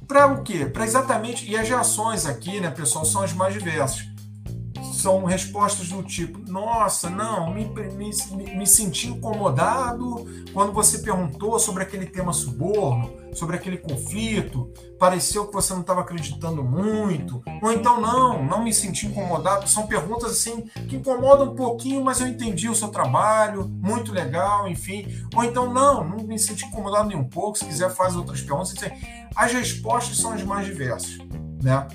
Para 0.07 0.27
o 0.27 0.41
quê? 0.41 0.65
Para 0.65 0.85
exatamente. 0.85 1.49
E 1.49 1.55
as 1.55 1.67
reações 1.67 2.25
aqui, 2.25 2.59
né, 2.59 2.71
pessoal, 2.71 3.05
são 3.05 3.21
as 3.21 3.33
mais 3.33 3.53
diversas 3.53 4.12
são 5.03 5.25
respostas 5.25 5.89
do 5.89 6.01
tipo: 6.01 6.39
Nossa, 6.49 7.09
não, 7.09 7.53
me, 7.53 7.65
me, 7.65 8.55
me 8.55 8.65
senti 8.65 9.09
incomodado 9.09 10.25
quando 10.53 10.71
você 10.71 10.99
perguntou 10.99 11.59
sobre 11.59 11.83
aquele 11.83 12.05
tema 12.05 12.31
suborno, 12.31 13.11
sobre 13.33 13.57
aquele 13.57 13.77
conflito, 13.77 14.71
pareceu 14.97 15.45
que 15.47 15.53
você 15.53 15.73
não 15.73 15.81
estava 15.81 16.01
acreditando 16.01 16.63
muito, 16.63 17.43
ou 17.61 17.73
então 17.73 17.99
não, 17.99 18.45
não 18.45 18.63
me 18.63 18.73
senti 18.73 19.07
incomodado. 19.07 19.67
São 19.67 19.87
perguntas 19.87 20.31
assim 20.31 20.61
que 20.87 20.95
incomodam 20.95 21.51
um 21.51 21.55
pouquinho, 21.55 22.01
mas 22.01 22.21
eu 22.21 22.27
entendi 22.27 22.69
o 22.69 22.75
seu 22.75 22.87
trabalho, 22.87 23.67
muito 23.67 24.13
legal, 24.13 24.69
enfim. 24.69 25.05
Ou 25.35 25.43
então 25.43 25.73
não, 25.73 26.07
não 26.07 26.23
me 26.23 26.39
senti 26.39 26.65
incomodado 26.65 27.09
nem 27.09 27.17
um 27.17 27.27
pouco. 27.27 27.57
Se 27.57 27.65
quiser, 27.65 27.89
faz 27.89 28.15
outras 28.15 28.39
perguntas. 28.39 28.73
As 29.35 29.51
respostas 29.51 30.17
são 30.17 30.31
as 30.31 30.43
mais 30.43 30.65
diversas, 30.65 31.17
né? 31.61 31.87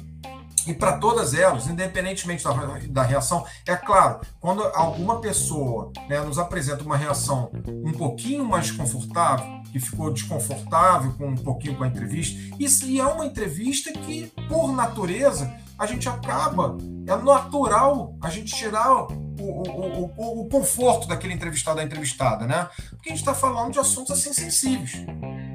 E 0.68 0.74
para 0.74 0.98
todas 0.98 1.32
elas, 1.32 1.66
independentemente 1.66 2.44
da, 2.44 2.52
da, 2.90 3.02
reação, 3.02 3.42
é 3.66 3.74
claro, 3.74 4.20
quando 4.38 4.62
alguma 4.74 5.18
pessoa 5.18 5.90
né, 6.06 6.20
nos 6.20 6.38
apresenta 6.38 6.84
uma 6.84 6.94
reação 6.94 7.50
um 7.66 7.92
pouquinho 7.92 8.44
mais 8.44 8.66
desconfortável, 8.66 9.46
que 9.72 9.80
ficou 9.80 10.12
desconfortável 10.12 11.14
com 11.14 11.28
um 11.28 11.36
pouquinho 11.36 11.74
com 11.74 11.84
a 11.84 11.88
entrevista, 11.88 12.38
e 12.58 13.00
é 13.00 13.04
uma 13.06 13.24
entrevista 13.24 13.90
que, 13.94 14.30
por 14.46 14.70
natureza, 14.70 15.50
a 15.78 15.86
gente 15.86 16.06
acaba, 16.06 16.76
é 17.06 17.16
natural 17.16 18.14
a 18.20 18.28
gente 18.28 18.54
tirar 18.54 19.06
o, 19.42 20.12
o, 20.16 20.42
o, 20.42 20.48
conforto 20.48 21.06
daquele 21.06 21.34
entrevistado, 21.34 21.76
da 21.76 21.84
entrevistada, 21.84 22.46
né? 22.46 22.68
Porque 22.90 23.10
a 23.10 23.12
gente 23.12 23.20
está 23.20 23.34
falando 23.34 23.72
de 23.72 23.78
assuntos 23.78 24.10
assim 24.10 24.32
sensíveis 24.32 25.06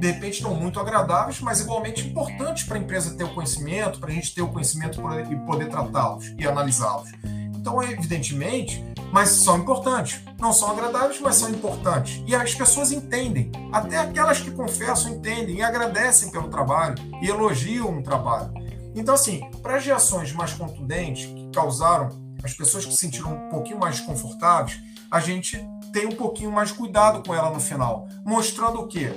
de 0.03 0.11
repente 0.11 0.43
não 0.43 0.53
muito 0.53 0.81
agradáveis, 0.81 1.39
mas 1.39 1.61
igualmente 1.61 2.05
importantes 2.05 2.65
para 2.65 2.77
a 2.77 2.79
empresa 2.79 3.15
ter 3.15 3.23
o 3.23 3.33
conhecimento, 3.33 4.01
para 4.01 4.09
a 4.09 4.13
gente 4.13 4.35
ter 4.35 4.41
o 4.41 4.49
conhecimento 4.49 4.99
e 5.31 5.35
poder 5.45 5.69
tratá-los 5.69 6.33
e 6.37 6.45
analisá-los. 6.45 7.09
Então, 7.55 7.81
evidentemente, 7.81 8.83
mas 9.13 9.29
são 9.29 9.57
importantes. 9.57 10.19
Não 10.37 10.51
são 10.51 10.71
agradáveis, 10.71 11.21
mas 11.21 11.37
são 11.37 11.49
importantes. 11.49 12.21
E 12.27 12.35
as 12.35 12.53
pessoas 12.53 12.91
entendem. 12.91 13.49
Até 13.71 13.97
aquelas 13.97 14.41
que 14.41 14.51
confessam 14.51 15.13
entendem 15.13 15.57
e 15.57 15.61
agradecem 15.61 16.29
pelo 16.29 16.49
trabalho 16.49 16.95
e 17.21 17.29
elogiam 17.29 17.97
o 17.97 18.03
trabalho. 18.03 18.53
Então, 18.93 19.15
assim, 19.15 19.49
para 19.61 19.77
as 19.77 19.85
reações 19.85 20.33
mais 20.33 20.51
contundentes 20.51 21.27
que 21.27 21.49
causaram 21.53 22.09
as 22.43 22.53
pessoas 22.53 22.85
que 22.85 22.91
se 22.91 22.97
sentiram 22.97 23.33
um 23.33 23.49
pouquinho 23.49 23.79
mais 23.79 23.97
desconfortáveis, 23.97 24.79
a 25.09 25.19
gente 25.19 25.57
tem 25.91 26.07
um 26.07 26.15
pouquinho 26.15 26.51
mais 26.51 26.71
cuidado 26.71 27.23
com 27.25 27.33
ela 27.33 27.49
no 27.49 27.59
final, 27.59 28.07
mostrando 28.25 28.79
o 28.79 28.87
quê? 28.87 29.13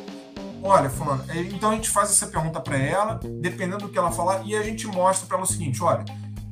olha, 0.63 0.91
fulano, 0.91 1.25
é, 1.29 1.41
então 1.41 1.71
a 1.71 1.75
gente 1.75 1.89
faz 1.89 2.11
essa 2.11 2.27
pergunta 2.27 2.61
para 2.61 2.77
ela, 2.77 3.21
dependendo 3.41 3.87
do 3.87 3.89
que 3.89 3.99
ela 3.99 4.11
falar, 4.11 4.45
e 4.45 4.57
a 4.57 4.63
gente 4.63 4.87
mostra 4.87 5.27
para 5.27 5.37
ela 5.37 5.45
o 5.45 5.49
seguinte, 5.49 5.83
olha, 5.83 6.05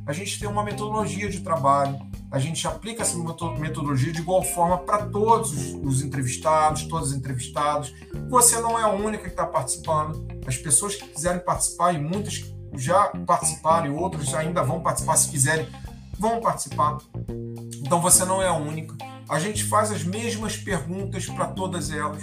a 0.07 0.13
gente 0.13 0.39
tem 0.39 0.49
uma 0.49 0.63
metodologia 0.63 1.29
de 1.29 1.41
trabalho, 1.41 1.99
a 2.31 2.39
gente 2.39 2.67
aplica 2.67 3.03
essa 3.03 3.17
metodologia 3.59 4.13
de 4.13 4.21
igual 4.21 4.43
forma 4.43 4.79
para 4.79 5.07
todos 5.07 5.73
os, 5.83 6.03
entrevistados, 6.03 6.85
todas 6.85 7.11
as 7.11 7.17
entrevistadas. 7.17 7.95
Você 8.29 8.61
não 8.61 8.79
é 8.79 8.83
a 8.83 8.89
única 8.89 9.23
que 9.23 9.31
está 9.31 9.47
participando. 9.47 10.27
As 10.45 10.57
pessoas 10.57 10.97
que 10.97 11.07
quiserem 11.07 11.41
participar, 11.41 11.95
e 11.95 11.99
muitas 11.99 12.45
já 12.77 13.07
participaram, 13.25 13.87
e 13.87 13.91
outros 13.91 14.35
ainda 14.35 14.65
vão 14.65 14.81
participar, 14.81 15.17
se 15.17 15.31
quiserem, 15.31 15.69
vão 16.19 16.41
participar. 16.41 16.99
Então 17.85 18.01
você 18.01 18.24
não 18.24 18.43
é 18.43 18.49
a 18.49 18.55
única. 18.55 18.97
A 19.28 19.39
gente 19.39 19.65
faz 19.65 19.91
as 19.91 20.05
mesmas 20.05 20.57
perguntas 20.57 21.27
para 21.27 21.47
todas 21.47 21.91
elas 21.91 22.23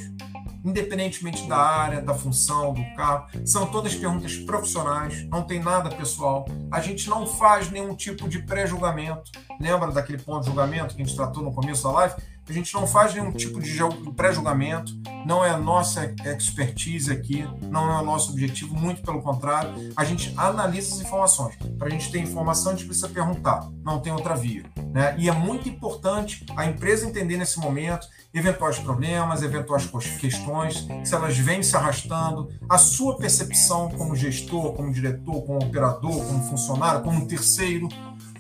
independentemente 0.64 1.48
da 1.48 1.58
área, 1.58 2.02
da 2.02 2.14
função, 2.14 2.74
do 2.74 2.84
carro. 2.96 3.28
São 3.46 3.66
todas 3.66 3.96
perguntas 3.96 4.36
profissionais, 4.38 5.28
não 5.30 5.44
tem 5.44 5.60
nada 5.60 5.90
pessoal. 5.90 6.46
A 6.72 6.80
gente 6.80 7.10
não 7.10 7.26
faz 7.26 7.70
nenhum 7.70 7.96
tipo 7.96 8.30
de 8.30 8.40
pré-julgamento. 8.40 9.32
Lembra 9.60 9.92
daquele 9.92 10.22
ponto 10.22 10.42
de 10.42 10.48
julgamento 10.48 10.96
que 10.96 11.02
a 11.02 11.06
gente 11.06 11.16
tratou 11.16 11.44
no 11.44 11.54
começo 11.54 11.84
da 11.84 11.92
live? 11.92 12.16
A 12.52 12.54
gente 12.54 12.74
não 12.74 12.86
faz 12.86 13.14
nenhum 13.14 13.32
tipo 13.32 13.62
de 13.62 13.80
pré-julgamento, 14.14 14.92
não 15.26 15.46
é 15.46 15.52
a 15.52 15.58
nossa 15.58 16.14
expertise 16.26 17.10
aqui, 17.10 17.48
não 17.62 17.90
é 17.90 18.02
o 18.02 18.04
nosso 18.04 18.34
objetivo, 18.34 18.76
muito 18.76 19.02
pelo 19.02 19.22
contrário, 19.22 19.72
a 19.96 20.04
gente 20.04 20.34
analisa 20.36 20.96
as 20.96 21.00
informações. 21.00 21.56
Para 21.80 21.88
a 21.88 21.90
gente 21.90 22.12
ter 22.12 22.20
informação, 22.20 22.74
a 22.74 22.76
gente 22.76 22.88
precisa 22.88 23.08
perguntar, 23.08 23.70
não 23.86 24.02
tem 24.02 24.12
outra 24.12 24.36
via. 24.36 24.66
Né? 24.94 25.16
E 25.18 25.30
é 25.30 25.32
muito 25.32 25.70
importante 25.70 26.46
a 26.58 26.66
empresa 26.66 27.08
entender 27.08 27.38
nesse 27.38 27.58
momento 27.58 28.06
eventuais 28.34 28.80
problemas, 28.80 29.44
eventuais 29.44 29.86
questões, 30.20 30.86
se 31.06 31.16
elas 31.16 31.38
vêm 31.38 31.64
se 31.64 31.78
arrastando, 31.78 32.50
a 32.70 32.78
sua 32.78 33.18
percepção 33.18 33.90
como 33.92 34.14
gestor, 34.14 34.74
como 34.74 34.92
diretor, 34.92 35.42
como 35.46 35.64
operador, 35.64 36.26
como 36.26 36.44
funcionário, 36.44 37.02
como 37.02 37.26
terceiro, 37.26 37.88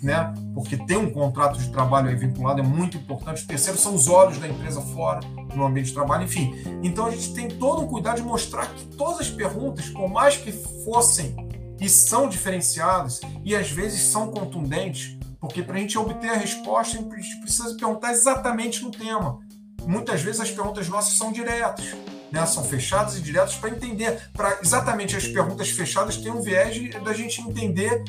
né? 0.01 0.33
Porque 0.53 0.77
ter 0.77 0.97
um 0.97 1.11
contrato 1.11 1.59
de 1.59 1.69
trabalho 1.69 2.09
aí 2.09 2.15
vinculado 2.15 2.59
é 2.59 2.63
muito 2.63 2.97
importante. 2.97 3.43
O 3.43 3.47
terceiro 3.47 3.77
são 3.77 3.93
os 3.93 4.07
olhos 4.07 4.37
da 4.39 4.47
empresa 4.47 4.81
fora 4.81 5.19
no 5.55 5.65
ambiente 5.65 5.87
de 5.87 5.93
trabalho, 5.93 6.23
enfim. 6.23 6.55
Então 6.81 7.05
a 7.05 7.11
gente 7.11 7.33
tem 7.33 7.47
todo 7.47 7.83
um 7.83 7.87
cuidado 7.87 8.17
de 8.17 8.23
mostrar 8.23 8.67
que 8.67 8.85
todas 8.95 9.21
as 9.21 9.29
perguntas, 9.29 9.89
por 9.89 10.09
mais 10.09 10.37
que 10.37 10.51
fossem 10.83 11.35
e 11.79 11.87
são 11.89 12.27
diferenciadas 12.27 13.21
e 13.43 13.55
às 13.55 13.69
vezes 13.69 14.01
são 14.01 14.31
contundentes, 14.31 15.17
porque 15.39 15.63
para 15.63 15.75
a 15.75 15.79
gente 15.79 15.97
obter 15.97 16.29
a 16.29 16.35
resposta, 16.35 16.97
a 16.97 17.01
gente 17.01 17.39
precisa 17.41 17.75
perguntar 17.75 18.11
exatamente 18.11 18.83
no 18.83 18.91
tema. 18.91 19.39
Muitas 19.87 20.21
vezes 20.21 20.39
as 20.39 20.51
perguntas 20.51 20.87
nossas 20.87 21.17
são 21.17 21.31
diretas, 21.31 21.95
né? 22.31 22.45
são 22.45 22.63
fechadas 22.63 23.17
e 23.17 23.21
diretas 23.21 23.55
para 23.55 23.71
entender, 23.71 24.29
para 24.31 24.59
exatamente 24.61 25.15
as 25.15 25.27
perguntas 25.27 25.69
fechadas 25.69 26.17
ter 26.17 26.29
um 26.29 26.41
viés 26.41 26.77
da 27.03 27.13
gente 27.13 27.41
entender 27.41 28.03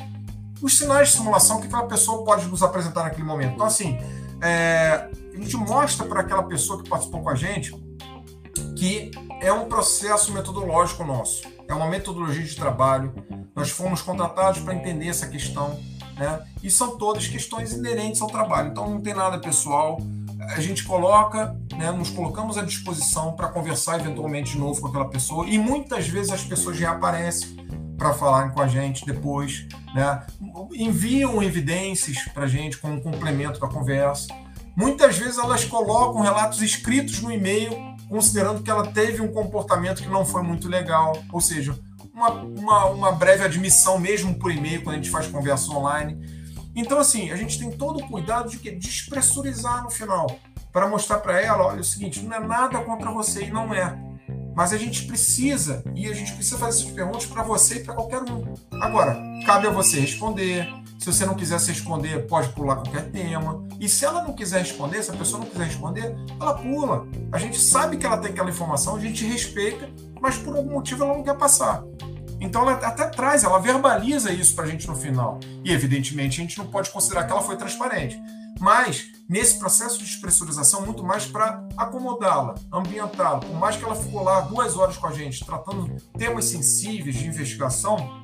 os 0.63 0.77
sinais 0.77 1.09
de 1.09 1.17
simulação 1.17 1.59
que 1.59 1.67
aquela 1.67 1.85
pessoa 1.87 2.23
pode 2.23 2.47
nos 2.47 2.63
apresentar 2.63 3.03
naquele 3.03 3.27
momento. 3.27 3.55
Então, 3.55 3.65
assim, 3.65 3.99
é, 4.41 5.09
a 5.33 5.37
gente 5.37 5.57
mostra 5.57 6.07
para 6.07 6.21
aquela 6.21 6.43
pessoa 6.43 6.81
que 6.81 6.89
participou 6.89 7.21
com 7.21 7.29
a 7.29 7.35
gente 7.35 7.75
que 8.77 9.11
é 9.41 9.51
um 9.51 9.65
processo 9.65 10.31
metodológico 10.31 11.03
nosso, 11.03 11.43
é 11.67 11.73
uma 11.73 11.87
metodologia 11.87 12.43
de 12.43 12.55
trabalho. 12.55 13.13
Nós 13.53 13.69
fomos 13.69 14.01
contratados 14.01 14.61
para 14.61 14.73
entender 14.73 15.09
essa 15.09 15.27
questão, 15.27 15.77
né? 16.17 16.41
E 16.61 16.71
são 16.71 16.97
todas 16.97 17.27
questões 17.27 17.73
inerentes 17.73 18.21
ao 18.21 18.29
trabalho, 18.29 18.69
então 18.69 18.89
não 18.89 19.01
tem 19.01 19.13
nada 19.13 19.37
pessoal. 19.39 19.97
A 20.55 20.59
gente 20.59 20.83
coloca, 20.83 21.57
né, 21.77 21.91
nos 21.91 22.09
colocamos 22.09 22.57
à 22.57 22.63
disposição 22.63 23.33
para 23.33 23.47
conversar 23.49 23.99
eventualmente 23.99 24.53
de 24.53 24.57
novo 24.57 24.81
com 24.81 24.87
aquela 24.87 25.09
pessoa, 25.09 25.45
e 25.47 25.57
muitas 25.57 26.07
vezes 26.07 26.31
as 26.31 26.43
pessoas 26.43 26.77
reaparecem 26.77 27.62
para 27.97 28.13
falarem 28.13 28.51
com 28.51 28.61
a 28.61 28.67
gente 28.67 29.05
depois, 29.05 29.67
né? 29.93 30.23
enviam 30.73 31.41
evidências 31.41 32.17
para 32.33 32.43
a 32.43 32.47
gente 32.47 32.77
como 32.77 33.01
complemento 33.01 33.59
da 33.59 33.67
conversa. 33.67 34.27
Muitas 34.75 35.17
vezes 35.17 35.37
elas 35.37 35.65
colocam 35.65 36.21
relatos 36.21 36.61
escritos 36.61 37.21
no 37.21 37.31
e-mail, 37.31 37.71
considerando 38.09 38.63
que 38.63 38.71
ela 38.71 38.87
teve 38.87 39.21
um 39.21 39.31
comportamento 39.31 40.01
que 40.01 40.09
não 40.09 40.25
foi 40.25 40.41
muito 40.41 40.67
legal, 40.67 41.13
ou 41.31 41.39
seja, 41.39 41.77
uma, 42.13 42.29
uma, 42.31 42.85
uma 42.85 43.11
breve 43.11 43.43
admissão 43.43 43.99
mesmo 43.99 44.35
por 44.35 44.51
e-mail 44.51 44.83
quando 44.83 44.95
a 44.95 44.97
gente 44.97 45.09
faz 45.09 45.27
conversa 45.27 45.71
online. 45.71 46.43
Então, 46.75 46.99
assim, 46.99 47.31
a 47.31 47.35
gente 47.35 47.59
tem 47.59 47.71
todo 47.71 47.99
o 47.99 48.07
cuidado 48.07 48.49
de 48.49 48.57
despressurizar 48.71 49.83
no 49.83 49.91
final, 49.91 50.27
para 50.71 50.87
mostrar 50.87 51.19
para 51.19 51.39
ela, 51.39 51.67
olha, 51.67 51.77
é 51.77 51.81
o 51.81 51.83
seguinte, 51.83 52.21
não 52.21 52.35
é 52.35 52.39
nada 52.39 52.79
contra 52.79 53.11
você 53.11 53.43
e 53.43 53.51
não 53.51 53.73
é. 53.73 53.95
Mas 54.55 54.71
a 54.71 54.77
gente 54.77 55.05
precisa, 55.05 55.83
e 55.95 56.07
a 56.07 56.13
gente 56.13 56.33
precisa 56.33 56.57
fazer 56.57 56.81
essas 56.81 56.91
perguntas 56.91 57.25
para 57.25 57.43
você 57.43 57.75
e 57.75 57.79
para 57.83 57.93
qualquer 57.93 58.21
um. 58.21 58.53
Agora, 58.79 59.17
cabe 59.45 59.67
a 59.67 59.71
você 59.71 59.99
responder. 59.99 60.67
Se 60.99 61.07
você 61.11 61.25
não 61.25 61.35
quiser 61.35 61.59
se 61.59 61.69
responder, 61.69 62.27
pode 62.27 62.49
pular 62.49 62.75
qualquer 62.75 63.11
tema. 63.11 63.67
E 63.79 63.89
se 63.89 64.05
ela 64.05 64.23
não 64.23 64.33
quiser 64.33 64.59
responder, 64.59 65.03
se 65.03 65.11
a 65.11 65.15
pessoa 65.15 65.41
não 65.41 65.49
quiser 65.49 65.65
responder, 65.65 66.15
ela 66.39 66.53
pula. 66.53 67.05
A 67.31 67.37
gente 67.37 67.59
sabe 67.59 67.97
que 67.97 68.05
ela 68.05 68.17
tem 68.17 68.31
aquela 68.31 68.49
informação, 68.49 68.95
a 68.95 68.99
gente 68.99 69.25
respeita, 69.25 69.89
mas 70.21 70.37
por 70.37 70.55
algum 70.55 70.71
motivo 70.71 71.03
ela 71.03 71.17
não 71.17 71.23
quer 71.23 71.35
passar. 71.35 71.83
Então 72.39 72.61
ela 72.61 72.73
até 72.73 73.05
traz, 73.07 73.43
ela 73.43 73.57
verbaliza 73.59 74.31
isso 74.31 74.53
para 74.55 74.65
a 74.65 74.67
gente 74.67 74.87
no 74.87 74.95
final. 74.95 75.39
E 75.63 75.71
evidentemente 75.71 76.39
a 76.39 76.43
gente 76.43 76.57
não 76.57 76.67
pode 76.67 76.89
considerar 76.89 77.25
que 77.25 77.31
ela 77.31 77.41
foi 77.41 77.57
transparente. 77.57 78.17
Mas 78.59 79.11
nesse 79.27 79.57
processo 79.57 79.97
de 79.97 80.05
despressurização, 80.05 80.85
muito 80.85 81.03
mais 81.03 81.25
para 81.25 81.65
acomodá-la, 81.77 82.55
ambientá-la. 82.71 83.39
Por 83.39 83.55
mais 83.55 83.75
que 83.75 83.83
ela 83.83 83.95
ficou 83.95 84.23
lá 84.23 84.41
duas 84.41 84.77
horas 84.77 84.97
com 84.97 85.07
a 85.07 85.11
gente, 85.11 85.45
tratando 85.45 85.95
temas 86.17 86.45
sensíveis 86.45 87.15
de 87.15 87.27
investigação, 87.27 88.23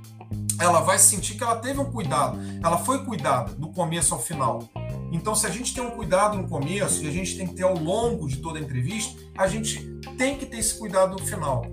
ela 0.60 0.82
vai 0.82 1.00
sentir 1.00 1.36
que 1.36 1.44
ela 1.44 1.56
teve 1.56 1.80
um 1.80 1.92
cuidado, 1.92 2.38
ela 2.64 2.78
foi 2.78 3.04
cuidada 3.06 3.54
do 3.54 3.70
começo 3.70 4.14
ao 4.14 4.22
final. 4.22 4.70
Então, 5.12 5.34
se 5.34 5.48
a 5.48 5.50
gente 5.50 5.74
tem 5.74 5.84
um 5.84 5.92
cuidado 5.92 6.38
no 6.38 6.48
começo 6.48 7.04
e 7.04 7.08
a 7.08 7.12
gente 7.12 7.36
tem 7.36 7.48
que 7.48 7.56
ter 7.56 7.64
ao 7.64 7.76
longo 7.76 8.28
de 8.28 8.38
toda 8.38 8.60
a 8.60 8.62
entrevista, 8.62 9.20
a 9.38 9.48
gente 9.48 9.80
tem 10.18 10.38
que 10.38 10.46
ter 10.46 10.58
esse 10.58 10.78
cuidado 10.78 11.18
no 11.18 11.26
final. 11.26 11.66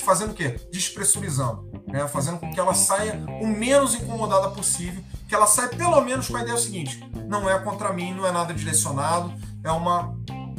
fazendo 0.00 0.32
o 0.32 0.34
quê? 0.34 0.60
Despressurizando, 0.70 1.70
né? 1.86 2.06
fazendo 2.08 2.38
com 2.38 2.50
que 2.50 2.60
ela 2.60 2.74
saia 2.74 3.24
o 3.40 3.46
menos 3.46 3.94
incomodada 3.94 4.50
possível, 4.50 5.02
que 5.26 5.34
ela 5.34 5.46
saia 5.46 5.68
pelo 5.68 6.00
menos 6.00 6.28
com 6.28 6.36
a 6.36 6.42
ideia 6.42 6.56
seguinte: 6.56 7.00
não 7.26 7.48
é 7.48 7.58
contra 7.58 7.92
mim, 7.92 8.14
não 8.14 8.26
é 8.26 8.32
nada 8.32 8.54
direcionado, 8.54 9.32
é 9.64 9.70
uma 9.70 10.14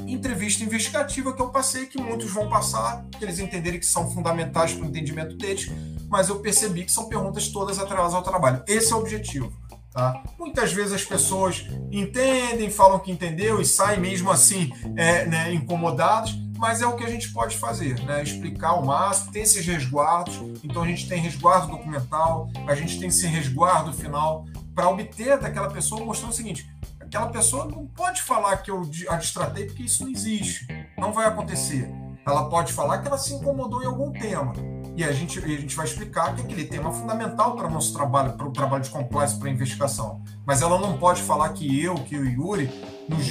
entrevista 0.08 0.64
investigativa 0.64 1.34
que 1.34 1.42
eu 1.42 1.50
passei, 1.50 1.86
que 1.86 2.02
muitos 2.02 2.32
vão 2.32 2.50
passar, 2.50 3.06
que 3.18 3.24
eles 3.24 3.40
entenderem 3.40 3.80
que 3.80 3.86
são 3.86 4.10
fundamentais 4.10 4.74
para 4.74 4.86
o 4.86 4.88
entendimento 4.88 5.36
deles, 5.36 5.70
mas 6.10 6.30
eu 6.30 6.40
percebi 6.40 6.86
que 6.86 6.92
são 6.92 7.10
perguntas 7.10 7.50
todas 7.50 7.78
atreladas 7.78 8.14
ao 8.14 8.24
trabalho. 8.24 8.64
Esse 8.68 8.94
é 8.94 8.96
o 8.96 9.00
objetivo. 9.00 9.52
Tá? 9.92 10.22
Muitas 10.38 10.72
vezes 10.72 10.94
as 10.94 11.04
pessoas 11.04 11.66
entendem, 11.92 12.70
falam 12.70 13.00
que 13.00 13.12
entendeu 13.12 13.60
e 13.60 13.66
saem 13.66 14.00
mesmo 14.00 14.30
assim 14.30 14.72
é, 14.96 15.26
né, 15.26 15.52
incomodados, 15.52 16.38
mas 16.58 16.82
é 16.82 16.88
o 16.88 16.96
que 16.96 17.04
a 17.04 17.10
gente 17.10 17.32
pode 17.32 17.58
fazer, 17.58 18.00
né? 18.04 18.24
explicar 18.24 18.74
o 18.74 18.86
máximo, 18.86 19.32
tem 19.32 19.44
esses 19.44 19.66
resguardos, 19.66 20.36
então 20.64 20.84
a 20.84 20.88
gente 20.88 21.08
tem 21.08 21.22
resguardo 21.22 21.68
documental, 21.68 22.50
a 22.68 22.76
gente 22.76 23.00
tem 23.00 23.10
esse 23.10 23.28
resguardo 23.28 23.94
final 23.94 24.46
para 24.74 24.90
obter 24.90 25.40
daquela 25.40 25.70
pessoa 25.70 26.04
mostrando 26.04 26.32
o 26.32 26.36
seguinte, 26.36 26.70
aquela 27.00 27.28
pessoa 27.28 27.66
não 27.66 27.86
pode 27.88 28.22
falar 28.22 28.58
que 28.58 28.72
eu 28.72 28.82
a 29.10 29.16
distratei 29.16 29.66
porque 29.66 29.84
isso 29.84 30.04
não 30.04 30.12
existe, 30.12 30.68
não 30.98 31.14
vai 31.14 31.28
acontecer. 31.28 31.90
Ela 32.26 32.50
pode 32.50 32.74
falar 32.74 32.98
que 32.98 33.08
ela 33.08 33.18
se 33.18 33.34
incomodou 33.34 33.82
em 33.82 33.86
algum 33.86 34.12
tema, 34.12 34.54
e 34.98 35.04
a 35.04 35.12
gente, 35.12 35.38
a 35.38 35.48
gente 35.48 35.76
vai 35.76 35.86
explicar 35.86 36.36
que 36.36 36.42
aquele 36.42 36.66
tema 36.66 36.90
é 36.90 36.94
fundamental 36.94 37.56
para 37.56 37.68
o 37.68 37.70
nosso 37.70 37.94
trabalho, 37.94 38.34
para 38.34 38.48
o 38.48 38.52
trabalho 38.52 38.82
de 38.82 38.90
compliance, 38.90 39.38
para 39.38 39.48
a 39.48 39.52
investigação. 39.52 40.24
Mas 40.44 40.64
ela 40.64 40.80
não 40.80 40.98
pode 40.98 41.22
falar 41.22 41.50
que 41.50 41.84
eu, 41.84 41.94
que 41.94 42.18
o 42.18 42.26
Yuri, 42.26 42.68
nos 43.10 43.28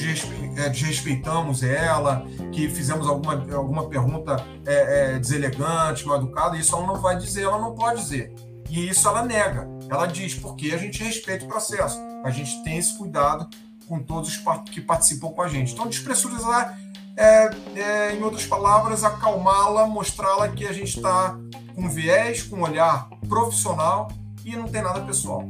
é, 0.59 0.69
desrespeitamos 0.69 1.63
ela, 1.63 2.27
que 2.53 2.69
fizemos 2.69 3.07
alguma, 3.07 3.35
alguma 3.55 3.89
pergunta 3.89 4.37
é, 4.65 5.15
é, 5.15 5.19
deselegante, 5.19 6.07
mal 6.07 6.19
educada, 6.19 6.57
isso 6.57 6.75
ela 6.75 6.87
não 6.87 6.97
vai 6.97 7.17
dizer, 7.17 7.43
ela 7.43 7.59
não 7.59 7.75
pode 7.75 8.01
dizer. 8.01 8.35
E 8.69 8.89
isso 8.89 9.07
ela 9.07 9.23
nega. 9.23 9.69
Ela 9.89 10.07
diz, 10.07 10.35
porque 10.35 10.73
a 10.73 10.79
gente 10.79 11.03
respeita 11.03 11.45
o 11.45 11.49
processo. 11.49 11.99
A 12.25 12.31
gente 12.31 12.63
tem 12.65 12.79
esse 12.79 12.97
cuidado 12.97 13.49
com 13.87 14.01
todos 14.01 14.31
os 14.31 14.43
que 14.71 14.81
participam 14.81 15.29
com 15.29 15.43
a 15.43 15.49
gente. 15.49 15.73
Então, 15.73 15.87
despressurizar 15.87 16.77
é, 17.17 17.51
é, 17.75 18.15
em 18.15 18.23
outras 18.23 18.45
palavras, 18.45 19.05
acalmá-la, 19.05 19.87
mostrá-la 19.87 20.49
que 20.49 20.67
a 20.67 20.73
gente 20.73 20.97
está 20.97 21.39
com 21.75 21.89
viés, 21.89 22.43
com 22.43 22.63
olhar 22.63 23.09
profissional 23.29 24.09
e 24.45 24.57
não 24.57 24.67
tem 24.69 24.83
nada 24.83 25.01
pessoal. 25.03 25.49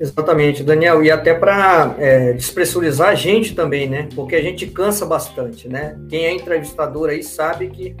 Exatamente, 0.00 0.64
Daniel, 0.64 1.04
e 1.04 1.10
até 1.10 1.34
para 1.34 1.94
é, 1.98 2.32
despressurizar 2.32 3.08
a 3.10 3.14
gente 3.14 3.54
também, 3.54 3.86
né? 3.86 4.08
Porque 4.14 4.34
a 4.34 4.40
gente 4.40 4.66
cansa 4.66 5.04
bastante, 5.04 5.68
né? 5.68 6.00
Quem 6.08 6.24
é 6.24 6.32
entrevistador 6.32 7.10
aí 7.10 7.22
sabe 7.22 7.68
que 7.68 7.94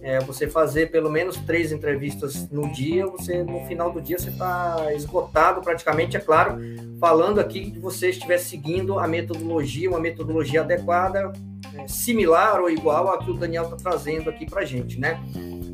é, 0.00 0.18
você 0.20 0.48
fazer 0.48 0.90
pelo 0.90 1.10
menos 1.10 1.36
três 1.36 1.70
entrevistas 1.70 2.48
no 2.50 2.72
dia, 2.72 3.06
você 3.06 3.42
no 3.42 3.66
final 3.66 3.92
do 3.92 4.00
dia 4.00 4.18
você 4.18 4.30
está 4.30 4.94
esgotado 4.94 5.60
praticamente, 5.60 6.16
é 6.16 6.20
claro, 6.20 6.58
falando 6.98 7.38
aqui 7.38 7.70
que 7.70 7.78
você 7.78 8.08
estiver 8.08 8.38
seguindo 8.38 8.98
a 8.98 9.06
metodologia, 9.06 9.90
uma 9.90 10.00
metodologia 10.00 10.62
adequada, 10.62 11.32
é, 11.76 11.86
similar 11.86 12.62
ou 12.62 12.70
igual 12.70 13.10
a 13.10 13.18
que 13.18 13.30
o 13.30 13.34
Daniel 13.34 13.64
está 13.64 13.76
trazendo 13.76 14.30
aqui 14.30 14.48
para 14.48 14.64
gente, 14.64 14.98
né? 14.98 15.20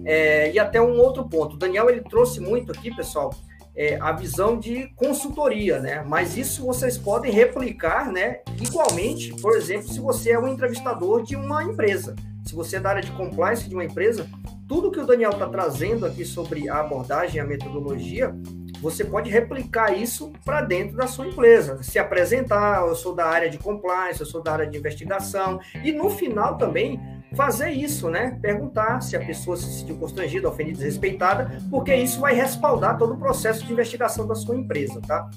É, 0.05 0.51
e 0.51 0.59
até 0.59 0.83
um 0.83 0.99
outro 0.99 1.23
ponto, 1.29 1.55
o 1.55 1.57
Daniel 1.57 1.89
ele 1.89 2.01
trouxe 2.01 2.41
muito 2.41 2.73
aqui, 2.73 2.93
pessoal, 2.93 3.33
é, 3.79 3.97
a 4.01 4.11
visão 4.11 4.59
de 4.59 4.89
consultoria, 4.97 5.79
né? 5.79 6.05
Mas 6.05 6.37
isso 6.37 6.67
vocês 6.67 6.99
podem 6.99 7.31
replicar, 7.31 8.11
né? 8.11 8.41
Igualmente, 8.61 9.33
por 9.41 9.57
exemplo, 9.57 9.87
se 9.87 10.01
você 10.01 10.33
é 10.33 10.39
um 10.39 10.49
entrevistador 10.49 11.23
de 11.23 11.37
uma 11.37 11.63
empresa, 11.63 12.17
se 12.45 12.57
você 12.57 12.77
é 12.77 12.81
da 12.81 12.91
área 12.91 13.03
de 13.03 13.13
compliance 13.13 13.69
de 13.69 13.75
uma 13.75 13.85
empresa, 13.85 14.29
tudo 14.67 14.91
que 14.91 14.99
o 14.99 15.07
Daniel 15.07 15.31
está 15.31 15.47
trazendo 15.47 16.05
aqui 16.05 16.25
sobre 16.25 16.69
a 16.69 16.81
abordagem, 16.81 17.41
a 17.41 17.45
metodologia, 17.45 18.35
você 18.83 19.05
pode 19.05 19.31
replicar 19.31 19.97
isso 19.97 20.33
para 20.45 20.61
dentro 20.61 20.97
da 20.97 21.07
sua 21.07 21.29
empresa. 21.29 21.81
Se 21.83 22.01
apresentar, 22.01 22.87
eu 22.87 22.97
sou 22.97 23.15
da 23.15 23.27
área 23.27 23.49
de 23.49 23.59
compliance, 23.59 24.21
eu 24.21 24.27
sou 24.27 24.43
da 24.43 24.53
área 24.53 24.67
de 24.67 24.77
investigação, 24.77 25.61
e 25.85 25.93
no 25.93 26.11
final 26.11 26.59
também 26.59 27.01
fazer 27.35 27.71
isso, 27.71 28.09
né? 28.09 28.39
Perguntar 28.41 29.01
se 29.03 29.17
a 29.17 29.21
pessoa 29.21 29.57
se 29.57 29.81
sentiu 29.81 29.97
constrangida, 29.97 30.49
ofendida, 30.49 30.79
desrespeitada, 30.79 31.61
porque 31.71 31.95
isso 31.95 32.21
vai 32.21 32.35
respaldar 32.35 32.99
todo 32.99 33.15
o 33.15 33.19
processo 33.19 33.65
de 33.65 33.73
investigação 33.73 34.27
da 34.27 34.35
sua 34.35 34.57
empresa, 34.57 35.01
tá? 35.07 35.29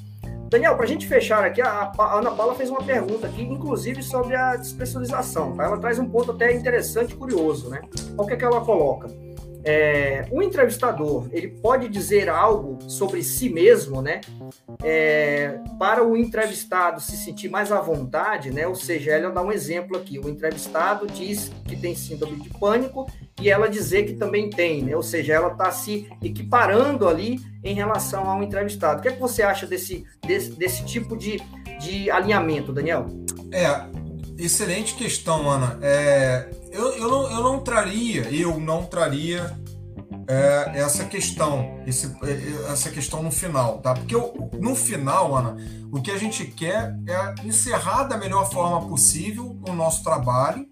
Daniel, 0.49 0.75
para 0.75 0.83
a 0.83 0.87
gente 0.87 1.07
fechar 1.07 1.45
aqui, 1.45 1.61
a, 1.61 1.93
Ana 1.97 2.31
Paula 2.31 2.53
fez 2.53 2.69
uma 2.69 2.83
pergunta 2.83 3.25
aqui, 3.25 3.41
inclusive 3.41 4.03
sobre 4.03 4.35
a 4.35 4.57
despressurização. 4.57 5.55
Tá? 5.55 5.63
Ela 5.63 5.77
traz 5.77 5.97
um 5.97 6.09
ponto 6.09 6.31
até 6.31 6.53
interessante 6.53 7.13
e 7.13 7.15
curioso, 7.15 7.69
né? 7.69 7.79
O 8.17 8.25
que, 8.25 8.33
é 8.33 8.35
que 8.35 8.43
ela 8.43 8.59
coloca? 8.59 9.07
É, 9.63 10.25
o 10.31 10.41
entrevistador 10.41 11.27
ele 11.31 11.49
pode 11.49 11.87
dizer 11.87 12.29
algo 12.29 12.79
sobre 12.89 13.21
si 13.21 13.49
mesmo, 13.49 14.01
né? 14.01 14.21
É, 14.83 15.59
para 15.77 16.03
o 16.03 16.17
entrevistado 16.17 16.99
se 16.99 17.15
sentir 17.15 17.49
mais 17.49 17.71
à 17.71 17.79
vontade, 17.79 18.49
né? 18.49 18.67
Ou 18.67 18.75
seja, 18.75 19.11
ela 19.11 19.29
dá 19.29 19.41
um 19.41 19.51
exemplo 19.51 19.95
aqui: 19.95 20.17
o 20.17 20.27
entrevistado 20.27 21.05
diz 21.07 21.51
que 21.67 21.75
tem 21.75 21.95
síndrome 21.95 22.41
de 22.41 22.49
pânico 22.49 23.07
e 23.39 23.49
ela 23.49 23.69
dizer 23.69 24.05
que 24.05 24.13
também 24.13 24.49
tem, 24.49 24.83
né? 24.83 24.95
Ou 24.95 25.03
seja, 25.03 25.33
ela 25.33 25.51
está 25.51 25.71
se 25.71 26.09
equiparando 26.23 27.07
ali 27.07 27.39
em 27.63 27.75
relação 27.75 28.29
ao 28.29 28.41
entrevistado. 28.41 28.99
O 28.99 29.01
que 29.01 29.09
é 29.09 29.11
que 29.11 29.19
você 29.19 29.43
acha 29.43 29.67
desse, 29.67 30.05
desse, 30.25 30.51
desse 30.51 30.83
tipo 30.85 31.15
de, 31.15 31.39
de 31.79 32.09
alinhamento, 32.09 32.73
Daniel? 32.73 33.05
É, 33.51 33.67
excelente 34.37 34.95
questão, 34.95 35.49
Ana. 35.49 35.77
É, 35.81 36.49
eu, 36.71 36.93
eu, 36.93 37.09
não, 37.09 37.31
eu 37.31 37.43
não 37.43 37.59
traria, 37.59 38.21
eu 38.31 38.59
não 38.59 38.85
traria 38.85 39.55
é, 40.27 40.79
essa 40.79 41.03
questão, 41.05 41.81
esse, 41.85 42.07
é, 42.23 42.71
essa 42.71 42.89
questão 42.89 43.21
no 43.21 43.31
final, 43.31 43.79
tá? 43.79 43.93
Porque 43.93 44.15
eu, 44.15 44.49
no 44.59 44.75
final, 44.75 45.35
Ana, 45.35 45.57
o 45.91 46.01
que 46.01 46.09
a 46.09 46.17
gente 46.17 46.45
quer 46.45 46.95
é 47.07 47.45
encerrar 47.45 48.05
da 48.05 48.17
melhor 48.17 48.49
forma 48.49 48.87
possível 48.87 49.59
o 49.67 49.73
nosso 49.73 50.03
trabalho 50.03 50.65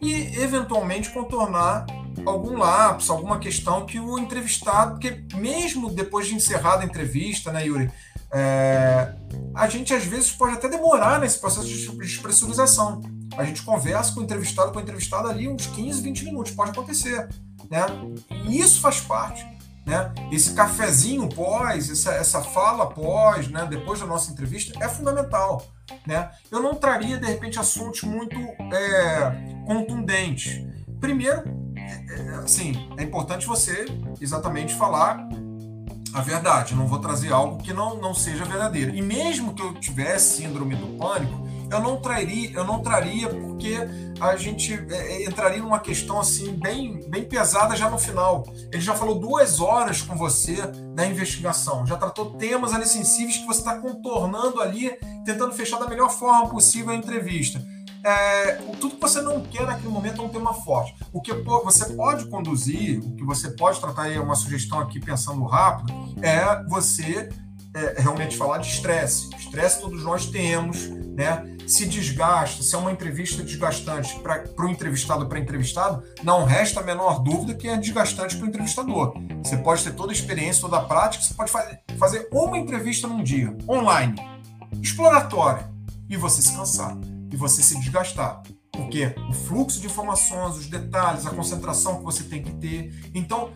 e 0.00 0.12
eventualmente 0.40 1.10
contornar 1.10 1.86
algum 2.24 2.56
lapso, 2.56 3.12
alguma 3.12 3.38
questão 3.38 3.84
que 3.84 3.98
o 3.98 4.18
entrevistado, 4.18 4.92
porque 4.92 5.24
mesmo 5.36 5.90
depois 5.90 6.26
de 6.26 6.34
encerrada 6.34 6.82
a 6.82 6.86
entrevista, 6.86 7.50
né, 7.50 7.66
Yuri, 7.66 7.90
é, 8.32 9.12
a 9.54 9.68
gente 9.68 9.92
às 9.92 10.04
vezes 10.04 10.30
pode 10.30 10.54
até 10.54 10.68
demorar 10.68 11.18
nesse 11.18 11.38
processo 11.38 11.66
de 11.66 11.88
despressurização. 11.98 13.00
A 13.40 13.44
gente 13.44 13.62
conversa 13.62 14.12
com 14.12 14.20
o 14.20 14.22
entrevistado, 14.22 14.70
com 14.70 14.78
o 14.78 14.82
entrevistado 14.82 15.26
ali 15.26 15.48
uns 15.48 15.66
15, 15.66 16.02
20 16.02 16.24
minutos, 16.26 16.52
pode 16.52 16.72
acontecer. 16.72 17.26
Né? 17.70 17.86
E 18.46 18.60
isso 18.60 18.82
faz 18.82 19.00
parte. 19.00 19.46
Né? 19.86 20.12
Esse 20.30 20.52
cafezinho 20.52 21.26
pós, 21.26 21.90
essa, 21.90 22.12
essa 22.12 22.42
fala 22.42 22.86
pós, 22.86 23.48
né? 23.48 23.66
depois 23.68 23.98
da 23.98 24.04
nossa 24.04 24.30
entrevista, 24.30 24.78
é 24.84 24.88
fundamental. 24.88 25.66
Né? 26.06 26.30
Eu 26.50 26.62
não 26.62 26.74
traria, 26.74 27.16
de 27.16 27.26
repente, 27.26 27.58
assuntos 27.58 28.02
muito 28.02 28.36
é, 28.36 29.64
contundentes. 29.66 30.62
Primeiro, 31.00 31.42
é, 31.76 32.14
é, 32.14 32.34
assim, 32.44 32.90
é 32.98 33.02
importante 33.02 33.46
você 33.46 33.86
exatamente 34.20 34.74
falar 34.74 35.26
a 36.12 36.20
verdade. 36.20 36.72
Eu 36.72 36.78
não 36.78 36.86
vou 36.86 36.98
trazer 36.98 37.32
algo 37.32 37.62
que 37.62 37.72
não, 37.72 37.96
não 37.96 38.12
seja 38.12 38.44
verdadeiro. 38.44 38.94
E 38.94 39.00
mesmo 39.00 39.54
que 39.54 39.62
eu 39.62 39.72
tivesse 39.74 40.42
síndrome 40.42 40.74
do 40.76 40.98
pânico, 40.98 41.48
eu 41.70 41.80
não 41.80 42.00
traria, 42.00 42.52
eu 42.52 42.64
não 42.64 42.82
traria 42.82 43.28
porque 43.28 43.76
a 44.20 44.36
gente 44.36 44.74
é, 44.90 45.22
é, 45.22 45.24
entraria 45.24 45.62
numa 45.62 45.78
questão 45.78 46.18
assim 46.18 46.52
bem, 46.52 47.08
bem 47.08 47.24
pesada 47.24 47.76
já 47.76 47.88
no 47.88 47.98
final. 47.98 48.44
Ele 48.72 48.82
já 48.82 48.94
falou 48.94 49.18
duas 49.18 49.60
horas 49.60 50.02
com 50.02 50.16
você 50.16 50.56
da 50.94 51.06
investigação, 51.06 51.86
já 51.86 51.96
tratou 51.96 52.32
temas 52.32 52.72
ali 52.72 52.86
sensíveis 52.86 53.38
que 53.38 53.46
você 53.46 53.60
está 53.60 53.78
contornando 53.78 54.60
ali, 54.60 54.90
tentando 55.24 55.52
fechar 55.52 55.78
da 55.78 55.88
melhor 55.88 56.10
forma 56.10 56.48
possível 56.48 56.90
a 56.90 56.96
entrevista. 56.96 57.62
É, 58.02 58.52
tudo 58.80 58.94
que 58.94 59.00
você 59.00 59.20
não 59.20 59.42
quer 59.42 59.66
naquele 59.66 59.90
momento 59.90 60.22
é 60.22 60.24
um 60.24 60.28
tema 60.28 60.54
forte. 60.54 60.94
O 61.12 61.20
que 61.20 61.32
você 61.32 61.92
pode 61.92 62.24
conduzir, 62.26 62.98
o 62.98 63.14
que 63.14 63.24
você 63.24 63.50
pode 63.50 63.78
tratar 63.78 64.10
é 64.10 64.18
uma 64.18 64.34
sugestão 64.34 64.80
aqui 64.80 64.98
pensando 64.98 65.44
rápido, 65.44 65.92
é 66.22 66.64
você 66.64 67.28
é, 67.74 68.00
realmente 68.00 68.36
falar 68.36 68.58
de 68.58 68.68
estresse. 68.68 69.28
Estresse 69.36 69.80
todos 69.80 70.02
nós 70.02 70.26
temos, 70.26 70.90
né? 71.20 71.44
Se 71.66 71.84
desgasta, 71.84 72.62
se 72.62 72.74
é 72.74 72.78
uma 72.78 72.90
entrevista 72.90 73.42
desgastante 73.42 74.18
para 74.20 74.42
o 74.58 74.68
entrevistado 74.70 75.26
para 75.26 75.38
entrevistado, 75.38 76.02
não 76.22 76.44
resta 76.44 76.80
a 76.80 76.82
menor 76.82 77.22
dúvida 77.22 77.54
que 77.54 77.68
é 77.68 77.76
desgastante 77.76 78.36
para 78.36 78.46
o 78.46 78.48
entrevistador. 78.48 79.12
Você 79.44 79.58
pode 79.58 79.84
ter 79.84 79.92
toda 79.92 80.12
a 80.12 80.14
experiência, 80.14 80.62
toda 80.62 80.78
a 80.78 80.84
prática, 80.84 81.22
você 81.22 81.34
pode 81.34 81.52
fazer 81.98 82.26
uma 82.32 82.56
entrevista 82.56 83.06
num 83.06 83.22
dia, 83.22 83.54
online, 83.68 84.16
exploratória, 84.82 85.70
e 86.08 86.16
você 86.16 86.40
se 86.40 86.56
cansar 86.56 86.96
e 87.30 87.36
você 87.36 87.62
se 87.62 87.78
desgastar. 87.78 88.42
Porque 88.72 89.14
o 89.28 89.34
fluxo 89.34 89.78
de 89.78 89.86
informações, 89.86 90.56
os 90.56 90.66
detalhes, 90.66 91.26
a 91.26 91.30
concentração 91.30 91.98
que 91.98 92.04
você 92.04 92.24
tem 92.24 92.42
que 92.42 92.52
ter. 92.52 93.10
Então, 93.14 93.52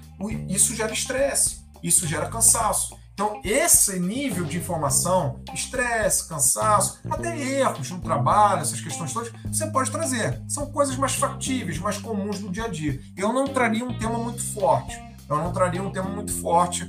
isso 0.49 0.75
gera 0.77 0.93
estresse, 0.93 1.65
isso 1.83 2.07
gera 2.07 2.29
cansaço. 2.29 2.95
Então, 3.15 3.41
esse 3.45 4.01
nível 4.01 4.45
de 4.45 4.59
informação, 4.59 5.41
estresse, 5.55 6.29
cansaço, 6.29 6.99
até 7.09 7.39
erros 7.39 7.89
no 7.93 8.01
trabalho, 8.01 8.63
essas 8.63 8.81
questões 8.81 9.13
todas, 9.13 9.33
você 9.47 9.69
pode 9.69 9.91
trazer. 9.93 10.43
São 10.49 10.67
coisas 10.67 10.97
mais 10.97 11.15
factíveis, 11.15 11.79
mais 11.79 11.97
comuns 11.97 12.41
do 12.41 12.51
dia 12.51 12.65
a 12.65 12.69
dia. 12.69 13.01
Eu 13.17 13.33
não 13.33 13.47
traria 13.47 13.85
um 13.85 13.97
tema 13.97 14.19
muito 14.19 14.43
forte. 14.43 15.01
Eu 15.31 15.39
não 15.39 15.53
traria 15.53 15.81
um 15.81 15.93
tema 15.93 16.11
muito 16.11 16.33
forte, 16.33 16.87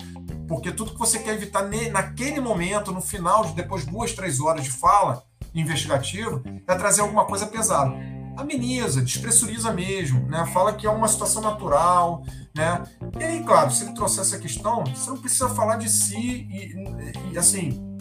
porque 0.48 0.72
tudo 0.72 0.92
que 0.92 1.00
você 1.00 1.20
quer 1.20 1.36
evitar 1.36 1.70
naquele 1.92 2.42
momento, 2.42 2.92
no 2.92 3.02
final, 3.02 3.46
depois 3.54 3.86
de 3.86 3.92
duas, 3.92 4.12
três 4.12 4.40
horas 4.40 4.64
de 4.64 4.72
fala 4.72 5.24
investigativa, 5.54 6.42
é 6.68 6.76
trazer 6.76 7.02
alguma 7.02 7.26
coisa 7.26 7.46
pesada 7.46 8.15
ameniza, 8.38 9.02
despressuriza 9.02 9.72
mesmo, 9.72 10.28
né? 10.28 10.46
Fala 10.54 10.74
que 10.74 10.86
é 10.86 10.90
uma 10.90 11.08
situação 11.08 11.42
natural, 11.42 12.24
né? 12.54 12.84
E 13.20 13.24
aí, 13.24 13.44
claro, 13.44 13.72
se 13.72 13.84
ele 13.84 13.94
trouxer 13.94 14.22
essa 14.22 14.38
questão, 14.38 14.84
você 14.84 15.10
não 15.10 15.18
precisa 15.18 15.50
falar 15.50 15.78
de 15.78 15.90
si 15.90 16.18
e, 16.18 17.34
e 17.34 17.38
assim, 17.38 17.98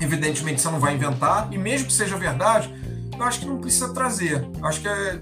evidentemente 0.00 0.60
você 0.60 0.70
não 0.70 0.80
vai 0.80 0.94
inventar, 0.94 1.52
e 1.52 1.58
mesmo 1.58 1.86
que 1.86 1.92
seja 1.92 2.16
verdade, 2.16 2.72
eu 3.16 3.24
acho 3.24 3.40
que 3.40 3.46
não 3.46 3.58
precisa 3.60 3.92
trazer. 3.92 4.48
Eu 4.58 4.66
acho 4.66 4.80
que 4.80 4.88
é 4.88 5.20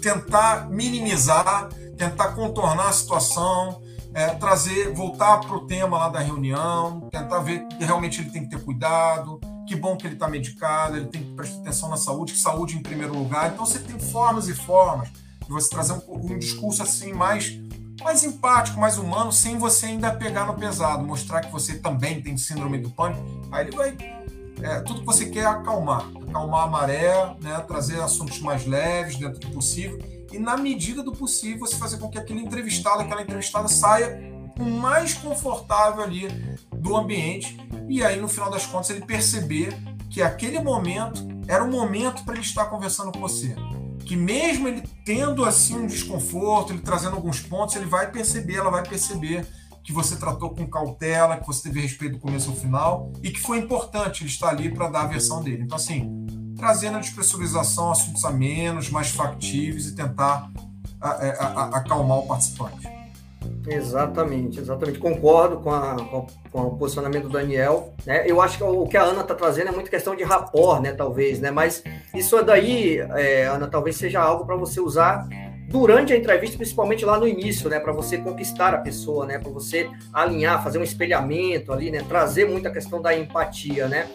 tentar 0.00 0.68
minimizar, 0.68 1.68
tentar 1.96 2.32
contornar 2.32 2.88
a 2.88 2.92
situação, 2.92 3.82
é, 4.14 4.28
trazer, 4.30 4.92
voltar 4.94 5.40
para 5.40 5.56
o 5.56 5.66
tema 5.66 5.98
lá 5.98 6.08
da 6.08 6.20
reunião, 6.20 7.08
tentar 7.10 7.40
ver 7.40 7.66
que 7.68 7.84
realmente 7.84 8.20
ele 8.20 8.30
tem 8.30 8.42
que 8.44 8.50
ter 8.50 8.64
cuidado, 8.64 9.40
que 9.66 9.76
bom 9.76 9.96
que 9.96 10.06
ele 10.06 10.14
está 10.14 10.28
medicado, 10.28 10.96
ele 10.96 11.06
tem 11.06 11.22
que 11.22 11.32
prestar 11.32 11.60
atenção 11.60 11.88
na 11.88 11.96
saúde, 11.96 12.32
que 12.32 12.38
saúde 12.38 12.76
em 12.76 12.82
primeiro 12.82 13.16
lugar. 13.16 13.52
Então 13.52 13.66
você 13.66 13.78
tem 13.78 13.98
formas 13.98 14.48
e 14.48 14.54
formas 14.54 15.08
de 15.10 15.48
você 15.48 15.68
trazer 15.68 15.92
um, 15.92 16.02
um 16.08 16.38
discurso 16.38 16.82
assim 16.82 17.12
mais 17.12 17.58
mais 18.02 18.22
empático, 18.22 18.78
mais 18.78 18.98
humano, 18.98 19.32
sem 19.32 19.58
você 19.58 19.86
ainda 19.86 20.14
pegar 20.14 20.44
no 20.44 20.54
pesado, 20.54 21.02
mostrar 21.02 21.40
que 21.40 21.50
você 21.50 21.78
também 21.78 22.20
tem 22.22 22.36
síndrome 22.36 22.78
do 22.78 22.90
pânico. 22.90 23.24
Aí 23.50 23.66
ele 23.66 23.76
vai 23.76 23.96
é, 24.62 24.80
tudo 24.80 25.00
que 25.00 25.06
você 25.06 25.26
quer 25.26 25.40
é 25.40 25.46
acalmar, 25.46 26.06
acalmar 26.28 26.64
a 26.64 26.66
maré, 26.66 27.36
né, 27.40 27.58
trazer 27.66 28.00
assuntos 28.00 28.40
mais 28.40 28.66
leves 28.66 29.16
dentro 29.16 29.38
do 29.40 29.50
possível 29.50 29.98
e 30.32 30.38
na 30.38 30.56
medida 30.56 31.02
do 31.02 31.12
possível 31.12 31.60
você 31.60 31.76
fazer 31.76 31.98
com 31.98 32.08
que 32.08 32.18
aquele 32.18 32.40
entrevistado, 32.40 33.02
aquela 33.02 33.22
entrevistada 33.22 33.68
saia 33.68 34.18
o 34.58 34.64
mais 34.64 35.14
confortável 35.14 36.02
ali 36.02 36.28
do 36.86 36.96
ambiente 36.96 37.58
e 37.88 38.02
aí 38.04 38.20
no 38.20 38.28
final 38.28 38.50
das 38.50 38.64
contas 38.64 38.90
ele 38.90 39.04
perceber 39.04 39.76
que 40.08 40.22
aquele 40.22 40.60
momento 40.60 41.26
era 41.48 41.64
o 41.64 41.70
momento 41.70 42.24
para 42.24 42.34
ele 42.34 42.42
estar 42.42 42.66
conversando 42.66 43.12
com 43.12 43.20
você. 43.20 43.54
Que 44.04 44.16
mesmo 44.16 44.68
ele 44.68 44.82
tendo 45.04 45.44
assim 45.44 45.76
um 45.76 45.86
desconforto, 45.86 46.72
ele 46.72 46.80
trazendo 46.80 47.16
alguns 47.16 47.40
pontos, 47.40 47.74
ele 47.74 47.86
vai 47.86 48.10
perceber, 48.10 48.56
ela 48.56 48.70
vai 48.70 48.84
perceber 48.84 49.46
que 49.82 49.92
você 49.92 50.16
tratou 50.16 50.50
com 50.50 50.66
cautela, 50.66 51.36
que 51.36 51.46
você 51.46 51.68
teve 51.68 51.80
respeito 51.80 52.14
do 52.14 52.18
começo 52.20 52.50
ao 52.50 52.56
final 52.56 53.12
e 53.22 53.30
que 53.30 53.40
foi 53.40 53.58
importante 53.58 54.22
ele 54.22 54.30
estar 54.30 54.48
ali 54.48 54.72
para 54.72 54.88
dar 54.88 55.02
a 55.02 55.06
versão 55.06 55.42
dele. 55.42 55.62
Então, 55.62 55.76
assim, 55.76 56.24
trazendo 56.56 56.96
a 56.96 57.00
despressurização, 57.00 57.90
assuntos 57.90 58.24
a 58.24 58.30
menos, 58.30 58.90
mais 58.90 59.10
factíveis 59.10 59.86
e 59.86 59.94
tentar 59.94 60.50
a, 61.00 61.08
a, 61.08 61.46
a, 61.46 61.64
acalmar 61.78 62.18
o 62.18 62.26
participante. 62.26 62.95
Exatamente, 63.68 64.60
exatamente. 64.60 64.98
Concordo 64.98 65.58
com, 65.58 65.72
a, 65.72 65.96
com, 65.96 66.26
o 66.60 66.76
posicionamento 66.76 67.24
do 67.24 67.30
Daniel. 67.30 67.92
Né? 68.04 68.24
Eu 68.26 68.40
acho 68.40 68.58
que 68.58 68.64
o 68.64 68.86
que 68.86 68.96
a 68.96 69.02
Ana 69.02 69.22
está 69.22 69.34
trazendo 69.34 69.68
é 69.68 69.72
muito 69.72 69.90
questão 69.90 70.14
de 70.14 70.22
rapport, 70.22 70.80
né? 70.80 70.92
Talvez, 70.92 71.40
né? 71.40 71.50
Mas 71.50 71.82
isso 72.14 72.40
daí, 72.42 72.98
é, 72.98 73.46
Ana, 73.46 73.66
talvez 73.66 73.96
seja 73.96 74.20
algo 74.20 74.46
para 74.46 74.56
você 74.56 74.80
usar 74.80 75.26
durante 75.68 76.12
a 76.12 76.16
entrevista, 76.16 76.56
principalmente 76.56 77.04
lá 77.04 77.18
no 77.18 77.26
início, 77.26 77.68
né? 77.68 77.80
Para 77.80 77.92
você 77.92 78.18
conquistar 78.18 78.72
a 78.72 78.78
pessoa, 78.78 79.26
né? 79.26 79.38
Para 79.38 79.50
você 79.50 79.90
alinhar, 80.12 80.62
fazer 80.62 80.78
um 80.78 80.84
espelhamento 80.84 81.72
ali, 81.72 81.90
né? 81.90 82.04
Trazer 82.08 82.48
muita 82.48 82.70
questão 82.70 83.02
da 83.02 83.16
empatia, 83.16 83.88
né? 83.88 84.06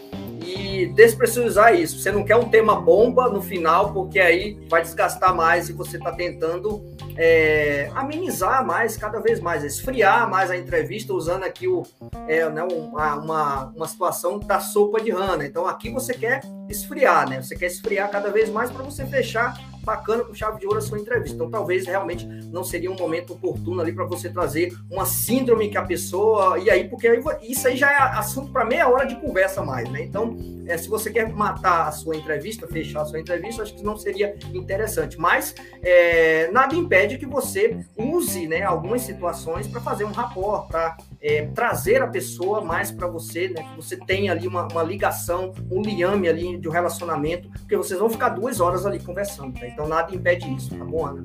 E 0.43 0.87
despressurizar 0.87 1.75
isso. 1.75 1.99
Você 1.99 2.11
não 2.11 2.23
quer 2.23 2.35
um 2.35 2.49
tema 2.49 2.79
bomba 2.79 3.29
no 3.29 3.41
final, 3.41 3.93
porque 3.93 4.19
aí 4.19 4.59
vai 4.69 4.81
desgastar 4.81 5.35
mais 5.35 5.69
e 5.69 5.73
você 5.73 5.97
está 5.97 6.11
tentando 6.11 6.83
é, 7.15 7.89
amenizar 7.95 8.65
mais, 8.65 8.97
cada 8.97 9.19
vez 9.19 9.39
mais, 9.39 9.63
esfriar 9.63 10.29
mais 10.29 10.49
a 10.49 10.57
entrevista, 10.57 11.13
usando 11.13 11.43
aqui 11.43 11.67
o, 11.67 11.83
é, 12.27 12.49
né, 12.49 12.63
uma, 12.63 13.15
uma, 13.15 13.65
uma 13.75 13.87
situação 13.87 14.39
da 14.39 14.59
sopa 14.59 14.99
de 15.01 15.11
rana. 15.11 15.45
Então 15.45 15.67
aqui 15.67 15.89
você 15.89 16.13
quer 16.13 16.41
esfriar, 16.69 17.29
né? 17.29 17.41
Você 17.41 17.55
quer 17.55 17.67
esfriar 17.67 18.09
cada 18.09 18.31
vez 18.31 18.49
mais 18.49 18.71
para 18.71 18.83
você 18.83 19.05
fechar 19.05 19.53
bacana 19.83 20.23
com 20.23 20.33
chave 20.33 20.59
de 20.59 20.65
ouro 20.65 20.79
a 20.79 20.81
sua 20.81 20.99
entrevista. 20.99 21.35
Então, 21.35 21.49
talvez 21.49 21.85
realmente 21.85 22.25
não 22.25 22.63
seria 22.63 22.91
um 22.91 22.95
momento 22.95 23.33
oportuno 23.33 23.81
ali 23.81 23.91
para 23.91 24.05
você 24.05 24.29
trazer 24.29 24.75
uma 24.89 25.05
síndrome 25.05 25.69
que 25.69 25.77
a 25.77 25.83
pessoa. 25.83 26.59
E 26.59 26.69
aí, 26.69 26.87
porque 26.87 27.07
aí, 27.07 27.21
isso 27.43 27.67
aí 27.67 27.75
já 27.75 27.91
é 27.91 27.97
assunto 28.17 28.51
para 28.51 28.65
meia 28.65 28.87
hora 28.87 29.05
de 29.05 29.15
conversa 29.15 29.63
mais, 29.63 29.89
né? 29.89 30.03
Então, 30.03 30.37
é, 30.67 30.77
se 30.77 30.87
você 30.87 31.11
quer 31.11 31.29
matar 31.29 31.87
a 31.87 31.91
sua 31.91 32.15
entrevista, 32.15 32.67
fechar 32.67 33.01
a 33.01 33.05
sua 33.05 33.19
entrevista, 33.19 33.63
acho 33.63 33.75
que 33.75 33.83
não 33.83 33.97
seria 33.97 34.35
interessante. 34.53 35.17
Mas 35.19 35.55
é, 35.81 36.49
nada 36.51 36.75
impede 36.75 37.17
que 37.17 37.25
você 37.25 37.77
use 37.97 38.47
né, 38.47 38.63
algumas 38.63 39.01
situações 39.01 39.67
para 39.67 39.81
fazer 39.81 40.05
um 40.05 40.11
rapport, 40.11 40.67
para 40.67 40.97
é, 41.21 41.45
trazer 41.53 42.01
a 42.01 42.07
pessoa 42.07 42.61
mais 42.61 42.91
para 42.91 43.07
você, 43.07 43.49
né? 43.49 43.63
Que 43.63 43.75
você 43.75 43.95
tenha 43.95 44.31
ali 44.31 44.47
uma, 44.47 44.67
uma 44.67 44.83
ligação, 44.83 45.53
um 45.69 45.81
liame 45.81 46.27
ali 46.27 46.57
de 46.57 46.67
um 46.67 46.71
relacionamento, 46.71 47.49
porque 47.49 47.77
vocês 47.77 47.99
vão 47.99 48.09
ficar 48.09 48.29
duas 48.29 48.59
horas 48.59 48.85
ali 48.85 48.99
conversando, 48.99 49.59
tá? 49.59 49.67
Então 49.67 49.87
nada 49.87 50.13
impede 50.15 50.51
isso, 50.53 50.75
tá 50.75 50.83
bom, 50.83 51.05
Ana? 51.05 51.23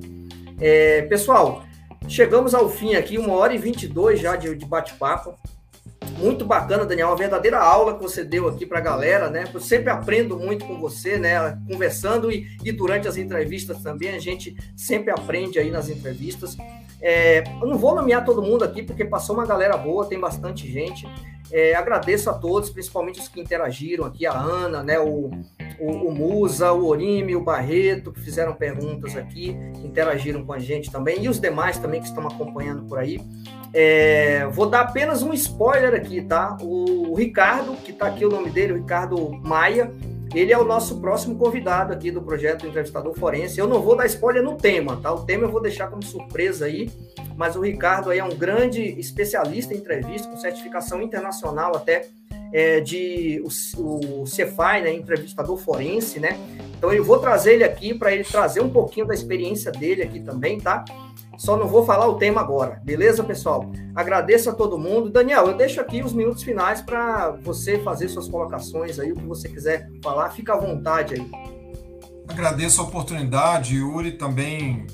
É, 0.61 1.03
pessoal, 1.03 1.65
chegamos 2.09 2.55
ao 2.55 2.69
fim 2.69 2.95
aqui, 2.95 3.19
uma 3.19 3.35
hora 3.35 3.55
e 3.55 3.59
vinte 3.59 3.85
e 3.85 3.89
dois 3.89 4.21
já 4.21 4.37
de, 4.37 4.55
de 4.55 4.67
bate-papo. 4.67 5.35
Muito 6.19 6.47
bacana, 6.47 6.87
Daniel, 6.87 7.09
uma 7.09 7.17
verdadeira 7.17 7.59
aula 7.59 7.95
que 7.95 8.03
você 8.03 8.25
deu 8.25 8.49
aqui 8.49 8.65
para 8.65 8.79
a 8.79 8.83
galera, 8.83 9.29
né? 9.29 9.45
Eu 9.53 9.61
sempre 9.61 9.91
aprendo 9.91 10.39
muito 10.39 10.65
com 10.65 10.79
você, 10.79 11.19
né? 11.19 11.59
Conversando 11.71 12.31
e, 12.31 12.47
e 12.65 12.73
durante 12.73 13.07
as 13.07 13.17
entrevistas 13.19 13.83
também, 13.83 14.11
a 14.11 14.19
gente 14.19 14.57
sempre 14.75 15.11
aprende 15.11 15.59
aí 15.59 15.71
nas 15.71 15.91
entrevistas. 15.91 16.57
É, 17.01 17.45
eu 17.61 17.67
não 17.67 17.79
vou 17.79 17.95
nomear 17.95 18.25
todo 18.25 18.43
mundo 18.43 18.65
aqui, 18.65 18.83
porque 18.83 19.05
passou 19.05 19.37
uma 19.37 19.47
galera 19.47 19.77
boa, 19.77 20.07
tem 20.07 20.19
bastante 20.19 20.71
gente. 20.71 21.07
É, 21.53 21.75
agradeço 21.75 22.29
a 22.29 22.35
todos, 22.35 22.71
principalmente 22.71 23.21
os 23.21 23.29
que 23.29 23.41
interagiram 23.41 24.05
aqui, 24.05 24.27
a 24.27 24.33
Ana, 24.33 24.83
né, 24.83 24.99
o, 24.99 25.31
o, 25.79 25.91
o, 26.09 26.13
Musa, 26.13 26.73
o 26.73 26.87
Orime, 26.87 27.37
o 27.37 27.41
Barreto, 27.41 28.13
que 28.13 28.21
fizeram 28.21 28.55
perguntas 28.55 29.17
aqui, 29.17 29.57
interagiram 29.85 30.45
com 30.45 30.53
a 30.53 30.59
gente 30.59 30.91
também, 30.91 31.23
e 31.23 31.29
os 31.29 31.39
demais 31.39 31.79
também 31.79 32.01
que 32.01 32.09
estão 32.09 32.27
acompanhando 32.27 32.83
por 32.89 32.99
aí. 32.99 33.21
É, 33.73 34.47
vou 34.47 34.69
dar 34.69 34.81
apenas 34.81 35.23
um 35.23 35.33
spoiler 35.35 35.95
aqui, 35.95 36.23
tá? 36.23 36.57
O, 36.61 37.13
o 37.13 37.15
Ricardo, 37.15 37.77
que 37.77 37.93
está 37.93 38.07
aqui 38.07 38.25
o 38.25 38.31
nome 38.31 38.51
dele, 38.51 38.73
o 38.73 38.77
Ricardo 38.77 39.31
Maia, 39.45 39.93
ele 40.35 40.53
é 40.53 40.59
o 40.59 40.65
nosso 40.65 41.01
próximo 41.01 41.37
convidado 41.37 41.93
aqui 41.93 42.11
do 42.11 42.21
projeto 42.21 42.67
Entrevistador 42.67 43.15
Forense. 43.15 43.59
Eu 43.59 43.67
não 43.67 43.81
vou 43.81 43.97
dar 43.97 44.07
spoiler 44.07 44.43
no 44.43 44.57
tema, 44.57 44.97
tá? 44.97 45.13
O 45.13 45.25
tema 45.25 45.45
eu 45.45 45.51
vou 45.51 45.61
deixar 45.61 45.89
como 45.89 46.03
surpresa 46.03 46.67
aí, 46.67 46.91
mas 47.37 47.57
o 47.57 47.61
Ricardo 47.61 48.11
aí 48.11 48.19
é 48.19 48.25
um 48.25 48.37
grande 48.37 48.83
especialista 48.99 49.73
em 49.73 49.79
entrevista, 49.79 50.29
com 50.29 50.37
certificação 50.37 51.01
internacional 51.01 51.77
até 51.77 52.09
é, 52.53 52.81
de 52.81 53.43
o, 53.77 54.23
o 54.23 54.25
né, 54.83 54.93
entrevistador 54.95 55.57
forense, 55.57 56.21
né? 56.21 56.39
Então 56.77 56.93
eu 56.93 57.05
vou 57.05 57.19
trazer 57.19 57.55
ele 57.55 57.65
aqui 57.65 57.95
para 57.95 58.13
ele 58.13 58.25
trazer 58.25 58.61
um 58.61 58.71
pouquinho 58.71 59.07
da 59.07 59.15
experiência 59.15 59.73
dele 59.73 60.03
aqui 60.03 60.21
também, 60.21 60.61
tá? 60.61 60.85
Só 61.39 61.57
não 61.57 61.69
vou 61.69 61.85
falar 61.85 62.07
o 62.07 62.15
tema 62.15 62.41
agora, 62.41 62.81
beleza, 62.85 63.23
pessoal? 63.23 63.71
Agradeço 63.95 64.51
a 64.51 64.53
todo 64.53 64.79
mundo. 64.79 65.11
Daniel, 65.11 65.49
eu 65.49 65.57
deixo 65.57 65.81
aqui 65.81 66.03
os 66.03 66.13
minutos 66.13 66.43
finais 66.43 66.81
para 66.81 67.31
você 67.43 67.79
fazer 67.81 68.09
suas 68.09 68.29
colocações 68.29 68.99
aí, 68.99 69.13
o 69.13 69.17
que 69.17 69.27
você 69.27 69.49
quiser 69.49 69.89
falar, 70.03 70.31
fica 70.31 70.55
à 70.55 70.57
vontade 70.57 71.15
aí. 71.15 71.31
Agradeço 72.29 72.81
a 72.81 72.85
oportunidade, 72.85 73.77
Yuri, 73.77 74.13
também 74.13 74.87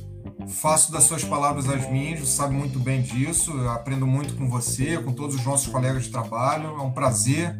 faço 0.49 0.93
das 0.93 1.05
suas 1.05 1.25
palavras 1.25 1.69
as 1.69 1.89
minhas, 1.91 2.21
você 2.21 2.37
sabe 2.37 2.55
muito 2.55 2.79
bem 2.79 3.01
disso, 3.01 3.53
eu 3.53 3.71
aprendo 3.71 4.07
muito 4.07 4.35
com 4.35 4.49
você, 4.49 4.99
com 4.99 5.13
todos 5.13 5.37
os 5.37 5.45
nossos 5.45 5.67
colegas 5.69 6.05
de 6.05 6.11
trabalho, 6.11 6.69
é 6.69 6.83
um 6.83 6.91
prazer 6.91 7.57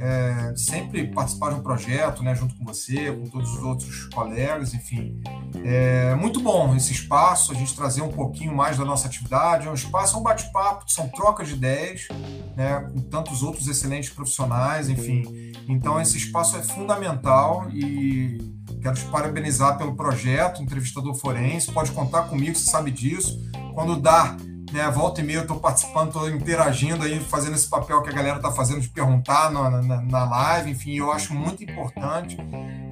é, 0.00 0.54
sempre 0.56 1.08
participar 1.08 1.50
de 1.50 1.56
um 1.56 1.62
projeto, 1.62 2.22
né, 2.22 2.34
junto 2.34 2.54
com 2.54 2.64
você, 2.64 3.12
com 3.12 3.28
todos 3.28 3.54
os 3.54 3.62
outros 3.62 4.06
colegas, 4.06 4.72
enfim. 4.72 5.20
É 5.62 6.14
muito 6.14 6.40
bom 6.40 6.74
esse 6.74 6.92
espaço, 6.92 7.52
a 7.52 7.54
gente 7.54 7.76
trazer 7.76 8.00
um 8.00 8.08
pouquinho 8.08 8.54
mais 8.56 8.78
da 8.78 8.84
nossa 8.84 9.06
atividade. 9.06 9.66
É 9.66 9.70
um 9.70 9.74
espaço, 9.74 10.16
é 10.16 10.18
um 10.18 10.22
bate-papo, 10.22 10.90
são 10.90 11.08
trocas 11.08 11.48
de 11.48 11.54
ideias, 11.54 12.08
né, 12.56 12.80
com 12.92 13.00
tantos 13.00 13.42
outros 13.42 13.68
excelentes 13.68 14.10
profissionais, 14.10 14.88
enfim. 14.88 15.52
Então, 15.68 16.00
esse 16.00 16.16
espaço 16.16 16.56
é 16.56 16.62
fundamental 16.62 17.68
e 17.70 18.38
quero 18.80 18.94
te 18.94 19.04
parabenizar 19.06 19.76
pelo 19.76 19.94
projeto, 19.94 20.62
entrevistador 20.62 21.14
forense. 21.14 21.70
Pode 21.70 21.92
contar 21.92 22.22
comigo, 22.22 22.56
você 22.56 22.70
sabe 22.70 22.90
disso. 22.90 23.38
Quando 23.74 24.00
dá 24.00 24.36
né? 24.72 24.90
Volta 24.90 25.20
e 25.20 25.24
meia 25.24 25.38
eu 25.38 25.42
estou 25.42 25.58
participando, 25.58 26.08
estou 26.08 26.30
interagindo 26.30 27.04
aí, 27.04 27.20
fazendo 27.20 27.54
esse 27.54 27.68
papel 27.68 28.02
que 28.02 28.10
a 28.10 28.12
galera 28.12 28.36
está 28.36 28.50
fazendo 28.50 28.80
de 28.80 28.88
perguntar 28.88 29.50
na, 29.50 29.70
na, 29.82 30.00
na, 30.02 30.24
live, 30.24 30.70
enfim, 30.70 30.96
eu 30.96 31.10
acho 31.10 31.34
muito 31.34 31.62
importante. 31.62 32.36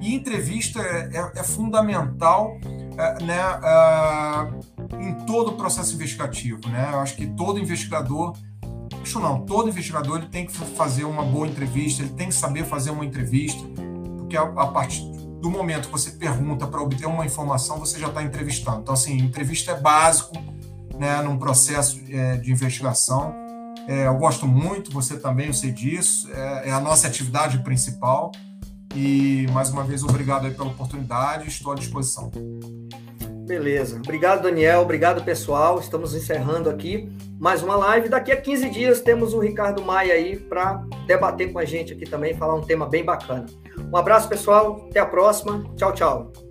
E 0.01 0.13
entrevista 0.13 0.79
é, 0.79 1.09
é, 1.13 1.39
é 1.39 1.43
fundamental 1.43 2.57
é, 2.97 3.23
né, 3.23 3.39
é, 3.63 5.03
em 5.03 5.13
todo 5.25 5.51
o 5.51 5.57
processo 5.57 5.93
investigativo. 5.95 6.67
Né? 6.69 6.89
Eu 6.91 6.99
acho 6.99 7.15
que 7.15 7.27
todo 7.27 7.59
investigador 7.59 8.33
Acho 9.01 9.19
não. 9.19 9.45
Todo 9.45 9.69
investigador 9.69 10.17
ele 10.17 10.27
tem 10.27 10.45
que 10.45 10.51
fazer 10.51 11.05
uma 11.05 11.23
boa 11.23 11.47
entrevista, 11.47 12.03
ele 12.03 12.11
tem 12.11 12.27
que 12.27 12.35
saber 12.35 12.65
fazer 12.65 12.91
uma 12.91 13.05
entrevista, 13.05 13.63
porque 14.17 14.35
a, 14.35 14.41
a 14.41 14.67
partir 14.67 15.09
do 15.41 15.49
momento 15.49 15.85
que 15.85 15.91
você 15.91 16.11
pergunta 16.11 16.67
para 16.67 16.81
obter 16.81 17.07
uma 17.07 17.25
informação, 17.25 17.79
você 17.79 17.97
já 17.97 18.07
está 18.07 18.21
entrevistando. 18.21 18.81
Então, 18.81 18.93
assim, 18.93 19.17
entrevista 19.17 19.71
é 19.71 19.79
básico 19.79 20.33
né, 20.99 21.21
num 21.21 21.37
processo 21.37 21.99
é, 22.09 22.37
de 22.37 22.51
investigação. 22.51 23.33
É, 23.87 24.05
eu 24.05 24.15
gosto 24.15 24.45
muito, 24.45 24.91
você 24.91 25.17
também, 25.17 25.47
eu 25.47 25.53
sei 25.53 25.71
disso, 25.71 26.29
é, 26.31 26.69
é, 26.69 26.71
a 26.71 26.79
nossa 26.79 27.07
atividade 27.07 27.59
principal. 27.59 28.31
E, 28.95 29.47
mais 29.51 29.69
uma 29.69 29.83
vez, 29.83 30.03
obrigado 30.03 30.51
pela 30.51 30.69
oportunidade, 30.69 31.47
estou 31.47 31.71
à 31.71 31.75
disposição. 31.75 32.31
Beleza. 33.47 33.97
Obrigado, 33.97 34.43
Daniel. 34.43 34.81
Obrigado, 34.81 35.23
pessoal. 35.23 35.79
Estamos 35.79 36.13
encerrando 36.13 36.69
aqui 36.69 37.09
mais 37.39 37.63
uma 37.63 37.75
live. 37.77 38.09
Daqui 38.09 38.31
a 38.31 38.39
15 38.39 38.69
dias 38.69 39.01
temos 39.01 39.33
o 39.33 39.39
Ricardo 39.39 39.81
Maia 39.83 40.13
aí 40.13 40.37
para 40.37 40.83
debater 41.07 41.51
com 41.51 41.57
a 41.57 41.65
gente 41.65 41.93
aqui 41.93 42.05
também, 42.05 42.35
falar 42.35 42.53
um 42.53 42.61
tema 42.61 42.87
bem 42.87 43.03
bacana. 43.03 43.45
Um 43.91 43.97
abraço, 43.97 44.27
pessoal. 44.27 44.85
Até 44.89 44.99
a 44.99 45.05
próxima. 45.05 45.63
Tchau, 45.75 45.93
tchau. 45.93 46.48